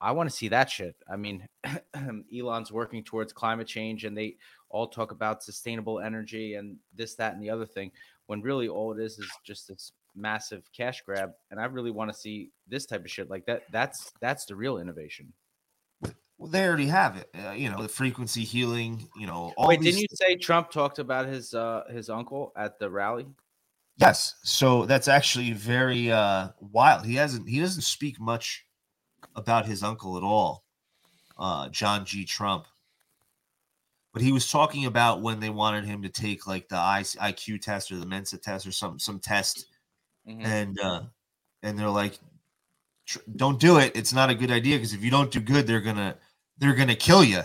I 0.00 0.12
want 0.12 0.30
to 0.30 0.36
see 0.36 0.48
that 0.48 0.70
shit. 0.70 0.94
I 1.10 1.16
mean, 1.16 1.46
Elon's 2.34 2.72
working 2.72 3.02
towards 3.02 3.32
climate 3.32 3.66
change 3.66 4.04
and 4.04 4.16
they 4.16 4.36
all 4.68 4.86
talk 4.86 5.10
about 5.10 5.42
sustainable 5.42 5.98
energy 6.00 6.54
and 6.54 6.76
this, 6.94 7.16
that, 7.16 7.34
and 7.34 7.42
the 7.42 7.50
other 7.50 7.66
thing, 7.66 7.90
when 8.26 8.40
really 8.42 8.68
all 8.68 8.92
it 8.92 9.02
is 9.02 9.18
is 9.18 9.28
just 9.44 9.66
this 9.66 9.92
massive 10.20 10.62
cash 10.76 11.02
grab. 11.02 11.32
And 11.50 11.60
I 11.60 11.64
really 11.64 11.90
want 11.90 12.12
to 12.12 12.18
see 12.18 12.50
this 12.68 12.86
type 12.86 13.04
of 13.04 13.10
shit 13.10 13.30
like 13.30 13.46
that. 13.46 13.62
That's 13.70 14.12
that's 14.20 14.44
the 14.44 14.56
real 14.56 14.78
innovation. 14.78 15.32
Well, 16.40 16.50
they 16.50 16.66
already 16.66 16.86
have 16.86 17.16
it. 17.16 17.28
Uh, 17.34 17.50
you 17.50 17.70
know, 17.70 17.82
the 17.82 17.88
frequency 17.88 18.44
healing. 18.44 19.06
You 19.14 19.26
know, 19.26 19.52
all 19.58 19.68
Wait, 19.68 19.80
didn't 19.82 20.00
you 20.00 20.06
say 20.14 20.36
Trump 20.36 20.70
talked 20.70 20.98
about 20.98 21.26
his 21.26 21.52
uh 21.52 21.84
his 21.90 22.08
uncle 22.08 22.52
at 22.56 22.78
the 22.78 22.88
rally? 22.88 23.26
Yes. 23.98 24.36
So 24.42 24.86
that's 24.86 25.06
actually 25.06 25.52
very 25.52 26.10
uh 26.10 26.48
wild. 26.60 27.04
He 27.04 27.16
hasn't 27.16 27.46
he 27.46 27.60
doesn't 27.60 27.82
speak 27.82 28.18
much 28.18 28.64
about 29.36 29.66
his 29.66 29.82
uncle 29.82 30.16
at 30.16 30.22
all. 30.22 30.64
Uh 31.38 31.68
John 31.68 32.06
G. 32.06 32.24
Trump. 32.24 32.66
But 34.14 34.22
he 34.22 34.32
was 34.32 34.50
talking 34.50 34.86
about 34.86 35.20
when 35.20 35.40
they 35.40 35.50
wanted 35.50 35.84
him 35.84 36.02
to 36.02 36.08
take 36.08 36.46
like 36.46 36.68
the 36.68 36.76
IQ 36.76 37.60
test 37.60 37.92
or 37.92 37.96
the 37.96 38.06
Mensa 38.06 38.38
test 38.38 38.66
or 38.66 38.72
some 38.72 38.98
some 38.98 39.20
test 39.20 39.66
Mhm. 40.26 40.44
and 40.44 40.80
uh 40.80 41.02
and 41.62 41.78
they're 41.78 41.90
like 41.90 42.18
don't 43.36 43.58
do 43.58 43.78
it. 43.78 43.92
It's 43.94 44.12
not 44.12 44.30
a 44.30 44.34
good 44.34 44.50
idea 44.50 44.76
because 44.76 44.92
if 44.94 45.02
you 45.02 45.10
don't 45.10 45.30
do 45.30 45.40
good 45.40 45.66
they're 45.66 45.80
to 45.96 46.16
they're 46.58 46.74
to 46.88 46.94
kill 46.94 47.24
you. 47.24 47.42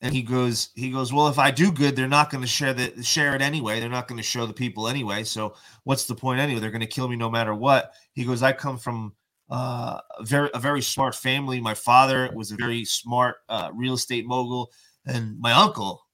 And 0.00 0.12
he 0.14 0.22
goes 0.22 0.70
he 0.74 0.90
goes, 0.90 1.12
"Well, 1.12 1.28
if 1.28 1.38
I 1.38 1.50
do 1.50 1.72
good, 1.72 1.96
they're 1.96 2.08
not 2.08 2.30
to 2.42 2.48
share 2.48 2.74
the 2.74 3.02
share 3.02 3.34
it 3.34 3.40
anyway. 3.40 3.80
They're 3.80 3.88
not 3.88 4.06
to 4.18 4.22
show 4.22 4.44
the 4.46 4.52
people 4.52 4.86
anyway. 4.88 5.24
So 5.24 5.54
what's 5.84 6.04
the 6.06 6.14
point 6.14 6.40
anyway? 6.40 6.60
They're 6.60 6.70
to 6.82 6.86
kill 6.86 7.08
me 7.08 7.16
no 7.16 7.30
matter 7.30 7.54
what. 7.54 7.92
He 8.12 8.24
goes, 8.24 8.42
I 8.42 8.52
come 8.52 8.76
from 8.78 9.14
uh, 9.50 10.00
a 10.18 10.24
very 10.24 10.50
a 10.52 10.58
very 10.58 10.82
smart 10.82 11.14
family. 11.14 11.60
My 11.60 11.74
father 11.74 12.30
was 12.34 12.52
a 12.52 12.56
very 12.56 12.84
smart 12.84 13.36
uh, 13.48 13.70
real 13.74 13.94
estate 13.94 14.26
mogul, 14.26 14.70
and 15.06 15.38
my 15.40 15.52
uncle, 15.52 16.06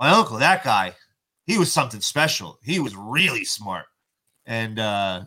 my 0.00 0.10
uncle, 0.10 0.38
that 0.38 0.64
guy, 0.64 0.94
he 1.46 1.56
was 1.58 1.72
something 1.72 2.00
special. 2.00 2.58
He 2.64 2.80
was 2.80 2.96
really 2.96 3.44
smart, 3.44 3.86
and 4.46 4.78
uh, 4.80 5.24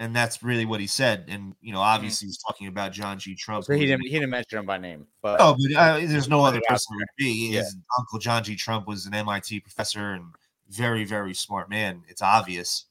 and 0.00 0.16
that's 0.16 0.42
really 0.42 0.64
what 0.64 0.80
he 0.80 0.86
said. 0.86 1.26
And 1.28 1.54
you 1.60 1.72
know, 1.72 1.80
obviously, 1.80 2.26
he's 2.26 2.38
talking 2.38 2.66
about 2.66 2.90
John 2.92 3.18
G. 3.18 3.34
Trump. 3.34 3.66
So 3.66 3.74
he 3.74 3.86
didn't 3.86 4.06
he 4.06 4.14
didn't 4.14 4.30
mention 4.30 4.58
him 4.58 4.66
by 4.66 4.78
name, 4.78 5.06
but 5.22 5.38
no, 5.38 5.54
but 5.54 5.76
uh, 5.76 5.98
there's 5.98 6.28
no 6.28 6.42
other 6.42 6.56
Put 6.56 6.64
it 6.64 6.70
out 6.70 6.74
person 6.74 6.96
would 6.96 7.06
be. 7.18 7.52
His 7.52 7.76
uncle 7.98 8.18
John 8.18 8.42
G. 8.42 8.56
Trump 8.56 8.88
was 8.88 9.04
an 9.04 9.14
MIT 9.14 9.60
professor 9.60 10.12
and 10.12 10.24
very, 10.70 11.04
very 11.04 11.34
smart 11.34 11.68
man. 11.68 12.02
It's 12.08 12.22
obvious 12.22 12.86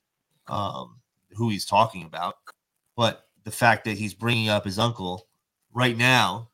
um, 0.47 0.99
who 1.31 1.49
he's 1.49 1.65
talking 1.65 2.05
about, 2.05 2.35
but 2.95 3.25
the 3.43 3.51
fact 3.51 3.85
that 3.85 3.97
he's 3.97 4.13
bringing 4.13 4.49
up 4.49 4.63
his 4.63 4.77
uncle 4.77 5.27
right 5.73 5.97
now 5.97 6.49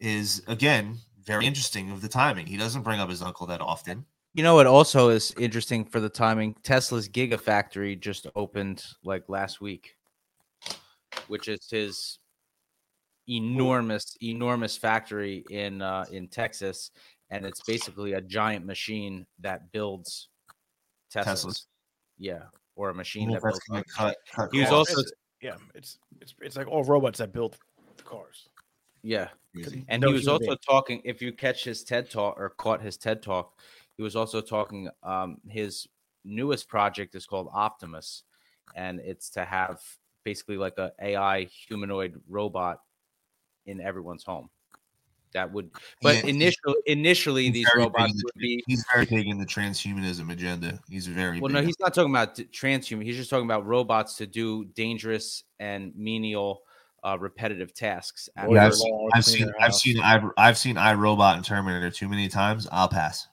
is 0.00 0.42
again 0.48 0.96
very 1.22 1.44
interesting 1.44 1.90
of 1.90 2.00
the 2.00 2.08
timing. 2.08 2.46
He 2.46 2.56
doesn't 2.56 2.82
bring 2.82 3.00
up 3.00 3.10
his 3.10 3.20
uncle 3.20 3.46
that 3.48 3.60
often. 3.60 4.06
You 4.34 4.42
know 4.42 4.56
what 4.56 4.66
also 4.66 5.10
is 5.10 5.32
interesting 5.38 5.84
for 5.84 6.00
the 6.00 6.08
timing? 6.08 6.56
Tesla's 6.64 7.08
Gigafactory 7.08 7.98
just 7.98 8.26
opened 8.34 8.84
like 9.04 9.22
last 9.28 9.60
week, 9.60 9.94
which 11.28 11.46
is 11.46 11.68
his 11.70 12.18
enormous, 13.28 14.16
enormous 14.20 14.76
factory 14.76 15.44
in 15.50 15.80
uh, 15.80 16.04
in 16.10 16.26
Texas, 16.26 16.90
and 17.30 17.46
it's 17.46 17.62
basically 17.62 18.14
a 18.14 18.20
giant 18.20 18.66
machine 18.66 19.24
that 19.38 19.70
builds 19.70 20.28
Teslas. 21.14 21.44
Teslas. 21.46 21.62
Yeah, 22.18 22.42
or 22.74 22.90
a 22.90 22.94
machine 22.94 23.30
wonder 23.30 23.40
that 23.40 23.46
if 23.46 23.52
builds. 23.52 23.60
gonna 23.68 23.84
cut, 23.84 24.16
cut 24.32 24.48
He 24.52 24.60
was 24.60 24.68
costs. 24.68 24.90
also- 24.94 25.00
It's- 25.02 25.12
yeah, 25.42 25.56
it's 25.74 25.98
it's 26.20 26.34
it's 26.40 26.56
like 26.56 26.66
all 26.66 26.82
robots 26.84 27.18
that 27.18 27.32
build 27.32 27.56
the 27.98 28.02
cars. 28.02 28.48
Yeah, 29.02 29.28
and 29.88 30.00
No 30.00 30.08
he 30.08 30.14
was 30.14 30.26
also 30.26 30.46
being. 30.46 30.58
talking. 30.66 31.02
If 31.04 31.20
you 31.20 31.32
catch 31.32 31.62
his 31.64 31.84
TED 31.84 32.10
talk 32.10 32.36
or 32.40 32.48
caught 32.48 32.80
his 32.80 32.96
TED 32.96 33.22
talk, 33.22 33.58
he 33.96 34.02
was 34.02 34.16
also 34.16 34.40
talking. 34.40 34.88
Um, 35.02 35.38
his 35.48 35.86
newest 36.24 36.68
project 36.68 37.14
is 37.14 37.26
called 37.26 37.48
Optimus, 37.52 38.24
and 38.74 39.00
it's 39.00 39.30
to 39.30 39.44
have 39.44 39.80
basically 40.24 40.56
like 40.56 40.78
a 40.78 40.92
AI 41.00 41.44
humanoid 41.44 42.20
robot 42.28 42.80
in 43.66 43.80
everyone's 43.80 44.24
home. 44.24 44.48
That 45.32 45.52
would, 45.52 45.70
but 46.00 46.14
Yeah, 46.16 46.30
initially, 46.30 46.76
initially 46.86 47.50
these 47.50 47.66
robots 47.76 48.12
the- 48.12 48.22
would 48.24 48.40
be. 48.40 48.62
He's 48.68 48.84
very 48.92 49.04
big 49.04 49.26
in 49.26 49.36
the 49.38 49.44
transhumanism 49.44 50.30
agenda. 50.30 50.78
He's 50.88 51.08
very 51.08 51.40
Well, 51.40 51.48
big 51.48 51.54
no, 51.56 51.62
he's 51.62 51.78
not 51.80 51.92
talking 51.92 52.12
about 52.12 52.36
transhuman. 52.36 53.02
He's 53.04 53.16
just 53.16 53.30
talking 53.30 53.44
about 53.44 53.66
robots 53.66 54.16
to 54.18 54.26
do 54.28 54.64
dangerous 54.66 55.42
and 55.58 55.92
menial, 55.96 56.62
uh, 57.02 57.18
repetitive 57.18 57.74
tasks. 57.74 58.28
Yeah, 58.48 58.66
I've 58.66 58.74
seen, 58.74 59.10
I've 59.12 59.24
seen, 59.24 59.52
I've 59.60 59.74
seen, 59.74 60.00
I've, 60.00 60.22
I've 60.38 60.56
seen 60.58 60.76
iRobot 60.76 61.34
and 61.34 61.44
Terminator 61.44 61.90
too 61.90 62.08
many 62.08 62.28
times. 62.28 62.68
I'll 62.70 62.88
pass, 62.88 63.26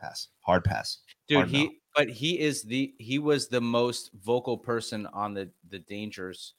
pass, 0.00 0.28
hard 0.40 0.64
pass. 0.64 0.98
dude 1.28 1.38
Hard 1.38 1.52
no. 1.52 1.58
he 1.58 1.80
but 1.94 2.08
he 2.08 2.38
is 2.38 2.62
the 2.62 2.94
he 2.98 3.18
was 3.18 3.48
the 3.48 3.60
most 3.60 4.10
vocal 4.14 4.58
person 4.58 5.06
on 5.08 5.34
the 5.34 5.50
the 5.68 5.78
dangers 5.80 6.54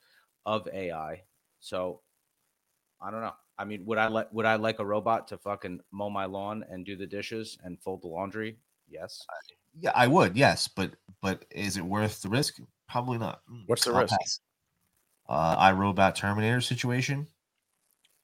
of 0.45 0.67
ai 0.73 1.23
so 1.59 2.01
i 3.01 3.11
don't 3.11 3.21
know 3.21 3.33
i 3.57 3.65
mean 3.65 3.85
would 3.85 3.97
i 3.97 4.07
like 4.07 4.31
would 4.33 4.45
i 4.45 4.55
like 4.55 4.79
a 4.79 4.85
robot 4.85 5.27
to 5.27 5.37
fucking 5.37 5.79
mow 5.91 6.09
my 6.09 6.25
lawn 6.25 6.63
and 6.69 6.85
do 6.85 6.95
the 6.95 7.05
dishes 7.07 7.57
and 7.63 7.79
fold 7.81 8.01
the 8.01 8.07
laundry 8.07 8.57
yes 8.89 9.25
Yeah, 9.79 9.91
I 9.93 10.07
would, 10.07 10.35
yes, 10.35 10.67
but 10.67 10.95
but 11.21 11.45
is 11.51 11.77
it 11.77 11.85
worth 11.85 12.21
the 12.23 12.29
risk? 12.29 12.57
Probably 12.89 13.19
not. 13.19 13.41
Mm, 13.45 13.63
What's 13.67 13.85
the 13.85 13.93
I'll 13.93 14.01
risk? 14.01 14.17
pass. 14.19 14.39
Uh, 15.29 15.55
iRobot 15.69 16.15
Terminator 16.15 16.61
situation. 16.61 17.27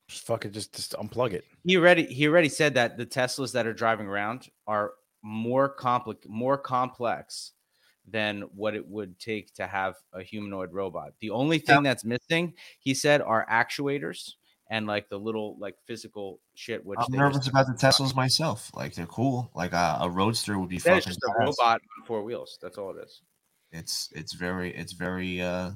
Just 0.09 0.25
fucking 0.25 0.51
just 0.51 0.73
just 0.73 0.93
unplug 0.93 1.33
it. 1.33 1.45
he 1.63 1.77
already 1.77 2.05
he 2.05 2.27
already 2.27 2.49
said 2.49 2.73
that 2.73 2.97
the 2.97 3.05
teslas 3.05 3.53
that 3.53 3.67
are 3.67 3.73
driving 3.73 4.07
around 4.07 4.49
are 4.65 4.93
more 5.23 5.69
complex 5.69 6.25
more 6.27 6.57
complex 6.57 7.53
than 8.05 8.41
what 8.53 8.75
it 8.75 8.85
would 8.87 9.17
take 9.17 9.53
to 9.53 9.65
have 9.65 9.95
a 10.13 10.21
humanoid 10.21 10.71
robot 10.73 11.13
the 11.19 11.29
only 11.29 11.57
thing 11.57 11.81
that's 11.83 12.03
missing 12.03 12.53
he 12.79 12.93
said 12.93 13.21
are 13.21 13.47
actuators 13.49 14.33
and 14.69 14.87
like 14.87 15.09
the 15.09 15.17
little 15.17 15.55
like 15.59 15.75
physical 15.85 16.39
shit 16.55 16.85
which 16.85 16.99
I'm 16.99 17.17
nervous 17.17 17.47
about 17.47 17.67
the 17.67 17.73
Teslas 17.73 18.15
myself. 18.15 18.71
Like 18.73 18.95
they're 18.95 19.05
cool. 19.05 19.51
Like 19.53 19.73
a, 19.73 19.99
a 20.01 20.09
Roadster 20.09 20.57
would 20.57 20.69
be 20.69 20.77
that 20.77 20.83
fucking. 20.83 21.01
just 21.03 21.19
a 21.23 21.33
robot 21.37 21.81
on 21.99 22.05
four 22.05 22.23
wheels 22.23 22.57
that's 22.61 22.77
all 22.77 22.91
it 22.91 23.03
is 23.03 23.21
It's 23.71 24.09
it's 24.13 24.33
very 24.33 24.73
it's 24.75 24.93
very 24.93 25.41
uh 25.41 25.71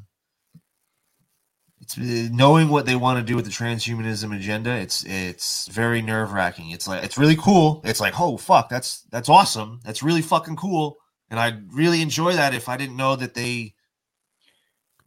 it's 1.80 1.98
uh, 1.98 2.30
knowing 2.32 2.70
what 2.70 2.86
they 2.86 2.96
want 2.96 3.20
to 3.20 3.26
do 3.26 3.36
with 3.36 3.46
the 3.46 3.52
transhumanism 3.52 4.36
agenda. 4.36 4.72
It's 4.72 5.04
it's 5.06 5.68
very 5.68 6.02
nerve 6.02 6.34
wracking. 6.34 6.72
It's 6.72 6.88
like 6.88 7.04
it's 7.04 7.18
really 7.18 7.36
cool. 7.36 7.82
It's 7.84 8.00
like 8.00 8.20
oh 8.20 8.38
fuck 8.38 8.70
that's 8.70 9.02
that's 9.12 9.30
awesome. 9.30 9.80
That's 9.84 10.04
really 10.04 10.22
fucking 10.22 10.56
cool. 10.56 10.98
And 11.30 11.40
I'd 11.40 11.74
really 11.74 12.02
enjoy 12.02 12.34
that 12.34 12.54
if 12.54 12.70
I 12.70 12.78
didn't 12.78 12.96
know 12.96 13.16
that 13.16 13.34
they 13.34 13.76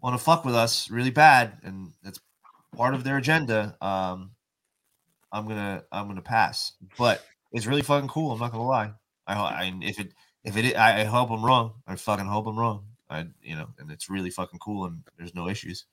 want 0.03 0.19
to 0.19 0.23
fuck 0.23 0.45
with 0.45 0.55
us 0.55 0.91
really 0.91 1.11
bad, 1.11 1.59
and 1.63 1.93
that's 2.03 2.21
part 2.77 2.95
of 2.95 3.05
their 3.05 3.17
agenda. 3.17 3.77
Um, 3.81 4.33
I'm 5.33 5.47
gonna 5.49 5.85
I'm 5.91 6.09
gonna 6.09 6.23
pass, 6.23 6.73
but 6.99 7.25
it's 7.53 7.67
really 7.67 7.83
fucking 7.83 8.09
cool. 8.09 8.33
I'm 8.33 8.39
not 8.39 8.53
gonna 8.53 8.67
lie. 8.67 8.93
I, 9.27 9.35
I 9.35 9.73
if 9.83 9.99
it 9.99 10.13
if 10.45 10.57
it 10.57 10.77
I, 10.77 11.03
I 11.03 11.05
hope 11.05 11.31
I'm 11.31 11.45
wrong. 11.45 11.75
I 11.87 11.97
fucking 11.97 12.27
hope 12.27 12.47
I'm 12.47 12.59
wrong. 12.59 12.85
I 13.09 13.27
you 13.43 13.57
know, 13.57 13.69
and 13.79 13.91
it's 13.91 14.09
really 14.09 14.31
fucking 14.31 14.61
cool, 14.61 14.87
and 14.87 15.03
there's 15.19 15.35
no 15.35 15.49
issues. 15.49 15.87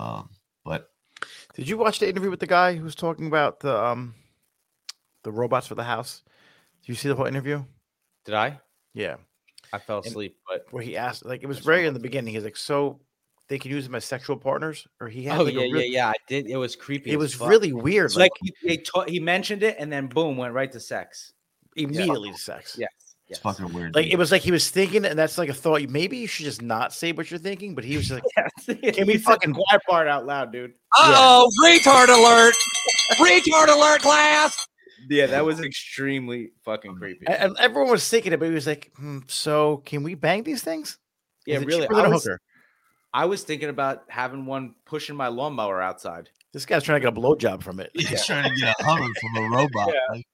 Um, 0.00 0.30
but 0.64 0.90
Did 1.54 1.68
you 1.68 1.76
watch 1.76 1.98
the 1.98 2.08
interview 2.08 2.30
with 2.30 2.40
the 2.40 2.46
guy 2.46 2.74
who 2.76 2.84
was 2.84 2.94
talking 2.94 3.26
about 3.26 3.60
the 3.60 3.76
um 3.84 4.14
the 5.24 5.30
robots 5.32 5.66
for 5.66 5.74
the 5.74 5.84
house? 5.84 6.22
Did 6.82 6.88
you 6.88 6.94
see 6.94 7.08
the 7.08 7.14
whole 7.14 7.26
interview? 7.26 7.62
did 8.24 8.34
i 8.34 8.60
Yeah. 8.94 9.16
i 9.72 9.78
fell 9.78 9.98
And- 9.98 10.06
asleep 10.06 10.36
but 10.46 10.66
Where 10.70 10.82
he 10.82 10.96
asked 10.96 11.24
like 11.24 11.42
it 11.42 11.46
was 11.46 11.58
very 11.60 11.86
in 11.86 11.94
the 11.94 12.00
beginning. 12.00 12.34
He's 12.34 12.44
like, 12.44 12.56
so 12.56 13.00
they 13.48 13.58
can 13.58 13.70
use 13.70 13.84
them 13.84 13.94
as 13.94 14.04
sexual 14.04 14.36
partners? 14.36 14.86
Or 15.00 15.08
he 15.08 15.24
had 15.24 15.38
oh 15.40 15.44
like 15.44 15.54
yeah 15.54 15.60
a 15.60 15.72
real- 15.72 15.76
yeah 15.82 15.96
yeah 15.98 16.08
i 16.08 16.14
did 16.28 16.46
it 16.46 16.56
was 16.56 16.76
creepy 16.76 17.10
It 17.10 17.18
was 17.18 17.34
fuck. 17.34 17.48
really 17.48 17.72
weird. 17.72 18.06
it's 18.06 18.16
like, 18.16 18.30
like 18.42 18.52
he, 18.60 18.68
they 18.68 18.76
ta- 18.78 19.04
he 19.08 19.20
mentioned 19.20 19.62
it 19.62 19.76
and 19.78 19.90
then 19.92 20.06
boom 20.06 20.36
went 20.36 20.54
right 20.54 20.70
to 20.72 20.80
sex 20.80 21.32
immediately 21.76 22.30
to 22.32 22.38
sex. 22.38 22.76
yes 22.78 22.90
it's 23.30 23.38
fucking 23.38 23.72
weird. 23.72 23.94
Like 23.94 24.04
dude. 24.06 24.12
it 24.14 24.18
was 24.18 24.30
like 24.32 24.42
he 24.42 24.50
was 24.52 24.68
thinking, 24.70 25.04
and 25.04 25.18
that's 25.18 25.38
like 25.38 25.48
a 25.48 25.54
thought. 25.54 25.80
Maybe 25.88 26.18
you 26.18 26.26
should 26.26 26.44
just 26.44 26.60
not 26.62 26.92
say 26.92 27.12
what 27.12 27.30
you're 27.30 27.38
thinking, 27.40 27.74
but 27.74 27.84
he 27.84 27.96
was 27.96 28.10
like, 28.10 28.22
Yes. 28.36 28.94
Can 28.94 29.06
we 29.06 29.16
fucking- 29.18 29.52
the 29.52 29.62
quiet 29.68 29.82
part 29.88 30.08
out 30.08 30.26
loud, 30.26 30.52
dude? 30.52 30.72
Uh-oh, 30.98 31.48
retard 31.64 32.08
alert! 32.08 32.54
retard 33.18 33.68
alert, 33.74 34.02
class! 34.02 34.66
Yeah, 35.08 35.26
that 35.26 35.44
was 35.44 35.60
extremely 35.60 36.50
fucking 36.64 36.94
creepy. 36.96 37.26
and, 37.26 37.36
and 37.42 37.56
everyone 37.58 37.90
was 37.90 38.06
thinking 38.08 38.32
it, 38.32 38.38
but 38.38 38.48
he 38.48 38.54
was 38.54 38.66
like, 38.66 38.90
hmm, 38.96 39.20
so 39.28 39.78
can 39.86 40.02
we 40.02 40.14
bang 40.14 40.42
these 40.42 40.62
things? 40.62 40.98
Yeah, 41.46 41.56
Is 41.56 41.62
it 41.62 41.66
really. 41.66 41.80
cheaper 41.82 41.94
than 41.94 42.04
I 42.04 42.08
a 42.08 42.10
was, 42.10 42.24
hooker? 42.24 42.40
I 43.12 43.24
was 43.24 43.42
thinking 43.42 43.70
about 43.70 44.02
having 44.08 44.44
one 44.46 44.74
pushing 44.84 45.16
my 45.16 45.28
lawnmower 45.28 45.80
outside. 45.80 46.28
This 46.52 46.66
guy's 46.66 46.82
trying 46.82 47.00
to 47.00 47.06
get 47.08 47.16
a 47.16 47.20
blowjob 47.20 47.62
from 47.62 47.80
it. 47.80 47.90
He's 47.94 48.24
trying 48.26 48.44
to 48.52 48.54
get 48.60 48.74
a 48.80 48.84
Hummer 48.84 49.08
from 49.20 49.36
a 49.44 49.48
robot. 49.48 49.92
Like, 50.12 50.26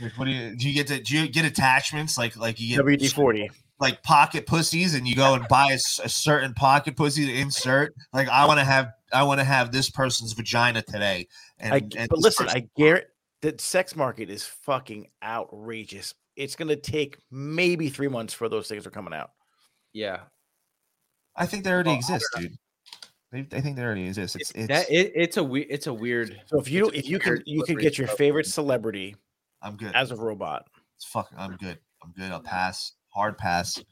like, 0.00 0.18
what 0.18 0.24
do 0.26 0.30
you 0.30 0.56
do? 0.56 0.68
You 0.68 0.74
get 0.74 0.86
to 0.88 1.00
do 1.00 1.18
you 1.18 1.28
get 1.28 1.44
attachments 1.44 2.16
like 2.16 2.36
like 2.36 2.60
you 2.60 2.76
get 2.76 2.84
WD 2.84 3.12
forty. 3.12 3.50
like 3.80 4.02
pocket 4.02 4.46
pussies, 4.46 4.94
and 4.94 5.06
you 5.06 5.14
go 5.14 5.34
and 5.34 5.46
buy 5.48 5.72
a 5.72 5.78
certain 5.78 6.54
pocket 6.54 6.96
pussy 6.96 7.26
to 7.26 7.32
insert. 7.32 7.94
Like 8.12 8.28
I 8.28 8.46
want 8.46 8.60
to 8.60 8.64
have 8.64 8.92
I 9.12 9.24
want 9.24 9.40
to 9.40 9.44
have 9.44 9.72
this 9.72 9.90
person's 9.90 10.32
vagina 10.32 10.82
today. 10.82 11.28
And, 11.58 11.74
I, 11.74 11.76
and 11.96 12.08
but 12.08 12.18
listen, 12.18 12.46
person- 12.46 12.62
I 12.62 12.80
guarantee 12.80 13.06
the 13.42 13.54
sex 13.58 13.96
market 13.96 14.30
is 14.30 14.44
fucking 14.46 15.08
outrageous. 15.22 16.14
It's 16.36 16.56
gonna 16.56 16.76
take 16.76 17.18
maybe 17.30 17.88
three 17.88 18.08
months 18.08 18.32
for 18.32 18.48
those 18.48 18.68
things 18.68 18.86
are 18.86 18.90
coming 18.90 19.12
out. 19.12 19.30
Yeah, 19.92 20.20
I 21.36 21.46
think 21.46 21.64
they 21.64 21.70
already 21.72 21.90
Well, 21.90 21.98
exist, 21.98 22.24
dude. 22.36 22.56
They, 23.32 23.46
I 23.52 23.60
think 23.60 23.76
they 23.76 23.82
already 23.82 24.06
exist. 24.06 24.36
It's 24.36 24.50
it's. 24.52 24.68
that 24.68 24.90
it, 24.90 25.12
it's 25.14 25.36
a 25.38 25.44
weird. 25.44 25.66
It's 25.70 25.86
a 25.86 25.92
weird. 25.92 26.40
So 26.46 26.60
if 26.60 26.70
you 26.70 26.90
if 26.94 27.08
you 27.08 27.18
can 27.18 27.42
you 27.46 27.62
can 27.64 27.76
get 27.76 27.98
your 27.98 28.06
slope. 28.06 28.18
favorite 28.18 28.46
celebrity 28.46 29.16
I'm 29.62 29.76
good. 29.76 29.94
as 29.94 30.10
a 30.10 30.16
robot. 30.16 30.66
It's 30.96 31.06
fucking. 31.06 31.38
I'm 31.38 31.56
good. 31.56 31.78
I'm 32.02 32.12
good. 32.12 32.30
I'll 32.30 32.40
pass. 32.40 32.92
Hard 33.14 33.38
pass. 33.38 33.82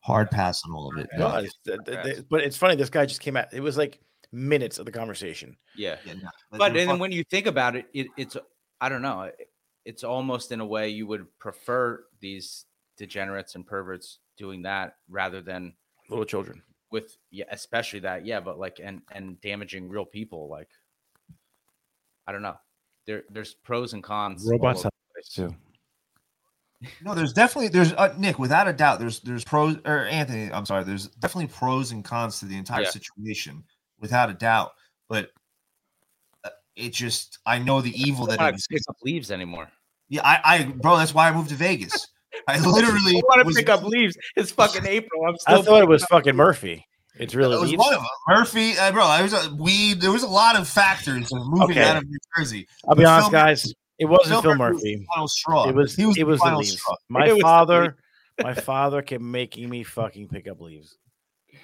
Hard 0.00 0.30
pass 0.30 0.62
on 0.64 0.72
all 0.74 0.90
of 0.92 0.98
it. 0.98 1.08
No, 1.16 1.28
No, 1.30 1.38
it's- 1.38 2.22
but 2.30 2.40
it's 2.42 2.56
funny. 2.56 2.74
This 2.76 2.90
guy 2.90 3.04
just 3.06 3.20
came 3.20 3.36
out. 3.36 3.52
It 3.52 3.60
was 3.60 3.76
like 3.76 4.00
minutes 4.32 4.78
of 4.78 4.86
the 4.86 4.92
conversation. 4.92 5.56
Yeah, 5.76 5.96
yeah, 6.06 6.14
no, 6.14 6.28
but 6.52 6.58
they're 6.58 6.70
then 6.72 6.86
fuck- 6.88 7.00
when 7.00 7.12
you 7.12 7.22
think 7.24 7.46
about 7.46 7.76
it, 7.76 7.86
it, 7.92 8.06
it's 8.16 8.36
I 8.80 8.88
don't 8.88 9.02
know. 9.02 9.22
it- 9.22 9.48
It's 9.84 10.04
almost 10.04 10.52
in 10.52 10.60
a 10.60 10.66
way 10.66 10.88
you 10.90 11.06
would 11.06 11.26
prefer 11.38 12.04
these 12.20 12.64
degenerates 12.96 13.54
and 13.54 13.66
perverts 13.66 14.18
doing 14.36 14.62
that 14.62 14.96
rather 15.08 15.40
than 15.42 15.74
Little 16.08 16.24
children. 16.26 16.62
with 16.90 17.16
yeah, 17.30 17.46
especially 17.50 18.00
that 18.00 18.24
yeah, 18.26 18.40
but 18.40 18.58
like 18.58 18.78
and 18.82 19.02
and 19.12 19.40
damaging 19.40 19.88
real 19.88 20.04
people. 20.06 20.48
Like 20.48 20.68
I 22.26 22.32
don't 22.32 22.42
know. 22.42 22.56
There 23.06 23.24
there's 23.30 23.54
pros 23.54 23.92
and 23.92 24.02
cons. 24.02 24.46
Robots 24.48 24.82
have 24.84 24.92
the 25.34 25.48
too. 25.48 25.54
No, 27.02 27.14
there's 27.14 27.34
definitely 27.34 27.68
there's 27.68 27.92
uh, 27.92 28.14
Nick 28.16 28.38
without 28.38 28.66
a 28.66 28.72
doubt. 28.72 28.98
There's 29.00 29.20
there's 29.20 29.44
pros 29.44 29.76
or 29.84 30.04
Anthony. 30.06 30.50
I'm 30.50 30.64
sorry. 30.64 30.84
There's 30.84 31.08
definitely 31.08 31.48
pros 31.48 31.92
and 31.92 32.02
cons 32.04 32.38
to 32.40 32.46
the 32.46 32.56
entire 32.56 32.82
Yeah. 32.82 32.90
situation, 32.90 33.64
without 34.00 34.30
a 34.30 34.34
doubt. 34.34 34.72
But 35.08 35.30
uh, 36.42 36.48
it 36.76 36.94
just 36.94 37.38
I 37.44 37.58
know 37.58 37.82
the 37.82 37.90
evil 38.00 38.24
I 38.30 38.36
that 38.36 38.54
it 38.54 38.64
pick 38.70 38.80
up 38.88 38.96
leaves 39.02 39.30
anymore. 39.30 39.68
Yeah, 40.08 40.22
I, 40.24 40.40
I 40.42 40.64
bro, 40.64 40.96
that's 40.96 41.12
why 41.14 41.28
I 41.28 41.32
moved 41.32 41.50
to 41.50 41.54
Vegas. 41.54 42.08
I 42.48 42.58
literally 42.60 43.16
I 43.16 43.22
want 43.26 43.40
to 43.42 43.46
was- 43.46 43.56
pick 43.56 43.68
up 43.68 43.82
leaves. 43.82 44.16
It's 44.36 44.50
fucking 44.50 44.86
April. 44.86 45.26
I'm 45.26 45.36
I 45.46 45.60
thought 45.60 45.82
it 45.82 45.88
was 45.88 46.02
fucking 46.06 46.34
Murphy. 46.36 46.86
It's 47.16 47.34
really 47.34 47.56
It 47.56 47.60
was 47.60 47.76
one 47.76 47.92
of 47.92 48.00
them. 48.00 48.08
Murphy, 48.28 48.78
uh, 48.78 48.92
bro. 48.92 49.04
I 49.04 49.20
was 49.20 49.34
a 49.34 49.54
weed. 49.54 50.00
There 50.00 50.12
was 50.12 50.22
a 50.22 50.28
lot 50.28 50.56
of 50.58 50.66
factors 50.66 51.30
of 51.32 51.40
moving 51.48 51.76
Okay. 51.76 51.82
out 51.86 51.98
of 51.98 52.04
New 52.08 52.18
Jersey. 52.38 52.66
I'll 52.88 52.94
be 52.94 53.02
But 53.02 53.10
honest, 53.10 53.32
guys. 53.32 53.74
It 54.00 54.06
wasn't 54.06 54.42
Phil 54.42 54.54
Murphy. 54.56 55.06
final 55.14 55.28
straw. 55.28 55.68
It 55.68 55.74
was 55.74 55.94
he 55.94 56.06
was 56.06 56.16
it 56.18 56.26
was 56.26 56.40
the 56.40 56.56
leaves. 56.56 56.72
straw. 56.80 56.96
My 57.08 57.26
It 57.28 57.32
was 57.32 57.38
the 57.38 57.42
father, 57.42 57.96
my 58.42 58.54
father 58.70 59.02
kept 59.02 59.22
making 59.22 59.68
me 59.68 59.82
fucking 59.84 60.28
pick 60.28 60.48
up 60.48 60.60
leaves. 60.60 60.96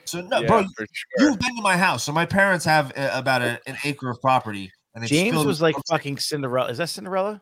So 0.05 0.21
no, 0.21 0.41
Yeah, 0.41 0.47
bro, 0.47 0.63
sure. 0.79 0.87
you've 1.19 1.39
been 1.41 1.57
to 1.57 1.63
my 1.63 1.77
house. 1.77 2.05
So 2.05 2.13
my 2.13 2.27
parents 2.27 2.65
have 2.65 2.93
uh, 2.97 3.11
about 3.15 3.43
a, 3.43 3.59
an 3.67 3.77
acre 3.85 4.11
of 4.11 4.21
property, 4.21 4.71
and 4.95 5.05
James 5.07 5.45
was 5.45 5.61
like 5.63 5.75
fucking 5.89 6.19
Cinderella. 6.19 6.71
Is 6.71 6.79
that 6.79 6.89
Cinderella? 6.91 7.41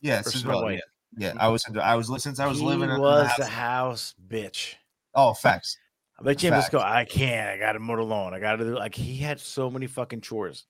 yeah, 0.00 0.20
or 0.20 0.24
Cinderella, 0.24 0.72
yeah, 0.74 0.78
yeah. 1.16 1.32
I 1.38 1.48
was 1.48 1.64
I 1.82 1.94
was 1.96 2.22
since 2.22 2.38
I 2.38 2.46
was 2.46 2.58
he 2.58 2.64
living 2.66 2.90
in 2.90 3.00
was 3.00 3.28
the 3.38 3.44
house. 3.46 3.48
house 3.48 4.14
bitch. 4.28 4.74
Oh, 5.14 5.32
facts. 5.34 5.78
I 6.18 6.22
bet 6.22 6.38
James 6.38 6.68
go. 6.68 6.78
I 6.80 7.04
can't. 7.04 7.50
I 7.50 7.58
got 7.58 7.72
to 7.72 7.78
mow 7.80 7.96
the 7.96 8.02
lawn. 8.02 8.34
I 8.34 8.38
got 8.40 8.56
to 8.56 8.64
do. 8.64 8.74
Like 8.76 8.94
he 8.94 9.16
had 9.16 9.40
so 9.40 9.70
many 9.70 9.86
fucking 9.86 10.20
chores. 10.20 10.66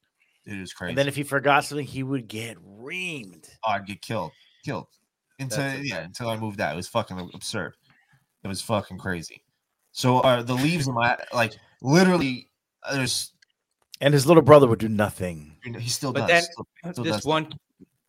Dude, 0.46 0.58
it 0.58 0.60
was 0.60 0.72
crazy. 0.72 0.90
And 0.90 0.98
then 0.98 1.08
if 1.08 1.16
he 1.16 1.22
forgot 1.22 1.64
something, 1.64 1.86
he 1.86 2.02
would 2.02 2.28
get 2.28 2.58
reamed. 2.58 3.48
oh, 3.64 3.72
I'd 3.72 3.86
get 3.86 4.02
killed, 4.02 4.32
killed. 4.64 4.86
Until 5.40 5.58
That's 5.58 5.88
yeah, 5.88 6.00
until 6.00 6.28
I 6.28 6.36
moved 6.36 6.60
out, 6.60 6.72
it 6.72 6.76
was 6.76 6.88
fucking 6.88 7.30
absurd. 7.34 7.74
It 8.44 8.48
was 8.48 8.60
fucking 8.62 8.98
crazy. 8.98 9.42
So 9.92 10.18
uh, 10.20 10.42
the 10.42 10.54
leaves 10.54 10.86
in 10.86 10.94
my 10.94 11.16
like 11.32 11.54
literally, 11.82 12.50
uh, 12.82 12.96
there's 12.96 13.32
And 14.00 14.12
his 14.14 14.26
little 14.26 14.42
brother 14.42 14.68
would 14.68 14.78
do 14.78 14.88
nothing. 14.88 15.56
he 15.64 15.88
still 15.88 16.12
But 16.12 16.20
does. 16.20 16.28
then 16.28 16.42
still, 16.42 16.66
still 16.92 17.04
this 17.04 17.16
does. 17.16 17.24
one, 17.24 17.48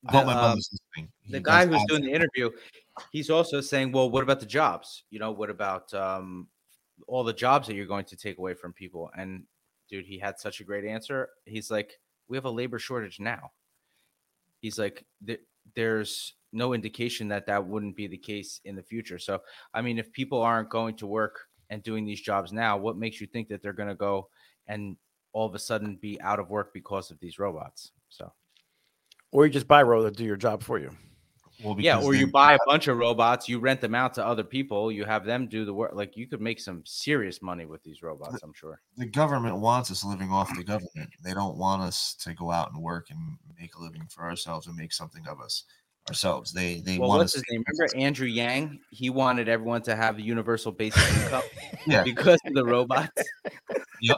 I 0.07 0.11
hope 0.11 0.21
the, 0.21 0.25
my 0.27 0.33
um, 0.33 0.41
mom 0.41 0.57
is 0.57 0.79
the 1.29 1.39
guy 1.39 1.65
who's 1.65 1.83
doing 1.87 2.03
the 2.03 2.11
interview, 2.11 2.51
he's 3.11 3.29
also 3.29 3.61
saying, 3.61 3.91
"Well, 3.91 4.09
what 4.09 4.23
about 4.23 4.39
the 4.39 4.45
jobs? 4.45 5.03
You 5.09 5.19
know, 5.19 5.31
what 5.31 5.49
about 5.49 5.91
um, 5.93 6.47
all 7.07 7.23
the 7.23 7.33
jobs 7.33 7.67
that 7.67 7.75
you're 7.75 7.87
going 7.87 8.05
to 8.05 8.15
take 8.15 8.37
away 8.37 8.53
from 8.53 8.73
people?" 8.73 9.09
And 9.17 9.43
dude, 9.89 10.05
he 10.05 10.19
had 10.19 10.39
such 10.39 10.59
a 10.59 10.63
great 10.63 10.85
answer. 10.85 11.29
He's 11.45 11.71
like, 11.71 11.99
"We 12.27 12.37
have 12.37 12.45
a 12.45 12.51
labor 12.51 12.79
shortage 12.79 13.19
now." 13.19 13.51
He's 14.61 14.79
like, 14.79 15.05
"There's 15.75 16.35
no 16.51 16.73
indication 16.73 17.27
that 17.29 17.45
that 17.47 17.65
wouldn't 17.65 17.95
be 17.95 18.07
the 18.07 18.17
case 18.17 18.61
in 18.65 18.75
the 18.75 18.83
future." 18.83 19.19
So, 19.19 19.41
I 19.73 19.81
mean, 19.81 19.97
if 19.99 20.11
people 20.11 20.41
aren't 20.41 20.69
going 20.69 20.95
to 20.97 21.07
work 21.07 21.47
and 21.69 21.83
doing 21.83 22.05
these 22.05 22.21
jobs 22.21 22.53
now, 22.53 22.77
what 22.77 22.97
makes 22.97 23.19
you 23.19 23.27
think 23.27 23.47
that 23.49 23.61
they're 23.61 23.73
going 23.73 23.89
to 23.89 23.95
go 23.95 24.29
and 24.67 24.97
all 25.33 25.45
of 25.47 25.55
a 25.55 25.59
sudden 25.59 25.97
be 25.97 26.19
out 26.21 26.39
of 26.39 26.49
work 26.49 26.73
because 26.73 27.11
of 27.11 27.19
these 27.19 27.39
robots? 27.39 27.91
So. 28.09 28.31
Or 29.31 29.45
you 29.45 29.51
just 29.51 29.67
buy 29.67 29.83
Ro 29.83 30.03
to 30.03 30.11
do 30.11 30.23
your 30.23 30.37
job 30.37 30.63
for 30.63 30.79
you. 30.79 30.95
Well, 31.63 31.75
Yeah, 31.79 32.01
or 32.01 32.13
you 32.15 32.27
buy 32.27 32.53
a 32.53 32.59
bunch 32.65 32.87
of 32.87 32.97
robots, 32.97 33.47
you 33.49 33.59
rent 33.59 33.81
them 33.81 33.95
out 33.95 34.13
to 34.15 34.25
other 34.25 34.43
people, 34.43 34.91
you 34.91 35.05
have 35.05 35.25
them 35.25 35.47
do 35.47 35.65
the 35.65 35.73
work. 35.73 35.91
Like 35.93 36.15
you 36.17 36.27
could 36.27 36.41
make 36.41 36.59
some 36.59 36.83
serious 36.85 37.41
money 37.41 37.65
with 37.65 37.83
these 37.83 38.01
robots, 38.03 38.41
I'm 38.43 38.53
sure. 38.53 38.81
the 38.97 39.05
government 39.05 39.57
wants 39.57 39.91
us 39.91 40.03
living 40.03 40.29
off 40.31 40.55
the 40.55 40.63
government. 40.63 41.09
They 41.23 41.33
don't 41.33 41.57
want 41.57 41.81
us 41.81 42.15
to 42.21 42.33
go 42.33 42.51
out 42.51 42.71
and 42.73 42.81
work 42.81 43.07
and 43.09 43.37
make 43.59 43.75
a 43.75 43.81
living 43.81 44.07
for 44.09 44.23
ourselves 44.23 44.67
and 44.67 44.75
make 44.75 44.93
something 44.93 45.25
of 45.27 45.39
us 45.41 45.63
ourselves. 46.07 46.51
They 46.53 46.81
they 46.81 46.99
Well, 46.99 47.09
want 47.09 47.19
what's 47.19 47.33
us. 47.35 47.41
his 47.41 47.43
name? 47.51 47.63
Remember 47.67 47.97
Andrew 47.97 48.27
Yang? 48.27 48.79
He 48.91 49.09
wanted 49.09 49.49
everyone 49.49 49.81
to 49.83 49.95
have 49.95 50.17
the 50.17 50.23
universal 50.23 50.71
basic 50.71 51.01
income 51.23 51.41
Yeah. 51.87 52.03
because 52.03 52.39
of 52.45 52.53
the 52.53 52.63
robots. 52.65 53.09
yep. 54.01 54.17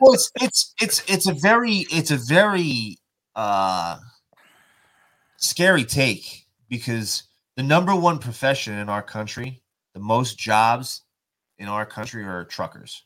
Well, 0.00 0.12
it's 0.14 0.30
it's 0.40 0.74
it's 0.80 1.02
it's 1.08 1.26
a 1.26 1.34
very 1.34 1.86
it's 1.90 2.10
a 2.10 2.16
very 2.16 2.96
uh 3.34 3.98
scary 5.46 5.84
take 5.84 6.46
because 6.68 7.24
the 7.56 7.62
number 7.62 7.94
one 7.94 8.18
profession 8.18 8.74
in 8.74 8.88
our 8.88 9.02
country, 9.02 9.62
the 9.94 10.00
most 10.00 10.38
jobs 10.38 11.02
in 11.58 11.68
our 11.68 11.86
country 11.86 12.24
are 12.24 12.44
truckers. 12.44 13.04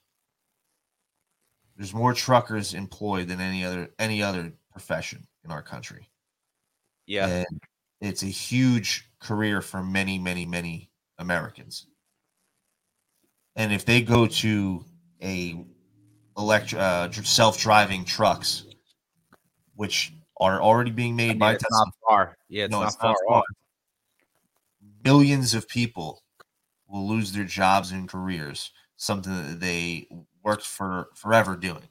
There's 1.76 1.94
more 1.94 2.12
truckers 2.12 2.74
employed 2.74 3.28
than 3.28 3.40
any 3.40 3.64
other 3.64 3.90
any 3.98 4.22
other 4.22 4.52
profession 4.72 5.26
in 5.44 5.50
our 5.50 5.62
country. 5.62 6.10
Yeah. 7.06 7.26
And 7.26 7.60
it's 8.00 8.22
a 8.22 8.26
huge 8.26 9.08
career 9.18 9.60
for 9.62 9.82
many, 9.82 10.18
many, 10.18 10.46
many 10.46 10.90
Americans. 11.18 11.86
And 13.56 13.72
if 13.72 13.84
they 13.84 14.02
go 14.02 14.26
to 14.26 14.84
a 15.22 15.64
elect 16.36 16.74
uh, 16.74 17.10
self-driving 17.10 18.04
trucks, 18.04 18.64
which 19.74 20.12
are 20.40 20.60
already 20.60 20.90
being 20.90 21.14
made 21.14 21.30
I 21.30 21.32
mean, 21.34 21.38
by 21.38 21.52
it's 21.52 21.62
Tesla, 21.62 21.84
not 21.84 21.94
far. 22.08 22.38
Yeah, 22.48 22.64
it's 22.64 22.70
No, 22.72 22.80
not 22.80 22.86
it's 22.88 22.96
far 22.96 23.14
not 23.28 23.36
off. 23.36 23.44
millions 25.04 25.54
of 25.54 25.68
people 25.68 26.22
will 26.88 27.06
lose 27.06 27.32
their 27.32 27.44
jobs 27.44 27.92
and 27.92 28.08
careers, 28.08 28.72
something 28.96 29.32
that 29.32 29.60
they 29.60 30.08
worked 30.42 30.64
for 30.66 31.08
forever 31.14 31.56
doing, 31.56 31.88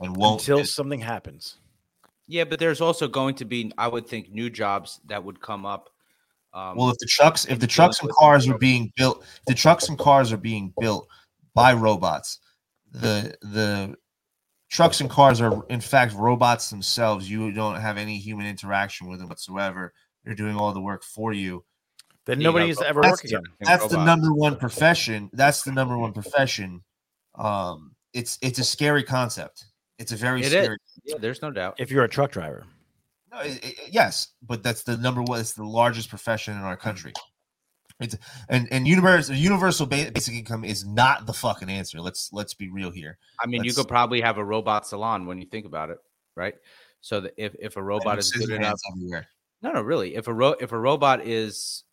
and 0.00 0.16
won't. 0.16 0.40
Until 0.40 0.64
something 0.64 1.00
happens. 1.00 1.58
Yeah, 2.26 2.44
but 2.44 2.58
there's 2.58 2.80
also 2.80 3.08
going 3.08 3.34
to 3.36 3.44
be, 3.44 3.72
I 3.78 3.88
would 3.88 4.06
think, 4.06 4.30
new 4.30 4.50
jobs 4.50 5.00
that 5.06 5.22
would 5.24 5.40
come 5.40 5.66
up. 5.66 5.90
Um, 6.54 6.76
Well, 6.76 6.90
if 6.90 6.98
the 6.98 7.06
trucks, 7.06 7.46
if 7.46 7.58
the 7.58 7.66
trucks 7.66 8.00
and 8.00 8.10
cars 8.10 8.48
are 8.48 8.58
being 8.58 8.92
built, 8.96 9.24
the 9.46 9.54
trucks 9.54 9.88
and 9.88 9.98
cars 9.98 10.32
are 10.32 10.38
being 10.38 10.72
built 10.78 11.08
by 11.54 11.72
robots. 11.72 12.38
The 12.90 13.36
the 13.40 13.96
trucks 14.72 15.02
and 15.02 15.10
cars 15.10 15.38
are 15.42 15.64
in 15.68 15.80
fact 15.80 16.14
robots 16.14 16.70
themselves. 16.70 17.30
You 17.30 17.52
don't 17.52 17.76
have 17.78 17.98
any 17.98 18.16
human 18.18 18.46
interaction 18.46 19.06
with 19.06 19.18
them 19.20 19.28
whatsoever. 19.28 19.92
They're 20.24 20.34
doing 20.34 20.56
all 20.56 20.72
the 20.72 20.80
work 20.80 21.04
for 21.04 21.32
you. 21.34 21.64
Then 22.24 22.40
You 22.40 22.44
nobody 22.44 22.68
have 22.68 22.80
ever 22.82 23.02
That's 23.02 23.12
work 23.22 23.24
again. 23.24 23.42
and 23.60 23.68
That's 23.68 23.86
the 23.88 24.02
number 24.02 24.32
one 24.32 24.56
profession. 24.56 25.28
That's 25.34 25.62
the 25.62 25.72
number 25.72 25.98
one 25.98 26.12
profession. 26.12 26.82
Um, 27.34 27.94
it's 28.14 28.38
it's 28.40 28.58
a 28.58 28.64
scary 28.64 29.02
concept. 29.02 29.66
It's 29.98 30.12
a 30.12 30.16
very 30.16 30.40
It 30.40 30.46
is. 30.46 30.50
scary. 30.52 30.78
yeah, 31.04 31.16
there's 31.20 31.42
no 31.42 31.50
doubt. 31.50 31.74
If 31.78 31.90
you're 31.90 32.04
a 32.04 32.08
truck 32.08 32.32
driver. 32.32 32.64
No, 33.30 33.40
it- 33.40 33.62
it- 33.64 33.78
yes, 33.90 34.28
but 34.42 34.62
that's 34.62 34.82
the 34.84 34.96
number 34.96 35.22
one. 35.22 35.40
It's 35.40 35.52
the 35.52 35.64
largest 35.64 36.08
profession 36.08 36.54
in 36.56 36.62
our 36.62 36.76
country. 36.76 37.12
It's 38.00 38.16
and 38.48 38.68
and 38.72 38.86
universal 38.86 39.34
universal 39.34 39.86
basic 39.86 40.34
income 40.34 40.64
is 40.64 40.84
not 40.84 41.26
the 41.26 41.32
fucking 41.32 41.68
answer. 41.70 42.00
Let's 42.00 42.32
let's 42.32 42.54
be 42.54 42.68
real 42.70 42.90
here. 42.90 43.18
I 43.42 43.46
mean, 43.46 43.62
you 43.64 43.68
Let's- 43.70 43.78
could 43.78 43.88
probably 43.88 44.20
have 44.20 44.38
a 44.38 44.44
robot 44.44 44.86
salon 44.86 45.26
when 45.26 45.38
you 45.38 45.46
think 45.46 45.66
about 45.66 45.90
it, 45.90 45.98
right? 46.36 46.54
So 47.00 47.20
that 47.20 47.34
if, 47.36 47.54
if 47.58 47.76
a 47.76 47.82
robot 47.82 48.18
is 48.18 48.30
good 48.30 48.50
enough, 48.50 48.78
everywhere. 48.92 49.26
no, 49.62 49.72
no, 49.72 49.82
really, 49.82 50.14
if 50.14 50.28
a 50.28 50.32
ro- 50.32 50.56
if 50.60 50.72
a 50.72 50.78
robot 50.78 51.26
is 51.26 51.84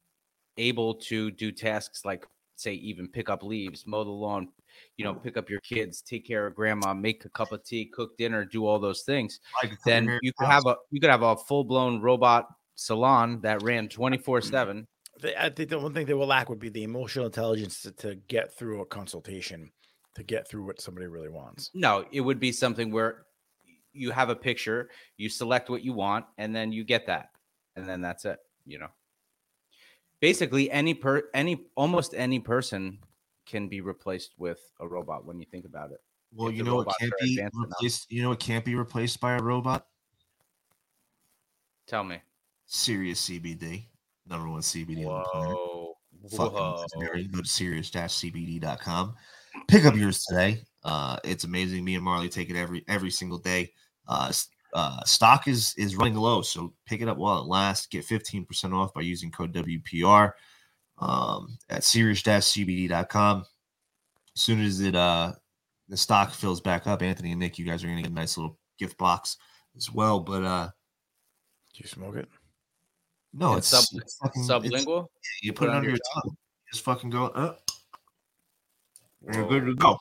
able 0.58 0.96
to 0.96 1.32
do 1.32 1.52
tasks 1.52 2.04
like 2.06 2.28
say 2.56 2.74
even 2.74 3.08
pick 3.08 3.30
up 3.30 3.42
leaves, 3.42 3.88
mow 3.88 4.04
the 4.04 4.10
lawn, 4.10 4.50
you 4.98 5.06
know, 5.06 5.14
pick 5.14 5.38
up 5.38 5.50
your 5.50 5.62
kids, 5.62 6.02
take 6.02 6.28
care 6.28 6.46
of 6.46 6.54
grandma, 6.56 6.94
make 6.94 7.24
a 7.26 7.30
cup 7.30 7.52
of 7.54 7.64
tea, 7.64 7.86
cook 7.86 8.18
dinner, 8.18 8.44
do 8.46 8.66
all 8.66 8.78
those 8.80 9.04
things, 9.04 9.40
Like, 9.64 9.74
then 9.86 10.20
you 10.22 10.32
could 10.38 10.48
have 10.48 10.66
a 10.66 10.76
you 10.92 11.00
could 11.00 11.10
have 11.10 11.24
a 11.24 11.36
full 11.38 11.64
blown 11.64 12.02
robot 12.02 12.48
salon 12.76 13.40
that 13.42 13.64
ran 13.64 13.88
twenty 13.90 14.18
four 14.18 14.42
seven. 14.42 14.88
They- 15.22 15.36
I 15.36 15.50
think 15.50 15.70
the 15.70 15.80
one 15.80 15.94
thing 15.94 16.06
they 16.06 16.14
will 16.14 16.28
lack 16.28 16.50
would 16.50 16.60
be 16.60 16.70
the 16.70 16.84
emotional 16.84 17.26
intelligence 17.26 17.82
to, 17.82 17.92
to 17.94 18.16
get 18.16 18.54
through 18.54 18.82
a 18.82 18.86
consultation, 18.86 19.72
to 20.16 20.24
get 20.24 20.48
through 20.48 20.66
what 20.66 20.82
somebody 20.82 21.08
really 21.08 21.30
wants. 21.30 21.72
No, 21.74 22.06
it 22.12 22.22
would 22.22 22.40
be 22.40 22.52
something 22.52 22.92
where 22.92 23.26
you 23.92 24.12
have 24.12 24.30
a 24.30 24.36
picture, 24.36 24.90
you 25.18 25.30
select 25.30 25.70
what 25.70 25.84
you 25.84 25.94
want, 25.94 26.26
and 26.38 26.56
then 26.56 26.72
you 26.72 26.84
get 26.84 27.08
that, 27.08 27.32
and 27.76 27.88
then 27.88 28.02
that's 28.02 28.24
it. 28.26 28.40
You 28.66 28.80
know, 28.80 28.90
basically 30.20 30.70
any 30.72 30.94
per 30.94 31.30
any 31.34 31.66
almost 31.76 32.14
any 32.14 32.40
person 32.40 33.00
can 33.46 33.68
be 33.68 33.82
replaced 33.82 34.36
with 34.38 34.60
a 34.80 34.88
robot 34.88 35.26
when 35.26 35.40
you 35.40 35.46
think 35.50 35.66
about 35.66 35.92
it. 35.92 36.00
Well, 36.32 36.50
if 36.50 36.56
you 36.56 36.64
know 36.64 36.76
what 36.76 36.86
robots 36.86 36.98
can't 37.00 37.14
be 37.20 37.34
advanced 37.34 37.56
enough. 37.56 37.70
replaced. 37.72 38.12
You 38.12 38.22
know 38.22 38.30
what 38.30 38.40
can't 38.40 38.64
be 38.64 38.76
replaced 38.76 39.20
by 39.20 39.34
a 39.34 39.42
robot? 39.42 39.88
Tell 41.88 42.04
me. 42.04 42.22
Serious 42.68 43.28
CBD, 43.28 43.88
number 44.30 44.50
one 44.50 44.62
CBD 44.62 45.08
on 45.08 45.20
the 45.20 45.30
planet. 45.32 45.58
Whoa. 45.58 45.94
Fucking 46.36 46.76
legendary. 46.76 47.28
Go 47.28 47.42
to 47.42 47.48
serious-cbd.com. 47.48 49.16
Pick 49.68 49.86
up 49.86 49.96
yours 49.96 50.24
today. 50.24 50.62
Uh, 50.84 51.18
it's 51.24 51.44
amazing. 51.44 51.84
Me 51.84 51.96
and 51.96 52.04
Marley 52.04 52.30
take 52.30 52.50
it 52.50 52.56
every 52.56 52.84
every 52.88 53.12
single 53.12 53.38
day. 53.38 53.72
Uh, 54.08 54.32
uh, 54.74 55.04
stock 55.06 55.48
is 55.48 55.74
is 55.78 55.96
running 55.96 56.16
low, 56.16 56.42
so 56.42 56.74
pick 56.86 57.02
it 57.02 57.08
up 57.08 57.18
while 57.18 57.40
it 57.40 57.48
lasts. 57.48 57.88
Get 57.88 58.06
15% 58.06 58.74
off 58.74 58.94
by 58.94 59.02
using 59.02 59.32
code 59.32 59.54
WPR 59.54 60.34
um, 61.00 61.58
at 61.70 61.84
serious-cbd.com. 61.84 63.46
As 64.36 64.42
soon 64.42 64.62
as 64.62 64.80
it 64.80 64.96
uh 64.96 65.34
the 65.88 65.98
stock 65.98 66.32
fills 66.32 66.62
back 66.62 66.86
up, 66.86 67.02
Anthony 67.02 67.32
and 67.32 67.40
Nick, 67.40 67.58
you 67.58 67.66
guys 67.66 67.84
are 67.84 67.88
gonna 67.88 68.02
get 68.02 68.12
a 68.12 68.14
nice 68.14 68.38
little 68.38 68.58
gift 68.78 68.98
box 68.98 69.38
as 69.76 69.92
well. 69.92 70.20
But 70.20 70.44
uh 70.44 70.70
Do 71.74 71.82
you 71.84 71.88
smoke 71.88 72.16
it? 72.16 72.30
No, 73.34 73.56
It's 73.56 73.72
it's, 73.74 73.90
sub- 73.90 74.02
it's 74.02 74.18
fucking 74.18 74.44
it's- 74.44 74.84
Sublingual. 74.86 75.08
you 75.42 75.54
put 75.54 75.70
it 75.70 75.76
under 75.76 75.90
your 75.90 75.98
tongue. 76.14 76.22
tongue. 76.24 76.38
Just 76.72 76.84
fucking 76.84 77.10
go 77.10 77.26
up. 77.28 77.62
And 79.26 79.36
you're 79.36 79.48
good 79.48 79.66
to 79.66 79.76
go. 79.76 79.98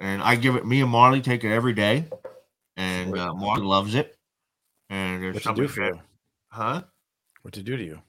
And 0.00 0.22
I 0.22 0.36
give 0.36 0.56
it 0.56 0.66
me 0.66 0.80
and 0.80 0.90
Marley 0.90 1.20
take 1.20 1.44
it 1.44 1.52
every 1.52 1.72
day. 1.72 2.06
And 2.76 3.16
uh, 3.16 3.32
Marley 3.34 3.62
loves 3.64 3.94
it. 3.94 4.16
And 4.90 5.22
there's 5.22 5.34
What's 5.34 5.46
it 5.46 5.54
do 5.56 5.68
for 5.68 5.86
you? 5.86 6.00
huh? 6.48 6.82
What's 7.42 7.58
it 7.58 7.64
do 7.64 7.76
to 7.76 7.82
you? 7.84 8.00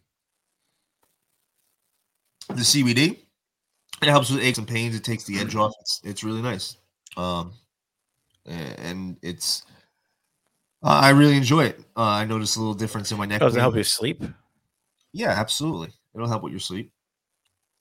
The 2.50 2.56
CBD. 2.62 3.18
It 4.02 4.08
helps 4.10 4.30
with 4.30 4.42
aches 4.42 4.58
and 4.58 4.68
pains. 4.68 4.96
It 4.96 5.04
takes 5.04 5.24
the 5.24 5.40
edge 5.40 5.56
off. 5.56 5.74
It's 5.82 6.02
it's 6.04 6.24
really 6.24 6.42
nice. 6.42 6.78
Um 7.18 7.54
and 8.46 9.18
it's 9.22 9.64
uh, 10.86 11.00
I 11.02 11.10
really 11.10 11.36
enjoy 11.36 11.66
it. 11.66 11.80
Uh, 11.98 12.04
I 12.04 12.26
notice 12.26 12.56
a 12.56 12.60
little 12.60 12.76
difference 12.76 13.12
in 13.12 13.18
my 13.18 13.26
neck. 13.26 13.40
Does 13.40 13.56
it 13.56 13.60
help 13.60 13.76
you 13.76 13.84
sleep? 13.84 14.24
Yeah, 15.14 15.30
absolutely. 15.30 15.90
It'll 16.14 16.28
help 16.28 16.44
with 16.44 16.54
your 16.54 16.60
sleep. 16.60 16.92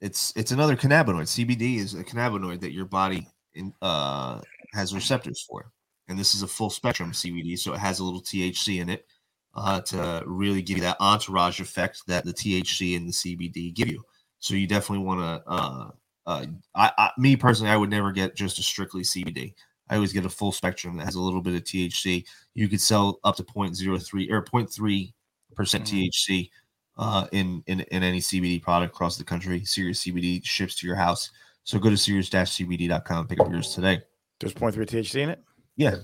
It's 0.01 0.33
it's 0.37 0.53
another 0.53 0.75
cannabinoid. 0.75 1.25
CBD 1.25 1.77
is 1.77 1.95
a 1.95 2.03
cannabinoid 2.03 2.61
that 2.61 2.73
your 2.73 2.87
body 2.87 3.29
in, 3.55 3.75
uh, 3.83 4.41
has 4.73 4.95
receptors 4.95 5.45
for, 5.49 5.71
and 6.09 6.19
this 6.19 6.35
is 6.35 6.43
a 6.43 6.49
full 6.49 6.71
spectrum 6.71 7.13
CBD, 7.13 7.59
so 7.59 7.75
it 7.75 7.79
has 7.79 8.01
a 8.01 8.05
little 8.05 8.23
THC 8.23 8.81
in 8.81 8.89
it 8.89 9.07
uh, 9.55 9.81
to 9.83 10.23
really 10.27 10.63
give 10.63 10.79
you 10.79 10.83
that 10.85 10.97
entourage 11.01 11.61
effect 11.61 12.03
that 12.07 12.25
the 12.25 12.33
THC 12.33 12.97
and 12.97 13.09
the 13.09 13.13
CBD 13.13 13.75
give 13.75 13.89
you. 13.89 14.03
So 14.39 14.55
you 14.55 14.67
definitely 14.67 15.05
want 15.05 15.21
to. 15.21 15.51
Uh, 15.51 15.91
uh, 16.27 16.47
I, 16.75 16.91
I, 16.97 17.11
me 17.19 17.37
personally, 17.37 17.71
I 17.71 17.77
would 17.77 17.91
never 17.91 18.11
get 18.11 18.35
just 18.35 18.59
a 18.59 18.63
strictly 18.63 19.03
CBD. 19.03 19.53
I 19.91 19.97
always 19.97 20.13
get 20.13 20.25
a 20.25 20.31
full 20.31 20.53
spectrum 20.53 20.97
that 20.97 21.05
has 21.05 21.15
a 21.15 21.21
little 21.21 21.43
bit 21.43 21.55
of 21.55 21.63
THC. 21.65 22.25
You 22.55 22.69
could 22.69 22.81
sell 22.81 23.21
up 23.25 23.37
to 23.37 23.45
0.03 23.45 24.31
or 24.31 24.43
0.3 24.43 25.13
percent 25.55 25.85
Mhm. 25.85 26.11
THC 26.11 26.51
uh, 26.97 27.27
in, 27.33 27.63
in 27.67 27.81
in 27.81 28.03
any 28.03 28.21
CBD 28.21 28.61
product 28.63 28.95
across 28.95 29.17
the 29.17 29.25
country. 29.25 29.65
Serious 29.65 30.03
CBD 30.05 30.45
ships 30.45 30.75
to 30.77 30.87
your 30.87 30.97
house. 30.97 31.31
So 31.65 31.79
go 31.79 31.89
to 31.91 31.97
serious-cbd.com, 31.97 33.27
pick 33.27 33.41
up 33.41 33.51
yours 33.51 33.75
today. 33.75 34.03
There's 34.39 34.53
0.3 34.53 34.85
THC 34.87 35.23
in 35.23 35.31
it. 35.31 35.43
Yeah. 35.77 35.97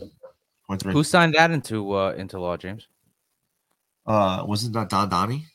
Point 0.66 0.80
three. 0.80 0.92
Who 0.92 1.04
signed 1.04 1.34
that 1.34 1.50
into 1.50 1.92
uh, 1.92 2.12
into 2.12 2.38
law, 2.40 2.56
James? 2.56 2.88
Uh, 4.06 4.44
wasn't 4.46 4.72
that 4.74 4.88
Don 4.88 5.08
Donnie? 5.08 5.46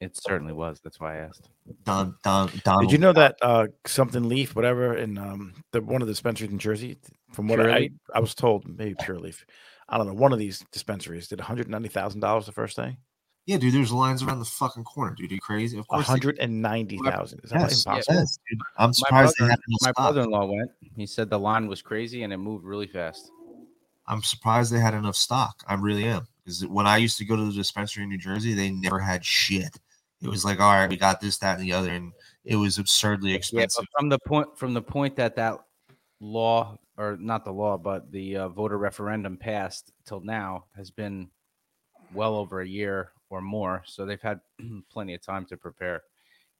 It 0.00 0.16
certainly 0.16 0.52
was. 0.54 0.80
That's 0.82 0.98
why 0.98 1.16
I 1.16 1.18
asked. 1.20 1.48
Don 1.84 2.16
Don 2.24 2.50
Don. 2.64 2.82
Did 2.82 2.92
you 2.92 2.98
know 2.98 3.12
that 3.12 3.36
uh, 3.42 3.66
something 3.86 4.28
leaf, 4.28 4.56
whatever, 4.56 4.96
in 4.96 5.18
um, 5.18 5.54
the 5.72 5.82
one 5.82 6.00
of 6.00 6.08
the 6.08 6.12
dispensaries 6.12 6.50
in 6.50 6.58
Jersey? 6.58 6.98
From 7.32 7.48
what 7.48 7.56
Pure 7.58 7.70
I, 7.70 7.78
Leaf? 7.80 7.92
I 8.14 8.20
was 8.20 8.34
told, 8.34 8.66
maybe 8.66 8.94
Pure 8.98 9.18
Leaf. 9.20 9.44
I 9.88 9.98
don't 9.98 10.06
know. 10.06 10.14
One 10.14 10.32
of 10.32 10.38
these 10.38 10.64
dispensaries 10.72 11.28
did 11.28 11.38
190 11.38 11.88
thousand 11.90 12.20
dollars 12.20 12.46
the 12.46 12.52
first 12.52 12.76
day. 12.76 12.96
Yeah, 13.46 13.58
dude. 13.58 13.74
There's 13.74 13.92
lines 13.92 14.22
around 14.22 14.38
the 14.38 14.44
fucking 14.46 14.84
corner, 14.84 15.14
dude. 15.16 15.30
You 15.32 15.38
crazy? 15.40 15.78
Of 15.78 15.86
course. 15.88 16.08
190 16.08 16.98
thousand. 17.04 17.40
Is 17.44 17.50
that 17.50 17.60
Yes, 17.60 17.84
impossible? 17.84 18.14
yes, 18.14 18.38
dude. 18.48 18.60
I'm 18.78 18.88
My 18.88 18.92
surprised 18.92 19.34
they 19.38 19.42
brother, 19.44 19.50
had 19.50 19.58
enough 19.68 19.80
my 19.82 19.90
stock. 19.90 19.96
brother-in-law 19.96 20.46
went. 20.46 20.70
He 20.96 21.06
said 21.06 21.28
the 21.30 21.38
line 21.38 21.66
was 21.66 21.82
crazy 21.82 22.22
and 22.22 22.32
it 22.32 22.38
moved 22.38 22.64
really 22.64 22.86
fast. 22.86 23.30
I'm 24.06 24.22
surprised 24.22 24.72
they 24.72 24.80
had 24.80 24.94
enough 24.94 25.16
stock. 25.16 25.62
I 25.68 25.74
really 25.74 26.04
am. 26.04 26.26
Because 26.44 26.66
when 26.66 26.86
I 26.86 26.96
used 26.96 27.16
to 27.18 27.24
go 27.24 27.36
to 27.36 27.44
the 27.44 27.52
dispensary 27.52 28.02
in 28.02 28.08
New 28.08 28.18
Jersey, 28.18 28.54
they 28.54 28.70
never 28.70 28.98
had 28.98 29.24
shit. 29.24 29.78
It 30.22 30.28
was 30.28 30.44
like, 30.44 30.60
all 30.60 30.72
right, 30.72 30.88
we 30.88 30.96
got 30.96 31.20
this, 31.20 31.38
that, 31.38 31.58
and 31.58 31.62
the 31.66 31.72
other, 31.72 31.90
and 31.90 32.12
it 32.44 32.56
was 32.56 32.78
absurdly 32.78 33.34
expensive. 33.34 33.86
but 33.92 34.00
from 34.00 34.08
the 34.08 34.18
point 34.18 34.58
from 34.58 34.74
the 34.74 34.82
point 34.82 35.16
that 35.16 35.36
that 35.36 35.58
law 36.20 36.78
or 36.98 37.16
not 37.18 37.44
the 37.44 37.52
law, 37.52 37.78
but 37.78 38.12
the 38.12 38.36
uh, 38.36 38.48
voter 38.48 38.76
referendum 38.76 39.36
passed 39.36 39.92
till 40.04 40.20
now 40.20 40.64
has 40.76 40.90
been 40.90 41.30
well 42.12 42.36
over 42.36 42.60
a 42.60 42.66
year 42.66 43.12
or 43.30 43.40
more. 43.40 43.82
So 43.86 44.04
they've 44.04 44.20
had 44.20 44.40
plenty 44.90 45.14
of 45.14 45.22
time 45.22 45.46
to 45.46 45.56
prepare. 45.56 46.02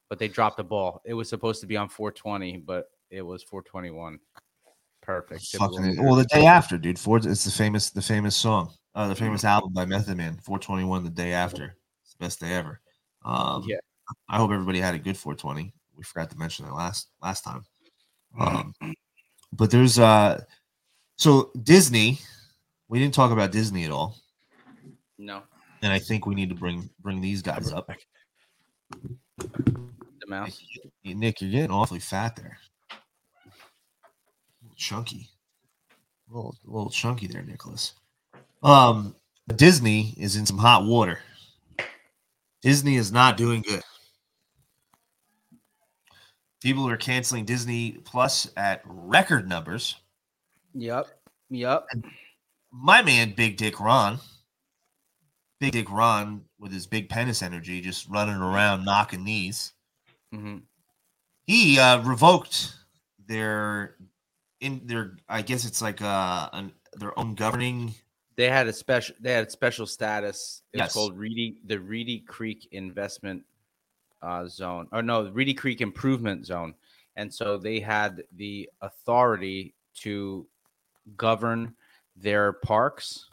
But 0.08 0.18
they 0.18 0.28
dropped 0.28 0.56
the 0.56 0.64
ball. 0.64 1.02
It 1.04 1.14
was 1.14 1.28
supposed 1.28 1.60
to 1.60 1.66
be 1.66 1.76
on 1.76 1.88
420, 1.88 2.56
but 2.58 2.90
it 3.10 3.22
was 3.22 3.42
421. 3.44 4.18
Perfect. 5.02 5.44
Well, 5.58 6.14
the 6.14 6.26
day 6.32 6.46
after, 6.46 6.78
dude. 6.78 6.98
Ford, 6.98 7.26
it's 7.26 7.44
the 7.44 7.50
famous, 7.50 7.90
the 7.90 8.02
famous 8.02 8.36
song, 8.36 8.72
uh, 8.94 9.08
the 9.08 9.14
famous 9.14 9.44
album 9.44 9.72
by 9.72 9.84
Method 9.84 10.16
Man, 10.16 10.34
421. 10.42 11.04
The 11.04 11.10
day 11.10 11.32
after, 11.32 11.76
it's 12.02 12.14
the 12.14 12.24
best 12.24 12.40
day 12.40 12.52
ever. 12.54 12.80
Um, 13.24 13.64
Yeah. 13.66 13.78
I 14.28 14.38
hope 14.38 14.50
everybody 14.50 14.80
had 14.80 14.94
a 14.94 14.98
good 14.98 15.16
420. 15.16 15.72
We 15.96 16.02
forgot 16.04 16.30
to 16.30 16.38
mention 16.38 16.64
that 16.64 16.74
last 16.74 17.08
last 17.22 17.44
time. 17.44 17.64
Um, 18.38 18.74
but 19.52 19.70
there's 19.70 19.98
uh, 19.98 20.42
so 21.16 21.50
Disney. 21.62 22.18
We 22.88 22.98
didn't 22.98 23.14
talk 23.14 23.30
about 23.30 23.52
Disney 23.52 23.84
at 23.84 23.90
all, 23.90 24.16
no, 25.18 25.42
and 25.82 25.92
I 25.92 25.98
think 26.00 26.26
we 26.26 26.34
need 26.34 26.48
to 26.48 26.54
bring 26.56 26.90
bring 27.00 27.20
these 27.20 27.42
guys 27.42 27.72
up. 27.72 27.88
the 29.38 30.26
mouse. 30.26 30.60
Nick, 31.04 31.40
you're 31.40 31.50
getting 31.50 31.70
awfully 31.70 32.00
fat 32.00 32.34
there. 32.36 32.58
Chunky. 34.76 35.28
A 36.30 36.34
little, 36.34 36.56
a 36.66 36.70
little 36.70 36.90
chunky 36.90 37.26
there, 37.26 37.42
Nicholas. 37.42 37.94
Um, 38.62 39.14
Disney 39.56 40.14
is 40.16 40.36
in 40.36 40.46
some 40.46 40.58
hot 40.58 40.84
water. 40.84 41.18
Disney 42.62 42.96
is 42.96 43.10
not 43.10 43.36
doing 43.36 43.62
good. 43.62 43.82
People 46.62 46.86
are 46.88 46.96
canceling 46.96 47.44
Disney 47.44 47.92
Plus 48.04 48.50
at 48.56 48.82
record 48.84 49.48
numbers. 49.48 49.96
Yep. 50.74 51.06
Yep. 51.48 51.86
My 52.70 53.02
man, 53.02 53.32
Big 53.34 53.56
Dick 53.56 53.80
Ron, 53.80 54.18
Big 55.58 55.72
Dick 55.72 55.90
Ron 55.90 56.44
with 56.58 56.72
his 56.72 56.86
big 56.86 57.08
penis 57.08 57.42
energy, 57.42 57.80
just 57.80 58.08
running 58.08 58.36
around 58.36 58.84
knocking 58.84 59.24
knees. 59.24 59.72
hmm 60.32 60.58
he 61.50 61.80
uh, 61.80 62.00
revoked 62.02 62.76
their 63.26 63.96
in 64.60 64.82
their 64.86 65.16
i 65.28 65.42
guess 65.42 65.64
it's 65.64 65.82
like 65.82 66.00
uh 66.00 66.48
an, 66.52 66.72
their 66.94 67.18
own 67.18 67.34
governing 67.34 67.92
They 68.36 68.48
had 68.48 68.68
a 68.68 68.72
special. 68.72 69.14
They 69.20 69.32
had 69.32 69.50
special 69.50 69.86
status. 69.86 70.62
It's 70.72 70.80
Yes. 70.80 70.92
called 70.92 71.18
Reedy, 71.18 71.60
the 71.66 71.78
Reedy 71.78 72.20
Creek 72.20 72.68
Investment 72.72 73.44
uh, 74.22 74.46
Zone, 74.46 74.88
or 74.92 75.02
no, 75.02 75.30
Reedy 75.30 75.54
Creek 75.54 75.80
Improvement 75.80 76.46
Zone, 76.46 76.74
and 77.16 77.32
so 77.32 77.58
they 77.58 77.80
had 77.80 78.22
the 78.36 78.68
authority 78.80 79.74
to 79.94 80.46
govern 81.16 81.74
their 82.16 82.52
parks 82.52 83.30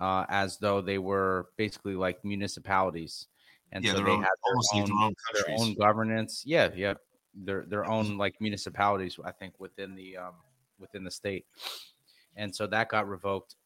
uh, 0.00 0.24
as 0.28 0.58
though 0.58 0.80
they 0.80 0.98
were 0.98 1.48
basically 1.56 1.94
like 1.94 2.24
municipalities, 2.24 3.26
and 3.72 3.84
yeah 3.84 3.92
so 3.92 4.02
they 4.02 4.10
own, 4.10 4.22
had 4.22 4.28
their 4.44 4.82
own, 4.82 4.88
their 4.88 4.96
own 4.96 5.14
their 5.34 5.58
own 5.58 5.74
governance. 5.74 6.42
Yeah, 6.46 6.70
yeah, 6.74 6.94
their 7.34 7.64
their 7.66 7.84
own 7.86 8.16
like 8.18 8.40
municipalities. 8.40 9.18
I 9.24 9.32
think 9.32 9.54
within 9.58 9.94
the 9.94 10.18
um, 10.18 10.34
within 10.78 11.04
the 11.04 11.10
state, 11.10 11.46
and 12.36 12.54
so 12.54 12.66
that 12.68 12.88
got 12.88 13.08
revoked. 13.08 13.56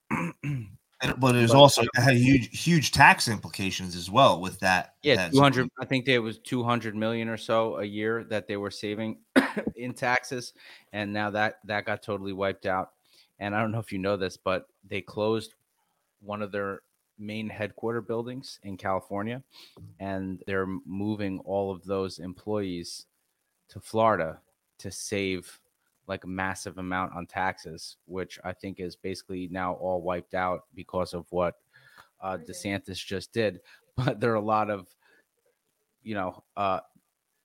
But 1.19 1.35
it 1.35 1.41
was 1.41 1.53
but- 1.53 1.59
also 1.59 1.83
it 1.83 1.89
had 1.95 2.17
huge 2.17 2.63
huge 2.63 2.93
tax 2.93 3.27
implications 3.27 3.97
as 3.97 4.11
well 4.11 4.41
with 4.41 4.61
that 4.61 4.97
Yeah, 5.03 5.17
that 5.17 5.33
two 5.33 5.41
hundred. 5.41 5.71
I 5.81 5.87
think 5.87 6.05
there 6.05 6.21
was 6.21 6.39
two 6.39 6.63
hundred 6.63 6.95
million 6.95 7.29
or 7.29 7.39
so 7.39 7.79
a 7.79 7.85
year 7.85 8.25
that 8.25 8.47
they 8.47 8.59
were 8.59 8.71
saving 8.71 9.19
in 9.77 9.95
taxes, 9.95 10.53
and 10.93 11.11
now 11.13 11.31
that 11.31 11.61
that 11.65 11.87
got 11.87 12.03
totally 12.03 12.35
wiped 12.35 12.67
out. 12.67 12.91
And 13.39 13.55
I 13.55 13.63
don't 13.63 13.73
know 13.73 13.79
if 13.79 13.93
you 13.93 13.99
know 13.99 14.19
this, 14.19 14.37
but 14.37 14.67
they 14.87 15.01
closed 15.01 15.55
one 16.21 16.43
of 16.43 16.53
their 16.53 16.83
main 17.19 17.49
headquarter 17.49 18.03
buildings 18.03 18.59
in 18.63 18.77
California, 18.77 19.43
and 20.01 20.43
they're 20.47 20.67
moving 20.67 21.39
all 21.41 21.71
of 21.71 21.85
those 21.85 22.19
employees 22.19 23.07
to 23.69 23.81
Florida 23.81 24.39
to 24.79 24.91
save 24.91 25.61
like 26.07 26.25
a 26.25 26.29
massive 26.29 26.79
amount 26.79 27.15
on 27.15 27.27
taxes, 27.27 27.97
which 28.07 28.39
I 28.45 28.53
think 28.53 28.81
is 28.81 28.97
basically 28.97 29.49
now 29.51 29.75
all 29.75 30.03
wiped 30.03 30.35
out 30.35 30.63
because 30.75 31.15
of 31.15 31.27
what 31.31 31.57
uh, 32.21 32.39
DeSantis 32.39 33.05
just 33.05 33.33
did. 33.33 33.61
But 33.97 34.19
there 34.19 34.33
are 34.33 34.37
a 34.37 34.41
lot 34.41 34.71
of, 34.71 34.87
you 36.03 36.15
know, 36.15 36.43
uh, 36.57 36.81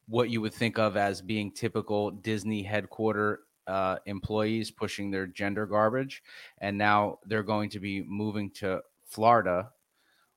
what 0.08 0.30
you 0.30 0.40
would 0.40 0.54
think 0.54 0.78
of 0.78 0.96
as 0.96 1.22
being 1.22 1.52
typical 1.52 2.12
Disney 2.12 2.64
headquarter 2.64 3.42
uh, 3.68 3.98
employees 4.06 4.72
pushing 4.72 5.12
their 5.12 5.28
gender 5.28 5.66
garbage, 5.66 6.24
and 6.60 6.78
now 6.78 7.20
they're 7.26 7.44
going 7.44 7.70
to 7.72 7.80
be 7.80 8.04
moving 8.04 8.52
to 8.52 8.82
Florida, 9.06 9.70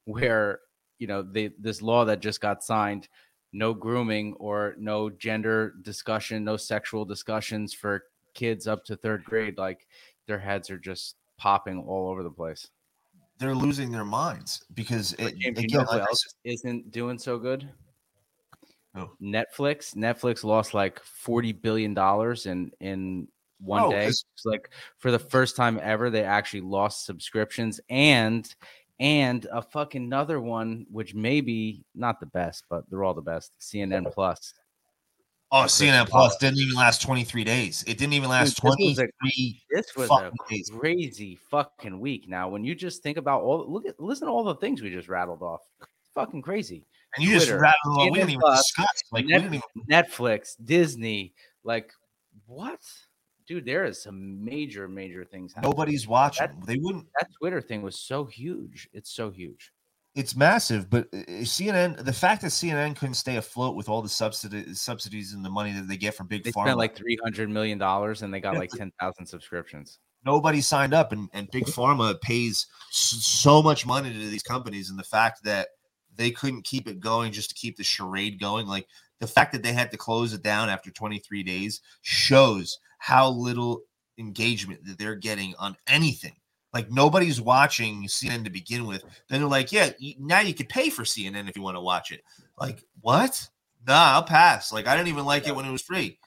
where 0.04 0.60
you 0.98 1.06
know 1.06 1.22
they 1.22 1.50
this 1.58 1.82
law 1.82 2.04
that 2.04 2.20
just 2.20 2.40
got 2.40 2.64
signed, 2.64 3.08
no 3.52 3.74
grooming 3.74 4.34
or 4.34 4.74
no 4.78 5.10
gender 5.10 5.74
discussion, 5.82 6.44
no 6.44 6.56
sexual 6.56 7.04
discussions 7.04 7.72
for 7.72 8.04
kids 8.34 8.66
up 8.66 8.84
to 8.84 8.96
third 8.96 9.24
grade. 9.24 9.58
Like 9.58 9.86
their 10.26 10.38
heads 10.38 10.70
are 10.70 10.78
just 10.78 11.16
popping 11.38 11.78
all 11.78 12.08
over 12.08 12.22
the 12.22 12.30
place. 12.30 12.68
They're 13.38 13.54
losing 13.54 13.92
their 13.92 14.04
minds 14.04 14.64
because 14.74 15.12
it, 15.14 15.38
James, 15.38 15.60
you 15.60 15.64
again, 15.64 15.68
know 15.72 15.84
who 15.84 16.00
else 16.00 16.34
isn't 16.44 16.90
doing 16.90 17.18
so 17.18 17.38
good? 17.38 17.68
Netflix. 19.22 19.94
Netflix 19.94 20.44
lost 20.44 20.74
like 20.74 21.00
forty 21.02 21.52
billion 21.52 21.94
dollars 21.94 22.46
in 22.46 22.72
in 22.80 23.28
one 23.60 23.82
oh, 23.82 23.90
day. 23.90 24.06
It's 24.06 24.24
like 24.44 24.70
for 24.98 25.10
the 25.10 25.18
first 25.18 25.56
time 25.56 25.78
ever, 25.82 26.10
they 26.10 26.24
actually 26.24 26.62
lost 26.62 27.06
subscriptions 27.06 27.80
and 27.88 28.52
and 29.00 29.46
a 29.52 29.62
fucking 29.62 30.02
another 30.04 30.40
one, 30.40 30.86
which 30.90 31.14
maybe 31.14 31.84
not 31.94 32.20
the 32.20 32.26
best, 32.26 32.64
but 32.68 32.84
they're 32.90 33.04
all 33.04 33.14
the 33.14 33.22
best. 33.22 33.52
CNN 33.60 34.12
Plus. 34.12 34.54
Oh, 35.50 35.62
Chris 35.62 35.80
CNN 35.80 36.06
Plus 36.08 36.36
didn't 36.36 36.58
even 36.58 36.76
last 36.76 37.00
23 37.00 37.42
days. 37.42 37.82
It 37.86 37.96
didn't 37.96 38.12
even 38.12 38.28
last 38.28 38.60
Dude, 38.60 38.72
this 38.72 38.78
was 38.80 38.98
a- 38.98 39.08
23 39.22 39.62
This 39.70 39.96
was 39.96 40.04
a 40.06 40.08
fucking 40.08 40.36
days. 40.50 40.70
crazy 40.78 41.38
fucking 41.50 41.98
week. 42.00 42.28
Now, 42.28 42.50
when 42.50 42.64
you 42.64 42.74
just 42.74 43.02
think 43.02 43.16
about 43.16 43.42
all, 43.42 43.64
look 43.66 43.86
at 43.86 43.98
listen 43.98 44.26
to 44.26 44.32
all 44.32 44.44
the 44.44 44.56
things 44.56 44.82
we 44.82 44.90
just 44.90 45.08
rattled 45.08 45.42
off. 45.42 45.60
It's 45.80 46.10
fucking 46.14 46.42
crazy. 46.42 46.84
And 47.16 47.24
you 47.24 47.32
just 47.32 47.46
Twitter, 47.46 47.62
rattled 47.62 47.98
on. 47.98 48.10
We 48.10 48.10
CNN 48.10 48.14
didn't 48.18 48.30
even 48.30 48.40
Plus, 48.40 48.58
discuss. 48.66 49.02
Like, 49.10 49.24
we 49.24 49.32
even. 49.46 49.62
Netflix, 49.90 50.54
Disney, 50.62 51.32
like 51.64 51.92
what? 52.46 52.80
Dude, 53.48 53.64
there 53.64 53.86
is 53.86 54.02
some 54.02 54.44
major, 54.44 54.88
major 54.88 55.24
things 55.24 55.54
happening. 55.54 55.70
Nobody's 55.70 56.06
watching. 56.06 56.48
They 56.66 56.76
wouldn't. 56.76 57.06
That 57.18 57.30
Twitter 57.40 57.62
thing 57.62 57.80
was 57.80 57.98
so 57.98 58.26
huge. 58.26 58.88
It's 58.92 59.10
so 59.10 59.30
huge. 59.30 59.72
It's 60.14 60.36
massive, 60.36 60.90
but 60.90 61.08
uh, 61.14 61.18
CNN. 61.42 62.04
The 62.04 62.12
fact 62.12 62.42
that 62.42 62.48
CNN 62.48 62.94
couldn't 62.96 63.14
stay 63.14 63.36
afloat 63.36 63.74
with 63.74 63.88
all 63.88 64.02
the 64.02 64.08
subsidy, 64.08 64.74
subsidies 64.74 65.32
and 65.32 65.42
the 65.42 65.48
money 65.48 65.72
that 65.72 65.88
they 65.88 65.96
get 65.96 66.14
from 66.14 66.26
big 66.26 66.44
They 66.44 66.52
pharma, 66.52 66.64
spent 66.64 66.78
like 66.78 66.94
three 66.94 67.16
hundred 67.24 67.48
million 67.48 67.78
dollars 67.78 68.20
and 68.20 68.34
they 68.34 68.40
got 68.40 68.56
like 68.56 68.70
ten 68.70 68.92
thousand 69.00 69.24
subscriptions. 69.24 69.98
nobody 70.26 70.60
signed 70.60 70.92
up, 70.92 71.12
and 71.12 71.30
and 71.32 71.48
big 71.50 71.64
pharma 71.64 72.20
pays 72.20 72.66
so 72.90 73.62
much 73.62 73.86
money 73.86 74.12
to 74.12 74.28
these 74.28 74.42
companies, 74.42 74.90
and 74.90 74.98
the 74.98 75.04
fact 75.04 75.42
that 75.44 75.68
they 76.16 76.30
couldn't 76.30 76.64
keep 76.64 76.86
it 76.86 77.00
going 77.00 77.32
just 77.32 77.48
to 77.50 77.54
keep 77.54 77.78
the 77.78 77.84
charade 77.84 78.38
going, 78.38 78.66
like 78.66 78.86
the 79.20 79.26
fact 79.26 79.52
that 79.52 79.62
they 79.62 79.72
had 79.72 79.90
to 79.92 79.96
close 79.96 80.32
it 80.34 80.42
down 80.42 80.68
after 80.68 80.90
23 80.90 81.42
days 81.44 81.80
shows 82.02 82.78
how 82.98 83.30
little 83.30 83.82
engagement 84.18 84.84
that 84.86 84.98
they're 84.98 85.14
getting 85.14 85.54
on 85.58 85.76
anything. 85.86 86.34
Like 86.74 86.90
nobody's 86.90 87.40
watching 87.40 88.04
CNN 88.04 88.44
to 88.44 88.50
begin 88.50 88.86
with. 88.86 89.02
Then 89.28 89.40
they're 89.40 89.48
like, 89.48 89.72
yeah, 89.72 89.90
now 90.18 90.40
you 90.40 90.54
could 90.54 90.68
pay 90.68 90.90
for 90.90 91.02
CNN 91.02 91.48
if 91.48 91.56
you 91.56 91.62
want 91.62 91.76
to 91.76 91.80
watch 91.80 92.12
it. 92.12 92.22
Like, 92.58 92.84
what? 93.00 93.48
Nah, 93.86 94.12
I'll 94.14 94.22
pass. 94.22 94.72
Like, 94.72 94.86
I 94.86 94.96
didn't 94.96 95.08
even 95.08 95.24
like 95.24 95.48
it 95.48 95.56
when 95.56 95.64
it 95.64 95.72
was 95.72 95.82
free. 95.82 96.18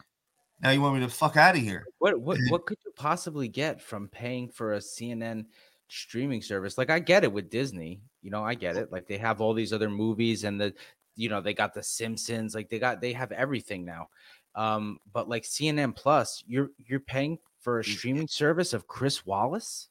Now 0.62 0.70
you 0.70 0.82
want 0.82 0.96
me 0.96 1.02
to 1.02 1.10
fuck 1.10 1.38
out 1.38 1.56
of 1.56 1.62
here? 1.62 1.86
What 2.00 2.20
what 2.20 2.38
what 2.50 2.66
could 2.66 2.78
you 2.86 2.92
possibly 2.96 3.48
get 3.48 3.82
from 3.82 4.08
paying 4.08 4.48
for 4.48 4.74
a 4.74 4.78
CNN 4.78 5.46
streaming 5.88 6.42
service? 6.42 6.78
Like 6.78 6.90
I 6.90 7.00
get 7.00 7.24
it 7.24 7.34
with 7.34 7.50
Disney, 7.50 8.02
you 8.22 8.30
know, 8.30 8.44
I 8.44 8.54
get 8.54 8.78
it. 8.78 8.92
Like 8.92 9.08
they 9.08 9.18
have 9.18 9.42
all 9.42 9.54
these 9.54 9.74
other 9.74 9.90
movies 9.90 10.44
and 10.44 10.62
the 10.62 10.74
you 11.16 11.30
know, 11.30 11.42
they 11.42 11.54
got 11.54 11.74
the 11.74 11.84
Simpsons, 11.84 12.56
like 12.56 12.70
they 12.70 12.80
got 12.80 13.02
they 13.02 13.14
have 13.14 13.32
everything 13.32 13.86
now. 13.86 14.10
Um, 14.56 15.00
but 15.14 15.30
like 15.30 15.44
CNN 15.44 15.96
Plus, 15.96 16.44
you're 16.48 16.70
you're 16.78 17.00
paying 17.00 17.40
for 17.60 17.80
a 17.80 17.84
streaming 17.84 18.28
service 18.28 18.74
of 18.74 18.88
Chris 18.88 19.26
Wallace? 19.26 19.90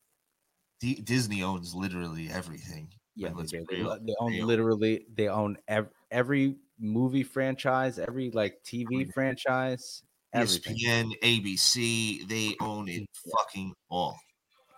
D- 0.80 1.00
Disney 1.02 1.42
owns 1.42 1.74
literally 1.74 2.28
everything. 2.30 2.88
Yeah, 3.14 3.28
Like, 3.28 3.36
they, 3.36 3.40
let's 3.40 3.52
do. 3.52 3.64
be 3.68 3.76
they, 3.76 3.82
own 3.84 4.06
They 4.06 4.14
own- 4.40 4.46
literally 4.46 5.06
they 5.14 5.28
own 5.28 5.56
ev- 5.68 5.90
every 6.10 6.56
movie 6.78 7.22
franchise, 7.22 7.98
every 7.98 8.30
like 8.30 8.62
TV 8.64 9.12
franchise, 9.12 10.02
everything. 10.32 10.76
ESPN, 10.76 11.12
ABC, 11.22 12.26
they 12.28 12.56
own 12.60 12.88
it 12.88 13.06
fucking 13.36 13.74
all. 13.90 14.18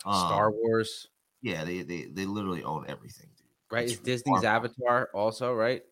Star 0.01 0.49
Um, 0.49 0.55
Wars, 0.55 1.07
Yeah, 1.43 1.65
they, 1.65 1.83
they 1.83 2.07
they 2.07 2.25
literally 2.27 2.65
own 2.65 2.85
everything, 2.89 3.29
dude. 3.37 3.47
right? 3.71 3.85
It's 3.85 3.93
Is 3.93 3.99
Disney's. 4.01 4.43
Avatar 4.45 5.09
also 5.15 5.55
right? 5.55 5.83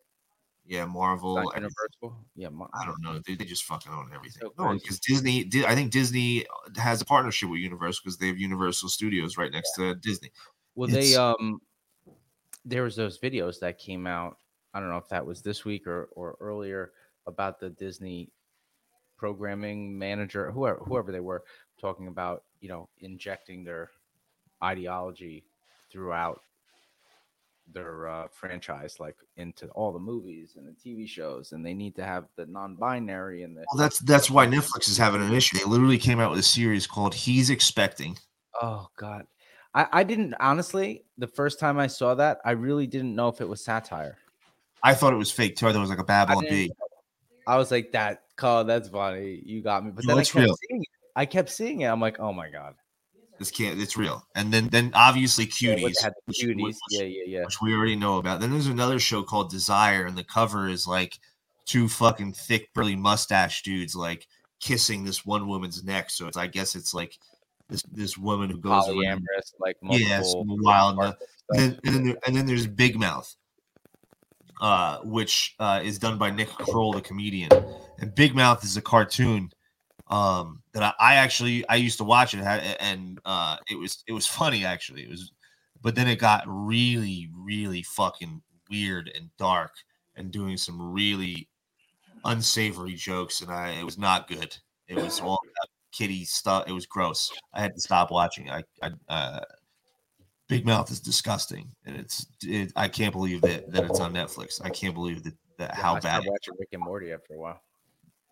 Yeah, 0.71 0.85
Marvel. 0.85 1.35
not. 1.35 1.57
Universal. 1.57 2.17
Yeah, 2.37 2.49
Mar- 2.51 2.71
I 2.73 2.87
don't 2.87 3.03
know. 3.03 3.21
They, 3.27 3.35
they 3.35 3.45
just 3.45 3.65
fucking 3.65 3.91
own 3.93 4.13
everything. 4.15 4.49
So 4.57 4.65
No, 4.65 4.73
because 4.75 5.01
Disney, 5.01 5.51
I 5.67 5.75
think 5.75 5.91
Disney 5.91 6.47
has 6.77 7.03
a 7.03 7.05
partnership 7.05 7.51
with 7.51 7.59
Universal 7.59 8.03
because 8.05 8.19
they 8.19 8.29
have 8.29 8.39
Universal 8.39 8.91
Studios 8.91 9.37
right 9.37 9.51
next 9.51 9.73
to 9.75 9.97
Disney. 9.97 10.31
Well, 10.77 10.89
It's- 10.89 11.11
they 11.11 11.17
um, 11.17 11.61
there 12.65 12.85
was 12.85 12.95
those 12.95 13.19
videos 13.19 13.59
that 13.59 13.79
came 13.79 14.07
out. 14.07 14.37
I 14.73 14.79
don't 14.79 14.91
know 14.91 14.97
if 14.97 15.09
that 15.09 15.27
was 15.27 15.43
this 15.43 15.65
week 15.65 15.89
or 15.89 16.09
or 16.13 16.37
earlier 16.39 16.93
about 17.27 17.59
the 17.59 17.71
Disney 17.71 18.31
programming 19.17 19.99
manager, 19.99 20.53
whoever 20.53 20.79
whoever 20.79 21.11
they 21.11 21.19
were, 21.19 21.43
talking 21.81 22.07
about 22.07 22.45
you 22.61 22.69
know 22.69 22.89
injecting 23.01 23.65
their 23.65 23.91
ideology 24.63 25.43
throughout 25.91 26.43
their 27.73 28.09
uh, 28.09 28.29
franchise, 28.33 28.99
like 28.99 29.17
into 29.37 29.67
all 29.69 29.93
the 29.93 29.99
movies 29.99 30.57
and 30.57 30.67
the 30.67 30.73
TV 30.73 31.09
shows, 31.09 31.53
and 31.53 31.65
they 31.65 31.75
need 31.75 31.95
to 31.97 32.05
have 32.05 32.25
the 32.37 32.47
non-binary 32.47 33.43
and 33.43 33.57
the 33.57 33.65
Well, 33.73 33.83
that's 33.83 33.99
that's 34.01 34.31
why 34.31 34.47
Netflix 34.47 34.89
is 34.89 34.97
having 34.97 35.23
an 35.23 35.33
issue. 35.33 35.59
They 35.59 35.65
literally 35.65 35.99
came 35.99 36.21
out 36.21 36.31
with 36.31 36.41
a 36.41 36.45
series 36.45 36.87
called 36.87 37.15
"He's 37.15 37.51
Expecting." 37.51 38.19
Oh 38.61 38.89
God, 38.97 39.27
I 39.75 39.87
I 39.93 40.05
didn't 40.05 40.35
honestly. 40.41 41.05
The 41.19 41.29
first 41.29 41.61
time 41.61 41.79
I 41.79 41.87
saw 41.87 42.15
that, 42.17 42.39
I 42.45 42.53
really 42.53 42.87
didn't 42.87 43.15
know 43.15 43.29
if 43.29 43.41
it 43.41 43.49
was 43.49 43.65
satire. 43.65 44.19
I 44.83 44.95
thought 44.95 45.13
it 45.13 45.17
was 45.17 45.31
fake 45.31 45.57
too. 45.57 45.67
I 45.67 45.73
thought 45.73 45.79
it 45.79 45.83
was 45.83 45.91
like 45.91 45.99
a 45.99 46.05
Babylon 46.05 46.45
Bee. 46.49 46.73
I 47.47 47.57
was 47.57 47.71
like, 47.71 47.93
"That 47.93 48.23
call, 48.37 48.65
that's 48.65 48.89
funny. 48.89 49.43
You 49.45 49.63
got 49.63 49.85
me." 49.85 49.91
But 49.91 50.05
No, 50.05 50.15
then 50.15 50.21
I 50.21 50.25
kept 50.25 50.37
real. 50.37 50.57
seeing 50.69 50.83
it. 50.83 50.89
I 51.17 51.27
kept 51.27 51.51
seeing 51.51 51.81
it. 51.81 51.87
I'm 51.87 52.01
like, 52.01 52.21
"Oh 52.21 52.33
my 52.33 52.51
god!" 52.51 52.75
This 53.41 53.51
can't. 53.51 53.81
It's 53.81 53.97
real. 53.97 54.23
And 54.35 54.53
then 54.53 54.69
then 54.69 54.91
obviously 54.93 55.47
cuties. 55.47 55.83
when 55.83 55.93
they 55.93 56.03
had 56.03 56.13
the 56.13 56.21
which- 56.27 56.41
cuties. 56.43 56.63
which- 56.63 56.77
Yeah, 56.91 57.05
yeah, 57.05 57.23
yeah. 57.27 57.45
which 57.47 57.61
we 57.63 57.75
already 57.75 57.97
know 57.97 58.19
about. 58.19 58.39
Then 58.39 58.51
there's 58.51 58.67
another 58.67 58.99
show 58.99 59.23
called 59.23 59.51
Desire, 59.51 60.05
and 60.05 60.17
the 60.17 60.23
cover 60.25 60.69
is 60.69 60.87
like 60.87 61.19
two 61.65 61.89
fucking 61.89 62.35
thick, 62.35 62.73
burly 62.75 62.97
mustache 62.97 63.63
dudes 63.63 63.97
like 63.97 64.29
kissing 64.61 65.05
this 65.05 65.25
one 65.25 65.49
woman's 65.49 65.83
neck. 65.83 66.11
So 66.11 66.27
it's 66.29 66.37
I 66.37 66.49
guess 66.49 66.77
it's 66.77 66.93
like 66.93 67.19
this 67.71 67.83
this 67.91 68.19
woman 68.19 68.51
who 68.51 68.59
goes 68.59 68.87
around. 68.89 69.27
Polyamorous, 69.27 69.55
like 69.59 69.77
Yes, 69.85 70.35
wild. 70.37 70.99
And 70.99 71.15
then, 71.49 71.81
and, 71.85 71.95
then 71.95 72.05
there, 72.05 72.17
and 72.27 72.37
then 72.37 72.45
there's 72.45 72.67
Big 72.67 72.99
Mouth, 72.99 73.35
uh, 74.61 74.99
which 74.99 75.55
uh, 75.59 75.81
is 75.83 75.99
done 75.99 76.19
by 76.19 76.31
Nick 76.31 76.51
Kroll, 76.51 76.93
the 76.93 77.01
comedian. 77.01 77.49
And 78.01 78.15
Big 78.15 78.35
Mouth 78.35 78.65
is 78.65 78.77
a 78.77 78.83
cartoon 78.83 79.51
um, 80.09 80.60
that 80.73 80.83
I, 80.83 80.93
I 81.01 81.15
actually 81.17 81.67
I 81.69 81.77
used 81.77 81.99
to 81.99 82.05
watch 82.05 82.35
it, 82.35 82.45
and 82.81 83.19
uh, 83.25 83.57
it 83.71 83.79
was 83.79 84.03
it 84.07 84.13
was 84.13 84.27
funny 84.27 84.65
actually. 84.65 85.03
It 85.03 85.11
was, 85.11 85.33
but 85.83 85.95
then 85.95 86.09
it 86.09 86.19
got 86.19 86.45
really 86.47 87.29
really 87.35 87.83
fucking 87.83 88.43
weird 88.71 89.11
and 89.15 89.31
dark, 89.39 89.73
and 90.17 90.31
doing 90.31 90.57
some 90.57 90.81
really 90.93 91.49
unsavory 92.25 92.95
jokes, 92.95 93.41
and 93.41 93.51
I 93.51 93.71
it 93.71 93.85
was 93.85 93.99
not 93.99 94.29
good. 94.29 94.57
It 94.89 94.97
was 94.97 95.21
all 95.21 95.41
kitty 95.93 96.25
stuff. 96.25 96.65
It 96.67 96.73
was 96.73 96.87
gross. 96.87 97.31
I 97.53 97.61
had 97.61 97.75
to 97.75 97.81
stop 97.81 98.11
watching. 98.11 98.51
I 98.51 98.63
I 98.83 98.91
uh, 99.09 99.41
Big 100.49 100.67
Mouth 100.67 100.91
is 100.91 101.01
disgusting, 101.01 101.71
and 101.85 101.97
it's 101.97 102.27
it, 102.43 102.73
I 102.77 102.89
can't 102.89 103.13
believe 103.13 103.41
that 103.43 103.71
that 103.73 103.85
it's 103.85 104.01
on 104.01 104.13
Netflix. 104.13 104.61
I 104.65 104.71
can't 104.71 104.95
believe 104.95 105.23
that, 105.25 105.35
that 105.59 105.75
how 105.75 105.95
I 105.95 106.01
bad. 106.01 106.25
It, 106.25 106.31
watching 106.31 106.55
Rick 106.59 106.71
and 106.73 106.83
Morty 106.83 107.13
after 107.13 107.35
a 107.35 107.39
while. 107.39 107.61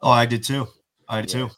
oh, 0.03 0.11
I 0.11 0.27
did 0.27 0.43
too. 0.43 0.67
I 1.09 1.21
did 1.21 1.33
Yeah. 1.33 1.47
too. 1.47 1.51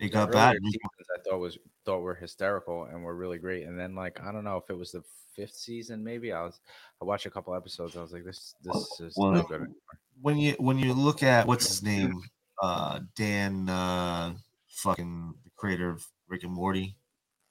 It 0.00 0.08
got 0.12 0.32
bad. 0.32 0.56
seasons 0.62 0.78
I 1.14 1.20
thought 1.28 1.38
was 1.38 1.58
thought 1.84 2.00
were 2.00 2.14
hysterical 2.14 2.84
and 2.84 3.04
were 3.04 3.14
really 3.14 3.38
great. 3.38 3.66
And 3.66 3.78
then 3.78 3.94
like 3.94 4.20
I 4.22 4.32
don't 4.32 4.44
know 4.44 4.56
if 4.56 4.70
it 4.70 4.78
was 4.78 4.92
the 4.92 5.02
fifth 5.36 5.54
season, 5.54 6.02
maybe 6.02 6.32
I 6.32 6.42
was 6.42 6.60
I 7.00 7.04
watched 7.04 7.26
a 7.26 7.30
couple 7.30 7.54
episodes. 7.54 7.96
I 7.96 8.02
was 8.02 8.12
like, 8.12 8.24
this 8.24 8.54
this 8.62 9.00
is 9.00 9.14
Well, 9.16 9.32
no 9.32 9.42
good. 9.42 9.56
anymore. 9.60 9.76
When 10.22 10.38
you 10.38 10.52
when 10.58 10.78
you 10.78 10.94
look 10.94 11.22
at 11.22 11.46
what's 11.46 11.68
his 11.68 11.82
name, 11.82 12.22
uh, 12.62 13.00
Dan, 13.14 13.68
uh, 13.68 14.34
fucking 14.68 15.34
the 15.44 15.50
creator 15.56 15.90
of 15.90 16.06
Rick 16.28 16.44
and 16.44 16.52
Morty. 16.52 16.96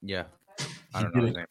Yeah. 0.01 0.23
I 0.93 1.03
don't 1.03 1.15
know 1.15 1.25
his 1.25 1.35
name. 1.35 1.45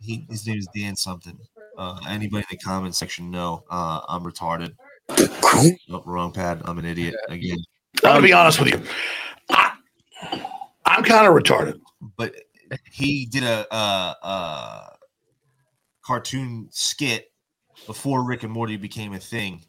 He 0.00 0.26
his 0.28 0.46
name 0.46 0.58
is 0.58 0.68
Dan 0.74 0.96
something. 0.96 1.38
Uh, 1.78 1.98
anybody 2.08 2.44
in 2.50 2.58
the 2.58 2.58
comment 2.58 2.94
section 2.94 3.30
know 3.30 3.64
uh, 3.70 4.00
I'm 4.08 4.22
retarded. 4.24 4.74
Oh, 5.08 6.02
wrong 6.04 6.32
pad. 6.32 6.60
I'm 6.64 6.78
an 6.78 6.84
idiot 6.84 7.14
again. 7.28 7.58
I'll 8.04 8.20
be 8.22 8.32
honest 8.32 8.58
with 8.58 8.70
you. 8.70 8.82
I, 10.92 10.96
I'm 10.96 11.04
kind 11.04 11.26
of 11.26 11.34
retarded. 11.34 11.80
But 12.16 12.34
he 12.90 13.26
did 13.26 13.44
a, 13.44 13.66
uh 13.72 14.14
uh 14.22 14.86
cartoon 16.04 16.68
skit 16.70 17.32
before 17.86 18.24
Rick 18.24 18.42
and 18.42 18.52
Morty 18.52 18.76
became 18.76 19.12
a 19.12 19.18
thing, 19.18 19.64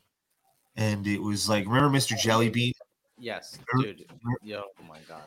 and 0.75 1.05
it 1.07 1.21
was 1.21 1.47
like 1.49 1.65
remember 1.65 1.97
Mr. 1.97 2.17
Jellybean? 2.17 2.73
Yes, 3.17 3.57
dude. 3.79 4.05
Yo, 4.41 4.63
oh 4.63 4.83
my 4.87 4.97
god. 5.07 5.21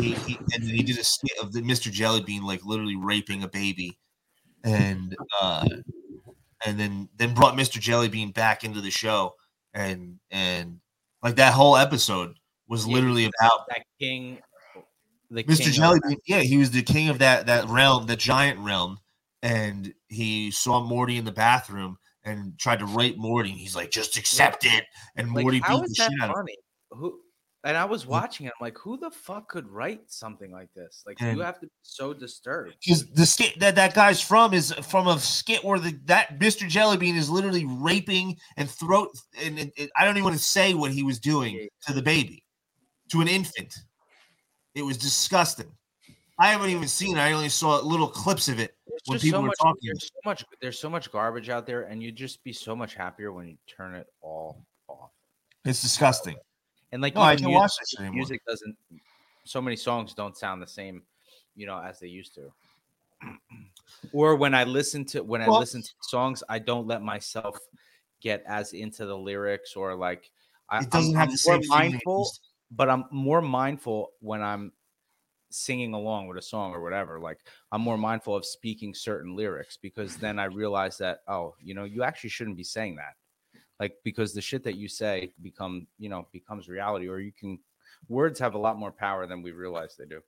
He, 0.00 0.14
he 0.14 0.38
and 0.54 0.64
he 0.64 0.82
did 0.82 0.98
a 0.98 1.04
skit 1.04 1.38
of 1.40 1.52
the 1.52 1.60
Mr. 1.60 1.92
Jellybean 1.92 2.42
like 2.42 2.64
literally 2.64 2.96
raping 2.96 3.42
a 3.42 3.48
baby, 3.48 3.98
and 4.64 5.16
uh 5.40 5.66
and 6.66 6.78
then 6.78 7.08
then 7.16 7.34
brought 7.34 7.54
Mr. 7.54 7.80
Jellybean 7.80 8.34
back 8.34 8.64
into 8.64 8.80
the 8.80 8.90
show, 8.90 9.34
and 9.74 10.18
and 10.30 10.80
like 11.22 11.36
that 11.36 11.52
whole 11.52 11.76
episode 11.76 12.38
was 12.68 12.86
Yeah, 12.86 12.94
literally 12.94 13.24
about 13.24 13.66
That 13.68 13.84
king 13.98 14.38
the 15.30 15.44
Mr. 15.44 15.72
Jellybean, 15.72 16.16
yeah, 16.26 16.40
he 16.40 16.56
was 16.56 16.70
the 16.70 16.82
king 16.82 17.08
of 17.08 17.18
that 17.18 17.46
that 17.46 17.68
realm, 17.68 18.06
the 18.06 18.16
giant 18.16 18.58
realm, 18.60 18.98
and 19.42 19.92
he 20.08 20.50
saw 20.50 20.80
Morty 20.80 21.16
in 21.16 21.24
the 21.24 21.32
bathroom 21.32 21.98
and 22.24 22.58
tried 22.58 22.78
to 22.80 22.86
rape 22.86 23.16
Morty. 23.18 23.50
And 23.50 23.58
he's 23.58 23.76
like, 23.76 23.90
"Just 23.90 24.16
accept 24.16 24.64
it." 24.64 24.84
And 25.16 25.32
like, 25.34 25.42
Morty 25.44 25.60
beat 25.60 25.66
the 25.68 25.94
shit 25.94 26.06
out 26.20 26.30
of 26.30 26.30
him. 26.30 26.34
funny? 26.34 26.56
Who 26.90 27.20
and 27.64 27.76
I 27.76 27.84
was 27.84 28.06
watching 28.06 28.46
it. 28.46 28.52
I'm 28.58 28.64
like, 28.64 28.78
who 28.78 28.96
the 28.96 29.10
fuck 29.10 29.48
could 29.48 29.68
write 29.68 30.02
something 30.06 30.52
like 30.52 30.72
this? 30.74 31.02
Like, 31.06 31.16
And- 31.20 31.36
you 31.36 31.42
have 31.42 31.58
to 31.60 31.66
be 31.66 31.72
so 31.82 32.14
disturbed. 32.14 32.76
Because 32.84 33.06
the 33.10 33.26
skit 33.26 33.58
that 33.58 33.74
that 33.74 33.94
guy's 33.94 34.20
from 34.20 34.54
is 34.54 34.72
from 34.72 35.08
a 35.08 35.18
skit 35.18 35.64
where 35.64 35.78
the 35.78 35.98
that 36.04 36.38
Mr. 36.38 36.68
Jellybean 36.70 37.16
is 37.16 37.28
literally 37.28 37.66
raping 37.66 38.36
and 38.56 38.70
throat, 38.70 39.10
and 39.38 39.58
it- 39.76 39.90
I 39.96 40.04
don't 40.04 40.16
even 40.16 40.24
want 40.24 40.36
to 40.36 40.42
say 40.42 40.74
what 40.74 40.92
he 40.92 41.02
was 41.02 41.18
doing 41.18 41.68
to 41.86 41.92
the 41.92 42.02
baby, 42.02 42.44
to 43.10 43.20
an 43.20 43.28
infant. 43.28 43.74
It 44.78 44.82
was 44.84 44.96
disgusting. 44.96 45.66
I 46.38 46.48
haven't 46.48 46.70
even 46.70 46.86
seen 46.86 47.16
it. 47.16 47.20
I 47.20 47.32
only 47.32 47.48
saw 47.48 47.80
little 47.80 48.06
clips 48.06 48.48
of 48.48 48.60
it 48.60 48.76
There's 48.86 49.00
when 49.06 49.18
people 49.18 49.38
so 49.38 49.42
were 49.42 49.46
much, 49.48 49.58
talking. 49.60 49.80
There's 49.82 50.04
so 50.04 50.20
much. 50.24 50.44
There's 50.60 50.78
so 50.78 50.88
much 50.88 51.10
garbage 51.10 51.48
out 51.48 51.66
there, 51.66 51.82
and 51.82 52.00
you'd 52.00 52.14
just 52.14 52.42
be 52.44 52.52
so 52.52 52.76
much 52.76 52.94
happier 52.94 53.32
when 53.32 53.48
you 53.48 53.56
turn 53.66 53.94
it 53.96 54.06
all 54.20 54.62
off. 54.86 55.10
It's 55.64 55.82
disgusting. 55.82 56.36
And 56.92 57.02
like, 57.02 57.16
No, 57.16 57.22
I 57.22 57.34
can't 57.34 57.50
mu- 57.50 57.56
watch 57.56 57.72
shit 57.90 57.98
anymore. 58.00 58.14
Music 58.14 58.40
doesn't. 58.46 58.76
So 59.44 59.60
many 59.60 59.74
songs 59.76 60.14
don't 60.14 60.36
sound 60.36 60.62
the 60.62 60.66
same, 60.66 61.02
you 61.56 61.66
know, 61.66 61.80
as 61.80 61.98
they 61.98 62.06
used 62.06 62.34
to. 62.36 62.52
or 64.12 64.36
when 64.36 64.54
I 64.54 64.62
listen 64.62 65.04
to 65.06 65.22
when 65.24 65.42
I 65.42 65.48
listen 65.48 65.82
to 65.82 65.90
songs, 66.02 66.44
I 66.48 66.60
don't 66.60 66.86
let 66.86 67.02
myself 67.02 67.58
get 68.20 68.44
as 68.46 68.74
into 68.74 69.06
the 69.06 69.18
lyrics 69.18 69.74
or 69.74 69.96
like. 69.96 70.30
I, 70.70 70.82
It 70.82 70.90
doesn't 70.90 71.14
I'm, 71.14 71.20
have 71.20 71.30
the 71.32 71.38
same 71.38 71.62
mindful. 71.66 72.30
But 72.70 72.88
I'm 72.88 73.04
more 73.10 73.40
mindful 73.40 74.12
when 74.20 74.42
I'm 74.42 74.72
singing 75.50 75.94
along 75.94 76.28
with 76.28 76.36
a 76.36 76.42
song 76.42 76.74
or 76.74 76.82
whatever. 76.82 77.18
Like 77.18 77.40
I'm 77.72 77.80
more 77.80 77.98
mindful 77.98 78.36
of 78.36 78.44
speaking 78.44 78.94
certain 78.94 79.34
lyrics 79.34 79.78
because 79.80 80.16
then 80.16 80.38
I 80.38 80.44
realize 80.44 80.98
that 80.98 81.20
oh, 81.28 81.54
you 81.60 81.74
know, 81.74 81.84
you 81.84 82.02
actually 82.02 82.30
shouldn't 82.30 82.56
be 82.56 82.64
saying 82.64 82.96
that. 82.96 83.14
Like 83.80 83.96
because 84.04 84.34
the 84.34 84.40
shit 84.40 84.64
that 84.64 84.76
you 84.76 84.88
say 84.88 85.32
become, 85.42 85.86
you 85.98 86.08
know, 86.08 86.26
becomes 86.32 86.68
reality 86.68 87.08
or 87.08 87.18
you 87.18 87.32
can 87.32 87.58
words 88.08 88.38
have 88.40 88.54
a 88.54 88.58
lot 88.58 88.78
more 88.78 88.92
power 88.92 89.26
than 89.26 89.42
we 89.42 89.52
realize 89.52 89.96
they 89.96 90.06
do. 90.06 90.20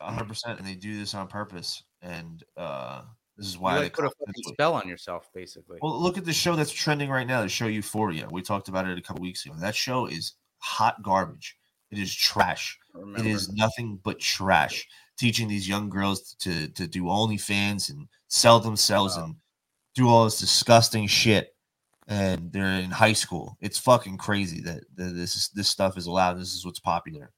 Hundred 0.00 0.28
percent, 0.28 0.58
and 0.58 0.66
they 0.66 0.74
do 0.74 0.98
this 0.98 1.14
on 1.14 1.28
purpose. 1.28 1.82
And 2.02 2.42
uh 2.56 3.02
this 3.36 3.46
is 3.46 3.54
You 3.54 3.60
why 3.60 3.80
they 3.80 3.90
put 3.90 4.04
a 4.04 4.10
fucking 4.10 4.52
spell 4.52 4.74
on 4.74 4.88
yourself, 4.88 5.30
basically. 5.32 5.78
Well, 5.80 6.00
look 6.00 6.18
at 6.18 6.24
the 6.24 6.32
show 6.32 6.56
that's 6.56 6.72
trending 6.72 7.08
right 7.08 7.26
now. 7.26 7.42
The 7.42 7.48
show 7.48 7.66
Euphoria. 7.66 8.28
We 8.30 8.42
talked 8.42 8.68
about 8.68 8.88
it 8.88 8.98
a 8.98 9.00
couple 9.00 9.22
weeks 9.22 9.46
ago. 9.46 9.54
That 9.60 9.76
show 9.76 10.06
is 10.06 10.34
hot 10.58 11.02
garbage. 11.02 11.56
It 11.90 11.98
is 11.98 12.14
trash. 12.14 12.78
It 13.16 13.26
is 13.26 13.50
nothing 13.52 13.98
but 14.02 14.18
trash. 14.20 14.86
Teaching 15.18 15.48
these 15.48 15.68
young 15.68 15.88
girls 15.88 16.34
to 16.40 16.68
to 16.68 16.86
do 16.86 17.04
OnlyFans 17.04 17.90
and 17.90 18.08
sell 18.28 18.60
themselves 18.60 19.16
Wow. 19.16 19.24
and 19.24 19.36
do 19.94 20.08
all 20.08 20.24
this 20.24 20.38
disgusting 20.38 21.06
shit. 21.06 21.54
And 22.06 22.52
they're 22.52 22.80
in 22.80 22.90
high 22.90 23.12
school. 23.12 23.58
It's 23.60 23.78
fucking 23.78 24.16
crazy 24.16 24.62
that, 24.62 24.84
that 24.96 25.14
this 25.14 25.36
is, 25.36 25.50
this 25.50 25.68
stuff 25.68 25.98
is 25.98 26.06
allowed. 26.06 26.34
This 26.40 26.54
is 26.54 26.64
what's 26.64 26.78
popular. 26.78 27.32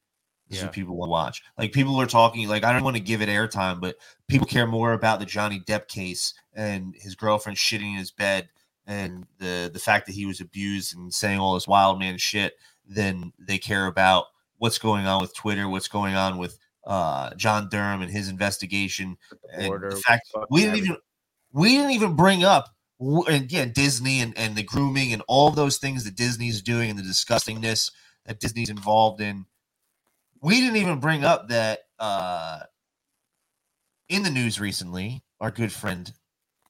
This 0.49 0.59
is 0.59 0.65
what 0.65 0.73
people 0.73 0.97
want 0.97 1.09
to 1.09 1.13
watch. 1.13 1.43
Like 1.59 1.73
people 1.73 2.01
are 2.01 2.07
talking. 2.07 2.49
Like 2.49 2.65
I 2.65 2.73
don't 2.73 2.85
want 2.85 2.97
to 2.97 3.03
give 3.03 3.23
it 3.23 3.29
airtime, 3.29 3.81
but 3.81 3.97
people 4.29 4.47
care 4.47 4.67
more 4.67 4.93
about 4.93 5.21
the 5.21 5.27
Johnny 5.27 5.61
Depp 5.61 5.89
case 5.89 6.35
and 6.55 6.95
his 6.99 7.15
girlfriend 7.15 7.57
shitting 7.57 7.93
in 7.93 7.99
his 7.99 8.11
bed 8.11 8.49
and 8.87 9.27
the 9.39 9.71
the 9.73 9.79
fact 9.79 10.07
that 10.07 10.15
he 10.15 10.27
was 10.27 10.41
abused 10.41 10.97
and 10.97 11.13
saying 11.15 11.39
all 11.39 11.55
this 11.55 11.69
wild 11.69 11.99
man 11.99 12.19
shit 12.19 12.55
than 12.91 13.33
they 13.39 13.59
care 13.59 13.87
about 13.87 14.27
what's 14.59 14.79
going 14.79 15.07
on 15.07 15.23
with 15.23 15.35
Twitter, 15.35 15.69
what's 15.69 15.89
going 15.89 16.15
on 16.15 16.37
with 16.37 16.59
uh, 16.87 17.35
John 17.35 17.69
Durham 17.71 18.03
and 18.03 18.11
his 18.11 18.29
investigation, 18.29 19.17
the 19.31 19.39
and 19.59 19.83
the 19.93 19.97
fact 19.97 20.31
we 20.51 20.63
didn't 20.63 20.79
even 20.79 20.97
we 21.53 21.71
didn't 21.71 21.93
even 21.93 22.17
bring 22.17 22.45
up 22.45 22.75
and 23.01 23.45
again 23.45 23.73
Disney 23.73 24.21
and, 24.21 24.37
and 24.37 24.57
the 24.57 24.63
grooming 24.63 25.13
and 25.13 25.23
all 25.29 25.51
those 25.51 25.79
things 25.79 26.05
that 26.05 26.17
Disney's 26.17 26.63
doing 26.63 26.91
and 26.91 26.99
the 26.99 27.03
disgustingness 27.03 27.91
that 28.27 28.41
Disney's 28.41 28.71
involved 28.71 29.21
in. 29.21 29.47
We 30.43 30.61
didn't 30.61 30.77
even 30.77 31.01
bring 31.01 31.25
up 31.25 31.49
that 31.49 31.81
uh, 31.99 32.61
in 34.09 34.23
the 34.23 34.31
news 34.31 34.59
recently, 34.61 35.23
our 35.41 35.51
good 35.51 35.73
friend 35.73 36.13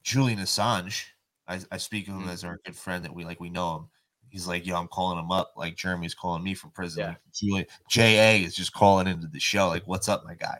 Julian 0.02 0.38
Assange. 0.38 1.06
I, 1.48 1.60
I 1.70 1.78
speak 1.78 2.08
of 2.08 2.14
him 2.14 2.22
Mhm. 2.26 2.30
as 2.30 2.44
our 2.44 2.58
good 2.64 2.76
friend 2.76 3.04
that 3.04 3.14
we 3.14 3.24
like. 3.24 3.40
We 3.40 3.50
know 3.50 3.76
him. 3.76 3.88
He's 4.30 4.46
like, 4.46 4.66
yo, 4.66 4.76
I'm 4.76 4.88
calling 4.88 5.18
him 5.18 5.30
up. 5.30 5.52
Like 5.56 5.76
Jeremy's 5.76 6.14
calling 6.14 6.42
me 6.42 6.54
from 6.54 6.70
prison. 6.70 7.00
Yeah. 7.00 7.08
Like, 7.08 7.18
Julian 7.34 7.66
JA 7.88 8.44
is 8.46 8.54
just 8.54 8.72
calling 8.72 9.06
into 9.06 9.26
the 9.26 9.40
show. 9.40 9.68
Like, 9.68 9.86
what's 9.86 10.08
up, 10.08 10.24
my 10.24 10.34
guy? 10.34 10.58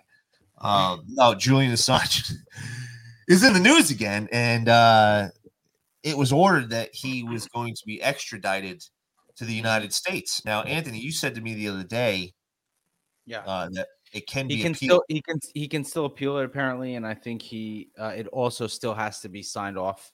Um, 0.61 1.05
no, 1.09 1.35
Julian 1.35 1.73
Assange 1.73 2.33
is 3.29 3.43
in 3.43 3.53
the 3.55 3.61
news 3.61 3.91
again, 3.91 4.29
and 4.33 4.69
uh, 4.69 5.29
it 6.03 6.17
was 6.19 6.33
ordered 6.33 6.71
that 6.71 6.91
he 6.93 7.23
was 7.23 7.47
going 7.49 7.75
to 7.75 7.83
be 7.87 8.03
extradited 8.03 8.85
to 9.37 9.45
the 9.47 9.55
United 9.55 9.93
States. 9.95 10.45
Now, 10.45 10.63
Anthony, 10.63 10.99
you 10.99 11.13
said 11.13 11.35
to 11.37 11.41
me 11.41 11.55
the 11.55 11.69
other 11.69 11.85
day 11.85 12.35
Yeah. 13.25 13.39
uh, 13.47 13.69
that 13.73 13.87
it 14.13 14.27
can 14.27 14.49
be 14.49 14.57
he 14.57 14.63
can 14.63 14.73
appealed. 14.73 14.91
still 14.91 15.05
he 15.09 15.23
can 15.23 15.39
he 15.55 15.69
can 15.69 15.85
still 15.85 16.05
appeal 16.05 16.37
it 16.39 16.45
apparently 16.45 16.97
and 16.97 17.07
i 17.07 17.15
think 17.15 17.41
he 17.41 17.91
uh, 17.97 18.09
it 18.09 18.27
also 18.29 18.67
still 18.67 18.93
has 18.93 19.21
to 19.21 19.29
be 19.29 19.41
signed 19.41 19.79
off 19.79 20.13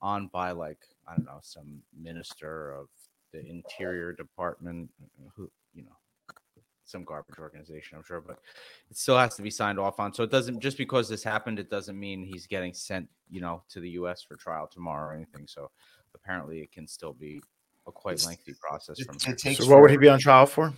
on 0.00 0.28
by 0.28 0.50
like 0.50 0.78
i 1.08 1.14
don't 1.14 1.24
know 1.24 1.38
some 1.42 1.80
minister 1.98 2.72
of 2.72 2.88
the 3.32 3.44
interior 3.46 4.12
department 4.12 4.88
uh, 5.02 5.28
who 5.36 5.50
you 5.74 5.82
know 5.82 5.96
some 6.84 7.02
garbage 7.04 7.38
organization 7.38 7.96
i'm 7.96 8.04
sure 8.04 8.20
but 8.20 8.38
it 8.90 8.96
still 8.96 9.16
has 9.16 9.34
to 9.34 9.42
be 9.42 9.50
signed 9.50 9.78
off 9.78 9.98
on 9.98 10.12
so 10.12 10.22
it 10.22 10.30
doesn't 10.30 10.60
just 10.60 10.76
because 10.76 11.08
this 11.08 11.22
happened 11.24 11.58
it 11.58 11.70
doesn't 11.70 11.98
mean 11.98 12.22
he's 12.22 12.46
getting 12.46 12.74
sent 12.74 13.08
you 13.30 13.40
know 13.40 13.62
to 13.68 13.80
the 13.80 13.88
us 13.90 14.22
for 14.22 14.36
trial 14.36 14.66
tomorrow 14.70 15.10
or 15.10 15.14
anything 15.14 15.46
so 15.46 15.70
apparently 16.14 16.60
it 16.60 16.70
can 16.70 16.86
still 16.86 17.14
be 17.14 17.40
a 17.86 17.92
quite 17.92 18.12
It's- 18.14 18.26
lengthy 18.26 18.54
process 18.60 19.00
it- 19.00 19.06
from 19.06 19.16
it 19.16 19.24
here. 19.24 19.34
takes 19.34 19.64
So 19.64 19.70
what 19.70 19.80
would 19.80 19.90
he 19.90 19.96
be 19.96 20.08
on 20.08 20.18
trial 20.18 20.46
for? 20.46 20.72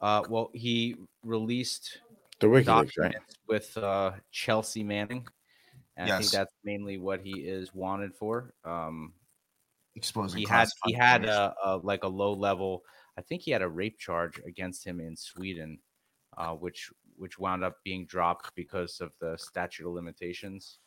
uh 0.00 0.22
well 0.28 0.50
he 0.54 0.96
released 1.22 1.98
The 2.40 2.46
WikiLeaks, 2.48 2.64
right? 2.66 3.12
documents 3.12 3.34
with 3.46 3.76
uh, 3.78 4.12
Chelsea 4.32 4.82
Manning. 4.82 5.26
And 5.96 6.10
I 6.10 6.18
think 6.18 6.30
that's 6.30 6.54
mainly 6.64 6.98
what 6.98 7.20
he 7.20 7.40
is 7.40 7.74
wanted 7.74 8.14
for. 8.14 8.54
Um, 8.64 9.12
exposing 9.96 10.40
he 10.40 10.46
had 10.46 10.68
he 10.86 10.92
had 10.92 11.24
a, 11.24 11.54
a 11.64 11.76
like 11.78 12.04
a 12.04 12.08
low 12.08 12.32
level. 12.32 12.82
I 13.16 13.22
think 13.22 13.42
he 13.42 13.52
had 13.52 13.62
a 13.62 13.68
rape 13.68 13.98
charge 13.98 14.40
against 14.44 14.84
him 14.84 15.00
in 15.00 15.16
Sweden, 15.16 15.78
uh, 16.36 16.54
which 16.54 16.90
which 17.16 17.38
wound 17.38 17.62
up 17.62 17.76
being 17.84 18.06
dropped 18.06 18.54
because 18.54 19.00
of 19.00 19.12
the 19.20 19.36
statute 19.36 19.86
of 19.86 19.94
limitations 19.94 20.78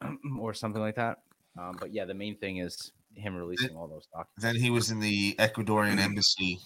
or 0.38 0.54
something 0.54 0.80
like 0.80 0.96
that. 0.96 1.18
Um, 1.58 1.76
but 1.78 1.92
yeah, 1.92 2.04
the 2.04 2.14
main 2.14 2.38
thing 2.38 2.58
is 2.58 2.92
him 3.14 3.34
releasing 3.34 3.76
all 3.76 3.88
those 3.88 4.06
documents. 4.06 4.42
Then 4.42 4.56
he 4.56 4.70
was 4.70 4.90
in 4.90 5.00
the 5.00 5.34
Ecuadorian 5.38 5.98
embassy, 5.98 6.60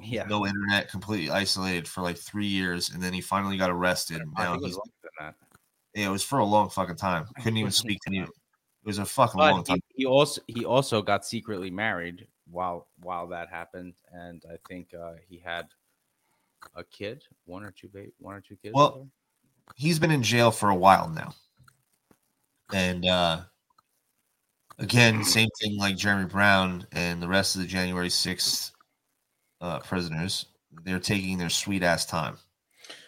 Yeah, 0.00 0.24
no 0.24 0.46
internet, 0.46 0.90
completely 0.90 1.30
isolated 1.30 1.86
for 1.86 2.00
like 2.02 2.16
three 2.16 2.46
years, 2.46 2.90
and 2.90 3.02
then 3.02 3.12
he 3.12 3.20
finally 3.20 3.56
got 3.56 3.70
arrested. 3.70 4.22
I 4.36 4.44
Now 4.44 4.52
think 4.52 4.62
it 4.62 4.64
was 4.64 4.70
he's 4.70 4.76
longer 4.76 4.92
than 5.02 5.10
that. 5.26 5.34
Yeah, 5.98 6.06
it 6.06 6.10
was 6.10 6.22
for 6.22 6.38
a 6.38 6.44
long 6.44 6.70
fucking 6.70 6.96
time. 6.96 7.26
Couldn't 7.42 7.56
even 7.56 7.72
speak 7.72 7.98
to 8.02 8.10
anyone. 8.10 8.28
It 8.28 8.86
was 8.86 8.98
a 8.98 9.04
fucking 9.04 9.40
long 9.40 9.64
time. 9.64 9.80
he, 9.88 10.02
he 10.02 10.06
also 10.06 10.40
he 10.46 10.64
also 10.64 11.02
got 11.02 11.26
secretly 11.26 11.70
married 11.70 12.26
while 12.50 12.86
while 13.00 13.26
that 13.28 13.48
happened, 13.48 13.94
and 14.12 14.42
I 14.50 14.56
think 14.68 14.94
uh, 14.94 15.14
he 15.28 15.38
had 15.38 15.66
a 16.76 16.84
kid, 16.84 17.24
one 17.44 17.64
or 17.64 17.72
two, 17.72 17.88
ba- 17.88 18.06
one 18.18 18.34
or 18.34 18.40
two 18.40 18.56
kids. 18.56 18.74
Well, 18.74 18.92
her. 18.92 19.04
He's 19.76 19.98
been 19.98 20.10
in 20.10 20.22
jail 20.22 20.50
for 20.50 20.70
a 20.70 20.74
while 20.74 21.08
now, 21.08 21.34
and 22.72 23.04
uh 23.04 23.40
again, 24.78 25.24
same 25.24 25.48
thing 25.60 25.76
like 25.76 25.96
Jeremy 25.96 26.26
Brown 26.26 26.86
and 26.92 27.20
the 27.20 27.28
rest 27.28 27.56
of 27.56 27.62
the 27.62 27.66
January 27.66 28.10
sixth 28.10 28.72
uh, 29.60 29.80
prisoners. 29.80 30.46
They're 30.84 31.00
taking 31.00 31.38
their 31.38 31.50
sweet 31.50 31.82
ass 31.82 32.06
time. 32.06 32.38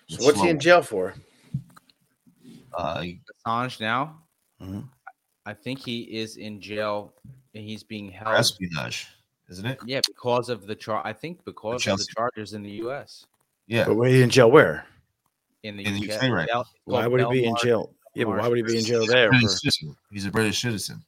So 0.09 0.25
what's 0.25 0.41
he 0.41 0.49
in 0.49 0.59
jail 0.59 0.83
for? 0.83 1.15
Uh, 2.77 3.05
Assange 3.47 3.81
now. 3.81 4.23
Mhm. 4.61 4.89
I 5.47 5.55
think 5.55 5.79
he 5.81 6.01
is 6.03 6.37
in 6.37 6.61
jail 6.61 7.15
and 7.55 7.65
he's 7.65 7.83
being 7.83 8.11
for 8.11 8.17
held. 8.19 8.37
espionage, 8.37 9.09
isn't 9.49 9.67
it? 9.67 9.79
Yeah, 9.87 10.01
because 10.07 10.49
of 10.49 10.67
the 10.67 10.75
char. 10.75 11.05
I 11.05 11.13
think 11.13 11.45
because 11.45 11.87
of 11.87 11.99
the 11.99 12.07
charges 12.15 12.53
in 12.53 12.63
the 12.63 12.71
U.S. 12.83 13.27
Yeah. 13.67 13.87
But 13.87 13.95
where 13.95 14.09
he 14.09 14.23
in 14.23 14.31
jail? 14.31 14.51
Where? 14.51 14.87
In 15.63 15.77
the, 15.77 15.85
In 15.85 15.95
the 15.95 16.11
UK, 16.13 16.23
UK 16.25 16.31
right 16.31 16.49
Bel- 16.49 16.67
Why 16.85 17.01
called 17.03 17.13
would 17.13 17.21
he 17.21 17.41
be 17.43 17.45
in 17.47 17.57
jail? 17.63 17.95
Yeah, 18.15 18.25
but 18.25 18.39
why 18.39 18.49
would 18.49 18.57
he 18.59 18.63
be 18.63 18.79
in 18.79 18.85
jail 18.85 19.01
He's 19.03 19.11
there? 19.11 19.31
British 19.31 19.61
For. 19.61 19.97
He's 20.11 20.27
a 20.27 20.31
British 20.31 20.61
citizen. 20.63 21.05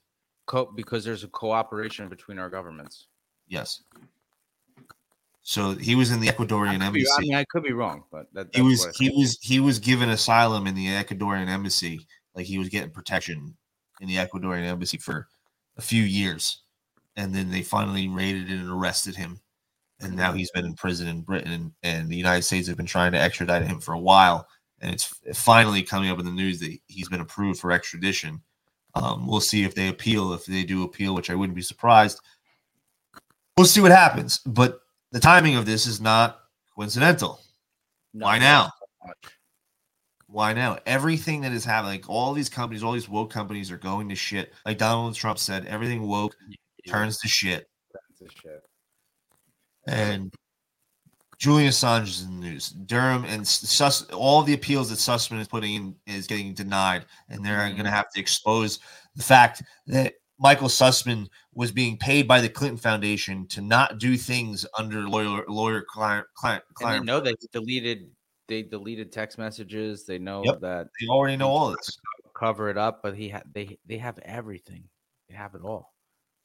Co- 0.46 0.70
because 0.74 1.04
there's 1.04 1.24
a 1.24 1.28
cooperation 1.28 2.08
between 2.08 2.38
our 2.38 2.50
governments. 2.50 3.06
Yes. 3.48 3.82
So 5.42 5.72
he 5.72 5.94
was 5.96 6.12
in 6.12 6.20
the 6.20 6.28
Ecuadorian 6.28 6.80
I, 6.80 6.86
could 6.86 6.94
be, 6.94 7.00
I 7.00 7.10
embassy. 7.10 7.20
mean, 7.20 7.34
I 7.34 7.44
could 7.44 7.64
be 7.64 7.72
wrong, 7.72 8.04
but 8.12 8.32
that, 8.32 8.54
he 8.54 8.62
was 8.62 8.86
he 8.96 9.10
was 9.10 9.38
he 9.42 9.58
was 9.58 9.78
given 9.80 10.10
asylum 10.10 10.66
in 10.68 10.74
the 10.74 10.86
Ecuadorian 10.86 11.48
embassy, 11.48 12.06
like 12.34 12.46
he 12.46 12.58
was 12.58 12.68
getting 12.68 12.90
protection 12.90 13.56
in 14.00 14.08
the 14.08 14.16
Ecuadorian 14.16 14.64
embassy 14.64 14.98
for 14.98 15.26
a 15.76 15.82
few 15.82 16.04
years, 16.04 16.62
and 17.16 17.34
then 17.34 17.50
they 17.50 17.62
finally 17.62 18.08
raided 18.08 18.50
and 18.50 18.70
arrested 18.70 19.16
him, 19.16 19.40
and 20.00 20.14
now 20.14 20.32
he's 20.32 20.50
been 20.52 20.64
in 20.64 20.74
prison 20.74 21.08
in 21.08 21.22
Britain, 21.22 21.74
and 21.82 22.08
the 22.08 22.16
United 22.16 22.42
States 22.42 22.68
have 22.68 22.76
been 22.76 22.86
trying 22.86 23.10
to 23.10 23.20
extradite 23.20 23.66
him 23.66 23.80
for 23.80 23.94
a 23.94 23.98
while, 23.98 24.46
and 24.80 24.94
it's 24.94 25.12
finally 25.34 25.82
coming 25.82 26.08
up 26.08 26.20
in 26.20 26.24
the 26.24 26.30
news 26.30 26.60
that 26.60 26.76
he's 26.86 27.08
been 27.08 27.20
approved 27.20 27.58
for 27.58 27.72
extradition. 27.72 28.40
Um, 28.94 29.26
we'll 29.26 29.40
see 29.40 29.64
if 29.64 29.74
they 29.74 29.88
appeal. 29.88 30.34
If 30.34 30.44
they 30.44 30.62
do 30.62 30.84
appeal, 30.84 31.14
which 31.14 31.30
I 31.30 31.34
wouldn't 31.34 31.56
be 31.56 31.62
surprised, 31.62 32.20
we'll 33.56 33.66
see 33.66 33.80
what 33.80 33.90
happens. 33.90 34.38
But 34.46 34.81
the 35.12 35.20
timing 35.20 35.56
of 35.56 35.66
this 35.66 35.86
is 35.86 36.00
not 36.00 36.40
coincidental. 36.74 37.40
No, 38.14 38.26
Why 38.26 38.38
now? 38.38 38.70
Why 40.26 40.54
now? 40.54 40.78
Everything 40.86 41.42
that 41.42 41.52
is 41.52 41.64
happening, 41.64 42.00
like 42.00 42.08
all 42.08 42.32
these 42.32 42.48
companies, 42.48 42.82
all 42.82 42.92
these 42.92 43.08
woke 43.08 43.30
companies 43.30 43.70
are 43.70 43.78
going 43.78 44.08
to 44.08 44.14
shit. 44.14 44.52
Like 44.64 44.78
Donald 44.78 45.14
Trump 45.14 45.38
said, 45.38 45.66
everything 45.66 46.02
woke 46.06 46.34
Yeah, 46.84 46.92
turns 46.92 47.18
to 47.20 47.28
shit. 47.28 47.68
that's 47.92 48.32
a 48.32 48.40
shit. 48.40 48.62
And 49.86 50.32
Julian 51.38 51.70
Assange 51.70 52.04
is 52.04 52.22
in 52.22 52.40
the 52.40 52.46
news. 52.46 52.68
Durham 52.70 53.24
and 53.24 53.46
Sus, 53.46 54.04
all 54.10 54.42
the 54.42 54.54
appeals 54.54 54.88
that 54.90 54.98
Sussmann 54.98 55.40
is 55.40 55.48
putting 55.48 55.74
in 55.74 55.94
is 56.06 56.26
getting 56.26 56.54
denied, 56.54 57.04
and 57.28 57.44
they're 57.44 57.58
mm-hmm. 57.58 57.74
going 57.74 57.84
to 57.84 57.90
have 57.90 58.10
to 58.14 58.20
expose 58.20 58.78
the 59.16 59.22
fact 59.22 59.62
that 59.88 60.14
Michael 60.38 60.68
Sussmann 60.68 61.28
was 61.54 61.72
being 61.72 61.98
paid 61.98 62.26
by 62.26 62.40
the 62.40 62.48
Clinton 62.48 62.78
Foundation 62.78 63.46
to 63.48 63.60
not 63.60 63.98
do 63.98 64.16
things 64.16 64.64
under 64.78 65.08
lawyer 65.08 65.44
lawyer 65.48 65.82
client 65.82 66.26
client 66.34 66.64
And 66.80 66.92
they 67.02 67.06
know 67.06 67.20
they 67.20 67.34
deleted. 67.52 68.10
They 68.48 68.62
deleted 68.62 69.12
text 69.12 69.38
messages. 69.38 70.04
They 70.04 70.18
know 70.18 70.44
Yep. 70.44 70.60
that 70.60 70.88
They 71.00 71.06
already 71.08 71.36
know 71.36 71.48
all 71.48 71.70
this. 71.70 71.98
cover 72.34 72.68
it 72.70 72.76
up, 72.78 73.02
but 73.02 73.16
he 73.16 73.28
ha- 73.28 73.42
they 73.52 73.78
they 73.86 73.98
have 73.98 74.18
everything. 74.20 74.84
They 75.28 75.34
have 75.34 75.54
it 75.54 75.62
all. 75.62 75.92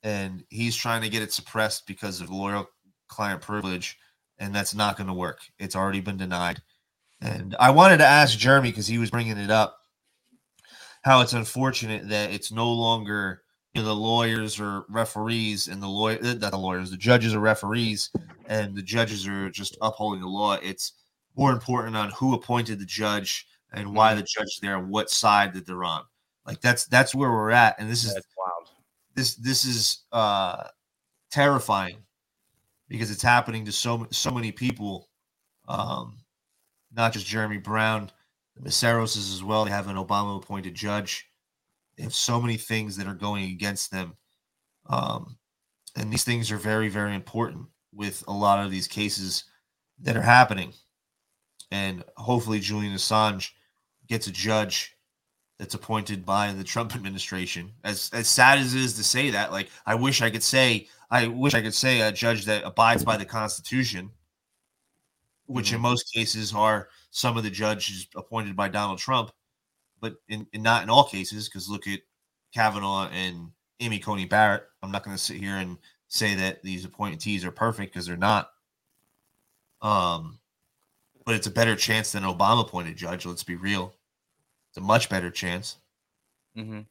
and 0.03 0.43
he's 0.49 0.75
trying 0.75 1.01
to 1.01 1.09
get 1.09 1.23
it 1.23 1.34
suppressed 1.34 1.88
because 1.88 2.21
of 2.21 2.29
loyal 2.29 2.69
client 3.07 3.41
privilege, 3.41 3.97
and 4.38 4.53
that's 4.53 4.75
not 4.75 4.95
going 4.95 5.07
to 5.07 5.13
work. 5.13 5.39
It's 5.59 5.75
already 5.75 6.01
been 6.01 6.17
denied. 6.17 6.61
And 7.19 7.55
I 7.59 7.71
wanted 7.71 7.97
to 7.97 8.05
ask 8.05 8.38
Jeremy 8.38 8.69
because 8.69 8.88
he 8.88 8.99
was 8.99 9.09
bringing 9.09 9.38
it 9.38 9.49
up, 9.49 9.75
how 11.01 11.21
it's 11.21 11.34
unfortunate 11.34 12.09
that 12.09 12.31
it's 12.31 12.51
no 12.51 12.71
longer 12.71 13.41
you 13.78 13.84
know, 13.84 13.90
the 13.90 13.95
lawyers 13.95 14.60
or 14.60 14.86
referees 14.90 15.68
and 15.68 15.82
the 15.82 15.88
lawyer, 15.88 16.20
uh, 16.24 16.34
not 16.34 16.52
the 16.52 16.58
lawyers, 16.58 16.91
the 16.91 16.98
judges 16.98 17.34
are 17.36 17.40
referees, 17.40 18.10
and 18.48 18.76
the 18.76 18.82
judges 18.82 19.28
are 19.28 19.49
just 19.52 19.78
upholding 19.82 20.22
the 20.22 20.28
law. 20.28 20.54
It's 20.64 20.94
more 21.36 21.52
important 21.52 21.95
on 21.95 22.12
who 22.12 22.34
appointed 22.34 22.80
the 22.80 22.86
judge 22.86 23.48
and 23.74 23.94
why 23.95 24.16
the 24.16 24.24
judge 24.24 24.48
is 24.48 24.60
there 24.62 24.78
and 24.78 24.90
what 24.90 25.10
side 25.12 25.54
that 25.54 25.66
they're 25.68 25.84
on. 25.84 26.04
Like 26.45 26.62
that's 26.62 26.86
that's 26.88 27.14
where 27.16 27.32
we're 27.32 27.52
at, 27.52 27.76
and 27.80 27.90
this 27.90 28.04
is 28.06 28.14
That's 28.14 28.28
wild. 28.38 28.70
this 29.16 29.36
this 29.36 29.66
is 29.66 30.04
uh 30.12 30.64
terrifying 31.32 31.98
because 32.88 33.12
it's 33.12 33.22
happening 33.22 33.66
to 33.66 33.72
so 33.72 34.08
so 34.12 34.32
many 34.32 34.52
people 34.52 35.10
um 35.68 36.18
not 36.95 37.14
just 37.14 37.26
jeremy 37.26 37.58
brown 37.58 38.10
the 38.56 38.70
Mesaros 38.70 39.18
as 39.18 39.44
well 39.44 39.66
they 39.66 39.72
have 39.72 39.88
an 39.88 39.98
obama 39.98 40.38
appointed 40.38 40.74
judge 40.74 41.27
they 41.98 42.03
have 42.03 42.14
so 42.14 42.40
many 42.40 42.57
things 42.57 42.95
that 42.98 43.07
are 43.07 43.14
going 43.14 43.45
against 43.45 43.91
them 43.91 44.15
um 44.88 45.38
and 45.95 46.11
these 46.11 46.24
things 46.24 46.52
are 46.52 46.57
very 46.57 46.90
very 46.90 47.15
important 47.15 47.65
with 47.94 48.24
a 48.28 48.34
lot 48.34 48.64
of 48.64 48.72
these 48.72 48.88
cases 48.88 49.45
that 49.99 50.15
are 50.15 50.22
happening 50.22 50.72
and 51.72 52.03
hopefully 52.15 52.60
julian 52.60 52.94
assange 52.94 53.52
gets 54.07 54.28
a 54.28 54.32
judge 54.32 54.98
that's 55.60 55.74
appointed 55.74 56.26
by 56.26 56.53
the 56.53 56.64
Trump 56.64 56.95
administration. 56.95 57.72
As 57.84 58.10
as 58.14 58.28
sad 58.28 58.60
as 58.60 58.76
it 58.76 58.82
is 58.82 58.94
to 58.94 59.03
say 59.03 59.32
that, 59.32 59.52
like 59.52 59.69
I 59.86 59.95
wish 59.95 60.22
I 60.22 60.30
could 60.30 60.44
say, 60.44 60.88
I 61.10 61.28
wish 61.28 61.53
I 61.53 61.61
could 61.61 61.74
say 61.74 62.02
a 62.02 62.11
judge 62.11 62.45
that 62.45 62.64
abides 62.64 63.03
by 63.03 63.18
the 63.18 63.26
Constitution, 63.26 64.11
which 65.45 65.74
in 65.74 65.82
most 65.82 66.11
cases 66.14 66.53
are 66.53 66.90
some 67.10 67.38
of 67.38 67.44
the 67.44 67.49
judges 67.49 68.07
appointed 68.15 68.56
by 68.56 68.69
Donald 68.69 68.99
Trump, 68.99 69.32
but 69.99 70.15
in, 70.30 70.48
in 70.53 70.64
not 70.64 70.84
in 70.84 70.90
all 70.90 71.03
cases, 71.06 71.48
because 71.48 71.69
look 71.69 71.88
at 71.88 71.99
Kavanaugh 72.53 73.10
and 73.10 73.52
Amy 73.80 73.99
Coney 73.99 74.26
Barrett. 74.26 74.64
I'm 74.82 74.91
not 74.91 75.03
going 75.03 75.15
to 75.15 75.22
sit 75.22 75.38
here 75.38 75.57
and 75.57 75.78
say 76.07 76.36
that 76.36 76.64
these 76.64 76.86
appointees 76.86 77.45
are 77.45 77.52
perfect 77.52 77.94
because 77.94 78.07
they're 78.07 78.18
not. 78.18 78.52
Um, 79.82 80.40
but 81.26 81.36
it's 81.36 81.48
a 81.48 81.52
better 81.52 81.76
chance 81.76 82.11
than 82.14 82.24
an 82.24 82.34
Obama 82.34 82.61
appointed 82.61 82.95
judge. 82.98 83.26
Let's 83.26 83.44
be 83.44 83.56
real. 83.56 83.94
It's 84.69 84.78
a 84.78 84.82
much 84.82 85.10
better 85.10 85.30
chance. 85.30 85.78
hmm 86.56 86.82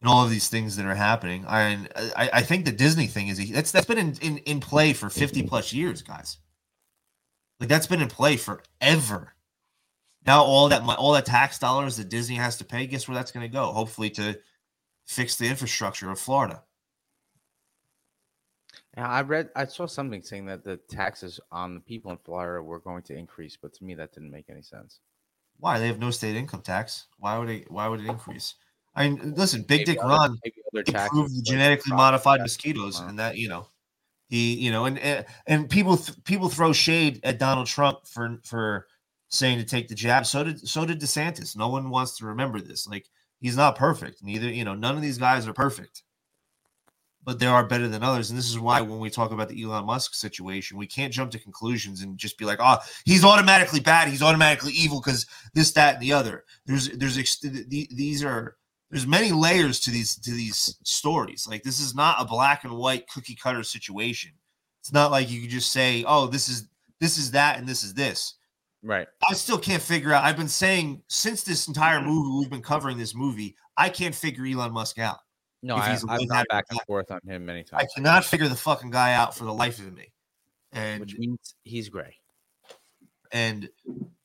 And 0.00 0.10
all 0.10 0.24
of 0.24 0.30
these 0.30 0.48
things 0.48 0.76
that 0.76 0.86
are 0.86 0.94
happening. 0.94 1.44
I 1.46 1.86
I, 1.96 2.30
I 2.34 2.42
think 2.42 2.64
the 2.64 2.72
Disney 2.72 3.06
thing 3.06 3.28
is 3.28 3.50
that's 3.52 3.72
that's 3.72 3.86
been 3.86 3.98
in, 3.98 4.16
in, 4.20 4.38
in 4.38 4.60
play 4.60 4.92
for 4.92 5.10
50 5.10 5.42
plus 5.44 5.72
years, 5.72 6.02
guys. 6.02 6.38
Like 7.60 7.68
that's 7.68 7.86
been 7.86 8.02
in 8.02 8.08
play 8.08 8.36
forever. 8.36 9.33
Now 10.26 10.42
all 10.42 10.68
that 10.70 10.82
all 10.82 11.12
that 11.12 11.26
tax 11.26 11.58
dollars 11.58 11.96
that 11.98 12.08
Disney 12.08 12.36
has 12.36 12.56
to 12.58 12.64
pay, 12.64 12.86
guess 12.86 13.06
where 13.06 13.14
that's 13.14 13.30
going 13.32 13.46
to 13.46 13.52
go? 13.52 13.72
Hopefully 13.72 14.10
to 14.10 14.38
fix 15.04 15.36
the 15.36 15.46
infrastructure 15.46 16.10
of 16.10 16.18
Florida. 16.18 16.62
Yeah, 18.96 19.08
I 19.08 19.22
read. 19.22 19.50
I 19.56 19.64
saw 19.66 19.86
something 19.86 20.22
saying 20.22 20.46
that 20.46 20.64
the 20.64 20.76
taxes 20.88 21.40
on 21.50 21.74
the 21.74 21.80
people 21.80 22.12
in 22.12 22.18
Florida 22.18 22.62
were 22.62 22.78
going 22.78 23.02
to 23.04 23.14
increase, 23.16 23.56
but 23.60 23.74
to 23.74 23.84
me 23.84 23.94
that 23.94 24.12
didn't 24.12 24.30
make 24.30 24.48
any 24.48 24.62
sense. 24.62 25.00
Why 25.58 25.78
they 25.78 25.88
have 25.88 25.98
no 25.98 26.10
state 26.10 26.36
income 26.36 26.62
tax? 26.62 27.06
Why 27.18 27.38
would 27.38 27.50
it? 27.50 27.70
Why 27.70 27.88
would 27.88 28.00
it 28.00 28.06
increase? 28.06 28.54
I 28.94 29.08
mean, 29.08 29.34
listen, 29.34 29.62
Big 29.62 29.80
Maybe 29.80 29.92
Dick 29.92 30.04
other- 30.04 30.14
Ron 30.14 30.38
improved 30.84 31.32
the 31.32 31.38
like 31.38 31.44
genetically 31.44 31.92
modified 31.92 32.40
mosquitoes, 32.40 33.00
and 33.00 33.18
that 33.18 33.36
you 33.36 33.48
know, 33.48 33.66
he 34.28 34.54
you 34.54 34.70
know, 34.70 34.84
and 34.84 34.98
and, 35.00 35.26
and 35.46 35.68
people 35.68 35.98
people 36.24 36.48
throw 36.48 36.72
shade 36.72 37.20
at 37.24 37.38
Donald 37.38 37.66
Trump 37.66 38.06
for 38.06 38.38
for 38.44 38.86
saying 39.34 39.58
to 39.58 39.64
take 39.64 39.88
the 39.88 39.94
jab. 39.94 40.26
So 40.26 40.44
did 40.44 40.66
so 40.66 40.86
did 40.86 41.00
DeSantis. 41.00 41.56
No 41.56 41.68
one 41.68 41.90
wants 41.90 42.16
to 42.18 42.26
remember 42.26 42.60
this. 42.60 42.86
Like 42.86 43.06
he's 43.40 43.56
not 43.56 43.76
perfect. 43.76 44.22
Neither 44.22 44.48
you 44.48 44.64
know, 44.64 44.74
none 44.74 44.96
of 44.96 45.02
these 45.02 45.18
guys 45.18 45.46
are 45.46 45.52
perfect, 45.52 46.02
but 47.24 47.38
they 47.38 47.46
are 47.46 47.66
better 47.66 47.88
than 47.88 48.02
others. 48.02 48.30
And 48.30 48.38
this 48.38 48.48
is 48.48 48.58
why 48.58 48.80
when 48.80 49.00
we 49.00 49.10
talk 49.10 49.32
about 49.32 49.48
the 49.48 49.62
Elon 49.62 49.86
Musk 49.86 50.14
situation, 50.14 50.78
we 50.78 50.86
can't 50.86 51.12
jump 51.12 51.32
to 51.32 51.38
conclusions 51.38 52.02
and 52.02 52.16
just 52.16 52.38
be 52.38 52.44
like, 52.44 52.58
oh, 52.60 52.78
he's 53.04 53.24
automatically 53.24 53.80
bad. 53.80 54.08
He's 54.08 54.22
automatically 54.22 54.72
evil 54.72 55.00
because 55.00 55.26
this, 55.54 55.72
that, 55.72 55.94
and 55.94 56.02
the 56.02 56.12
other. 56.12 56.44
There's 56.66 56.90
there's 56.90 57.16
these 57.40 58.24
are 58.24 58.56
there's 58.90 59.06
many 59.06 59.32
layers 59.32 59.80
to 59.80 59.90
these 59.90 60.16
to 60.16 60.30
these 60.30 60.76
stories. 60.84 61.46
Like 61.48 61.64
this 61.64 61.80
is 61.80 61.94
not 61.94 62.20
a 62.20 62.24
black 62.24 62.62
and 62.64 62.76
white 62.76 63.08
cookie 63.08 63.34
cutter 63.34 63.64
situation. 63.64 64.30
It's 64.80 64.92
not 64.92 65.10
like 65.10 65.30
you 65.30 65.40
can 65.40 65.50
just 65.50 65.72
say, 65.72 66.04
"Oh, 66.06 66.26
this 66.28 66.48
is 66.48 66.68
this 67.00 67.18
is 67.18 67.32
that 67.32 67.58
and 67.58 67.66
this 67.66 67.82
is 67.82 67.94
this." 67.94 68.34
Right. 68.84 69.08
I 69.28 69.32
still 69.32 69.58
can't 69.58 69.82
figure 69.82 70.12
out. 70.12 70.24
I've 70.24 70.36
been 70.36 70.46
saying 70.46 71.02
since 71.08 71.42
this 71.42 71.66
entire 71.68 72.02
movie 72.02 72.38
we've 72.38 72.50
been 72.50 72.62
covering 72.62 72.98
this 72.98 73.14
movie, 73.14 73.56
I 73.78 73.88
can't 73.88 74.14
figure 74.14 74.44
Elon 74.44 74.72
Musk 74.72 74.98
out. 74.98 75.18
No, 75.62 75.76
I, 75.76 75.98
I've 76.08 76.28
gone 76.28 76.44
back 76.50 76.66
and 76.68 76.78
forth 76.82 77.10
on 77.10 77.20
him 77.26 77.46
many 77.46 77.64
times. 77.64 77.82
I 77.82 77.86
cannot 77.96 78.24
figure 78.26 78.46
the 78.46 78.54
fucking 78.54 78.90
guy 78.90 79.14
out 79.14 79.34
for 79.34 79.44
the 79.44 79.52
life 79.54 79.78
of 79.78 79.94
me. 79.94 80.12
And 80.72 81.00
which 81.00 81.16
means 81.16 81.54
he's 81.62 81.88
gray. 81.88 82.14
and 83.32 83.70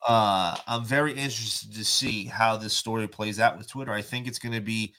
uh, 0.05 0.57
I'm 0.67 0.83
very 0.83 1.11
interested 1.13 1.73
to 1.75 1.85
see 1.85 2.25
how 2.25 2.57
this 2.57 2.73
story 2.73 3.07
plays 3.07 3.39
out 3.39 3.57
with 3.57 3.69
Twitter. 3.69 3.93
I 3.93 4.01
think 4.01 4.27
it's 4.27 4.39
going 4.39 4.53
to 4.55 4.61
be 4.61 4.93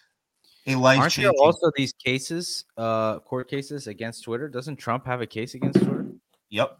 a 0.67 0.75
life 0.77 0.99
Aren't 0.99 1.17
there 1.17 1.33
also 1.39 1.71
these 1.77 1.93
cases, 1.93 2.65
uh, 2.79 3.19
court 3.21 3.51
cases 3.51 3.87
against 3.87 4.25
Twitter? 4.25 4.49
Doesn't 4.49 4.77
Trump 4.77 5.05
have 5.07 5.21
a 5.21 5.27
case 5.27 5.55
against 5.55 5.81
Twitter? 5.81 6.07
Yep. 6.49 6.79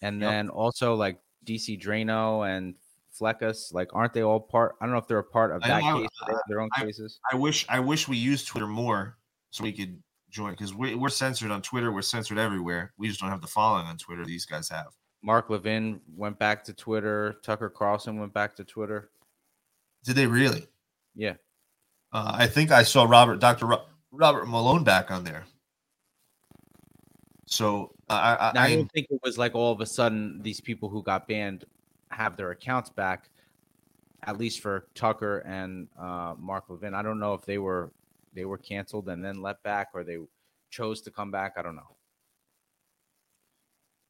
And 0.00 0.20
Yep. 0.20 0.30
then 0.30 0.48
also 0.48 0.94
like 0.94 1.20
DC 1.46 1.80
Draino 1.80 2.48
and 2.48 2.74
Fleckus, 3.18 3.72
like 3.72 3.88
aren't 3.94 4.12
they 4.14 4.22
all 4.22 4.40
part? 4.40 4.76
I 4.80 4.86
don't 4.86 4.92
know 4.92 4.98
if 4.98 5.06
they're 5.06 5.18
a 5.18 5.24
part 5.24 5.52
of 5.52 5.62
that 5.62 5.82
know, 5.82 6.00
case. 6.00 6.08
Have 6.26 6.36
their 6.48 6.60
own 6.60 6.70
I- 6.76 6.84
cases. 6.84 7.20
I 7.30 7.36
wish 7.36 7.66
I 7.68 7.80
wish 7.80 8.08
we 8.08 8.16
used 8.16 8.46
Twitter 8.46 8.66
more 8.66 9.18
so 9.50 9.64
we 9.64 9.72
could 9.72 10.02
join 10.30 10.52
because 10.52 10.74
we, 10.74 10.94
we're 10.94 11.10
censored 11.10 11.50
on 11.50 11.62
Twitter. 11.62 11.92
We're 11.92 12.02
censored 12.02 12.38
everywhere. 12.38 12.92
We 12.96 13.08
just 13.08 13.20
don't 13.20 13.30
have 13.30 13.42
the 13.42 13.46
following 13.46 13.86
on 13.86 13.98
Twitter 13.98 14.24
these 14.24 14.46
guys 14.46 14.68
have. 14.70 14.86
Mark 15.22 15.50
Levin 15.50 16.00
went 16.16 16.38
back 16.38 16.64
to 16.64 16.72
Twitter. 16.72 17.36
Tucker 17.44 17.68
Carlson 17.68 18.18
went 18.18 18.32
back 18.34 18.56
to 18.56 18.64
Twitter. 18.64 19.10
Did 20.04 20.16
they 20.16 20.26
really? 20.26 20.66
Yeah. 21.14 21.34
Uh, 22.12 22.32
I 22.34 22.46
think 22.46 22.72
I 22.72 22.82
saw 22.82 23.04
Robert, 23.04 23.38
Dr. 23.38 23.66
Ro- 23.66 23.84
Robert 24.10 24.46
Malone 24.46 24.84
back 24.84 25.10
on 25.10 25.22
there. 25.22 25.44
So 27.46 27.94
I, 28.16 28.34
I, 28.34 28.64
I 28.64 28.76
don't 28.76 28.90
think 28.92 29.08
it 29.10 29.20
was 29.22 29.38
like 29.38 29.54
all 29.54 29.72
of 29.72 29.80
a 29.80 29.86
sudden 29.86 30.40
these 30.42 30.60
people 30.60 30.88
who 30.88 31.02
got 31.02 31.28
banned 31.28 31.64
have 32.10 32.36
their 32.36 32.50
accounts 32.50 32.90
back, 32.90 33.28
at 34.22 34.38
least 34.38 34.60
for 34.60 34.86
Tucker 34.94 35.38
and 35.40 35.88
uh, 35.98 36.34
Mark 36.38 36.64
Levin. 36.68 36.94
I 36.94 37.02
don't 37.02 37.18
know 37.18 37.34
if 37.34 37.42
they 37.42 37.58
were 37.58 37.90
they 38.34 38.44
were 38.44 38.58
canceled 38.58 39.08
and 39.08 39.24
then 39.24 39.42
let 39.42 39.62
back 39.62 39.88
or 39.94 40.04
they 40.04 40.18
chose 40.70 41.00
to 41.02 41.10
come 41.10 41.30
back. 41.30 41.54
I 41.56 41.62
don't 41.62 41.76
know. 41.76 41.96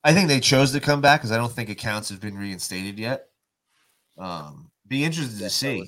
I 0.05 0.12
think 0.12 0.29
they 0.29 0.41
chose 0.41 0.73
to 0.73 0.81
come 0.81 1.01
back 1.01 1.20
because 1.20 1.33
I 1.33 1.37
don't 1.37 1.53
think 1.53 1.69
accounts 1.69 2.09
have 2.09 2.20
been 2.20 2.37
reinstated 2.37 2.99
yet. 2.99 3.29
Um, 4.19 4.70
be 4.87 5.05
interested 5.05 5.39
to 5.39 5.51
see. 5.51 5.79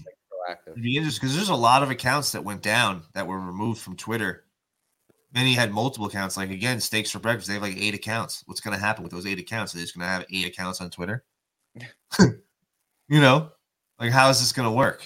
like, 0.48 0.58
be 0.80 0.96
interesting 0.96 1.20
because 1.20 1.36
there's 1.36 1.48
a 1.48 1.54
lot 1.54 1.82
of 1.82 1.90
accounts 1.90 2.32
that 2.32 2.44
went 2.44 2.62
down 2.62 3.02
that 3.14 3.26
were 3.26 3.40
removed 3.40 3.80
from 3.80 3.96
Twitter. 3.96 4.44
Many 5.34 5.52
had 5.52 5.72
multiple 5.72 6.06
accounts. 6.06 6.36
Like 6.36 6.50
again, 6.50 6.80
Steaks 6.80 7.10
for 7.10 7.18
Breakfast, 7.18 7.48
they 7.48 7.54
have 7.54 7.62
like 7.62 7.76
eight 7.76 7.94
accounts. 7.94 8.44
What's 8.46 8.60
going 8.60 8.76
to 8.76 8.82
happen 8.82 9.02
with 9.02 9.12
those 9.12 9.26
eight 9.26 9.40
accounts? 9.40 9.72
They're 9.72 9.82
just 9.82 9.96
going 9.96 10.06
to 10.06 10.10
have 10.10 10.24
eight 10.30 10.46
accounts 10.46 10.80
on 10.80 10.90
Twitter. 10.90 11.24
you 12.20 13.20
know, 13.20 13.50
like 13.98 14.12
how 14.12 14.30
is 14.30 14.38
this 14.38 14.52
going 14.52 14.68
to 14.68 14.74
work? 14.74 15.04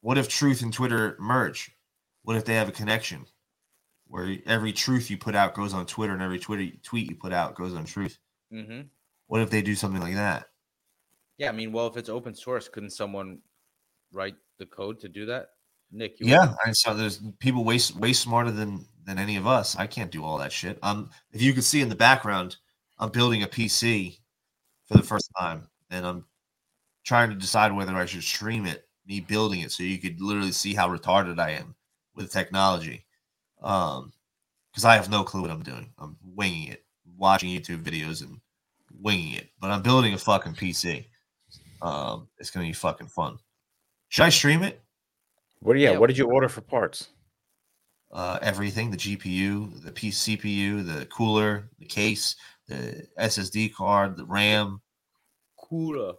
What 0.00 0.16
if 0.16 0.28
Truth 0.28 0.62
and 0.62 0.72
Twitter 0.72 1.16
merge? 1.18 1.72
What 2.22 2.36
if 2.36 2.44
they 2.44 2.54
have 2.54 2.68
a 2.68 2.72
connection 2.72 3.26
where 4.06 4.36
every 4.46 4.72
truth 4.72 5.10
you 5.10 5.18
put 5.18 5.34
out 5.34 5.54
goes 5.54 5.74
on 5.74 5.86
Twitter 5.86 6.12
and 6.12 6.22
every 6.22 6.38
Twitter 6.38 6.66
tweet 6.82 7.10
you 7.10 7.16
put 7.16 7.32
out 7.32 7.56
goes 7.56 7.74
on 7.74 7.84
Truth? 7.84 8.16
hmm 8.52 8.82
What 9.26 9.40
if 9.40 9.50
they 9.50 9.60
do 9.60 9.74
something 9.74 10.00
like 10.00 10.14
that? 10.14 10.46
Yeah, 11.36 11.48
I 11.48 11.52
mean, 11.52 11.72
well, 11.72 11.88
if 11.88 11.96
it's 11.96 12.08
open 12.08 12.34
source, 12.34 12.68
couldn't 12.68 12.90
someone 12.90 13.40
write 14.12 14.36
the 14.58 14.66
code 14.66 15.00
to 15.00 15.08
do 15.08 15.26
that? 15.26 15.48
Nick, 15.90 16.20
you 16.20 16.26
Yeah, 16.26 16.54
I 16.64 16.72
saw 16.72 16.92
there's 16.92 17.20
people 17.40 17.64
way 17.64 17.80
way 17.98 18.12
smarter 18.12 18.50
than 18.50 18.86
than 19.06 19.18
any 19.18 19.36
of 19.36 19.46
us. 19.46 19.76
I 19.76 19.86
can't 19.86 20.10
do 20.10 20.24
all 20.24 20.38
that 20.38 20.52
shit. 20.52 20.78
Um, 20.82 21.10
if 21.32 21.42
you 21.42 21.52
could 21.52 21.64
see 21.64 21.80
in 21.80 21.88
the 21.88 21.94
background, 21.94 22.56
I'm 22.98 23.10
building 23.10 23.42
a 23.42 23.46
PC 23.46 24.18
for 24.86 24.96
the 24.96 25.02
first 25.02 25.30
time, 25.38 25.68
and 25.90 26.06
I'm 26.06 26.24
trying 27.04 27.30
to 27.30 27.36
decide 27.36 27.72
whether 27.72 27.94
I 27.94 28.06
should 28.06 28.22
stream 28.22 28.66
it. 28.66 28.86
Me 29.06 29.20
building 29.20 29.60
it, 29.60 29.72
so 29.72 29.82
you 29.82 29.98
could 29.98 30.20
literally 30.20 30.52
see 30.52 30.74
how 30.74 30.88
retarded 30.88 31.40
I 31.40 31.50
am 31.52 31.74
with 32.14 32.30
technology. 32.30 33.06
Um, 33.62 34.12
because 34.70 34.84
I 34.84 34.94
have 34.94 35.10
no 35.10 35.24
clue 35.24 35.42
what 35.42 35.50
I'm 35.50 35.62
doing. 35.62 35.92
I'm 35.98 36.16
winging 36.22 36.68
it, 36.68 36.84
watching 37.16 37.50
YouTube 37.50 37.82
videos 37.82 38.22
and 38.22 38.40
winging 39.00 39.34
it. 39.34 39.50
But 39.60 39.70
I'm 39.70 39.82
building 39.82 40.14
a 40.14 40.18
fucking 40.18 40.54
PC. 40.54 41.06
Um, 41.82 42.28
it's 42.38 42.50
gonna 42.50 42.66
be 42.66 42.72
fucking 42.72 43.08
fun. 43.08 43.38
Should 44.08 44.26
I 44.26 44.28
stream 44.28 44.62
it? 44.62 44.80
What? 45.60 45.78
Yeah. 45.78 45.92
Yeah. 45.92 45.98
What 45.98 46.06
did 46.08 46.18
you 46.18 46.26
order 46.26 46.48
for 46.48 46.60
parts? 46.60 47.08
Uh, 48.12 48.38
everything 48.42 48.90
the 48.90 48.96
GPU, 48.96 49.82
the 49.84 49.92
P- 49.92 50.10
CPU, 50.10 50.84
the 50.84 51.06
cooler, 51.06 51.70
the 51.78 51.86
case, 51.86 52.36
the 52.66 53.06
SSD 53.18 53.72
card, 53.74 54.16
the 54.16 54.24
RAM. 54.26 54.80
cooler. 55.56 56.14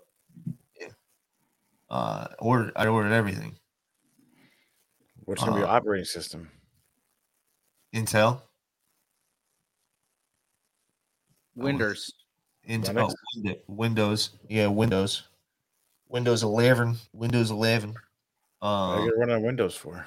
Uh, 1.89 2.27
ordered, 2.39 2.71
I 2.77 2.87
ordered 2.87 3.11
everything. 3.11 3.57
What's 5.25 5.41
gonna 5.41 5.55
be 5.55 5.59
your 5.59 5.67
Uh, 5.67 5.73
operating 5.73 6.05
system? 6.05 6.49
Intel, 7.93 8.41
Winders. 11.55 12.13
Intel, 12.69 12.93
Linux? 12.95 13.13
oh, 13.49 13.55
Windows, 13.67 14.29
yeah, 14.47 14.67
Windows, 14.67 15.23
Windows 16.07 16.43
11, 16.43 16.95
Windows 17.11 17.51
11. 17.51 17.89
What 18.59 18.69
are 18.69 18.99
Um, 18.99 19.05
you 19.05 19.15
running 19.17 19.35
on 19.35 19.41
Windows 19.43 19.75
for? 19.75 20.05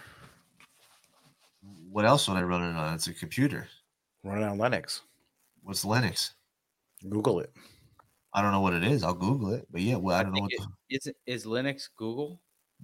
What 1.94 2.04
else 2.04 2.26
would 2.28 2.36
I 2.36 2.42
run 2.42 2.62
it 2.62 2.76
on? 2.76 2.94
It's 2.94 3.06
a 3.06 3.14
computer. 3.14 3.68
Run 4.24 4.42
it 4.42 4.44
on 4.44 4.58
Linux. 4.58 5.00
What's 5.62 5.84
Linux? 5.84 6.32
Google 7.08 7.38
it. 7.38 7.52
I 8.32 8.42
don't 8.42 8.50
know 8.50 8.60
what 8.62 8.74
it 8.74 8.82
is. 8.82 9.04
I'll 9.04 9.14
Google 9.14 9.52
it. 9.54 9.64
But 9.70 9.82
yeah, 9.82 9.94
well, 9.94 10.16
I 10.16 10.20
I 10.20 10.22
don't 10.24 10.32
know 10.32 10.46
think 10.48 10.58
what. 10.60 10.68
it- 10.90 10.96
Is 10.96 11.06
it 11.06 11.16
is 11.26 11.44
Linux 11.46 11.88
Google? 11.96 12.40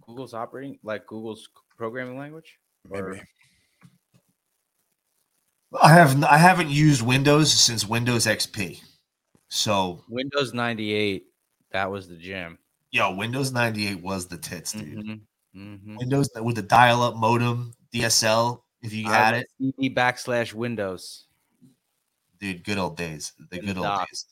Google's 0.07 0.33
operating 0.33 0.79
like 0.85 1.07
Google's 1.09 1.49
programming 1.77 2.17
language? 2.19 2.57
Maybe. 2.89 3.21
the, 5.73 5.79
I 5.83 5.89
have 5.93 6.23
I 6.23 6.39
haven't 6.39 6.71
used 6.71 7.03
Windows 7.03 7.53
since 7.53 7.87
Windows 7.89 8.27
XP. 8.27 8.81
So 9.49 10.05
Windows 10.09 10.55
98, 10.55 11.25
that 11.73 11.91
was 11.91 12.07
the 12.09 12.17
gem. 12.17 12.59
yo, 12.93 13.15
Windows 13.17 13.51
98 13.53 14.01
was 14.03 14.29
the 14.29 14.39
tits, 14.39 14.73
dude. 14.73 14.99
Mhm, 15.05 15.21
mhm. 15.57 15.97
Windows 15.99 16.31
with 16.41 16.55
the 16.57 16.63
dial-up 16.63 17.17
modem, 17.17 17.73
DSL. 17.93 18.63
If 18.83 18.93
you 18.93 19.05
had 19.07 19.35
it, 19.35 19.49
CD 19.59 19.95
backslash 19.95 20.55
Windows. 20.55 21.27
dude, 22.39 22.65
good 22.65 22.79
old 22.79 22.97
days. 22.97 23.33
The 23.51 23.59
good 23.61 23.77
old 23.77 23.99
days. 24.09 24.27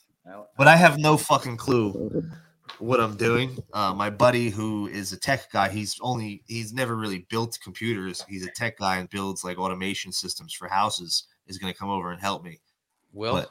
But 0.56 0.68
I 0.68 0.76
have 0.76 0.98
no 0.98 1.16
fucking 1.16 1.56
clue 1.56 2.30
what 2.78 3.00
I'm 3.00 3.16
doing. 3.28 3.58
Uh, 3.72 3.94
my 3.94 4.10
buddy, 4.10 4.50
who 4.50 4.88
is 4.88 5.12
a 5.12 5.18
tech 5.18 5.50
guy, 5.52 5.68
he's 5.68 5.98
only 6.00 6.42
he's 6.46 6.72
never 6.72 6.96
really 6.96 7.26
built 7.30 7.58
computers. 7.62 8.24
He's 8.28 8.46
a 8.46 8.50
tech 8.50 8.78
guy 8.78 8.98
and 8.98 9.08
builds 9.10 9.44
like 9.44 9.58
automation 9.58 10.12
systems 10.12 10.52
for 10.52 10.68
houses. 10.68 11.24
Is 11.46 11.56
going 11.58 11.72
to 11.72 11.78
come 11.78 11.88
over 11.88 12.10
and 12.10 12.20
help 12.20 12.44
me. 12.44 12.60
Will 13.12 13.32
But 13.32 13.50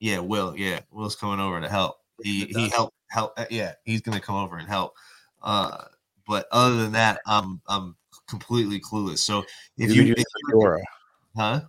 yeah, 0.00 0.18
Will. 0.18 0.56
Yeah, 0.56 0.80
Will's 0.90 1.14
coming 1.14 1.38
over 1.38 1.60
to 1.60 1.68
help. 1.68 1.98
He 2.22 2.46
he 2.46 2.68
help 2.68 2.92
help. 3.08 3.34
uh, 3.36 3.46
Yeah, 3.50 3.74
he's 3.84 4.00
going 4.00 4.18
to 4.18 4.24
come 4.24 4.36
over 4.36 4.56
and 4.56 4.68
help. 4.68 4.94
Uh, 5.42 5.84
but 6.26 6.46
other 6.50 6.76
than 6.76 6.92
that, 6.92 7.20
I'm 7.26 7.60
I'm 7.68 7.96
completely 8.28 8.80
clueless. 8.80 9.18
So 9.18 9.44
if 9.78 9.94
you, 9.94 10.02
you, 10.02 10.08
use 10.08 10.16
if 10.18 10.24
Fedora. 10.50 10.82
huh? 11.36 11.60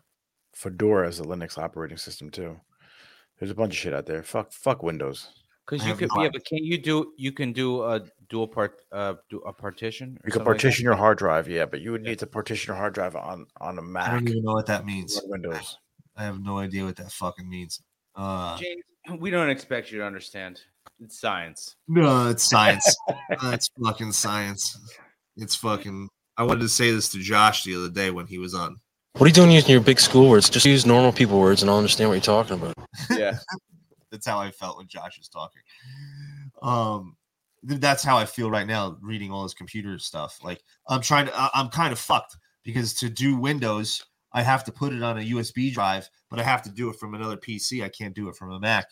Fedora 0.53 1.07
is 1.07 1.19
a 1.19 1.23
Linux 1.23 1.57
operating 1.57 1.97
system 1.97 2.29
too. 2.29 2.59
There's 3.39 3.51
a 3.51 3.55
bunch 3.55 3.73
of 3.73 3.77
shit 3.77 3.93
out 3.93 4.05
there. 4.05 4.23
Fuck, 4.23 4.51
fuck 4.51 4.81
Windows. 4.81 5.29
because 5.65 5.85
you 5.85 5.93
could 5.95 6.09
no 6.15 6.23
yeah, 6.23 6.29
but 6.33 6.43
can 6.45 6.57
you 6.63 6.77
do 6.77 7.13
you 7.17 7.31
can 7.31 7.53
do 7.53 7.83
a 7.83 8.01
dual 8.29 8.47
part 8.47 8.81
uh 8.91 9.15
do 9.29 9.39
a 9.39 9.53
partition? 9.53 10.09
or 10.09 10.09
You 10.09 10.17
can 10.23 10.31
something 10.31 10.39
like 10.39 10.57
that? 10.57 10.61
partition 10.63 10.83
your 10.83 10.95
hard 10.95 11.17
drive, 11.19 11.47
yeah, 11.47 11.65
but 11.65 11.81
you 11.81 11.91
would 11.91 12.01
need 12.01 12.19
to 12.19 12.27
partition 12.27 12.71
your 12.71 12.77
hard 12.77 12.93
drive 12.93 13.15
on 13.15 13.45
on 13.61 13.77
a 13.77 13.81
I 13.81 13.85
Mac. 13.85 14.09
I 14.09 14.13
don't 14.13 14.27
even 14.29 14.43
know 14.43 14.53
what 14.53 14.65
that 14.67 14.85
means. 14.85 15.21
Windows. 15.25 15.77
I 16.15 16.23
have 16.23 16.41
no 16.41 16.57
idea 16.57 16.83
what 16.85 16.95
that 16.95 17.11
fucking 17.11 17.47
means. 17.47 17.79
Uh, 18.15 18.57
James, 18.57 18.83
we 19.19 19.29
don't 19.29 19.49
expect 19.51 19.91
you 19.91 19.99
to 19.99 20.05
understand. 20.05 20.59
It's 20.99 21.19
science. 21.19 21.75
no, 21.87 22.29
it's 22.29 22.43
science. 22.49 22.95
It's 23.43 23.69
fucking 23.83 24.13
science. 24.13 24.79
It's 25.35 25.53
fucking. 25.55 26.09
I 26.37 26.43
wanted 26.43 26.61
to 26.61 26.69
say 26.69 26.91
this 26.91 27.09
to 27.09 27.19
Josh 27.19 27.63
the 27.63 27.75
other 27.75 27.89
day 27.89 28.11
when 28.11 28.27
he 28.27 28.37
was 28.37 28.53
on. 28.53 28.77
What 29.13 29.23
are 29.23 29.27
you 29.27 29.33
doing 29.33 29.49
using 29.51 29.71
your 29.71 29.81
big 29.81 29.99
school 29.99 30.29
words? 30.29 30.49
Just 30.49 30.65
use 30.65 30.85
normal 30.85 31.11
people 31.11 31.39
words 31.39 31.63
and 31.63 31.71
I'll 31.71 31.77
understand 31.77 32.09
what 32.09 32.15
you're 32.15 32.21
talking 32.21 32.53
about. 32.61 32.75
Yeah. 33.17 33.37
That's 34.11 34.25
how 34.25 34.39
I 34.39 34.51
felt 34.51 34.77
when 34.77 34.87
Josh 34.87 35.17
was 35.17 35.27
talking. 35.27 35.61
Um, 36.61 37.15
that's 37.63 38.03
how 38.03 38.17
I 38.17 38.25
feel 38.25 38.49
right 38.49 38.65
now 38.67 38.97
reading 39.01 39.31
all 39.31 39.43
this 39.43 39.53
computer 39.53 39.97
stuff. 39.99 40.39
Like 40.43 40.63
I'm 40.87 41.01
trying 41.01 41.25
to. 41.25 41.37
I- 41.37 41.49
I'm 41.53 41.69
kind 41.69 41.91
of 41.91 41.99
fucked 41.99 42.37
because 42.63 42.93
to 42.95 43.09
do 43.09 43.35
Windows, 43.35 44.05
I 44.33 44.43
have 44.43 44.63
to 44.65 44.71
put 44.71 44.93
it 44.93 45.03
on 45.03 45.17
a 45.17 45.21
USB 45.21 45.73
drive, 45.73 46.09
but 46.29 46.39
I 46.39 46.43
have 46.43 46.61
to 46.63 46.69
do 46.69 46.89
it 46.89 46.95
from 46.97 47.15
another 47.15 47.35
PC. 47.37 47.83
I 47.83 47.89
can't 47.89 48.15
do 48.15 48.29
it 48.29 48.35
from 48.35 48.51
a 48.51 48.59
Mac. 48.59 48.85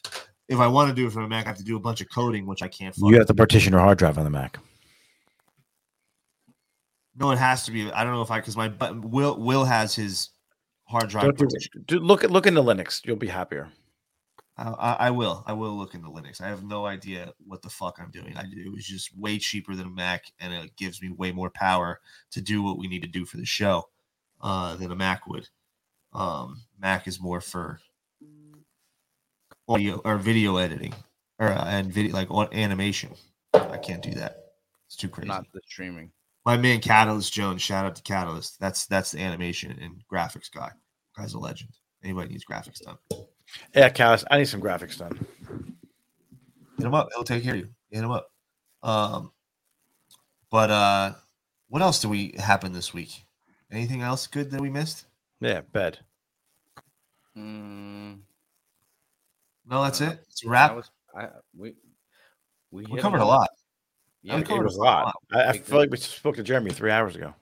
If 0.50 0.60
I 0.60 0.68
want 0.68 0.90
to 0.90 0.96
do 0.96 1.08
it 1.08 1.14
from 1.14 1.24
a 1.24 1.28
Mac, 1.30 1.46
I 1.46 1.50
have 1.50 1.58
to 1.58 1.64
do 1.64 1.78
a 1.78 1.80
bunch 1.80 2.02
of 2.02 2.10
coding, 2.14 2.46
which 2.46 2.62
I 2.62 2.68
can't. 2.68 2.96
You 2.98 3.16
have 3.18 3.28
to 3.28 3.34
partition 3.34 3.72
your 3.74 3.82
hard 3.82 3.98
drive 3.98 4.18
on 4.18 4.24
the 4.26 4.30
Mac. 4.30 4.60
No, 7.18 7.32
it 7.32 7.38
has 7.38 7.66
to 7.66 7.72
be. 7.72 7.92
I 7.92 8.04
don't 8.04 8.14
know 8.14 8.22
if 8.22 8.32
I 8.32 8.40
because 8.40 8.58
my 8.58 8.68
but 8.68 9.00
Will 9.00 9.38
Will 9.40 9.66
has 9.66 9.96
his 9.96 10.30
hard 10.86 11.10
drive. 11.10 11.36
Don't 11.36 11.88
do, 11.88 12.00
look 12.00 12.24
at 12.24 12.32
look 12.32 12.46
into 12.46 12.62
Linux. 12.62 13.06
You'll 13.06 13.16
be 13.16 13.28
happier. 13.28 13.70
I, 14.58 14.70
I, 14.70 14.94
I 15.08 15.12
will. 15.12 15.44
I 15.48 15.54
will 15.54 15.72
look 15.78 15.96
into 15.96 16.10
Linux. 16.10 16.42
I 16.42 16.48
have 16.48 16.64
no 16.64 16.86
idea 16.86 17.34
what 17.46 17.62
the 17.62 17.70
fuck 17.70 18.00
I'm 18.00 18.12
doing. 18.12 18.36
I 18.36 18.44
it 18.52 18.72
was 18.72 18.86
just 18.86 19.18
way 19.18 19.38
cheaper 19.38 19.76
than 19.76 19.88
a 19.88 19.92
Mac, 19.92 20.26
and 20.40 20.54
it 20.54 20.76
gives 20.76 21.02
me 21.02 21.10
way 21.10 21.32
more 21.32 21.50
power 21.50 22.00
to 22.32 22.42
do 22.42 22.62
what 22.62 22.78
we 22.78 22.88
need 22.88 23.02
to 23.02 23.08
do 23.08 23.26
for 23.26 23.38
the 23.38 23.46
show 23.46 23.90
uh, 24.42 24.76
than 24.76 24.92
a 24.92 24.96
Mac 24.96 25.28
would. 25.28 25.48
Um, 26.14 26.62
Mac 26.80 27.08
is 27.08 27.20
more 27.20 27.42
for 27.42 27.80
audio 29.68 30.02
or 30.06 30.18
video 30.18 30.58
editing 30.58 30.94
or 31.40 31.50
uh, 31.50 31.66
and 31.66 31.92
video 31.92 32.14
like 32.14 32.30
on 32.32 32.48
animation. 32.54 33.12
I 33.54 33.78
can't 33.78 34.02
do 34.02 34.12
that. 34.12 34.44
It's 34.88 34.96
too 34.96 35.10
crazy. 35.10 35.28
Not 35.28 35.46
the 35.54 35.62
streaming. 35.66 36.12
My 36.46 36.58
man 36.58 36.80
Catalyst 36.80 37.34
Jones, 37.34 37.62
shout 37.62 37.86
out 37.86 37.96
to 37.96 38.04
Catalyst. 38.04 38.60
That's 38.60 38.86
that's 38.86 39.12
the 39.12 39.20
animation 39.22 39.78
and 39.82 40.04
graphics 40.12 40.52
guy. 40.52 40.72
Guy's 41.18 41.34
a 41.34 41.40
legend. 41.40 41.72
Anybody 42.04 42.30
needs 42.30 42.46
graphics 42.46 42.82
done, 42.82 42.98
Yeah, 43.74 43.90
Catalyst. 43.90 44.26
I 44.30 44.38
need 44.38 44.46
some 44.48 44.62
graphics 44.62 44.98
done. 45.00 45.26
hit 46.78 46.86
him 46.86 46.94
up. 46.94 47.10
He'll 47.16 47.24
take 47.24 47.44
care 47.44 47.54
of 47.56 47.60
you. 47.62 47.70
Hit 47.90 48.04
him 48.04 48.12
up. 48.12 48.28
Um, 48.84 49.32
but 50.52 50.70
uh, 50.70 51.14
what 51.70 51.82
else 51.82 52.00
do 52.00 52.10
we 52.10 52.36
happen 52.38 52.74
this 52.74 52.94
week? 52.94 53.26
Anything 53.72 54.04
else 54.04 54.28
good 54.28 54.52
that 54.52 54.62
we 54.62 54.70
missed? 54.70 55.06
Yeah, 55.40 55.62
bed. 55.62 55.98
Mm, 57.36 58.20
No, 59.66 59.84
that's 59.84 60.02
Uh, 60.02 60.06
it. 60.12 60.20
It's 60.30 60.46
a 60.46 60.50
wrap. 60.50 60.76
was 60.76 60.92
I, 61.18 61.30
we 61.58 61.74
we, 62.72 62.86
we 62.86 63.00
covered 63.02 63.18
a 63.18 63.22
on- 63.22 63.28
lot. 63.28 63.50
Yeah, 64.26 64.36
we 64.38 64.42
It 64.42 64.48
covered 64.48 64.64
was 64.66 64.76
a 64.78 64.80
a 64.80 64.84
lot. 64.84 65.06
lot. 65.06 65.16
I, 65.48 65.50
I 65.50 65.58
feel 65.60 65.78
like 65.78 65.92
we 65.92 65.98
spoke 65.98 66.36
to 66.38 66.44
Jeremy 66.44 66.72
three 66.72 66.90
hours 66.92 67.16
ago. 67.16 67.34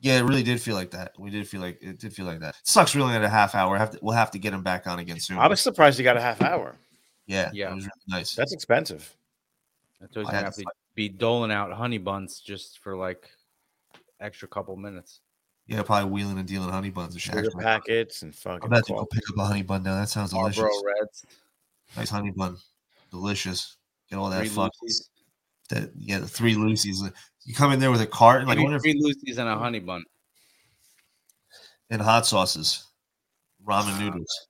Yeah, 0.00 0.18
it 0.18 0.22
really 0.22 0.42
did 0.44 0.60
feel 0.60 0.76
like 0.76 0.90
that. 0.92 1.12
We 1.18 1.30
did 1.30 1.48
feel 1.48 1.60
like 1.60 1.78
it 1.82 1.98
did 1.98 2.12
feel 2.14 2.26
like 2.26 2.38
that. 2.40 2.54
sucks. 2.62 2.94
We 2.94 3.00
only 3.02 3.14
had 3.14 3.24
a 3.24 3.28
half 3.28 3.54
hour. 3.54 3.76
Have 3.76 3.90
to, 3.92 3.98
we'll 4.00 4.14
have 4.14 4.30
to 4.32 4.38
get 4.38 4.52
him 4.52 4.62
back 4.62 4.86
on 4.86 4.98
again 5.00 5.18
soon. 5.18 5.38
I 5.38 5.48
was 5.48 5.60
surprised 5.60 5.98
he 5.98 6.04
got 6.04 6.16
a 6.16 6.20
half 6.20 6.40
hour. 6.42 6.76
yeah, 7.26 7.50
Yeah. 7.52 7.72
it 7.72 7.74
was 7.74 7.84
really 7.84 8.18
nice. 8.20 8.34
That's 8.36 8.52
expensive. 8.52 9.12
I 10.02 10.06
told 10.12 10.26
you 10.26 10.32
I 10.32 10.36
have 10.36 10.54
to 10.54 10.62
to 10.62 10.70
be 10.94 11.08
doling 11.08 11.50
out 11.50 11.72
honey 11.72 11.98
buns 11.98 12.38
just 12.40 12.78
for 12.78 12.94
like 12.96 13.28
extra 14.20 14.46
couple 14.46 14.76
minutes. 14.76 15.20
yeah, 15.66 15.82
probably 15.82 16.10
wheeling 16.10 16.38
and 16.38 16.46
dealing 16.46 16.68
honey 16.68 16.90
buns 16.90 17.14
and 17.14 17.22
shit. 17.22 17.34
Sugar 17.34 17.46
Actually, 17.48 17.64
packets 17.64 18.22
and 18.22 18.34
fucking. 18.34 18.60
I'm 18.64 18.70
fucking. 18.70 18.72
about 18.72 18.86
to 18.86 18.92
go 18.92 19.06
pick 19.06 19.30
up 19.30 19.38
a 19.38 19.44
honey 19.46 19.62
bun 19.62 19.82
now. 19.82 19.94
That 19.98 20.08
sounds 20.10 20.30
delicious. 20.30 20.60
Marlboro 20.60 20.92
Reds, 21.00 21.24
Nice 21.96 22.10
honey 22.10 22.30
bun, 22.30 22.56
delicious. 23.10 23.78
Get 24.10 24.18
all 24.18 24.28
that 24.30 24.46
fuck. 24.48 24.70
Lucy's, 24.82 25.08
That 25.70 25.90
yeah, 25.98 26.18
the 26.18 26.28
three 26.28 26.54
Lucy's. 26.54 27.02
You 27.44 27.54
come 27.54 27.72
in 27.72 27.78
there 27.78 27.90
with 27.90 28.00
a 28.00 28.06
cart 28.06 28.40
and 28.40 28.48
like 28.48 28.56
I 28.56 28.60
Maybe 28.60 28.64
wonder 28.64 28.76
if 28.76 28.82
three 28.82 28.98
Lucy's 29.00 29.38
and 29.38 29.48
a 29.48 29.56
honey 29.56 29.80
bun. 29.80 30.02
and 31.90 32.00
hot 32.00 32.26
sauces, 32.26 32.86
ramen 33.66 33.98
noodles. 34.00 34.46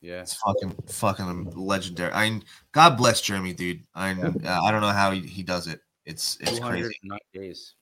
Yeah, 0.00 0.20
It's 0.20 0.34
fucking 0.34 0.74
fucking 0.86 1.50
legendary. 1.56 2.12
I 2.12 2.40
God 2.72 2.96
bless 2.96 3.20
Jeremy, 3.20 3.52
dude. 3.52 3.82
I 3.94 4.12
uh, 4.44 4.60
I 4.62 4.70
don't 4.70 4.80
know 4.80 4.88
how 4.88 5.10
he, 5.10 5.20
he 5.20 5.42
does 5.42 5.66
it. 5.66 5.80
It's 6.04 6.36
it's 6.40 6.58
crazy. 6.60 6.94
days. 7.34 7.74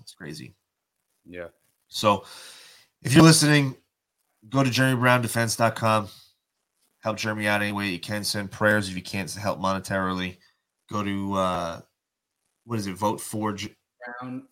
It's 0.00 0.14
crazy. 0.14 0.54
Yeah, 1.24 1.48
So 1.88 2.24
if 3.02 3.12
you're 3.12 3.24
listening, 3.24 3.76
go 4.48 4.62
to 4.62 4.70
jeremybrown.defense.com. 4.70 6.08
Help 7.00 7.16
Jeremy 7.16 7.48
out 7.48 7.62
any 7.62 7.72
way 7.72 7.88
you 7.88 7.98
can. 7.98 8.22
Send 8.22 8.52
prayers 8.52 8.88
if 8.88 8.94
you 8.94 9.02
can't 9.02 9.32
help 9.34 9.58
monetarily. 9.58 10.36
Go 10.88 11.02
to 11.02 11.34
uh 11.34 11.80
what 12.66 12.78
is 12.78 12.86
it? 12.86 12.94
Vote 12.96 13.20
for 13.20 13.52
J- 13.54 13.74
Brown, 14.20 14.42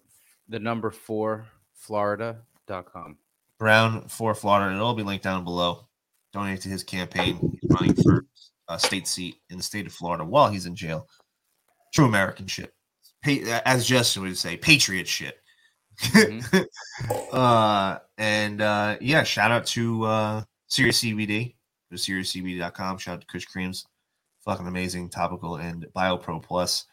the 0.48 0.58
number 0.58 0.90
four, 0.90 1.46
Florida.com. 1.74 3.18
Brown 3.58 4.08
for 4.08 4.34
Florida. 4.34 4.68
and 4.68 4.76
It'll 4.76 4.94
be 4.94 5.02
linked 5.02 5.24
down 5.24 5.44
below. 5.44 5.86
Donate 6.32 6.60
to 6.62 6.68
his 6.68 6.82
campaign. 6.82 7.38
He's 7.60 7.70
running 7.70 7.94
for 8.02 8.24
a 8.68 8.78
state 8.78 9.06
seat 9.06 9.36
in 9.50 9.56
the 9.58 9.62
state 9.62 9.86
of 9.86 9.92
Florida 9.92 10.24
while 10.24 10.48
he's 10.50 10.66
in 10.66 10.74
jail. 10.74 11.06
True 11.94 12.06
American 12.06 12.46
shit. 12.46 12.72
Pa- 13.24 13.60
as 13.64 13.86
Justin 13.86 14.22
would 14.22 14.36
say, 14.36 14.56
patriot 14.56 15.06
shit. 15.06 15.38
Mhm. 16.00 16.66
uh, 17.32 17.98
and 18.18 18.60
uh, 18.60 18.96
yeah, 19.00 19.22
shout 19.22 19.52
out 19.52 19.66
to 19.66 20.04
uh, 20.04 20.42
Serious 20.66 21.00
CBD, 21.02 21.54
to 21.90 21.96
SeriousCBD.com. 21.96 22.98
Shout 22.98 23.14
out 23.14 23.20
to 23.20 23.26
Kush 23.28 23.44
Creams, 23.44 23.86
fucking 24.44 24.66
amazing, 24.66 25.10
topical, 25.10 25.56
and 25.56 25.86
BioPro 25.96 26.42
Plus. 26.42 26.86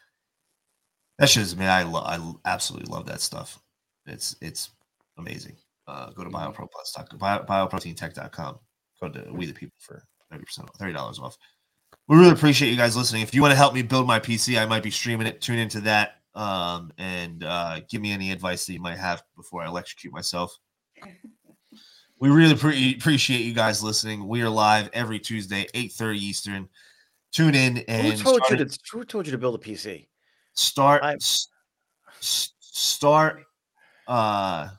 That 1.20 1.30
shit 1.30 1.44
is 1.44 1.56
man, 1.56 1.70
I 1.70 1.84
lo- 1.84 2.04
I 2.04 2.20
absolutely 2.50 2.92
love 2.92 3.06
that 3.08 3.22
stuff. 3.22 3.60
It's 4.06 4.36
it's 4.42 4.72
amazing. 5.18 5.56
Uh, 5.88 6.12
go 6.12 6.24
to 6.24 6.30
bioproplus.com, 6.30 7.18
bio, 7.20 7.44
bioproteintech.com. 7.44 8.60
Go 9.02 9.10
to 9.10 9.34
We 9.34 9.46
the 9.46 9.54
People 9.54 9.76
for 9.80 10.04
30% 10.32 10.64
off, 10.64 10.78
$30 10.80 11.20
off. 11.20 11.38
We 12.08 12.18
really 12.18 12.32
appreciate 12.32 12.70
you 12.70 12.78
guys 12.78 12.96
listening. 12.96 13.22
If 13.22 13.34
you 13.34 13.42
want 13.42 13.52
to 13.52 13.58
help 13.58 13.74
me 13.74 13.82
build 13.82 14.08
my 14.08 14.20
PC, 14.20 14.62
I 14.62 14.66
might 14.66 14.84
be 14.84 14.92
streaming 14.92 15.28
it. 15.28 15.42
Tune 15.42 15.60
into 15.60 15.82
that 15.82 16.22
um, 16.36 16.92
and 16.98 17.44
uh, 17.44 17.82
give 17.90 18.02
me 18.02 18.12
any 18.12 18.32
advice 18.32 18.66
that 18.66 18.74
you 18.74 18.82
might 18.82 18.98
have 18.98 19.24
before 19.36 19.64
I 19.64 19.68
electrocute 19.68 20.14
myself. 20.14 20.58
We 22.20 22.30
really 22.30 22.56
pre- 22.56 22.96
appreciate 22.96 23.42
you 23.42 23.54
guys 23.54 23.84
listening. 23.84 24.28
We 24.28 24.42
are 24.44 24.50
live 24.50 24.90
every 24.94 25.20
Tuesday, 25.20 25.66
8:30 25.74 26.16
Eastern. 26.18 26.70
Tune 27.32 27.56
in 27.56 27.80
and 27.88 28.08
Who 28.08 28.24
told 28.24 28.44
start, 28.46 28.60
you 28.60 28.66
to? 28.66 28.80
Who 28.92 29.06
told 29.06 29.26
you 29.26 29.32
to 29.32 29.38
build 29.38 29.56
a 29.56 29.58
PC? 29.58 30.08
Start 30.54 31.04
I- 31.04 31.14
s- 31.16 31.48
s- 32.20 32.54
start 32.60 33.44
uh 34.08 34.70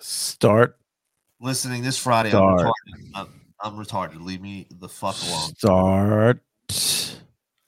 Start. 0.00 0.78
listening 1.40 1.82
this 1.82 1.98
Friday. 1.98 2.30
I'm 2.32 2.42
retarded. 2.42 2.72
I'm, 3.14 3.28
I'm 3.60 3.76
retarded. 3.76 4.24
Leave 4.24 4.40
me 4.40 4.66
the 4.70 4.88
fuck 4.88 5.14
alone. 5.22 5.54
Start. 5.56 6.40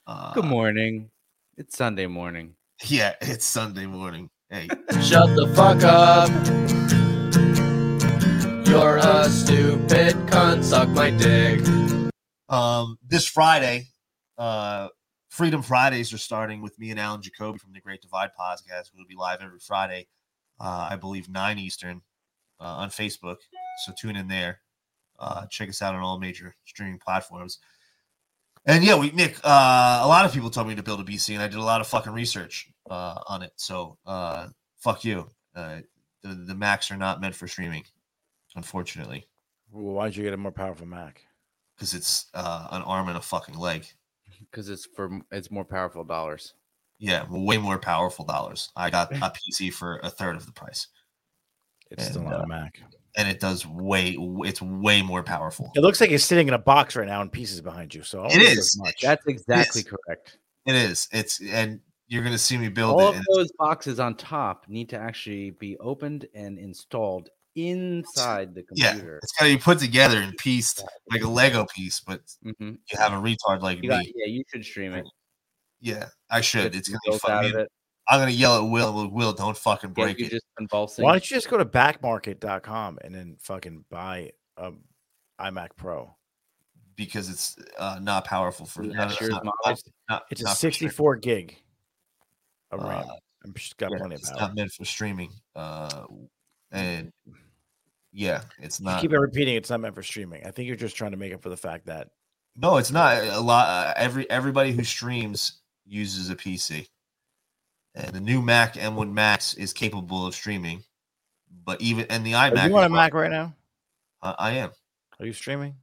Uh, 0.07 0.33
Good 0.35 0.45
morning. 0.47 1.11
It's 1.59 1.77
Sunday 1.77 2.07
morning. 2.07 2.55
Yeah, 2.85 3.15
it's 3.21 3.45
Sunday 3.45 3.87
morning. 3.87 4.31
Hey, 4.49 4.69
Shut 5.03 5.35
the 5.37 5.47
fuck 5.55 5.83
up. 5.85 6.31
You're 8.67 8.97
a 8.97 9.29
stupid 9.29 10.15
cunt. 10.29 10.65
Suck 10.65 10.89
my 10.89 11.11
dick. 11.11 11.61
um, 12.49 12.97
this 13.07 13.27
Friday, 13.27 13.89
uh, 14.39 14.89
Freedom 15.33 15.63
Fridays 15.63 16.13
are 16.13 16.19
starting 16.19 16.61
with 16.61 16.79
me 16.79 16.91
and 16.91 17.01
Alan 17.01 17.23
Jacoby 17.23 17.57
from 17.59 17.73
the 17.73 17.81
Great 17.81 18.03
Divide 18.03 18.33
podcast. 18.39 18.91
We'll 18.95 19.07
be 19.09 19.15
live 19.15 19.41
every 19.41 19.61
Friday, 19.61 20.07
uh, 20.61 20.89
I 20.91 20.97
believe 20.97 21.27
nine 21.31 21.59
Eastern, 21.59 22.03
uh, 22.61 22.65
on 22.65 22.91
Facebook. 22.91 23.37
So 23.87 23.95
tune 23.99 24.17
in 24.17 24.29
there. 24.29 24.61
Uh, 25.19 25.47
check 25.47 25.71
us 25.71 25.81
out 25.81 25.95
on 25.95 26.03
all 26.03 26.19
major 26.19 26.55
streaming 26.67 26.99
platforms. 26.99 27.61
And 28.67 28.85
yeah, 28.85 28.95
we 28.95 29.11
Nick, 29.13 29.39
uh, 29.43 30.01
a 30.03 30.07
lot 30.07 30.27
of 30.27 30.35
people 30.35 30.51
told 30.51 30.69
me 30.69 30.75
to 30.75 30.83
build 30.83 31.01
a 31.01 31.03
PC, 31.03 31.33
and 31.33 31.43
I 31.43 31.49
did 31.49 31.57
a 31.57 31.63
lot 31.63 31.81
of 31.81 31.87
fucking 31.87 32.13
research 32.13 32.69
uh, 32.91 33.23
on 33.27 33.41
it. 33.41 33.53
So 33.57 33.97
uh, 34.05 34.49
fuck 34.81 35.03
you. 35.03 35.31
Uh, 35.57 35.79
the 36.21 36.35
the 36.35 36.55
Macs 36.55 36.91
are 36.91 36.99
not 36.99 37.23
meant 37.23 37.35
for 37.35 37.49
streaming, 37.49 37.85
unfortunately, 38.55 39.27
Well, 39.71 39.95
why'd 39.95 40.15
you 40.15 40.25
get 40.25 40.35
a 40.35 40.37
more 40.37 40.53
powerful 40.53 40.87
Mac? 40.87 41.23
because 41.75 41.95
it's 41.95 42.27
uh, 42.35 42.69
an 42.71 42.83
arm 42.83 43.09
and 43.09 43.17
a 43.17 43.23
fucking 43.23 43.57
leg. 43.57 43.87
Because 44.51 44.69
it's 44.69 44.87
for 44.87 45.21
it's 45.31 45.51
more 45.51 45.65
powerful 45.65 46.05
dollars. 46.05 46.55
Yeah, 46.99 47.27
way 47.29 47.59
more 47.59 47.79
powerful 47.79 48.25
dollars. 48.25 48.71
I 48.77 48.89
got 48.91 49.13
a 49.13 49.17
PC 49.17 49.73
for 49.73 49.99
a 50.03 50.11
third 50.11 50.37
of 50.37 50.47
the 50.47 50.53
price, 50.53 50.87
It's 51.91 52.05
still 52.07 52.23
And, 52.23 52.31
not 52.31 52.41
uh, 52.41 52.45
a 52.45 52.47
Mac. 52.47 52.81
and 53.17 53.29
it 53.29 53.41
does 53.41 53.67
way. 53.67 54.17
It's 54.19 54.63
way 54.63 55.03
more 55.03 55.23
powerful. 55.23 55.73
It 55.75 55.81
looks 55.81 56.01
like 56.01 56.11
it's 56.11 56.25
sitting 56.25 56.49
in 56.49 56.55
a 56.55 56.59
box 56.59 56.95
right 56.95 57.09
now 57.09 57.21
in 57.21 57.29
pieces 57.29 57.61
behind 57.61 57.95
you. 57.95 58.03
So 58.05 58.21
I 58.21 58.23
don't 58.29 58.31
It 58.33 58.35
think 58.39 58.49
is. 58.51 58.55
there's 58.57 58.79
Much. 58.79 59.01
That's 59.03 59.27
exactly 59.27 59.83
correct. 59.83 60.39
It 60.67 60.77
is. 60.77 61.09
It's 61.13 61.41
and 61.43 61.81
you're 62.07 62.23
gonna 62.23 62.39
see 62.39 62.57
me 62.57 62.69
build 62.69 62.93
All 63.01 63.09
it. 63.09 63.11
of 63.11 63.15
and 63.17 63.25
those 63.35 63.51
boxes 63.59 63.99
on 63.99 64.15
top 64.15 64.67
need 64.69 64.89
to 64.91 64.97
actually 64.99 65.51
be 65.51 65.77
opened 65.79 66.29
and 66.35 66.57
installed 66.59 67.31
inside 67.55 68.55
the 68.55 68.63
computer. 68.63 68.87
yeah, 68.87 68.91
computer. 68.93 69.21
it's 69.23 69.33
got 69.33 69.47
to 69.47 69.55
be 69.57 69.61
put 69.61 69.79
together 69.79 70.19
and 70.19 70.37
pieced 70.37 70.83
like 71.11 71.23
a 71.23 71.29
Lego 71.29 71.67
piece. 71.67 72.01
But 72.01 72.21
Mhm. 72.45 72.79
you 72.91 72.99
have 72.99 73.13
a 73.13 73.17
retard 73.17 73.61
like 73.61 73.83
You 73.83 73.89
got, 73.91 74.01
me. 74.01 74.13
yeah, 74.17 74.27
you 74.27 74.43
should 74.53 74.65
stream 74.65 74.95
it. 74.95 75.05
Yeah, 75.81 76.09
I 76.31 76.41
should. 76.41 76.73
Get 76.73 76.79
It's 76.79 76.89
gonna 76.89 77.01
be 77.05 77.11
built 77.11 77.29
out 77.29 77.45
fun. 77.53 77.67
I'm 78.09 78.21
gonna 78.21 78.31
yell 78.33 78.57
at 78.65 78.71
Will. 78.71 79.09
Will, 79.11 79.33
don't 79.33 79.57
fucking 79.57 79.93
break 79.93 80.19
you 80.19 80.27
it 80.27 80.31
just 80.31 80.45
convulsing. 80.57 81.05
Why 81.05 81.13
don't 81.13 81.31
you 81.31 81.37
just 81.37 81.49
go 81.49 81.57
to 81.59 81.65
backmarket.com 81.65 82.99
and 83.05 83.15
then 83.15 83.37
fucking 83.41 83.85
buy 83.91 84.33
a 84.57 84.73
iMac 85.41 85.69
Pro? 85.77 86.15
because 86.95 87.29
it's 87.31 87.57
uh, 87.79 87.99
not 88.03 88.25
powerful 88.27 88.67
for. 88.67 88.83
Next 88.83 88.95
Not, 88.97 89.09
not, 89.09 89.21
year's 89.21 89.31
not, 89.33 89.45
not, 89.65 89.79
not, 90.11 90.23
It's 90.31 90.41
a 90.41 90.45
not 90.45 90.51
for 90.51 90.57
streaming. 90.57 90.73
64 90.91 91.17
gig 91.17 91.57
of 92.71 92.81
Uh, 92.81 92.87
RAM. 92.87 93.07
I'm 93.45 93.55
just 93.55 93.77
got 93.79 93.91
yeah, 93.91 93.99
plenty 93.99 94.15
of 94.17 94.21
it's 94.21 94.31
power. 94.31 94.41
not 94.41 94.55
meant 94.55 94.73
for 94.73 94.85
streaming. 94.85 95.33
Uh, 95.57 96.05
and 96.71 97.11
yeah, 98.13 98.43
it's 98.59 98.79
You 98.81 98.87
not. 98.87 99.01
keep 99.01 99.13
on 99.13 99.21
repeating 99.21 99.55
it's 99.57 99.71
not 99.71 99.81
meant 99.81 99.95
for 99.95 100.03
streaming. 100.03 100.45
I 100.47 100.51
think 100.51 100.67
you're 100.67 100.77
just 100.77 100.97
trying 100.97 101.13
to 101.13 101.17
make 101.17 101.33
up 101.33 101.43
for 101.43 101.49
the 101.49 101.57
fact 101.57 101.87
that 101.87 102.11
No, 102.57 102.77
it's 102.77 102.91
not. 102.91 103.23
A 103.25 103.41
lot. 103.41 103.67
Uh, 103.69 103.95
every 103.97 104.29
everybody 104.31 104.73
who 104.73 104.85
streams 104.85 105.61
uses 105.87 106.31
a 106.31 106.37
PC, 106.37 106.87
and 107.95 108.15
the 108.15 108.21
new 108.21 108.41
Mac 108.43 108.75
M1 108.75 109.13
Max 109.13 109.55
is 109.55 109.73
capable 109.73 110.27
of 110.27 110.35
streaming. 110.35 110.83
But 111.65 111.81
even 111.81 112.07
and 112.11 112.25
the 112.27 112.35
Are 112.35 112.51
iMac, 112.51 112.69
you 112.69 112.77
on 112.77 112.85
a. 112.85 112.89
Mac 112.89 113.15
right 113.15 113.31
now? 113.31 113.55
Uh, 114.23 114.35
I 114.39 114.53
am. 114.53 114.71
Are 115.21 115.27
you 115.27 115.33
streaming? 115.33 115.75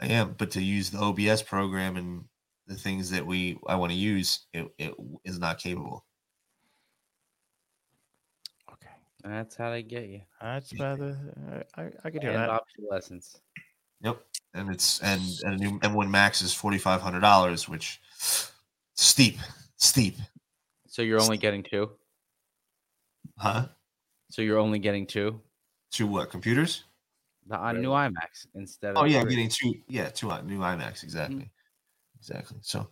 I 0.00 0.06
am. 0.06 0.34
But 0.38 0.50
to 0.52 0.62
use 0.62 0.90
the 0.90 0.98
OBS 0.98 1.42
program 1.42 1.96
and 1.96 2.24
the 2.66 2.74
things 2.76 3.10
that 3.10 3.24
we 3.26 3.58
I 3.66 3.74
want 3.76 3.90
to 3.92 3.98
use, 3.98 4.46
it, 4.52 4.68
it 4.78 4.94
is 5.24 5.38
not 5.38 5.58
capable. 5.58 6.04
Okay. 8.72 8.90
That's 9.28 9.56
how 9.56 9.70
they 9.70 9.82
get 9.82 10.08
you. 10.08 10.22
That's 10.40 10.72
rather 10.78 11.16
I, 11.76 11.82
I, 11.82 11.90
I 12.04 12.10
could 12.10 12.22
hear 12.22 12.32
And 12.32 12.40
that. 12.40 12.50
obsolescence. 12.50 13.40
Yep. 14.02 14.20
And 14.54 14.70
it's 14.70 15.00
and, 15.00 15.20
and 15.44 15.54
a 15.54 15.56
new 15.58 15.78
M1 15.80 16.08
Max 16.10 16.40
is 16.40 16.54
forty 16.54 16.78
five 16.78 17.00
hundred 17.02 17.20
dollars, 17.20 17.68
which 17.68 18.00
steep, 18.94 19.38
steep, 19.76 20.16
So 20.86 21.02
you're 21.02 21.20
only 21.20 21.36
getting 21.36 21.62
two. 21.62 21.90
huh? 23.36 23.66
So 24.30 24.42
you're 24.42 24.58
only 24.58 24.78
getting 24.78 25.06
two. 25.06 25.40
To 25.92 26.06
what 26.06 26.30
computers? 26.30 26.84
The 27.46 27.58
uh, 27.62 27.72
new 27.72 27.90
iMacs 27.90 28.46
instead 28.54 28.90
of. 28.90 28.98
Oh 28.98 29.04
yeah, 29.04 29.20
three. 29.22 29.30
getting 29.30 29.48
two. 29.50 29.74
Yeah, 29.88 30.08
two 30.10 30.30
i- 30.30 30.42
new 30.42 30.58
iMacs 30.58 31.02
exactly, 31.02 31.50
exactly. 32.18 32.58
So, 32.62 32.88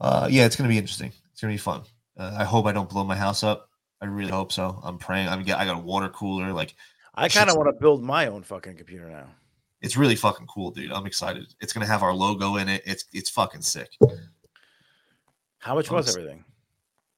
uh, 0.00 0.28
yeah, 0.30 0.44
it's 0.46 0.56
gonna 0.56 0.68
be 0.68 0.78
interesting. 0.78 1.12
It's 1.32 1.40
gonna 1.40 1.52
be 1.54 1.58
fun. 1.58 1.82
Uh, 2.16 2.34
I 2.38 2.44
hope 2.44 2.66
I 2.66 2.72
don't 2.72 2.88
blow 2.88 3.04
my 3.04 3.16
house 3.16 3.42
up. 3.42 3.67
I 4.00 4.06
really 4.06 4.30
hope 4.30 4.52
so. 4.52 4.80
I'm 4.82 4.98
praying. 4.98 5.28
I'm 5.28 5.42
get. 5.42 5.58
I 5.58 5.64
got 5.64 5.76
a 5.76 5.80
water 5.80 6.08
cooler. 6.08 6.52
Like 6.52 6.74
I 7.14 7.28
kind 7.28 7.50
of 7.50 7.56
want 7.56 7.68
to 7.68 7.80
build 7.80 8.02
my 8.02 8.26
own 8.26 8.42
fucking 8.42 8.76
computer 8.76 9.08
now. 9.08 9.26
It's 9.80 9.96
really 9.96 10.16
fucking 10.16 10.46
cool, 10.46 10.70
dude. 10.70 10.92
I'm 10.92 11.06
excited. 11.06 11.54
It's 11.60 11.72
gonna 11.72 11.86
have 11.86 12.02
our 12.02 12.14
logo 12.14 12.56
in 12.56 12.68
it. 12.68 12.82
It's 12.84 13.04
it's 13.12 13.30
fucking 13.30 13.62
sick. 13.62 13.90
How 15.58 15.74
much 15.74 15.90
was 15.90 16.16
everything? 16.16 16.44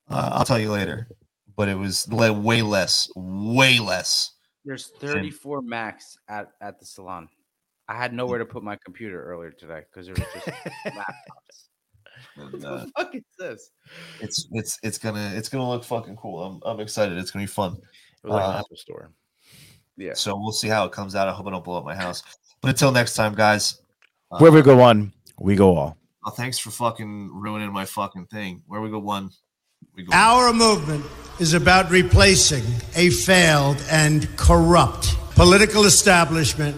Uh, 0.09 0.31
I'll 0.33 0.45
tell 0.45 0.59
you 0.59 0.73
later, 0.73 1.09
but 1.57 1.69
it 1.69 1.77
was 1.77 2.09
way 2.09 2.63
less, 2.63 3.11
way 3.15 3.79
less. 3.79 4.33
There's 4.65 4.89
34 4.99 5.63
Macs 5.63 6.19
at, 6.29 6.49
at 6.61 6.79
the 6.79 6.85
salon. 6.85 7.29
I 7.89 7.95
had 7.95 8.13
nowhere 8.13 8.39
to 8.39 8.45
put 8.45 8.63
my 8.63 8.77
computer 8.85 9.23
earlier 9.25 9.51
today 9.51 9.83
because 9.91 10.07
there 10.07 10.15
was 10.15 10.25
just 10.35 10.47
laptops. 10.87 11.69
And, 12.37 12.65
uh, 12.65 12.87
fuck 12.97 13.15
is 13.15 13.23
this? 13.39 13.71
it's 14.21 14.47
it's 14.53 14.79
it's 14.83 14.99
gonna 14.99 15.33
it's 15.35 15.49
gonna 15.49 15.69
look 15.69 15.85
fucking 15.85 16.17
cool. 16.17 16.43
I'm 16.43 16.61
I'm 16.65 16.81
excited. 16.81 17.19
It's 17.19 17.31
gonna 17.31 17.43
be 17.45 17.47
fun. 17.49 17.73
It 18.23 18.27
was 18.27 18.33
like 18.35 18.45
an 18.45 18.55
Uh, 18.55 18.59
Apple 18.59 18.77
store. 18.77 19.11
Yeah. 19.97 20.15
So 20.15 20.37
we'll 20.37 20.53
see 20.53 20.69
how 20.69 20.85
it 20.87 20.93
comes 20.93 21.15
out. 21.15 21.29
I 21.29 21.33
hope 21.33 21.47
I 21.47 21.51
don't 21.51 21.65
blow 21.65 21.77
up 21.79 21.85
my 21.85 21.95
house. 21.95 22.23
But 22.61 22.69
until 22.71 22.93
next 22.93 23.15
time, 23.15 23.35
guys. 23.35 23.81
uh, 24.31 24.39
Where 24.39 24.53
we 24.53 24.63
go 24.63 24.77
one, 24.77 25.13
we 25.39 25.57
go 25.57 25.77
all. 25.77 25.97
thanks 26.37 26.59
for 26.59 26.71
fucking 26.71 27.31
ruining 27.33 27.73
my 27.73 27.85
fucking 27.85 28.27
thing. 28.27 28.63
Where 28.67 28.81
we 28.81 28.91
go 28.91 28.99
one, 28.99 29.31
we 29.95 30.05
go. 30.05 30.13
Our 30.13 30.53
movement 30.53 31.05
is 31.39 31.55
about 31.55 31.91
replacing 31.91 32.65
a 32.95 33.11
failed 33.11 33.83
and 33.91 34.29
corrupt 34.37 35.17
political 35.35 35.85
establishment 35.85 36.77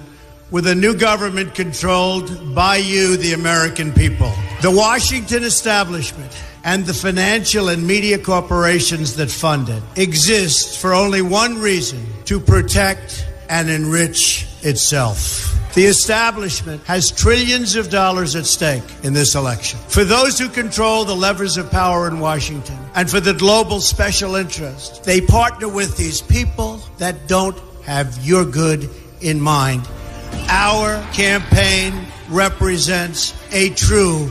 with 0.53 0.67
a 0.67 0.75
new 0.75 0.95
government 0.95 1.55
controlled 1.55 2.55
by 2.55 2.77
you, 2.77 3.17
the 3.17 3.33
American 3.33 3.93
people. 3.93 4.33
The 4.63 4.71
Washington 4.71 5.43
establishment 5.43 6.31
and 6.63 6.87
the 6.87 6.95
financial 6.95 7.69
and 7.69 7.85
media 7.85 8.17
corporations 8.17 9.17
that 9.17 9.29
fund 9.29 9.69
it 9.69 9.83
exist 9.97 10.79
for 10.79 10.95
only 10.95 11.21
one 11.21 11.59
reason 11.59 12.07
to 12.27 12.39
protect 12.39 13.27
and 13.49 13.69
enrich 13.69 14.47
itself. 14.63 15.53
The 15.75 15.87
establishment 15.87 16.85
has 16.85 17.11
trillions 17.11 17.75
of 17.75 17.91
dollars 17.91 18.37
at 18.37 18.47
stake 18.47 18.85
in 19.03 19.15
this 19.15 19.35
election. 19.35 19.81
For 19.89 20.05
those 20.05 20.39
who 20.39 20.49
control 20.49 21.05
the 21.05 21.17
levers 21.17 21.57
of 21.57 21.69
power 21.69 22.07
in 22.07 22.21
Washington 22.21 22.79
and 22.95 23.11
for 23.11 23.19
the 23.19 23.35
global 23.35 23.81
special 23.81 24.37
interest, 24.37 25.03
they 25.03 25.21
partner 25.21 25.69
with 25.69 25.97
these 25.97 26.23
people 26.23 26.81
that 26.99 27.27
don't 27.27 27.59
have 27.83 28.25
your 28.25 28.45
good 28.45 28.89
in 29.23 29.41
mind. 29.41 29.89
Our 30.49 31.03
campaign 31.13 32.07
represents 32.29 33.35
a 33.51 33.71
true 33.71 34.31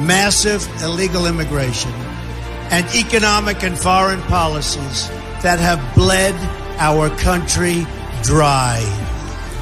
massive 0.00 0.66
illegal 0.82 1.26
immigration, 1.26 1.92
and 2.70 2.86
economic 2.94 3.62
and 3.62 3.78
foreign 3.78 4.20
policies 4.22 5.08
that 5.42 5.58
have 5.58 5.94
bled 5.94 6.34
our 6.78 7.10
country 7.18 7.86
dry. 8.22 8.80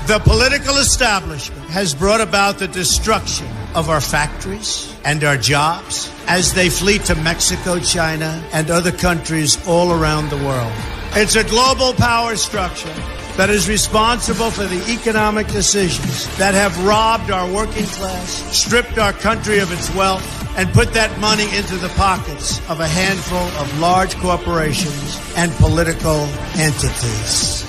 The 0.06 0.19
political 0.19 0.77
establishment 0.77 1.69
has 1.70 1.94
brought 1.94 2.20
about 2.20 2.59
the 2.59 2.69
destruction 2.69 3.48
of 3.74 3.89
our 3.89 4.01
factories 4.01 4.94
and 5.05 5.24
our 5.24 5.36
jobs 5.36 6.11
as 6.27 6.52
they 6.52 6.69
flee 6.69 6.98
to 7.01 7.15
Mexico, 7.16 7.78
China, 7.78 8.43
and 8.52 8.70
other 8.70 8.93
countries 8.93 9.56
all 9.66 9.93
around 9.93 10.31
the 10.31 10.36
world. 10.36 10.73
It's 11.12 11.36
a 11.36 11.44
global 11.44 11.94
power 11.94 12.36
structure 12.36 12.94
that 13.36 13.51
is 13.51 13.69
responsible 13.69 14.51
for 14.51 14.65
the 14.65 14.81
economic 14.93 15.48
decisions 15.48 16.27
that 16.39 16.55
have 16.55 16.85
robbed 16.85 17.31
our 17.31 17.51
working 17.52 17.85
class, 17.85 18.31
stripped 18.56 18.97
our 18.98 19.12
country 19.12 19.59
of 19.59 19.73
its 19.73 19.93
wealth, 19.94 20.23
and 20.56 20.73
put 20.73 20.93
that 20.93 21.19
money 21.19 21.44
into 21.56 21.77
the 21.77 21.89
pockets 21.90 22.59
of 22.70 22.78
a 22.78 22.86
handful 22.86 23.39
of 23.61 23.81
large 23.81 24.15
corporations 24.16 25.20
and 25.36 25.51
political 25.55 26.27
entities. 26.55 27.69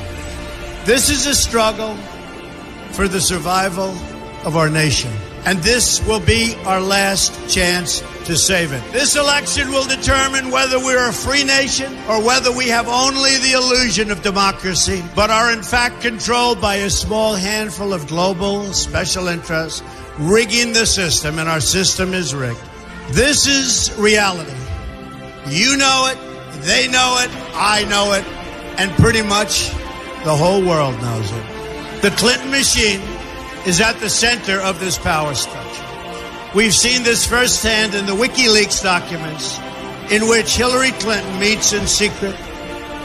This 0.85 1.09
is 1.09 1.25
a 1.25 1.33
struggle 1.33 1.95
for 2.91 3.07
the 3.07 3.19
survival 3.19 3.89
of 4.45 4.55
our 4.55 4.69
nation. 4.69 5.11
And 5.45 5.59
this 5.59 6.03
will 6.07 6.19
be 6.19 6.55
our 6.65 6.81
last 6.81 7.47
chance 7.47 8.01
to 8.25 8.35
save 8.35 8.71
it. 8.71 8.81
This 8.91 9.15
election 9.15 9.69
will 9.69 9.85
determine 9.85 10.49
whether 10.49 10.79
we're 10.79 11.09
a 11.09 11.13
free 11.13 11.43
nation 11.43 11.93
or 12.09 12.23
whether 12.23 12.51
we 12.51 12.67
have 12.69 12.87
only 12.87 13.37
the 13.37 13.51
illusion 13.51 14.09
of 14.09 14.23
democracy, 14.23 15.03
but 15.15 15.29
are 15.29 15.53
in 15.53 15.61
fact 15.61 16.01
controlled 16.01 16.59
by 16.59 16.75
a 16.77 16.89
small 16.89 17.35
handful 17.35 17.93
of 17.93 18.07
global 18.07 18.73
special 18.73 19.27
interests 19.27 19.83
rigging 20.17 20.73
the 20.73 20.85
system, 20.85 21.39
and 21.39 21.47
our 21.47 21.59
system 21.61 22.13
is 22.13 22.33
rigged. 22.33 22.61
This 23.09 23.45
is 23.45 23.95
reality. 23.99 24.51
You 25.47 25.77
know 25.77 26.09
it, 26.11 26.17
they 26.61 26.87
know 26.87 27.19
it, 27.21 27.29
I 27.53 27.85
know 27.85 28.13
it, 28.13 28.25
and 28.79 28.91
pretty 28.93 29.21
much 29.21 29.69
the 30.23 30.35
whole 30.35 30.65
world 30.65 30.99
knows 31.01 31.31
it. 31.31 32.01
The 32.01 32.09
Clinton 32.11 32.49
machine 32.49 33.01
is 33.65 33.81
at 33.81 33.99
the 33.99 34.09
center 34.09 34.59
of 34.61 34.79
this 34.79 34.97
power 34.97 35.33
structure. 35.33 35.83
We've 36.55 36.73
seen 36.73 37.03
this 37.03 37.25
firsthand 37.25 37.95
in 37.95 38.05
the 38.05 38.13
WikiLeaks 38.13 38.83
documents, 38.83 39.59
in 40.11 40.27
which 40.29 40.55
Hillary 40.55 40.91
Clinton 40.91 41.39
meets 41.39 41.73
in 41.73 41.87
secret 41.87 42.35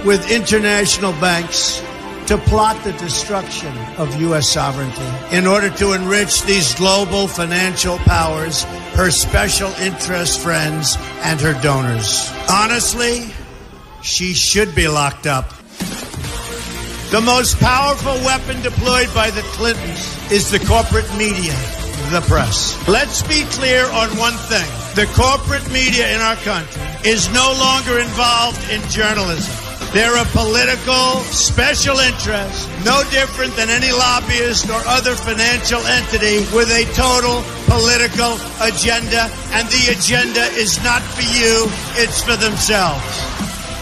with 0.05 0.31
international 0.31 1.13
banks 1.15 1.83
to 2.27 2.39
plot 2.39 2.83
the 2.85 2.93
destruction 2.93 3.77
of 3.99 4.21
U.S. 4.21 4.49
sovereignty 4.49 5.37
in 5.37 5.49
order 5.49 5.69
to 5.69 5.95
enrich 5.95 6.43
these 6.43 6.75
global 6.77 7.27
financial 7.27 7.99
powers, 7.99 8.63
her 8.95 9.11
special 9.11 9.73
interest 9.81 10.39
friends, 10.39 10.97
and 11.23 11.41
her 11.41 11.61
donors. 11.61 12.33
Honestly, 12.49 13.33
she 14.03 14.33
should 14.33 14.75
be 14.77 14.87
locked 14.87 15.27
up. 15.27 15.53
The 17.11 17.21
most 17.21 17.59
powerful 17.59 18.15
weapon 18.23 18.63
deployed 18.63 19.13
by 19.13 19.31
the 19.31 19.43
Clintons 19.59 20.31
is 20.31 20.49
the 20.49 20.61
corporate 20.61 21.11
media, 21.19 21.59
the 22.15 22.23
press. 22.31 22.79
Let's 22.87 23.27
be 23.27 23.43
clear 23.51 23.83
on 23.83 24.15
one 24.15 24.39
thing. 24.47 24.71
The 24.95 25.11
corporate 25.19 25.67
media 25.73 26.07
in 26.15 26.21
our 26.23 26.37
country 26.47 26.81
is 27.03 27.27
no 27.35 27.51
longer 27.59 27.99
involved 27.99 28.63
in 28.71 28.79
journalism. 28.95 29.51
They're 29.91 30.23
a 30.23 30.25
political 30.31 31.19
special 31.35 31.99
interest, 31.99 32.71
no 32.87 33.03
different 33.11 33.59
than 33.59 33.71
any 33.71 33.91
lobbyist 33.91 34.71
or 34.71 34.79
other 34.87 35.19
financial 35.19 35.83
entity 35.83 36.47
with 36.55 36.71
a 36.71 36.87
total 36.95 37.43
political 37.67 38.39
agenda. 38.63 39.27
And 39.51 39.67
the 39.67 39.99
agenda 39.99 40.47
is 40.55 40.79
not 40.87 41.03
for 41.03 41.27
you, 41.27 41.67
it's 41.99 42.23
for 42.23 42.39
themselves. 42.39 43.40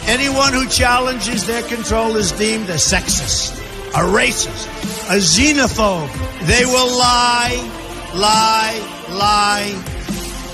Anyone 0.09 0.55
who 0.55 0.67
challenges 0.67 1.47
their 1.47 1.63
control 1.63 2.17
is 2.17 2.33
deemed 2.33 2.71
a 2.71 2.81
sexist, 2.81 3.53
a 3.91 4.09
racist, 4.09 4.67
a 5.11 5.19
xenophobe. 5.19 6.11
They 6.47 6.65
will 6.65 6.99
lie, 6.99 7.61
lie, 8.15 8.81
lie, 9.11 9.85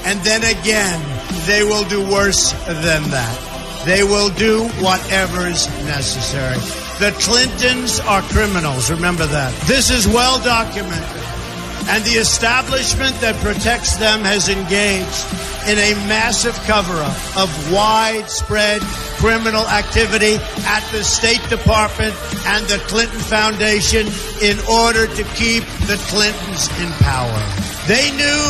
and 0.05 0.19
then 0.21 0.43
again, 0.43 1.01
they 1.47 1.63
will 1.63 1.89
do 1.89 2.01
worse 2.11 2.51
than 2.67 3.09
that. 3.11 3.85
They 3.87 4.03
will 4.03 4.31
do 4.31 4.65
whatever 4.83 5.47
is 5.47 5.69
necessary. 5.87 6.59
The 6.99 7.13
Clintons 7.21 8.01
are 8.01 8.23
criminals, 8.23 8.91
remember 8.91 9.27
that. 9.27 9.55
This 9.69 9.91
is 9.91 10.09
well 10.09 10.43
documented. 10.43 11.24
And 11.87 12.03
the 12.05 12.17
establishment 12.17 13.15
that 13.21 13.37
protects 13.45 13.97
them 13.97 14.25
has 14.25 14.49
engaged 14.49 15.25
in 15.69 15.79
a 15.79 15.95
massive 16.09 16.57
cover 16.65 16.97
up 16.97 17.17
of 17.37 17.49
widespread 17.73 18.81
criminal 19.21 19.67
activity 19.69 20.37
at 20.65 20.85
the 20.93 21.05
State 21.05 21.43
Department 21.49 22.15
and 22.47 22.65
the 22.67 22.79
Clinton 22.89 23.21
Foundation 23.21 24.09
in 24.41 24.59
order 24.69 25.07
to 25.07 25.23
keep 25.37 25.65
the 25.89 25.97
Clintons 26.09 26.69
in 26.81 26.91
power. 27.05 27.41
They 27.87 28.11
knew 28.17 28.45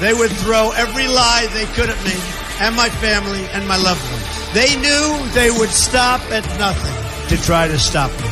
they 0.00 0.14
would 0.14 0.30
throw 0.42 0.70
every 0.74 1.06
lie 1.06 1.46
they 1.54 1.66
could 1.74 1.90
at 1.90 1.98
me 2.04 2.18
and 2.60 2.74
my 2.74 2.88
family 2.98 3.46
and 3.54 3.66
my 3.66 3.76
loved 3.76 4.02
ones. 4.10 4.54
They 4.54 4.74
knew 4.76 5.30
they 5.32 5.50
would 5.50 5.70
stop 5.70 6.20
at 6.30 6.46
nothing 6.58 6.94
to 7.30 7.42
try 7.44 7.68
to 7.68 7.78
stop 7.78 8.10
me. 8.10 8.28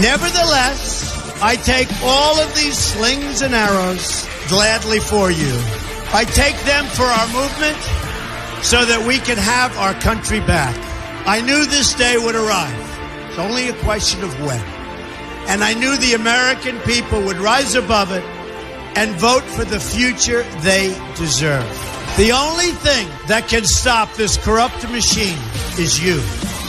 Nevertheless, 0.00 1.09
I 1.42 1.56
take 1.56 1.88
all 2.02 2.38
of 2.38 2.54
these 2.54 2.76
slings 2.76 3.40
and 3.40 3.54
arrows 3.54 4.28
gladly 4.48 5.00
for 5.00 5.30
you. 5.30 5.56
I 6.12 6.24
take 6.24 6.58
them 6.64 6.84
for 6.84 7.04
our 7.04 7.26
movement 7.28 7.78
so 8.62 8.84
that 8.84 9.06
we 9.06 9.18
can 9.18 9.38
have 9.38 9.74
our 9.78 9.94
country 9.94 10.40
back. 10.40 10.76
I 11.26 11.40
knew 11.40 11.64
this 11.64 11.94
day 11.94 12.18
would 12.18 12.34
arrive. 12.34 13.28
It's 13.30 13.38
only 13.38 13.68
a 13.68 13.74
question 13.84 14.22
of 14.22 14.38
when. 14.40 14.60
And 15.48 15.64
I 15.64 15.72
knew 15.72 15.96
the 15.96 16.12
American 16.12 16.78
people 16.80 17.22
would 17.22 17.38
rise 17.38 17.74
above 17.74 18.12
it 18.12 18.24
and 18.94 19.12
vote 19.18 19.44
for 19.44 19.64
the 19.64 19.80
future 19.80 20.42
they 20.60 20.88
deserve. 21.16 21.64
The 22.18 22.32
only 22.32 22.72
thing 22.72 23.08
that 23.28 23.48
can 23.48 23.64
stop 23.64 24.12
this 24.14 24.36
corrupt 24.36 24.82
machine 24.90 25.38
is 25.78 26.04
you. 26.04 26.20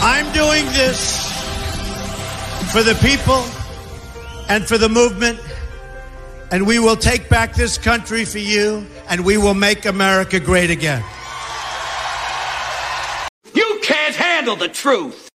I'm 0.00 0.32
doing 0.32 0.64
this 0.66 1.28
for 2.72 2.82
the 2.82 2.94
people 3.02 3.44
and 4.48 4.64
for 4.64 4.78
the 4.78 4.88
movement, 4.88 5.40
and 6.50 6.66
we 6.66 6.78
will 6.78 6.96
take 6.96 7.28
back 7.28 7.54
this 7.54 7.76
country 7.76 8.24
for 8.24 8.38
you, 8.38 8.86
and 9.08 9.24
we 9.24 9.36
will 9.36 9.54
make 9.54 9.84
America 9.86 10.38
great 10.40 10.70
again. 10.70 11.02
You 13.54 13.80
can't 13.82 14.14
handle 14.14 14.56
the 14.56 14.68
truth. 14.68 15.27